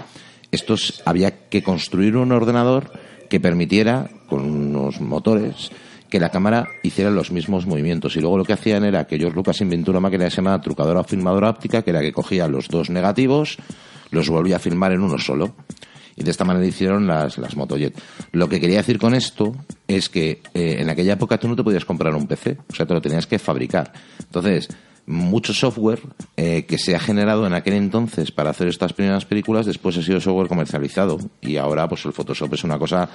Estos 0.52 1.02
había 1.06 1.50
que 1.50 1.64
construir 1.64 2.16
un 2.16 2.32
ordenador 2.32 2.92
que 3.30 3.40
permitiera, 3.40 4.10
con 4.28 4.42
unos 4.42 5.02
motores, 5.02 5.72
que 6.14 6.20
la 6.20 6.30
cámara 6.30 6.68
hiciera 6.84 7.10
los 7.10 7.32
mismos 7.32 7.66
movimientos. 7.66 8.16
Y 8.16 8.20
luego 8.20 8.38
lo 8.38 8.46
que 8.46 8.54
hacían 8.54 8.84
era 8.84 9.08
que 9.08 9.18
George 9.18 9.36
Lucas 9.36 9.62
inventó 9.62 9.90
una 9.90 10.00
máquina 10.00 10.26
que 10.26 10.30
se 10.30 10.44
trucadora 10.62 11.00
o 11.00 11.04
filmadora 11.04 11.50
óptica, 11.50 11.82
que 11.82 11.90
era 11.90 12.02
que 12.02 12.12
cogía 12.12 12.48
los 12.48 12.68
dos 12.68 12.92
negativos, 12.92 13.58
los 14.12 14.30
volvía 14.30 14.58
a 14.58 14.60
filmar 14.60 14.92
en 14.92 15.02
uno 15.02 15.18
solo. 15.18 15.56
Y 16.16 16.24
de 16.24 16.32
esta 16.32 16.46
manera 16.46 16.66
hicieron 16.66 17.08
las, 17.08 17.38
las 17.38 17.56
Motojet. 17.56 18.00
Lo 18.32 18.48
que 18.48 18.60
quería 18.60 18.78
decir 18.78 19.00
con 19.00 19.14
esto 19.14 19.56
es 19.88 20.10
que 20.10 20.42
eh, 20.54 20.78
en 20.80 20.90
aquella 20.90 21.14
época 21.14 21.38
tú 21.38 21.48
no 21.48 21.56
te 21.56 21.64
podías 21.64 21.86
comprar 21.86 22.14
un 22.16 22.28
PC, 22.28 22.58
o 22.72 22.76
sea, 22.76 22.86
te 22.86 22.94
lo 22.94 23.02
tenías 23.02 23.28
que 23.28 23.40
fabricar. 23.40 23.92
Entonces, 24.20 24.70
mucho 25.06 25.54
software 25.54 26.02
eh, 26.38 26.66
que 26.66 26.78
se 26.78 26.96
ha 26.96 27.00
generado 27.00 27.46
en 27.46 27.54
aquel 27.54 27.74
entonces 27.74 28.32
para 28.32 28.52
hacer 28.52 28.68
estas 28.68 28.94
primeras 28.94 29.26
películas, 29.26 29.66
después 29.66 29.98
ha 29.98 30.04
sido 30.04 30.22
software 30.22 30.48
comercializado. 30.48 31.18
Y 31.42 31.58
ahora, 31.58 31.88
pues 31.88 32.06
el 32.06 32.14
Photoshop 32.14 32.54
es 32.54 32.64
una 32.64 32.78
cosa 32.78 33.10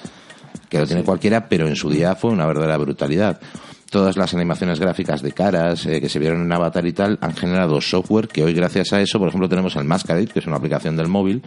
que 0.69 0.79
lo 0.79 0.87
tiene 0.87 1.05
cualquiera, 1.05 1.49
pero 1.49 1.66
en 1.66 1.77
su 1.77 1.91
día 1.91 2.15
fue 2.15 2.31
una 2.31 2.47
verdadera 2.47 2.77
brutalidad. 2.77 3.41
Todas 3.90 4.16
las 4.16 4.35
animaciones 4.35 4.78
gráficas 4.81 5.23
de 5.23 5.32
caras 5.32 5.86
eh, 5.86 6.01
que 6.01 6.09
se 6.09 6.19
vieron 6.19 6.43
en 6.43 6.52
Avatar 6.52 6.85
y 6.86 6.93
tal 6.93 7.19
han 7.23 7.35
generado 7.35 7.81
software 7.81 8.28
que 8.28 8.44
hoy 8.44 8.52
gracias 8.52 8.93
a 8.93 9.01
eso, 9.01 9.19
por 9.19 9.28
ejemplo, 9.28 9.48
tenemos 9.48 9.77
el 9.77 9.85
Masquerade, 9.85 10.27
que 10.27 10.40
es 10.40 10.47
una 10.47 10.56
aplicación 10.56 10.97
del 10.97 11.09
móvil, 11.09 11.43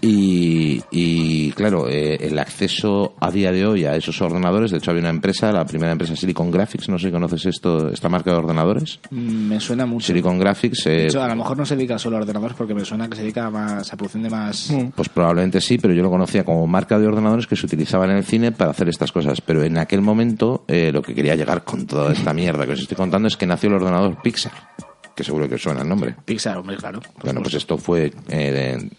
y, 0.00 0.82
y, 0.90 1.52
claro, 1.52 1.88
eh, 1.88 2.16
el 2.20 2.38
acceso 2.38 3.14
a 3.20 3.30
día 3.30 3.52
de 3.52 3.64
hoy 3.64 3.84
a 3.84 3.94
esos 3.94 4.20
ordenadores, 4.20 4.72
de 4.72 4.78
hecho 4.78 4.90
había 4.90 5.02
una 5.02 5.10
empresa, 5.10 5.52
la 5.52 5.64
primera 5.64 5.92
empresa 5.92 6.16
Silicon 6.16 6.50
Graphics, 6.50 6.88
no 6.88 6.98
sé 6.98 7.06
si 7.06 7.12
conoces 7.12 7.46
esto, 7.46 7.88
esta 7.88 8.08
marca 8.08 8.32
de 8.32 8.38
ordenadores. 8.38 8.98
Mm, 9.10 9.48
Me 9.48 9.60
suena 9.60 9.86
mucho. 9.86 10.06
Silicon 10.08 10.38
Graphics, 10.40 10.86
eh, 10.86 10.90
De 10.90 11.06
hecho, 11.06 11.22
a 11.22 11.28
lo 11.28 11.36
mejor 11.36 11.56
no 11.56 11.64
se 11.64 11.76
dedica 11.76 11.98
solo 11.98 12.16
a 12.16 12.20
ordenadores 12.20 12.56
porque 12.56 12.74
me 12.74 12.84
suena 12.84 13.08
que 13.08 13.14
se 13.16 13.22
dedica 13.22 13.48
más 13.50 13.92
a 13.92 13.96
producción 13.96 14.24
de 14.24 14.30
más... 14.30 14.72
Pues 14.96 15.08
probablemente 15.08 15.60
sí, 15.60 15.78
pero 15.78 15.94
yo 15.94 16.02
lo 16.02 16.10
conocía 16.10 16.44
como 16.44 16.66
marca 16.66 16.98
de 16.98 17.06
ordenadores 17.06 17.46
que 17.46 17.54
se 17.54 17.66
utilizaba 17.66 18.04
en 18.06 18.12
el 18.12 18.24
cine 18.24 18.50
para 18.50 18.72
hacer 18.72 18.88
estas 18.88 19.12
cosas. 19.12 19.40
Pero 19.40 19.62
en 19.62 19.78
aquel 19.78 20.02
momento, 20.02 20.64
eh, 20.66 20.90
lo 20.92 21.02
que 21.02 21.14
quería 21.14 21.36
llegar 21.36 21.51
con 21.60 21.86
toda 21.86 22.12
esta 22.12 22.32
mierda 22.32 22.64
que 22.66 22.72
os 22.72 22.80
estoy 22.80 22.96
contando 22.96 23.28
es 23.28 23.36
que 23.36 23.46
nació 23.46 23.68
el 23.68 23.76
ordenador 23.76 24.20
Pixar, 24.22 24.52
que 25.14 25.22
seguro 25.22 25.48
que 25.48 25.56
os 25.56 25.62
suena 25.62 25.82
el 25.82 25.88
nombre. 25.88 26.16
Pixar, 26.24 26.56
hombre, 26.56 26.76
claro. 26.76 27.00
Bueno, 27.22 27.42
pues 27.42 27.54
esto 27.54 27.76
fue 27.78 28.12
eh, 28.28 28.50
de- 28.50 28.90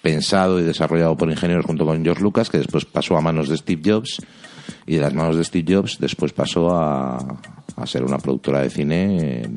pensado 0.00 0.58
y 0.58 0.62
desarrollado 0.64 1.16
por 1.16 1.30
ingenieros 1.30 1.64
junto 1.66 1.84
con 1.86 2.02
George 2.02 2.22
Lucas, 2.22 2.50
que 2.50 2.58
después 2.58 2.84
pasó 2.84 3.16
a 3.16 3.20
manos 3.20 3.48
de 3.48 3.56
Steve 3.56 3.82
Jobs, 3.84 4.16
y 4.86 4.94
de 4.96 5.00
las 5.00 5.14
manos 5.14 5.36
de 5.36 5.44
Steve 5.44 5.74
Jobs 5.76 5.98
después 6.00 6.32
pasó 6.32 6.74
a, 6.74 7.18
a 7.76 7.86
ser 7.86 8.02
una 8.04 8.18
productora 8.18 8.60
de 8.62 8.70
cine 8.70 9.18
eh, 9.42 9.50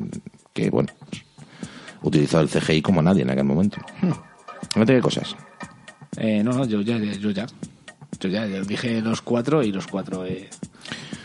que, 0.52 0.70
bueno, 0.70 0.88
pues, 1.10 1.22
utilizó 2.02 2.40
el 2.40 2.48
CGI 2.48 2.82
como 2.82 3.02
nadie 3.02 3.22
en 3.22 3.30
aquel 3.30 3.44
momento. 3.44 3.78
Fíjate 4.72 4.94
qué 4.94 5.00
cosas. 5.00 5.34
Eh, 6.16 6.42
no, 6.44 6.52
no, 6.52 6.64
yo 6.64 6.80
ya, 6.82 6.96
yo 6.98 7.30
ya. 7.30 7.46
Yo 8.18 8.28
ya, 8.30 8.46
ya 8.46 8.60
dije 8.62 9.02
los 9.02 9.20
cuatro 9.20 9.62
y 9.62 9.70
los 9.72 9.86
cuatro 9.86 10.24
eh, 10.24 10.48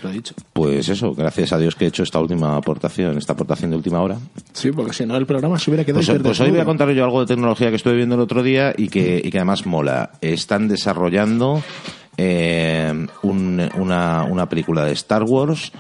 lo 0.04 0.10
he 0.10 0.14
dicho. 0.14 0.34
Pues 0.54 0.90
eso, 0.90 1.14
gracias 1.14 1.54
a 1.54 1.58
Dios 1.58 1.76
que 1.76 1.86
he 1.86 1.88
hecho 1.88 2.04
esta 2.04 2.20
última 2.20 2.56
aportación, 2.58 3.18
esta 3.18 3.34
aportación 3.34 3.72
de 3.72 3.78
última 3.78 4.02
hora. 4.02 4.18
Sí, 4.54 4.72
porque 4.72 4.94
si 4.94 5.06
no 5.06 5.16
el 5.18 5.26
programa 5.26 5.58
se 5.60 5.70
hubiera 5.72 5.84
quedado 5.86 6.04
Pues, 6.06 6.22
pues 6.22 6.40
hoy 6.42 6.52
voy 6.52 6.60
a 6.60 6.66
contar 6.66 6.90
yo 6.92 7.04
algo 7.04 7.22
de 7.22 7.28
tecnología 7.28 7.70
que 7.70 7.76
estuve 7.76 7.96
viendo 7.96 8.16
el 8.16 8.22
otro 8.22 8.44
día 8.44 8.74
y 8.78 8.88
que, 8.90 9.22
y 9.24 9.30
que 9.30 9.38
además 9.38 9.66
mola. 9.66 10.12
Están 10.22 10.68
desarrollando 10.68 11.62
eh, 12.18 13.08
un- 13.24 13.70
una, 13.78 14.24
una 14.24 14.48
película 14.50 14.86
de 14.86 14.92
Star 14.94 15.24
Wars 15.24 15.72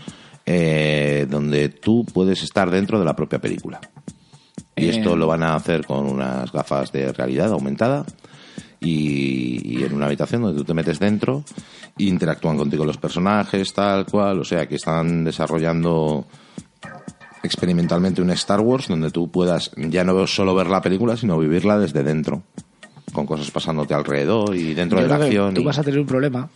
eh, 0.45 1.27
donde 1.29 1.69
tú 1.69 2.05
puedes 2.11 2.41
estar 2.43 2.69
dentro 2.71 2.99
de 2.99 3.05
la 3.05 3.15
propia 3.15 3.39
película. 3.39 3.79
Y 4.75 4.85
Eh. 4.85 4.89
esto 4.89 5.15
lo 5.15 5.27
van 5.27 5.43
a 5.43 5.55
hacer 5.55 5.85
con 5.85 6.05
unas 6.07 6.51
gafas 6.51 6.91
de 6.91 7.11
realidad 7.13 7.51
aumentada 7.51 8.05
y, 8.81 9.79
y 9.79 9.83
en 9.83 9.93
una 9.93 10.07
habitación 10.07 10.41
donde 10.41 10.57
tú 10.57 10.65
te 10.65 10.73
metes 10.73 10.99
dentro 10.99 11.43
interactúan 11.97 12.57
contigo 12.57 12.83
los 12.83 12.97
personajes, 12.97 13.73
tal 13.73 14.05
cual. 14.05 14.39
O 14.39 14.43
sea, 14.43 14.67
que 14.67 14.75
están 14.75 15.23
desarrollando 15.23 16.25
experimentalmente 17.43 18.21
un 18.21 18.29
Star 18.31 18.59
Wars 18.59 18.87
donde 18.87 19.11
tú 19.11 19.29
puedas 19.31 19.71
ya 19.77 20.03
no 20.03 20.25
solo 20.27 20.55
ver 20.55 20.67
la 20.67 20.81
película, 20.81 21.17
sino 21.17 21.37
vivirla 21.39 21.77
desde 21.77 22.03
dentro. 22.03 22.43
Con 23.13 23.25
cosas 23.25 23.51
pasándote 23.51 23.93
alrededor 23.93 24.55
y 24.55 24.73
dentro 24.73 24.97
Yo 24.99 25.03
de 25.03 25.09
la 25.09 25.15
acción. 25.25 25.53
Tú 25.53 25.61
y- 25.61 25.65
vas 25.65 25.77
a 25.79 25.83
tener 25.83 25.99
un 25.99 26.05
problema. 26.05 26.49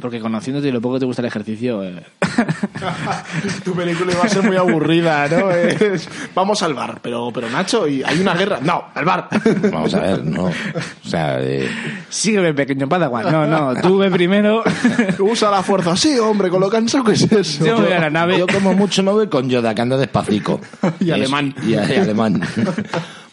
Porque 0.00 0.20
conociéndote 0.20 0.68
y 0.68 0.72
lo 0.72 0.80
poco 0.80 0.94
que 0.94 1.00
te 1.00 1.06
gusta 1.06 1.22
el 1.22 1.28
ejercicio, 1.28 1.82
eh, 1.82 2.02
tu 3.64 3.74
película 3.74 4.12
iba 4.12 4.22
a 4.22 4.28
ser 4.28 4.42
muy 4.42 4.56
aburrida, 4.56 5.28
¿no? 5.28 5.50
Es, 5.50 6.08
vamos 6.34 6.62
al 6.62 6.74
bar, 6.74 7.00
pero, 7.02 7.30
pero 7.32 7.48
Nacho, 7.50 7.86
y 7.88 8.02
hay 8.02 8.20
una 8.20 8.34
guerra. 8.34 8.58
No, 8.62 8.84
al 8.94 9.04
bar. 9.04 9.28
Vamos 9.70 9.94
a 9.94 10.00
ver, 10.00 10.24
no. 10.24 10.44
O 10.44 11.08
sea, 11.08 11.38
eh, 11.40 11.68
sígueme, 12.08 12.54
pequeño 12.54 12.88
padawan. 12.88 13.30
No, 13.30 13.46
no, 13.46 13.80
tú 13.80 13.98
ve 13.98 14.10
primero. 14.10 14.62
Usa 15.18 15.50
la 15.50 15.62
fuerza. 15.62 15.96
Sí, 15.96 16.18
hombre, 16.18 16.48
con 16.50 16.60
lo 16.60 16.68
cansado 16.68 17.04
que 17.04 17.12
es 17.12 17.30
eso. 17.30 17.64
Yo 17.64 17.78
me 17.78 17.84
voy 17.84 17.92
a 17.92 18.00
la 18.00 18.10
nave. 18.10 18.38
yo 18.38 18.46
como 18.46 18.74
mucho 18.74 19.02
me 19.02 19.12
voy 19.12 19.28
con 19.28 19.48
Yoda, 19.48 19.74
que 19.74 19.82
anda 19.82 19.96
despacito. 19.96 20.60
Y 21.00 21.10
alemán. 21.10 21.54
Y, 21.64 21.72
y 21.72 21.74
alemán. 21.76 22.40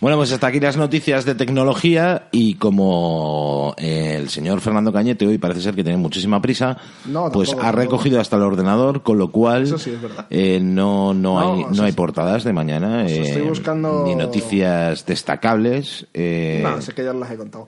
Bueno, 0.02 0.18
pues 0.18 0.32
hasta 0.34 0.48
aquí 0.48 0.60
las 0.60 0.76
noticias 0.78 1.24
de 1.26 1.36
tecnología 1.36 2.28
y 2.32 2.56
como 2.56 3.74
eh, 3.78 4.18
el 4.20 4.30
señor 4.30 4.60
Fernando 4.60 4.92
Cañete 4.92 5.26
hoy 5.26 5.38
parece 5.38 5.62
ser 5.62 5.74
que 5.74 5.84
tiene 5.84 5.98
muchísima 5.98 6.42
prisa, 6.42 6.78
No, 7.06 7.32
pues 7.32 7.50
tampoco, 7.50 7.68
ha 7.68 7.72
recogido 7.72 8.20
hasta 8.20 8.36
el 8.36 8.42
ordenador, 8.44 9.02
con 9.04 9.18
lo 9.18 9.32
cual 9.32 9.64
Eso 9.64 9.80
sí 9.80 9.92
es 9.92 10.02
verdad. 10.02 10.28
eh, 10.30 10.60
no, 10.62 11.14
no, 11.14 11.40
No, 11.40 11.54
hay, 11.70 11.76
no 11.76 11.84
hay 11.84 11.92
portadas 11.94 12.44
de 12.44 12.52
mañana, 12.54 13.06
estoy 13.06 13.42
eh, 13.42 13.46
buscando- 13.48 14.04
ni 14.06 14.16
noticias 14.16 15.06
destacables. 15.06 16.06
eh, 16.14 16.60
No, 16.62 16.82
sé 16.82 16.94
que 16.94 17.04
ya 17.04 17.14
las 17.14 17.32
he 17.32 17.38
contado. 17.38 17.68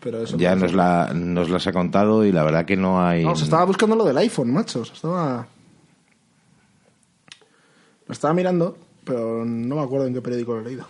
Pero 0.00 0.22
eso 0.22 0.36
ya 0.36 0.54
nos, 0.56 0.72
la, 0.72 1.12
nos 1.14 1.50
las 1.50 1.66
ha 1.66 1.72
contado 1.72 2.24
y 2.24 2.32
la 2.32 2.42
verdad 2.44 2.64
que 2.64 2.76
no 2.76 3.04
hay... 3.04 3.24
No, 3.24 3.34
se 3.36 3.44
estaba 3.44 3.64
buscando 3.64 3.94
lo 3.96 4.04
del 4.04 4.16
iPhone, 4.18 4.52
macho. 4.52 4.84
Se 4.84 4.92
estaba. 4.94 5.46
Lo 8.06 8.12
estaba 8.12 8.34
mirando, 8.34 8.76
pero 9.04 9.44
no 9.44 9.76
me 9.76 9.82
acuerdo 9.82 10.06
en 10.06 10.14
qué 10.14 10.20
periódico 10.22 10.54
lo 10.54 10.60
he 10.60 10.64
leído. 10.64 10.86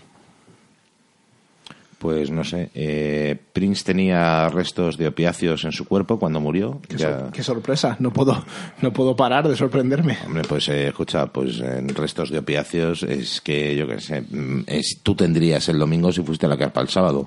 Pues 2.06 2.30
no 2.30 2.44
sé, 2.44 2.70
eh, 2.72 3.36
Prince 3.52 3.82
tenía 3.82 4.48
restos 4.48 4.96
de 4.96 5.08
opiáceos 5.08 5.64
en 5.64 5.72
su 5.72 5.86
cuerpo 5.86 6.20
cuando 6.20 6.38
murió. 6.38 6.80
Qué, 6.88 6.96
Ya- 6.98 7.18
sor- 7.18 7.32
qué 7.32 7.42
sorpresa. 7.42 7.96
No 7.98 8.12
puedo, 8.12 8.44
no 8.80 8.92
puedo 8.92 9.16
parar 9.16 9.48
de 9.48 9.56
sorprenderme. 9.56 10.16
Hombre, 10.24 10.42
pues 10.48 10.68
eh, 10.68 10.86
escucha, 10.86 11.26
pues 11.26 11.58
en 11.58 11.88
restos 11.88 12.30
de 12.30 12.38
opiáceos 12.38 13.02
es 13.02 13.40
que 13.40 13.74
yo 13.74 13.88
qué 13.88 13.98
sé, 14.00 14.22
es, 14.68 15.00
tú 15.02 15.16
tendrías 15.16 15.68
el 15.68 15.80
domingo 15.80 16.12
si 16.12 16.22
fuiste 16.22 16.46
a 16.46 16.48
la 16.48 16.56
carpa 16.56 16.80
el 16.80 16.88
sábado. 16.88 17.26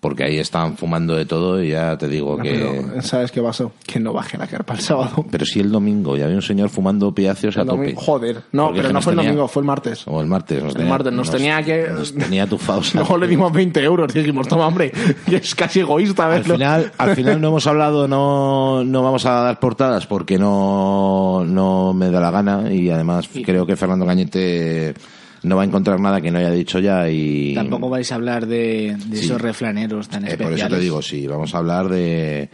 Porque 0.00 0.22
ahí 0.24 0.38
estaban 0.38 0.76
fumando 0.76 1.16
de 1.16 1.26
todo 1.26 1.62
y 1.62 1.70
ya 1.70 1.98
te 1.98 2.08
digo 2.08 2.36
No, 2.36 2.42
que... 2.42 2.50
pero, 2.86 3.02
¿Sabes 3.02 3.32
qué 3.32 3.42
pasó? 3.42 3.72
Que 3.84 3.98
no 3.98 4.12
bajé 4.12 4.38
la 4.38 4.46
carpa 4.46 4.74
el 4.74 4.80
sábado. 4.80 5.26
Pero 5.30 5.44
si 5.44 5.58
el 5.58 5.72
domingo 5.72 6.16
ya 6.16 6.24
había 6.26 6.36
un 6.36 6.42
señor 6.42 6.68
fumando 6.68 7.08
opiáceos 7.08 7.56
a 7.56 7.64
tope. 7.64 7.94
joder, 7.96 8.42
no, 8.52 8.66
Porque 8.66 8.78
pero 8.80 8.88
no 8.90 8.94
nos 8.94 9.04
fue 9.04 9.12
el 9.14 9.18
tenía- 9.18 9.30
domingo, 9.30 9.48
fue 9.48 9.62
el 9.62 9.66
martes. 9.66 10.02
O 10.06 10.20
el 10.20 10.26
martes. 10.28 10.62
Nos 10.62 10.76
El 10.76 10.86
martes, 10.86 11.12
nos 11.12 11.30
tenía 11.30 11.62
que- 11.62 11.88
Nos 11.90 12.14
tenía 12.14 12.46
tufados. 12.46 12.94
Luego 12.94 13.18
le 13.18 13.26
dimos 13.26 13.52
20 13.52 13.82
euros. 13.82 14.14
Dijimos, 14.14 14.46
toma, 14.46 14.68
hombre, 14.68 14.92
que 15.26 15.36
es 15.36 15.54
casi 15.54 15.80
egoísta. 15.80 16.32
Al 16.32 16.44
final, 16.44 16.92
al 16.96 17.16
final 17.16 17.40
no 17.40 17.48
hemos 17.48 17.66
hablado, 17.66 18.06
no, 18.06 18.84
no 18.84 19.02
vamos 19.02 19.26
a 19.26 19.32
dar 19.32 19.58
portadas 19.58 20.06
porque 20.06 20.38
no, 20.38 21.44
no 21.44 21.92
me 21.92 22.10
da 22.10 22.20
la 22.20 22.30
gana 22.30 22.72
y 22.72 22.88
además 22.90 23.28
creo 23.44 23.66
que 23.66 23.74
Fernando 23.76 24.06
Cañete 24.06 24.94
no 25.42 25.56
va 25.56 25.62
a 25.62 25.64
encontrar 25.66 26.00
nada 26.00 26.20
que 26.20 26.30
no 26.30 26.38
haya 26.38 26.50
dicho 26.50 26.78
ya 26.80 27.08
y 27.08 27.54
Tampoco 27.54 27.88
vais 27.88 28.10
a 28.12 28.16
hablar 28.16 28.46
de, 28.46 28.96
de 29.06 29.16
Sí. 29.16 29.24
esos 29.26 29.40
refraneros 29.40 30.08
tan 30.08 30.24
eh, 30.24 30.28
especiales. 30.30 30.60
por 30.60 30.68
eso 30.68 30.76
te 30.76 30.82
digo, 30.82 31.02
sí, 31.02 31.26
vamos 31.26 31.54
a 31.54 31.58
hablar 31.58 31.88
de, 31.88 32.50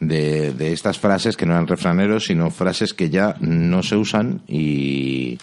de, 0.00 0.52
de 0.52 0.72
estas 0.72 0.98
frases 0.98 1.36
que 1.36 1.46
no 1.46 1.52
eran 1.52 1.66
refraneros, 1.66 2.24
sino 2.24 2.50
frases 2.50 2.94
que 2.94 3.10
ya 3.10 3.36
no 3.40 3.82
se 3.82 3.96
usan 3.96 4.42
y, 4.48 5.38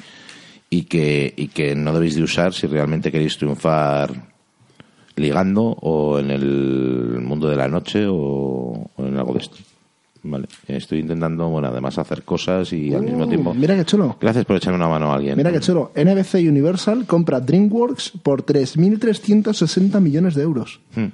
y, 0.70 0.84
que, 0.84 1.34
y 1.38 1.48
que 1.50 1.76
no 1.76 1.94
debéis 1.94 2.16
de 2.16 2.24
usar 2.24 2.54
si 2.54 2.68
realmente 2.68 3.12
queréis 3.12 3.38
triunfar 3.38 4.30
ligando 5.18 5.64
o 5.82 6.20
en 6.20 6.32
el 6.32 7.20
mundo 7.22 7.48
de 7.50 7.56
la 7.58 7.68
noche 7.68 8.06
o, 8.08 8.90
o 8.96 9.06
en 9.06 9.18
algo 9.18 9.34
de 9.34 9.40
esto. 9.40 9.58
Vale, 10.24 10.48
estoy 10.68 11.00
intentando, 11.00 11.50
bueno, 11.50 11.70
además 11.70 11.98
hacer 11.98 12.24
cosas 12.24 12.72
y 12.74 12.94
al 12.94 13.02
mismo 13.02 13.26
Uh, 13.26 13.28
tiempo. 13.28 13.54
Mira 13.56 13.76
qué 13.76 13.86
chulo. 13.86 14.18
Gracias 14.22 14.46
por 14.46 14.56
echarme 14.56 14.78
una 14.78 14.88
mano 14.88 15.12
a 15.12 15.16
alguien. 15.16 15.36
Mira 15.36 15.52
qué 15.52 15.60
chulo. 15.60 15.92
NBC 15.96 16.36
Universal 16.48 17.06
compra 17.08 17.40
DreamWorks 17.40 18.12
por 18.22 18.46
3.360 18.46 20.00
millones 20.00 20.36
de 20.36 20.44
euros. 20.44 20.80
Hmm. 20.96 21.08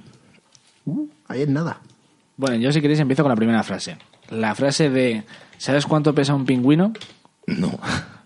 Uh, 0.85 1.07
ahí 1.29 1.41
es 1.43 1.47
nada. 1.49 1.79
Bueno, 2.35 2.57
yo 2.57 2.71
si 2.71 2.81
queréis 2.81 2.99
empiezo 2.99 3.23
con 3.23 3.29
la 3.29 3.35
primera 3.37 3.63
frase. 3.63 3.97
La 4.29 4.53
frase 4.55 4.89
de 4.89 5.23
¿sabes 5.57 5.85
cuánto 5.85 6.13
pesa 6.13 6.35
un 6.35 6.45
pingüino? 6.45 6.91
No. 7.47 7.79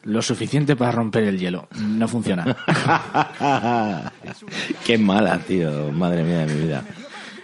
Lo 0.03 0.23
suficiente 0.23 0.75
para 0.75 0.91
romper 0.91 1.25
el 1.25 1.37
hielo. 1.37 1.67
No 1.79 2.07
funciona. 2.07 2.57
Qué 4.85 4.97
mala, 4.97 5.37
tío. 5.39 5.91
Madre 5.91 6.23
mía 6.23 6.39
de 6.45 6.53
mi 6.55 6.61
vida. 6.63 6.83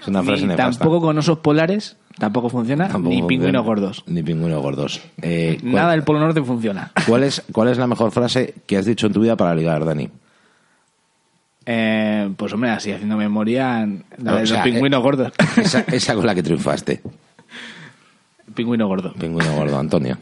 Es 0.01 0.07
una 0.07 0.23
frase 0.23 0.41
Ni 0.41 0.47
nefasta. 0.49 0.71
tampoco 0.79 1.01
con 1.01 1.17
osos 1.17 1.39
polares, 1.39 1.97
tampoco 2.17 2.49
funciona, 2.49 2.87
Tampoco 2.87 3.09
ni 3.15 3.21
pingüinos 3.21 3.45
funciona. 3.45 3.59
gordos. 3.61 4.03
Ni 4.07 4.23
pingüinos 4.23 4.61
gordos. 4.61 5.01
Eh, 5.21 5.57
¿cuál, 5.61 5.73
Nada 5.73 5.91
del 5.91 6.03
Polo 6.03 6.19
Norte 6.19 6.41
funciona. 6.43 6.91
¿cuál, 7.07 7.23
es, 7.23 7.43
¿Cuál 7.51 7.69
es 7.69 7.77
la 7.77 7.87
mejor 7.87 8.11
frase 8.11 8.55
que 8.65 8.77
has 8.77 8.85
dicho 8.85 9.07
en 9.07 9.13
tu 9.13 9.21
vida 9.21 9.35
para 9.35 9.53
ligar, 9.55 9.85
Dani? 9.85 10.09
Eh, 11.65 12.29
pues 12.37 12.53
hombre, 12.53 12.69
así 12.69 12.91
haciendo 12.91 13.17
memoria, 13.17 13.85
la 14.17 14.33
O 14.33 14.37
de 14.37 14.47
sea, 14.47 14.57
los 14.57 14.63
pingüinos 14.63 14.99
eh, 14.99 15.03
gordos. 15.03 15.33
Esa, 15.57 15.79
esa 15.91 16.15
con 16.15 16.25
la 16.25 16.33
que 16.33 16.43
triunfaste. 16.43 17.01
Pingüino 18.55 18.87
gordo. 18.87 19.13
Pingüino 19.13 19.53
gordo, 19.55 19.77
Antonio. 19.77 20.17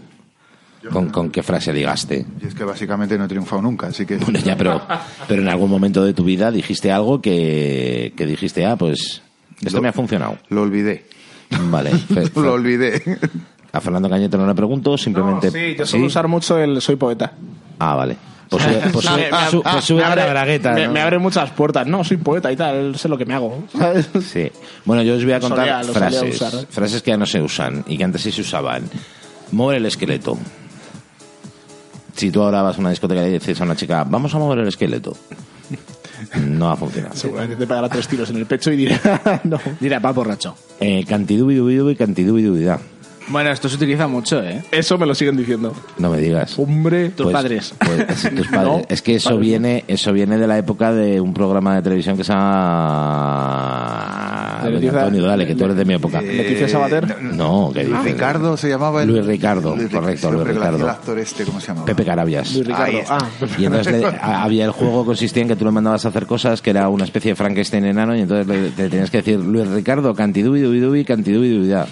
¿Con, 0.91 1.09
con 1.09 1.31
qué 1.31 1.41
frase 1.41 1.73
ligaste? 1.73 2.25
Y 2.41 2.45
es 2.47 2.53
que 2.53 2.63
básicamente 2.63 3.17
no 3.17 3.25
he 3.25 3.27
triunfado 3.27 3.59
nunca, 3.61 3.87
así 3.87 4.05
que... 4.05 4.17
Bueno, 4.17 4.37
ya, 4.39 4.55
pero, 4.55 4.81
pero 5.27 5.41
en 5.41 5.47
algún 5.47 5.69
momento 5.69 6.03
de 6.05 6.13
tu 6.13 6.23
vida 6.23 6.51
dijiste 6.51 6.91
algo 6.91 7.21
que, 7.21 8.13
que 8.15 8.25
dijiste, 8.27 8.65
ah, 8.65 8.75
pues 8.75 9.23
esto 9.61 9.77
Lo- 9.77 9.81
me 9.81 9.87
ha 9.89 9.93
funcionado. 9.93 10.37
Lo 10.49 10.61
olvidé. 10.61 11.05
Vale. 11.49 11.91
Lo 12.35 12.53
olvidé. 12.53 13.01
a 13.71 13.81
Fernando 13.81 14.09
Cañete 14.09 14.37
no 14.37 14.47
le 14.47 14.55
pregunto, 14.55 14.97
simplemente... 14.97 15.51
sí, 15.51 15.75
yo 15.77 15.85
suelo 15.85 16.05
usar 16.05 16.27
mucho 16.27 16.57
el 16.57 16.81
soy 16.81 16.95
poeta. 16.95 17.33
Ah, 17.79 17.95
vale. 17.95 18.15
Pues 18.49 18.63
sube, 18.63 18.81
pues 18.93 19.05
sube- 19.05 19.31
Me- 19.31 19.49
su- 19.49 19.63
pues 19.63 19.83
sube 19.83 20.01
la 20.01 20.13
abre- 20.13 20.29
bragueta. 20.29 20.71
Me, 20.73 20.85
¿no? 20.87 20.93
me 20.93 21.01
abre 21.01 21.17
muchas 21.19 21.49
puertas. 21.51 21.85
No, 21.87 22.03
soy 22.03 22.17
poeta 22.17 22.51
y 22.51 22.55
tal, 22.55 22.95
sé 22.97 23.09
lo 23.09 23.17
que 23.17 23.25
me 23.25 23.33
hago. 23.33 23.63
¿sabes? 23.77 24.07
Sí. 24.23 24.51
Bueno, 24.85 25.01
yo 25.03 25.15
os 25.15 25.23
voy 25.23 25.33
a 25.33 25.39
contar 25.39 25.83
solía- 25.83 25.93
frases. 25.93 26.35
usar, 26.41 26.53
¿eh? 26.61 26.65
Frases 26.69 27.01
que 27.01 27.11
ya 27.11 27.17
no 27.17 27.25
se 27.25 27.41
usan 27.41 27.83
y 27.87 27.97
que 27.97 28.03
antes 28.03 28.21
sí 28.21 28.31
se 28.31 28.41
usaban. 28.41 28.83
Mover 29.51 29.77
el 29.77 29.85
esqueleto. 29.87 30.37
Si 32.15 32.31
tú 32.31 32.41
ahora 32.43 32.61
vas 32.61 32.77
a 32.77 32.79
una 32.79 32.91
discoteca 32.91 33.27
y 33.27 33.31
dices 33.31 33.59
a 33.59 33.63
una 33.65 33.75
chica, 33.75 34.05
vamos 34.07 34.33
a 34.33 34.37
mover 34.39 34.59
el 34.59 34.67
esqueleto. 34.69 35.17
No 36.39 36.65
va 36.67 36.73
a 36.73 36.75
funcionar. 36.75 37.15
Seguramente 37.15 37.55
te 37.55 37.67
pegará 37.67 37.89
tres 37.89 38.07
tiros 38.07 38.29
en 38.29 38.37
el 38.37 38.45
pecho 38.45 38.71
y 38.71 38.77
dirá, 38.77 39.41
no. 39.43 39.59
Dirá, 39.79 39.99
pa' 39.99 40.11
borracho. 40.11 40.55
Eh, 40.79 41.05
cantidubidubidubi, 41.07 41.95
cantidubidubida. 41.95 42.79
Bueno, 43.27 43.49
esto 43.49 43.67
se 43.69 43.75
utiliza 43.75 44.07
mucho, 44.07 44.41
¿eh? 44.43 44.63
Eso 44.71 44.97
me 44.99 45.05
lo 45.05 45.15
siguen 45.15 45.35
diciendo. 45.37 45.73
No 45.97 46.11
me 46.11 46.19
digas. 46.19 46.57
Hombre. 46.59 47.09
Tus 47.09 47.23
Pues- 47.25 47.33
padres. 47.33 47.73
pues, 47.79 48.21
tus 48.35 48.47
padres. 48.51 48.51
No, 48.51 48.81
es 48.87 49.01
que 49.01 49.15
eso 49.15 49.29
padres 49.29 49.39
no. 49.39 49.39
viene, 49.39 49.83
eso 49.87 50.13
viene 50.13 50.37
de 50.37 50.45
la 50.47 50.57
época 50.59 50.93
de 50.93 51.19
un 51.19 51.33
programa 51.33 51.75
de 51.75 51.81
televisión 51.81 52.15
que 52.17 52.23
se 52.23 52.33
llama 53.65 54.61
Leticia- 54.65 54.99
Antonio, 55.03 55.25
dale, 55.25 55.45
que 55.47 55.55
tú 55.55 55.65
eres 55.65 55.75
de 55.77 55.85
mi 55.85 55.93
época. 55.95 56.21
Leticia 56.21 56.67
Sabater. 56.69 57.21
No, 57.21 57.71
que 57.73 57.83
dices? 57.85 58.03
Ricardo 58.03 58.57
se 58.57 58.69
llamaba 58.69 59.03
el... 59.03 59.09
Luis 59.09 59.25
Ricardo, 59.25 59.75
Luis 59.75 59.89
correcto, 59.89 60.31
Luis 60.31 60.39
hombre, 60.41 60.53
que 60.53 60.59
lo 60.59 60.65
hacía 60.65 60.71
Ricardo. 60.71 60.83
El 60.85 60.89
actor 60.89 61.19
este, 61.19 61.43
¿cómo 61.45 61.59
se 61.59 61.67
llamaba? 61.67 61.85
Pepe 61.85 62.05
Carabias. 62.05 62.53
Luis 62.53 62.67
Ricardo. 62.67 62.85
Ahí 62.85 62.95
está. 62.97 63.17
Ah, 63.17 63.27
Y 63.57 63.65
entonces 63.65 63.93
le- 64.01 64.05
a- 64.07 64.43
había 64.43 64.65
el 64.65 64.71
juego 64.71 65.05
consistía 65.05 65.41
en 65.43 65.47
que 65.49 65.55
tú 65.55 65.65
le 65.65 65.71
mandabas 65.71 66.05
a 66.05 66.09
hacer 66.09 66.25
cosas 66.25 66.61
que 66.61 66.69
era 66.71 66.89
una 66.89 67.03
especie 67.05 67.31
de 67.31 67.35
Frankenstein 67.35 67.85
enano 67.85 68.15
y 68.15 68.21
entonces 68.21 68.47
le, 68.47 68.69
te 68.71 68.89
tenías 68.89 69.09
que 69.11 69.17
decir 69.17 69.39
Luis 69.39 69.67
Ricardo, 69.67 70.13
cantidubi 70.15 70.61
dubi 70.61 70.79
dubi, 70.79 71.05
cantidubi 71.05 71.49
dubi 71.57 71.67
da. 71.67 71.87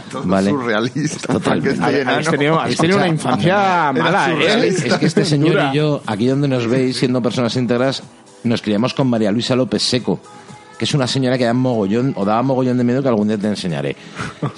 Todo 0.10 0.22
Vale. 0.24 0.50
surrealista. 0.50 1.32
Totalmente. 1.32 1.82
Habéis 1.82 2.28
tenido, 2.30 2.60
habéis 2.60 2.78
tenido 2.78 2.98
una 2.98 3.08
infancia 3.08 3.92
mala, 3.92 4.30
¿eh? 4.32 4.68
Es 4.68 4.82
que 4.94 5.06
este 5.06 5.24
señor 5.24 5.58
y 5.72 5.76
yo, 5.76 6.02
aquí 6.06 6.26
donde 6.26 6.48
nos 6.48 6.66
veis 6.66 6.96
siendo 6.96 7.22
personas 7.22 7.54
íntegras, 7.56 8.02
nos 8.44 8.62
criamos 8.62 8.94
con 8.94 9.06
María 9.08 9.30
Luisa 9.30 9.54
López 9.56 9.82
Seco, 9.82 10.20
que 10.78 10.84
es 10.86 10.94
una 10.94 11.06
señora 11.06 11.38
que 11.38 11.44
da 11.44 11.52
mogollón, 11.54 12.12
o 12.16 12.24
daba 12.24 12.42
mogollón 12.42 12.76
de 12.76 12.82
miedo 12.82 13.00
que 13.02 13.08
algún 13.08 13.28
día 13.28 13.38
te 13.38 13.46
enseñaré. 13.46 13.94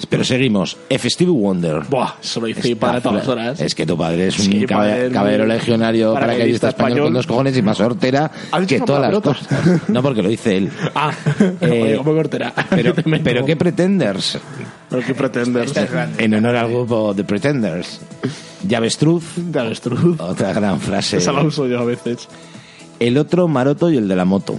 Pero 0.09 0.23
seguimos. 0.23 0.75
F. 0.89 1.07
Stevie 1.07 1.31
Wonder. 1.31 1.81
Buah, 1.87 2.13
eso 2.19 2.39
lo 2.41 2.47
hice 2.47 2.75
para 2.77 2.99
todas 2.99 3.19
las 3.19 3.27
horas. 3.27 3.61
Es 3.61 3.75
que 3.75 3.85
tu 3.85 3.95
padre 3.95 4.29
es 4.29 4.39
un 4.39 4.45
Sí, 4.45 4.65
caballero 4.65 5.43
muy- 5.45 5.53
legionario 5.53 6.13
paracaidista 6.15 6.69
español, 6.69 6.89
español. 6.89 7.05
con 7.07 7.13
dos 7.13 7.27
cojones 7.27 7.57
y 7.57 7.61
más 7.61 7.79
hortera 7.79 8.31
¿Has 8.51 8.61
dicho 8.61 8.75
que 8.75 8.81
todas 8.87 9.11
las 9.11 9.21
cosas. 9.21 9.47
No, 9.89 10.01
porque 10.01 10.23
lo 10.23 10.29
dice 10.29 10.57
él. 10.57 10.71
Ah, 10.95 11.11
Eh, 11.61 11.81
oye, 11.83 11.97
¿cómo 11.97 12.13
cortará? 12.15 12.53
Pero, 12.71 12.93
pero 13.23 13.45
¿qué 13.45 13.55
Pretenders? 13.55 14.39
Pero 14.95 15.07
qué 15.07 15.15
pretendes. 15.15 15.73
En 16.17 16.33
honor 16.33 16.55
al 16.55 16.69
grupo 16.69 17.13
The 17.15 17.23
Pretenders. 17.23 17.99
Llavestruz, 18.67 19.23
De 19.35 19.59
avestruz. 19.59 20.19
otra 20.19 20.53
gran 20.53 20.79
frase. 20.79 21.17
Esa 21.17 21.31
la 21.31 21.43
uso 21.43 21.67
yo 21.67 21.79
a 21.79 21.85
veces. 21.85 22.27
El 22.99 23.17
otro 23.17 23.47
maroto 23.47 23.89
y 23.91 23.97
el 23.97 24.07
de 24.07 24.15
la 24.15 24.25
moto. 24.25 24.57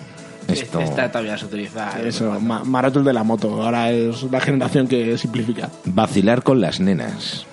Esto. 0.48 0.78
Esta 0.80 1.10
todavía 1.10 1.36
se 1.36 1.46
utiliza. 1.46 2.00
¿eh? 2.00 2.08
Eso, 2.08 2.38
ma- 2.40 2.62
Maroto 2.62 3.00
el 3.00 3.04
de 3.04 3.12
la 3.12 3.24
moto. 3.24 3.62
Ahora 3.62 3.90
es 3.90 4.22
la 4.30 4.40
generación 4.40 4.86
que 4.86 5.18
simplifica. 5.18 5.70
Vacilar 5.86 6.42
con 6.44 6.60
las 6.60 6.78
nenas. 6.78 7.46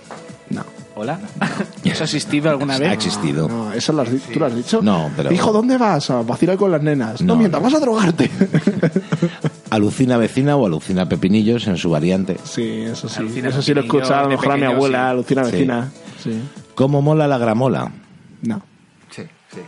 No. 0.49 0.63
¿Hola? 0.95 1.19
¿Eso 1.83 2.03
ha 2.03 2.05
existido 2.05 2.49
alguna 2.51 2.77
vez? 2.77 2.89
Ha 2.89 2.93
existido. 2.93 3.47
No, 3.47 3.73
eso 3.73 3.91
lo 3.93 4.03
has 4.03 4.09
tú 4.31 4.39
lo 4.39 4.45
has 4.45 4.55
dicho. 4.55 4.81
No, 4.83 5.09
pero- 5.15 5.31
Hijo, 5.31 5.51
¿dónde 5.51 5.77
vas? 5.77 6.09
A 6.11 6.21
vacilar 6.21 6.55
con 6.57 6.71
las 6.71 6.83
nenas. 6.83 7.21
No, 7.21 7.33
No, 7.33 7.39
mientras 7.39 7.61
no. 7.63 7.67
vas 7.69 7.75
a 7.75 7.79
drogarte. 7.83 8.29
Alucina 9.71 10.17
vecina 10.17 10.55
o 10.55 10.65
alucina 10.67 11.09
pepinillos 11.09 11.65
en 11.67 11.77
su 11.77 11.89
variante. 11.89 12.37
sí, 12.43 12.81
eso 12.81 13.09
sí. 13.09 13.19
Alucina 13.19 13.49
eso 13.49 13.61
sí 13.63 13.73
lo 13.73 13.81
escuchado 13.81 14.15
a 14.15 14.21
lo 14.23 14.29
mejor 14.29 14.51
a 14.51 14.57
mi 14.57 14.65
abuela, 14.65 14.99
sí. 14.99 15.09
Alucina 15.11 15.43
vecina. 15.43 15.91
Sí. 16.21 16.39
¿Cómo 16.75 17.01
mola 17.01 17.27
la 17.27 17.37
gramola? 17.39 17.91
No. 18.43 18.61
Sí, 19.09 19.23
sí. 19.51 19.59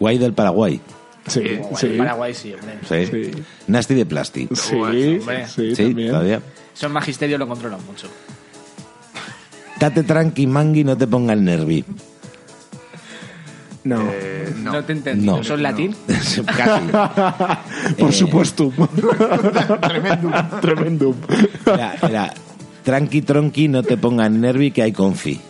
Guay 0.00 0.16
del 0.18 0.32
Paraguay. 0.32 0.80
Sí, 1.26 1.42
sí. 1.76 1.86
en 1.86 1.98
Paraguay 1.98 2.34
sí, 2.34 2.54
hombre. 2.54 2.78
Sí. 2.88 3.30
Sí. 3.34 3.42
Nasty 3.66 3.94
de 3.94 4.06
plasti. 4.06 4.48
Sí, 4.54 4.74
hombre. 4.76 5.46
sí, 5.46 5.74
Sí, 5.76 5.84
también. 5.84 6.08
todavía. 6.10 6.40
Eso 6.74 6.86
en 6.86 6.92
magisterio 6.92 7.36
lo 7.38 7.46
controlan 7.46 7.84
mucho. 7.86 8.08
Tate 9.82 10.04
tranqui, 10.06 10.46
mangui, 10.46 10.84
no 10.86 10.94
te 10.96 11.08
ponga 11.10 11.32
el 11.34 11.42
nervi. 11.42 11.82
No. 13.82 13.98
Eh, 14.12 14.54
No, 14.62 14.72
no. 14.74 14.84
te 14.84 14.92
entendí. 14.92 15.26
No. 15.26 15.38
¿Eso 15.40 15.54
es 15.54 15.60
latín? 15.60 15.96
Casi. 16.06 16.86
Por 17.98 18.10
Eh, 18.10 18.12
supuesto. 18.12 18.70
Tremendum. 19.82 20.32
Tremendum. 20.60 21.14
Era, 21.66 21.94
era, 22.00 22.34
tranqui, 22.84 23.22
tronqui, 23.22 23.66
no 23.66 23.82
te 23.82 23.96
ponga 23.96 24.26
el 24.26 24.40
nervi 24.40 24.70
que 24.70 24.82
hay 24.82 24.92
confi. 24.92 25.40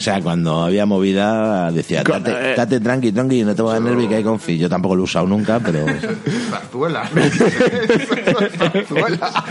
O 0.00 0.02
sea, 0.02 0.18
cuando 0.22 0.62
había 0.62 0.86
movida 0.86 1.70
decía, 1.70 2.02
tate, 2.02 2.30
eh. 2.32 2.54
tate 2.56 2.80
tranqui, 2.80 3.12
tronqui, 3.12 3.44
no 3.44 3.54
te 3.54 3.62
ponga 3.62 3.76
el 3.76 3.84
nervi 3.84 4.08
que 4.08 4.14
hay 4.14 4.22
confi. 4.24 4.56
Yo 4.56 4.66
tampoco 4.66 4.96
lo 4.96 5.02
he 5.02 5.04
usado 5.04 5.26
nunca, 5.26 5.60
pero... 5.60 5.84
Zarzuela. 6.50 7.02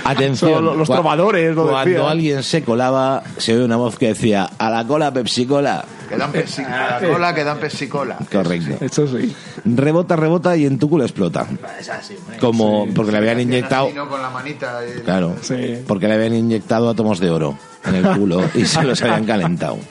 Atención. 0.06 0.52
Son 0.54 0.66
los- 0.80 0.90
cua- 0.90 0.96
trovadores 0.96 1.56
lo 1.56 1.68
Cuando 1.70 1.90
decían. 1.92 2.10
alguien 2.12 2.44
se 2.44 2.64
colaba, 2.64 3.22
se 3.38 3.56
oye 3.56 3.64
una 3.66 3.76
voz 3.78 3.96
que 3.98 4.08
decía, 4.08 4.50
a 4.58 4.70
la 4.72 4.86
cola, 4.86 5.14
Pepsi 5.14 5.46
Cola. 5.46 5.86
Que 6.10 6.18
dan 6.18 6.32
pepsi, 6.32 6.64
a 6.64 7.00
la 7.00 7.08
cola 7.08 7.36
que 7.36 7.44
dan 7.44 7.60
pepsicola. 7.60 8.18
Correcto. 8.32 8.84
Eso 8.84 9.08
sí. 9.08 9.32
Rebota, 9.64 10.16
rebota 10.16 10.58
y 10.58 10.66
en 10.66 10.80
tu 10.80 10.90
culo 10.90 11.04
explota. 11.04 11.46
Es 11.80 11.88
así, 11.90 12.16
hombre. 12.20 12.40
Como 12.40 12.88
porque 12.96 13.12
le 13.12 13.20
habían 13.20 13.36
Hacían 13.38 13.50
inyectado... 13.50 13.86
así, 13.86 13.96
¿no? 13.96 14.10
Con 14.10 14.20
la 14.24 14.32
manita. 14.32 14.80
y- 14.88 15.02
Claro, 15.02 15.36
Sí. 15.42 15.84
porque 15.88 16.08
le 16.08 16.16
habían 16.16 16.34
inyectado 16.34 16.90
átomos 16.90 17.20
de 17.20 17.30
oro 17.30 17.56
en 17.86 17.94
el 17.94 18.08
culo 18.18 18.42
y 18.56 18.66
se 18.66 18.82
los 18.84 19.00
habían 19.04 19.26
calentado. 19.26 19.78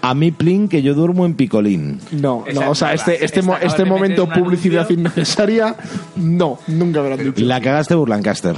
A 0.00 0.14
mí, 0.14 0.30
Plin, 0.30 0.68
que 0.68 0.82
yo 0.82 0.94
duermo 0.94 1.26
en 1.26 1.34
picolín. 1.34 1.98
No, 2.12 2.44
Esa 2.46 2.64
no, 2.64 2.70
o 2.70 2.74
sea, 2.74 2.94
este, 2.94 3.24
este, 3.24 3.42
mo- 3.42 3.56
este 3.60 3.84
momento 3.84 4.28
publicidad 4.28 4.88
innecesaria, 4.90 5.74
no, 6.16 6.58
nunca 6.68 7.02
me 7.02 7.08
lo 7.08 7.14
han 7.14 7.24
dicho. 7.24 7.44
La 7.44 7.60
cagaste 7.60 7.94
Burlancaster. 7.94 8.56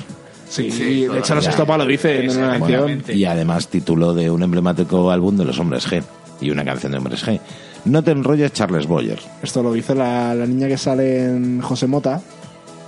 Sí, 0.48 0.70
Sí, 0.70 1.06
de 1.06 1.18
hecho 1.20 1.34
los 1.36 1.44
ya. 1.44 1.50
estopa 1.50 1.78
lo 1.78 1.86
dice 1.86 2.24
en 2.24 2.30
una 2.36 2.58
canción. 2.58 3.02
Y 3.08 3.24
además 3.24 3.68
título 3.68 4.14
de 4.14 4.30
un 4.30 4.42
emblemático 4.42 5.10
álbum 5.10 5.36
de 5.36 5.44
los 5.44 5.58
hombres 5.60 5.86
G 5.88 6.02
y 6.40 6.50
una 6.50 6.64
canción 6.64 6.90
de 6.92 6.98
hombres 6.98 7.24
G. 7.24 7.40
No 7.84 8.02
te 8.02 8.10
enrolles, 8.10 8.52
Charles 8.52 8.86
Boyer. 8.86 9.18
Esto 9.42 9.62
lo 9.62 9.72
dice 9.72 9.94
la, 9.94 10.34
la 10.34 10.46
niña 10.46 10.66
que 10.68 10.76
sale 10.76 11.24
en 11.24 11.60
José 11.62 11.86
Mota, 11.86 12.20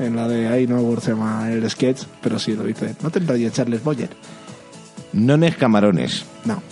en 0.01 0.17
la 0.17 0.27
de 0.29 0.49
ahí, 0.49 0.67
no 0.67 1.01
se 1.01 1.13
llama 1.13 1.51
el 1.53 1.69
sketch, 1.71 2.03
pero 2.21 2.39
sí 2.39 2.55
lo 2.55 2.65
dice. 2.65 2.97
No 3.03 3.11
te 3.11 3.21
enrolles, 3.21 3.53
Charles 3.53 3.83
Boyer. 3.85 4.11
No 5.13 5.35
es 5.45 5.57
camarones. 5.57 6.25
No, 6.45 6.63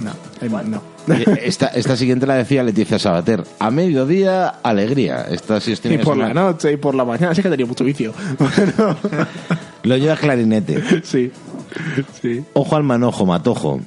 no, 0.00 0.10
eh, 0.40 0.64
no. 0.66 0.82
Eh, 1.14 1.24
Esta, 1.44 1.66
esta 1.68 1.96
siguiente 1.96 2.26
la 2.26 2.34
decía 2.36 2.62
Leticia 2.62 2.98
Sabater. 2.98 3.44
A 3.58 3.70
mediodía, 3.70 4.48
alegría. 4.62 5.26
Esta 5.30 5.60
sí 5.60 5.74
Y 5.84 5.98
por 5.98 6.16
la 6.16 6.32
noche 6.32 6.72
y 6.72 6.76
por 6.76 6.94
la 6.94 7.04
mañana, 7.04 7.34
sí 7.34 7.42
que 7.42 7.50
tenía 7.50 7.66
mucho 7.66 7.84
vicio. 7.84 8.12
Bueno, 8.38 8.96
Lo 9.82 9.96
lleva 9.96 10.16
clarinete. 10.16 11.02
sí, 11.02 11.32
sí. 12.20 12.44
Ojo 12.52 12.76
al 12.76 12.84
manojo, 12.84 13.26
matojo. 13.26 13.80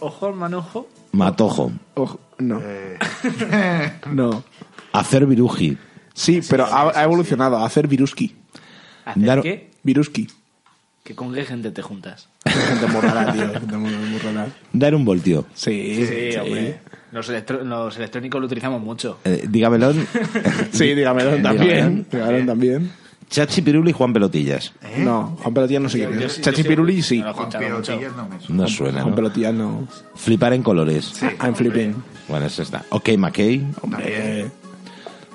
Ojo 0.00 0.26
al 0.26 0.34
manojo. 0.34 0.86
Matojo. 1.12 1.72
Ojo, 1.94 2.20
no, 2.38 2.60
Eh, 2.62 2.98
no. 4.12 4.44
Hacer 4.92 5.24
viruji. 5.26 5.78
Sí, 6.14 6.40
pero 6.50 6.66
ha, 6.66 6.92
ha 6.98 7.02
evolucionado 7.04 7.56
hacer 7.64 7.86
viruski. 7.88 8.36
¿Hacer 9.04 9.24
Dar- 9.24 9.42
qué? 9.42 9.70
Viruski. 9.82 10.28
Que 11.04 11.14
con 11.14 11.32
qué 11.32 11.44
gente 11.44 11.70
te 11.70 11.80
juntas. 11.82 12.28
Gente 12.44 12.86
muy 12.86 13.00
rara, 13.00 13.32
tío. 13.32 13.48
Gente. 13.50 13.76
Dar 14.72 14.94
un 14.94 15.04
voltio. 15.04 15.46
Sí, 15.54 16.06
Sí, 16.06 16.36
hombre. 16.36 16.80
Los, 17.12 17.28
electro- 17.30 17.64
los 17.64 17.96
electrónicos 17.96 18.40
lo 18.40 18.46
utilizamos 18.46 18.82
mucho. 18.82 19.18
Eh, 19.24 19.46
dígamelo. 19.48 19.92
Sí, 20.72 20.94
dígamelo 20.94 21.36
también. 21.42 22.06
Dígamelo 22.10 22.46
también. 22.46 22.92
Chachi 23.30 23.60
Piruli 23.62 23.90
y 23.90 23.92
Juan 23.92 24.12
Pelotillas. 24.12 24.72
No, 24.98 25.36
Juan 25.42 25.54
Pelotilla 25.54 25.80
no 25.80 25.88
sé 25.88 25.98
quién 26.06 26.22
es. 26.22 26.32
sí- 26.34 26.40
Chachi 26.42 26.58
yo 26.58 26.62
sí- 26.62 26.68
Piruli 26.68 27.02
sí. 27.02 27.18
no 27.18 27.24
lo 27.24 27.30
he 27.30 27.34
Juan 27.34 27.48
escuchado 27.48 27.76
mucho. 27.76 27.92
Pirotillas 27.92 28.16
no 28.16 28.28
me 28.28 28.40
suena. 28.40 28.62
No 28.62 28.68
suena, 28.68 29.00
Juan 29.00 29.10
¿no? 29.10 29.16
Pelotilla 29.16 29.52
no. 29.52 29.88
Flipar 30.14 30.52
en 30.54 30.62
colores. 30.62 31.12
I'm 31.42 31.54
flipping. 31.54 31.94
Bueno, 32.28 32.46
eso 32.46 32.62
está. 32.62 32.84
Ok, 32.90 33.10
McKay. 33.16 33.66
Hombre. 33.82 34.50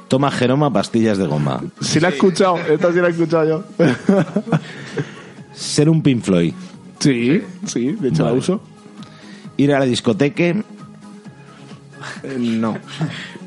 Toma 0.07 0.29
Jeroma 0.29 0.71
pastillas 0.71 1.17
de 1.17 1.25
goma. 1.25 1.61
Sí 1.81 1.99
la 1.99 2.09
he 2.09 2.11
escuchado. 2.11 2.57
Esta 2.57 2.91
sí 2.93 2.99
la 2.99 3.07
he 3.07 3.11
escuchado 3.11 3.45
yo. 3.47 3.63
Ser 5.53 5.89
un 5.89 6.01
Pink 6.01 6.23
Floyd. 6.23 6.53
Sí, 6.99 7.41
sí, 7.65 7.91
de 7.93 8.09
hecho 8.09 8.25
la 8.25 8.33
uso. 8.33 8.61
Ir 9.57 9.73
a 9.73 9.79
la 9.79 9.85
discoteca. 9.85 10.43
Eh, 10.43 10.63
no. 12.37 12.77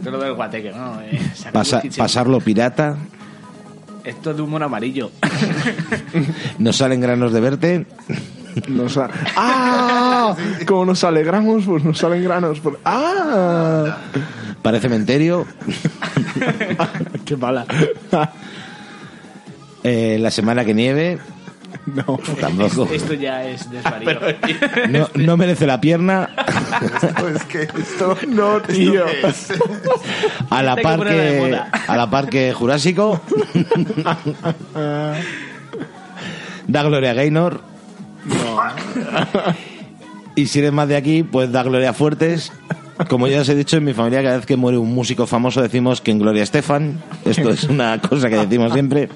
Lo 0.05 0.19
del 0.19 0.35
guateque, 0.35 0.70
¿no? 0.73 1.01
Eh, 1.03 1.20
pasa- 1.53 1.83
pasarlo 1.97 2.41
pirata. 2.41 2.97
Esto 4.05 4.31
es 4.31 4.37
de 4.37 4.43
humor 4.43 4.62
amarillo. 4.62 5.11
No 6.59 6.73
salen 6.73 7.01
granos 7.01 7.33
de 7.33 7.41
verte. 7.41 7.87
Nos 8.69 8.97
ha- 8.97 9.11
¡Ah! 9.37 10.35
Como 10.66 10.85
nos 10.87 11.03
alegramos, 11.05 11.65
pues 11.65 11.85
nos 11.85 11.99
salen 11.99 12.23
granos. 12.24 12.61
por- 12.61 12.78
¡Ah! 12.85 13.99
Para 14.62 14.81
cementerio. 14.81 15.47
¡Qué 17.24 17.37
mala! 17.37 17.66
Eh, 19.83 20.19
la 20.20 20.31
semana 20.31 20.65
que 20.65 20.74
nieve. 20.74 21.19
No. 21.86 22.18
Tampoco. 22.40 22.88
Esto 22.92 23.14
ya 23.14 23.44
es 23.44 23.70
desvarío. 23.70 24.18
No, 24.90 25.08
no 25.14 25.36
merece 25.36 25.66
la 25.66 25.80
pierna. 25.80 26.28
Esto 26.82 27.28
es 27.28 27.44
que 27.44 27.62
esto. 27.62 28.16
No, 28.28 28.60
tío. 28.60 29.04
A 30.50 30.62
la 30.62 30.74
Hay 30.74 30.82
que. 30.82 31.60
A 31.86 31.96
la 31.96 32.10
parque 32.10 32.52
Jurásico. 32.52 33.20
Da 36.66 36.82
Gloria 36.82 37.14
Gaynor. 37.14 37.60
Y 40.34 40.46
si 40.46 40.58
eres 40.58 40.72
más 40.72 40.88
de 40.88 40.96
aquí, 40.96 41.22
pues 41.22 41.52
da 41.52 41.62
Gloria 41.62 41.92
Fuertes. 41.92 42.52
Como 43.08 43.28
ya 43.28 43.42
os 43.42 43.48
he 43.48 43.54
dicho, 43.54 43.76
en 43.76 43.84
mi 43.84 43.92
familia 43.92 44.22
cada 44.22 44.36
vez 44.36 44.46
que 44.46 44.56
muere 44.56 44.78
un 44.78 44.92
músico 44.94 45.26
famoso 45.26 45.62
decimos 45.62 46.00
que 46.00 46.10
en 46.10 46.18
Gloria 46.18 46.42
Estefan. 46.42 47.00
Esto 47.24 47.50
es 47.50 47.64
una 47.64 48.00
cosa 48.00 48.28
que 48.28 48.36
decimos 48.36 48.72
siempre. 48.72 49.08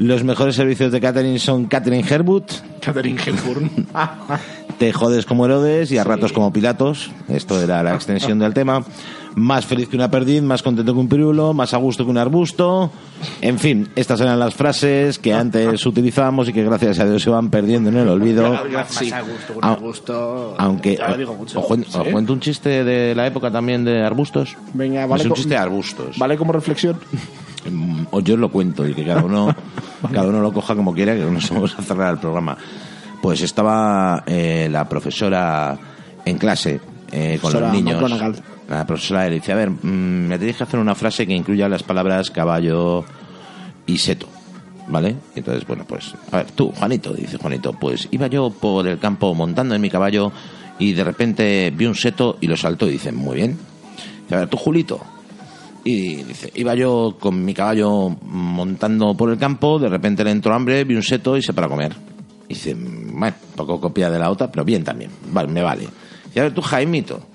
Los 0.00 0.24
mejores 0.24 0.56
servicios 0.56 0.90
de 0.92 1.00
catering 1.00 1.38
son 1.38 1.66
Catering 1.66 2.04
Herbut. 2.08 2.50
Catherine 2.80 3.20
Hepburn. 3.24 3.86
Te 4.78 4.94
jodes 4.94 5.26
como 5.26 5.44
Herodes 5.44 5.92
y 5.92 5.98
a 5.98 6.04
ratos 6.04 6.32
como 6.32 6.50
Pilatos. 6.54 7.10
Esto 7.28 7.60
era 7.62 7.82
la 7.82 7.94
extensión 7.94 8.38
del 8.38 8.54
tema. 8.54 8.82
Más 9.34 9.66
feliz 9.66 9.88
que 9.90 9.96
una 9.96 10.10
perdiz, 10.10 10.40
más 10.42 10.62
contento 10.62 10.94
que 10.94 10.98
un 11.00 11.08
pirulo, 11.08 11.52
más 11.52 11.74
a 11.74 11.76
gusto 11.76 12.04
que 12.06 12.10
un 12.10 12.16
arbusto. 12.16 12.90
En 13.42 13.58
fin, 13.58 13.88
estas 13.94 14.22
eran 14.22 14.38
las 14.40 14.54
frases 14.54 15.18
que 15.18 15.34
antes 15.34 15.84
utilizábamos 15.84 16.48
y 16.48 16.54
que 16.54 16.64
gracias 16.64 16.98
a 16.98 17.04
Dios 17.04 17.22
se 17.22 17.28
van 17.28 17.50
perdiendo 17.50 17.90
en 17.90 17.98
el 17.98 18.08
olvido. 18.08 18.50
Más 18.72 19.02
a 19.12 19.20
gusto, 19.20 19.54
con 19.54 19.64
Ah, 19.64 19.76
gusto. 19.78 20.54
Aunque 20.56 20.96
Ya 20.96 21.08
lo 21.10 21.16
digo 21.18 21.34
mucho. 21.34 21.60
os, 21.60 21.66
cuen- 21.66 21.84
os 21.86 22.08
cuento 22.08 22.32
un 22.32 22.40
chiste 22.40 22.82
de 22.82 23.14
la 23.14 23.26
época 23.26 23.50
también 23.50 23.84
de 23.84 24.02
arbustos. 24.02 24.56
Venga, 24.72 25.04
vale. 25.04 25.20
es 25.20 25.26
un 25.26 25.30
co- 25.30 25.36
chiste 25.36 25.50
de 25.50 25.58
arbustos. 25.58 26.16
Vale 26.18 26.38
como 26.38 26.52
reflexión. 26.52 26.96
Mm, 27.68 28.06
O 28.10 28.20
yo 28.20 28.34
os 28.34 28.40
lo 28.40 28.48
cuento 28.50 28.86
y 28.86 28.94
que 28.94 29.04
cada 29.04 29.22
uno, 29.22 29.54
cada 30.12 30.28
uno 30.28 30.40
lo 30.40 30.52
coja 30.52 30.74
como 30.74 30.94
quiera, 30.94 31.14
que 31.14 31.20
no 31.20 31.30
nos 31.32 31.50
vamos 31.50 31.74
a 31.78 31.82
cerrar 31.82 32.14
el 32.14 32.20
programa. 32.20 32.56
Pues 33.20 33.42
estaba 33.42 34.22
eh, 34.26 34.68
la 34.70 34.88
profesora 34.88 35.76
en 36.24 36.38
clase 36.38 36.80
eh, 37.12 37.38
con 37.40 37.52
los 37.52 37.72
niños. 37.72 38.00
McGonagall. 38.00 38.36
La 38.68 38.86
profesora 38.86 39.28
le 39.28 39.34
dice, 39.34 39.52
a 39.52 39.56
ver, 39.56 39.68
mm, 39.70 40.28
me 40.28 40.38
tenéis 40.38 40.56
que 40.56 40.62
hacer 40.62 40.78
una 40.78 40.94
frase 40.94 41.26
que 41.26 41.34
incluya 41.34 41.68
las 41.68 41.82
palabras 41.82 42.30
caballo 42.30 43.04
y 43.86 43.98
seto. 43.98 44.26
¿Vale? 44.88 45.14
Y 45.36 45.38
Entonces, 45.40 45.66
bueno, 45.66 45.84
pues, 45.86 46.14
a 46.32 46.38
ver, 46.38 46.46
tú, 46.52 46.72
Juanito, 46.72 47.12
dice 47.12 47.36
Juanito, 47.36 47.72
pues 47.72 48.08
iba 48.10 48.26
yo 48.26 48.50
por 48.50 48.88
el 48.88 48.98
campo 48.98 49.34
montando 49.34 49.74
en 49.74 49.80
mi 49.80 49.88
caballo 49.88 50.32
y 50.80 50.94
de 50.94 51.04
repente 51.04 51.72
vi 51.76 51.86
un 51.86 51.94
seto 51.94 52.38
y 52.40 52.48
lo 52.48 52.56
saltó 52.56 52.88
y 52.88 52.92
dice, 52.92 53.12
muy 53.12 53.36
bien. 53.36 53.58
Dice, 54.22 54.34
a 54.34 54.38
ver, 54.38 54.48
tú, 54.48 54.56
Julito, 54.56 55.00
y 55.84 56.22
dice, 56.22 56.50
iba 56.54 56.74
yo 56.74 57.16
con 57.18 57.44
mi 57.44 57.54
caballo 57.54 58.08
montando 58.22 59.14
por 59.14 59.30
el 59.30 59.38
campo, 59.38 59.78
de 59.78 59.88
repente 59.88 60.24
le 60.24 60.30
entró 60.30 60.54
hambre, 60.54 60.84
vi 60.84 60.94
un 60.94 61.02
seto 61.02 61.36
y 61.36 61.42
se 61.42 61.52
para 61.52 61.68
comer. 61.68 61.94
Dice, 62.48 62.74
bueno, 62.74 63.36
poco 63.54 63.80
copia 63.80 64.10
de 64.10 64.18
la 64.18 64.30
otra, 64.30 64.50
pero 64.50 64.64
bien 64.64 64.84
también, 64.84 65.10
vale, 65.32 65.48
me 65.48 65.62
vale. 65.62 65.88
Y 66.34 66.38
a 66.38 66.42
ver 66.42 66.54
tú, 66.54 66.62
Jaimito. 66.62 67.29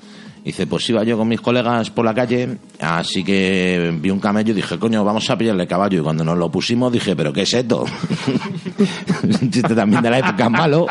Dice, 0.45 0.67
pues 0.67 0.87
iba 0.91 1.03
yo 1.03 1.17
con 1.17 1.27
mis 1.27 1.41
colegas 1.41 1.89
por 1.89 2.05
la 2.05 2.13
calle, 2.13 2.57
así 2.79 3.23
que 3.23 3.91
vi 3.99 4.11
un 4.11 4.19
camello 4.19 4.51
y 4.51 4.55
dije, 4.55 4.77
coño, 4.77 5.03
vamos 5.03 5.27
a 5.31 5.35
pillarle 5.35 5.65
caballo. 5.65 5.99
Y 5.99 6.03
cuando 6.03 6.23
nos 6.23 6.37
lo 6.37 6.51
pusimos 6.51 6.93
dije, 6.93 7.15
pero 7.15 7.33
¿qué 7.33 7.41
es 7.41 7.53
esto? 7.55 7.83
es 9.27 9.41
un 9.41 9.49
chiste 9.49 9.73
también 9.73 10.03
de 10.03 10.11
la 10.11 10.19
época 10.19 10.47
malo. 10.47 10.85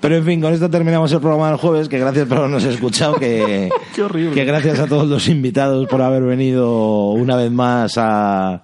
Pero 0.00 0.16
en 0.16 0.24
fin, 0.24 0.40
con 0.40 0.52
esto 0.52 0.70
terminamos 0.70 1.10
el 1.10 1.18
programa 1.18 1.48
del 1.48 1.56
jueves, 1.56 1.88
que 1.88 1.98
gracias 1.98 2.28
por 2.28 2.38
habernos 2.38 2.62
escuchado, 2.62 3.14
que, 3.14 3.68
Qué 3.96 4.02
horrible. 4.04 4.34
que 4.36 4.44
gracias 4.44 4.78
a 4.78 4.86
todos 4.86 5.08
los 5.08 5.26
invitados 5.26 5.88
por 5.88 6.00
haber 6.00 6.22
venido 6.22 7.10
una 7.10 7.34
vez 7.34 7.50
más 7.50 7.94
a, 7.98 8.62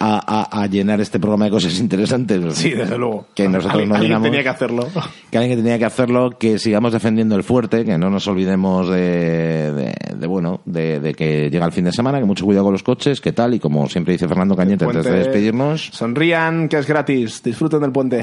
a, 0.00 0.48
a- 0.50 0.62
a 0.62 0.66
llenar 0.66 1.00
este 1.00 1.18
programa 1.18 1.46
de 1.46 1.50
cosas 1.52 1.78
interesantes. 1.78 2.54
Sí, 2.56 2.70
desde 2.70 2.98
luego. 2.98 3.26
Que 3.34 3.48
nosotros 3.48 3.72
Alguien- 3.74 3.88
no 3.90 3.94
alguien 3.96 4.22
tenía 4.22 4.42
que 4.42 4.48
hacerlo. 4.48 4.88
Que 5.30 5.38
alguien 5.38 5.56
que 5.58 5.62
tenía 5.62 5.78
que 5.78 5.84
hacerlo, 5.84 6.30
que 6.38 6.58
sigamos 6.58 6.92
defendiendo 6.92 7.34
el 7.36 7.42
fuerte, 7.44 7.84
que 7.84 7.96
no 7.98 8.10
nos 8.10 8.26
olvidemos 8.28 8.88
de, 8.88 9.72
de, 9.72 9.94
de, 10.16 10.26
bueno, 10.26 10.60
de, 10.64 11.00
de 11.00 11.14
que 11.14 11.50
llega 11.50 11.66
el 11.66 11.72
fin 11.72 11.84
de 11.84 11.92
semana, 11.92 12.18
que 12.18 12.24
mucho 12.24 12.44
cuidado 12.44 12.64
con 12.64 12.72
los 12.72 12.82
coches, 12.82 13.20
que 13.20 13.32
tal, 13.32 13.54
y 13.54 13.58
como 13.58 13.88
siempre 13.88 14.12
dice 14.12 14.28
Fernando 14.28 14.54
Cañete 14.56 14.84
antes 14.84 15.04
de 15.04 15.12
despedirnos, 15.18 15.90
Sonrían, 15.92 16.68
que 16.68 16.78
es 16.78 16.86
gratis. 16.86 17.42
Disfruten 17.42 17.80
del 17.80 17.92
puente. 17.92 18.20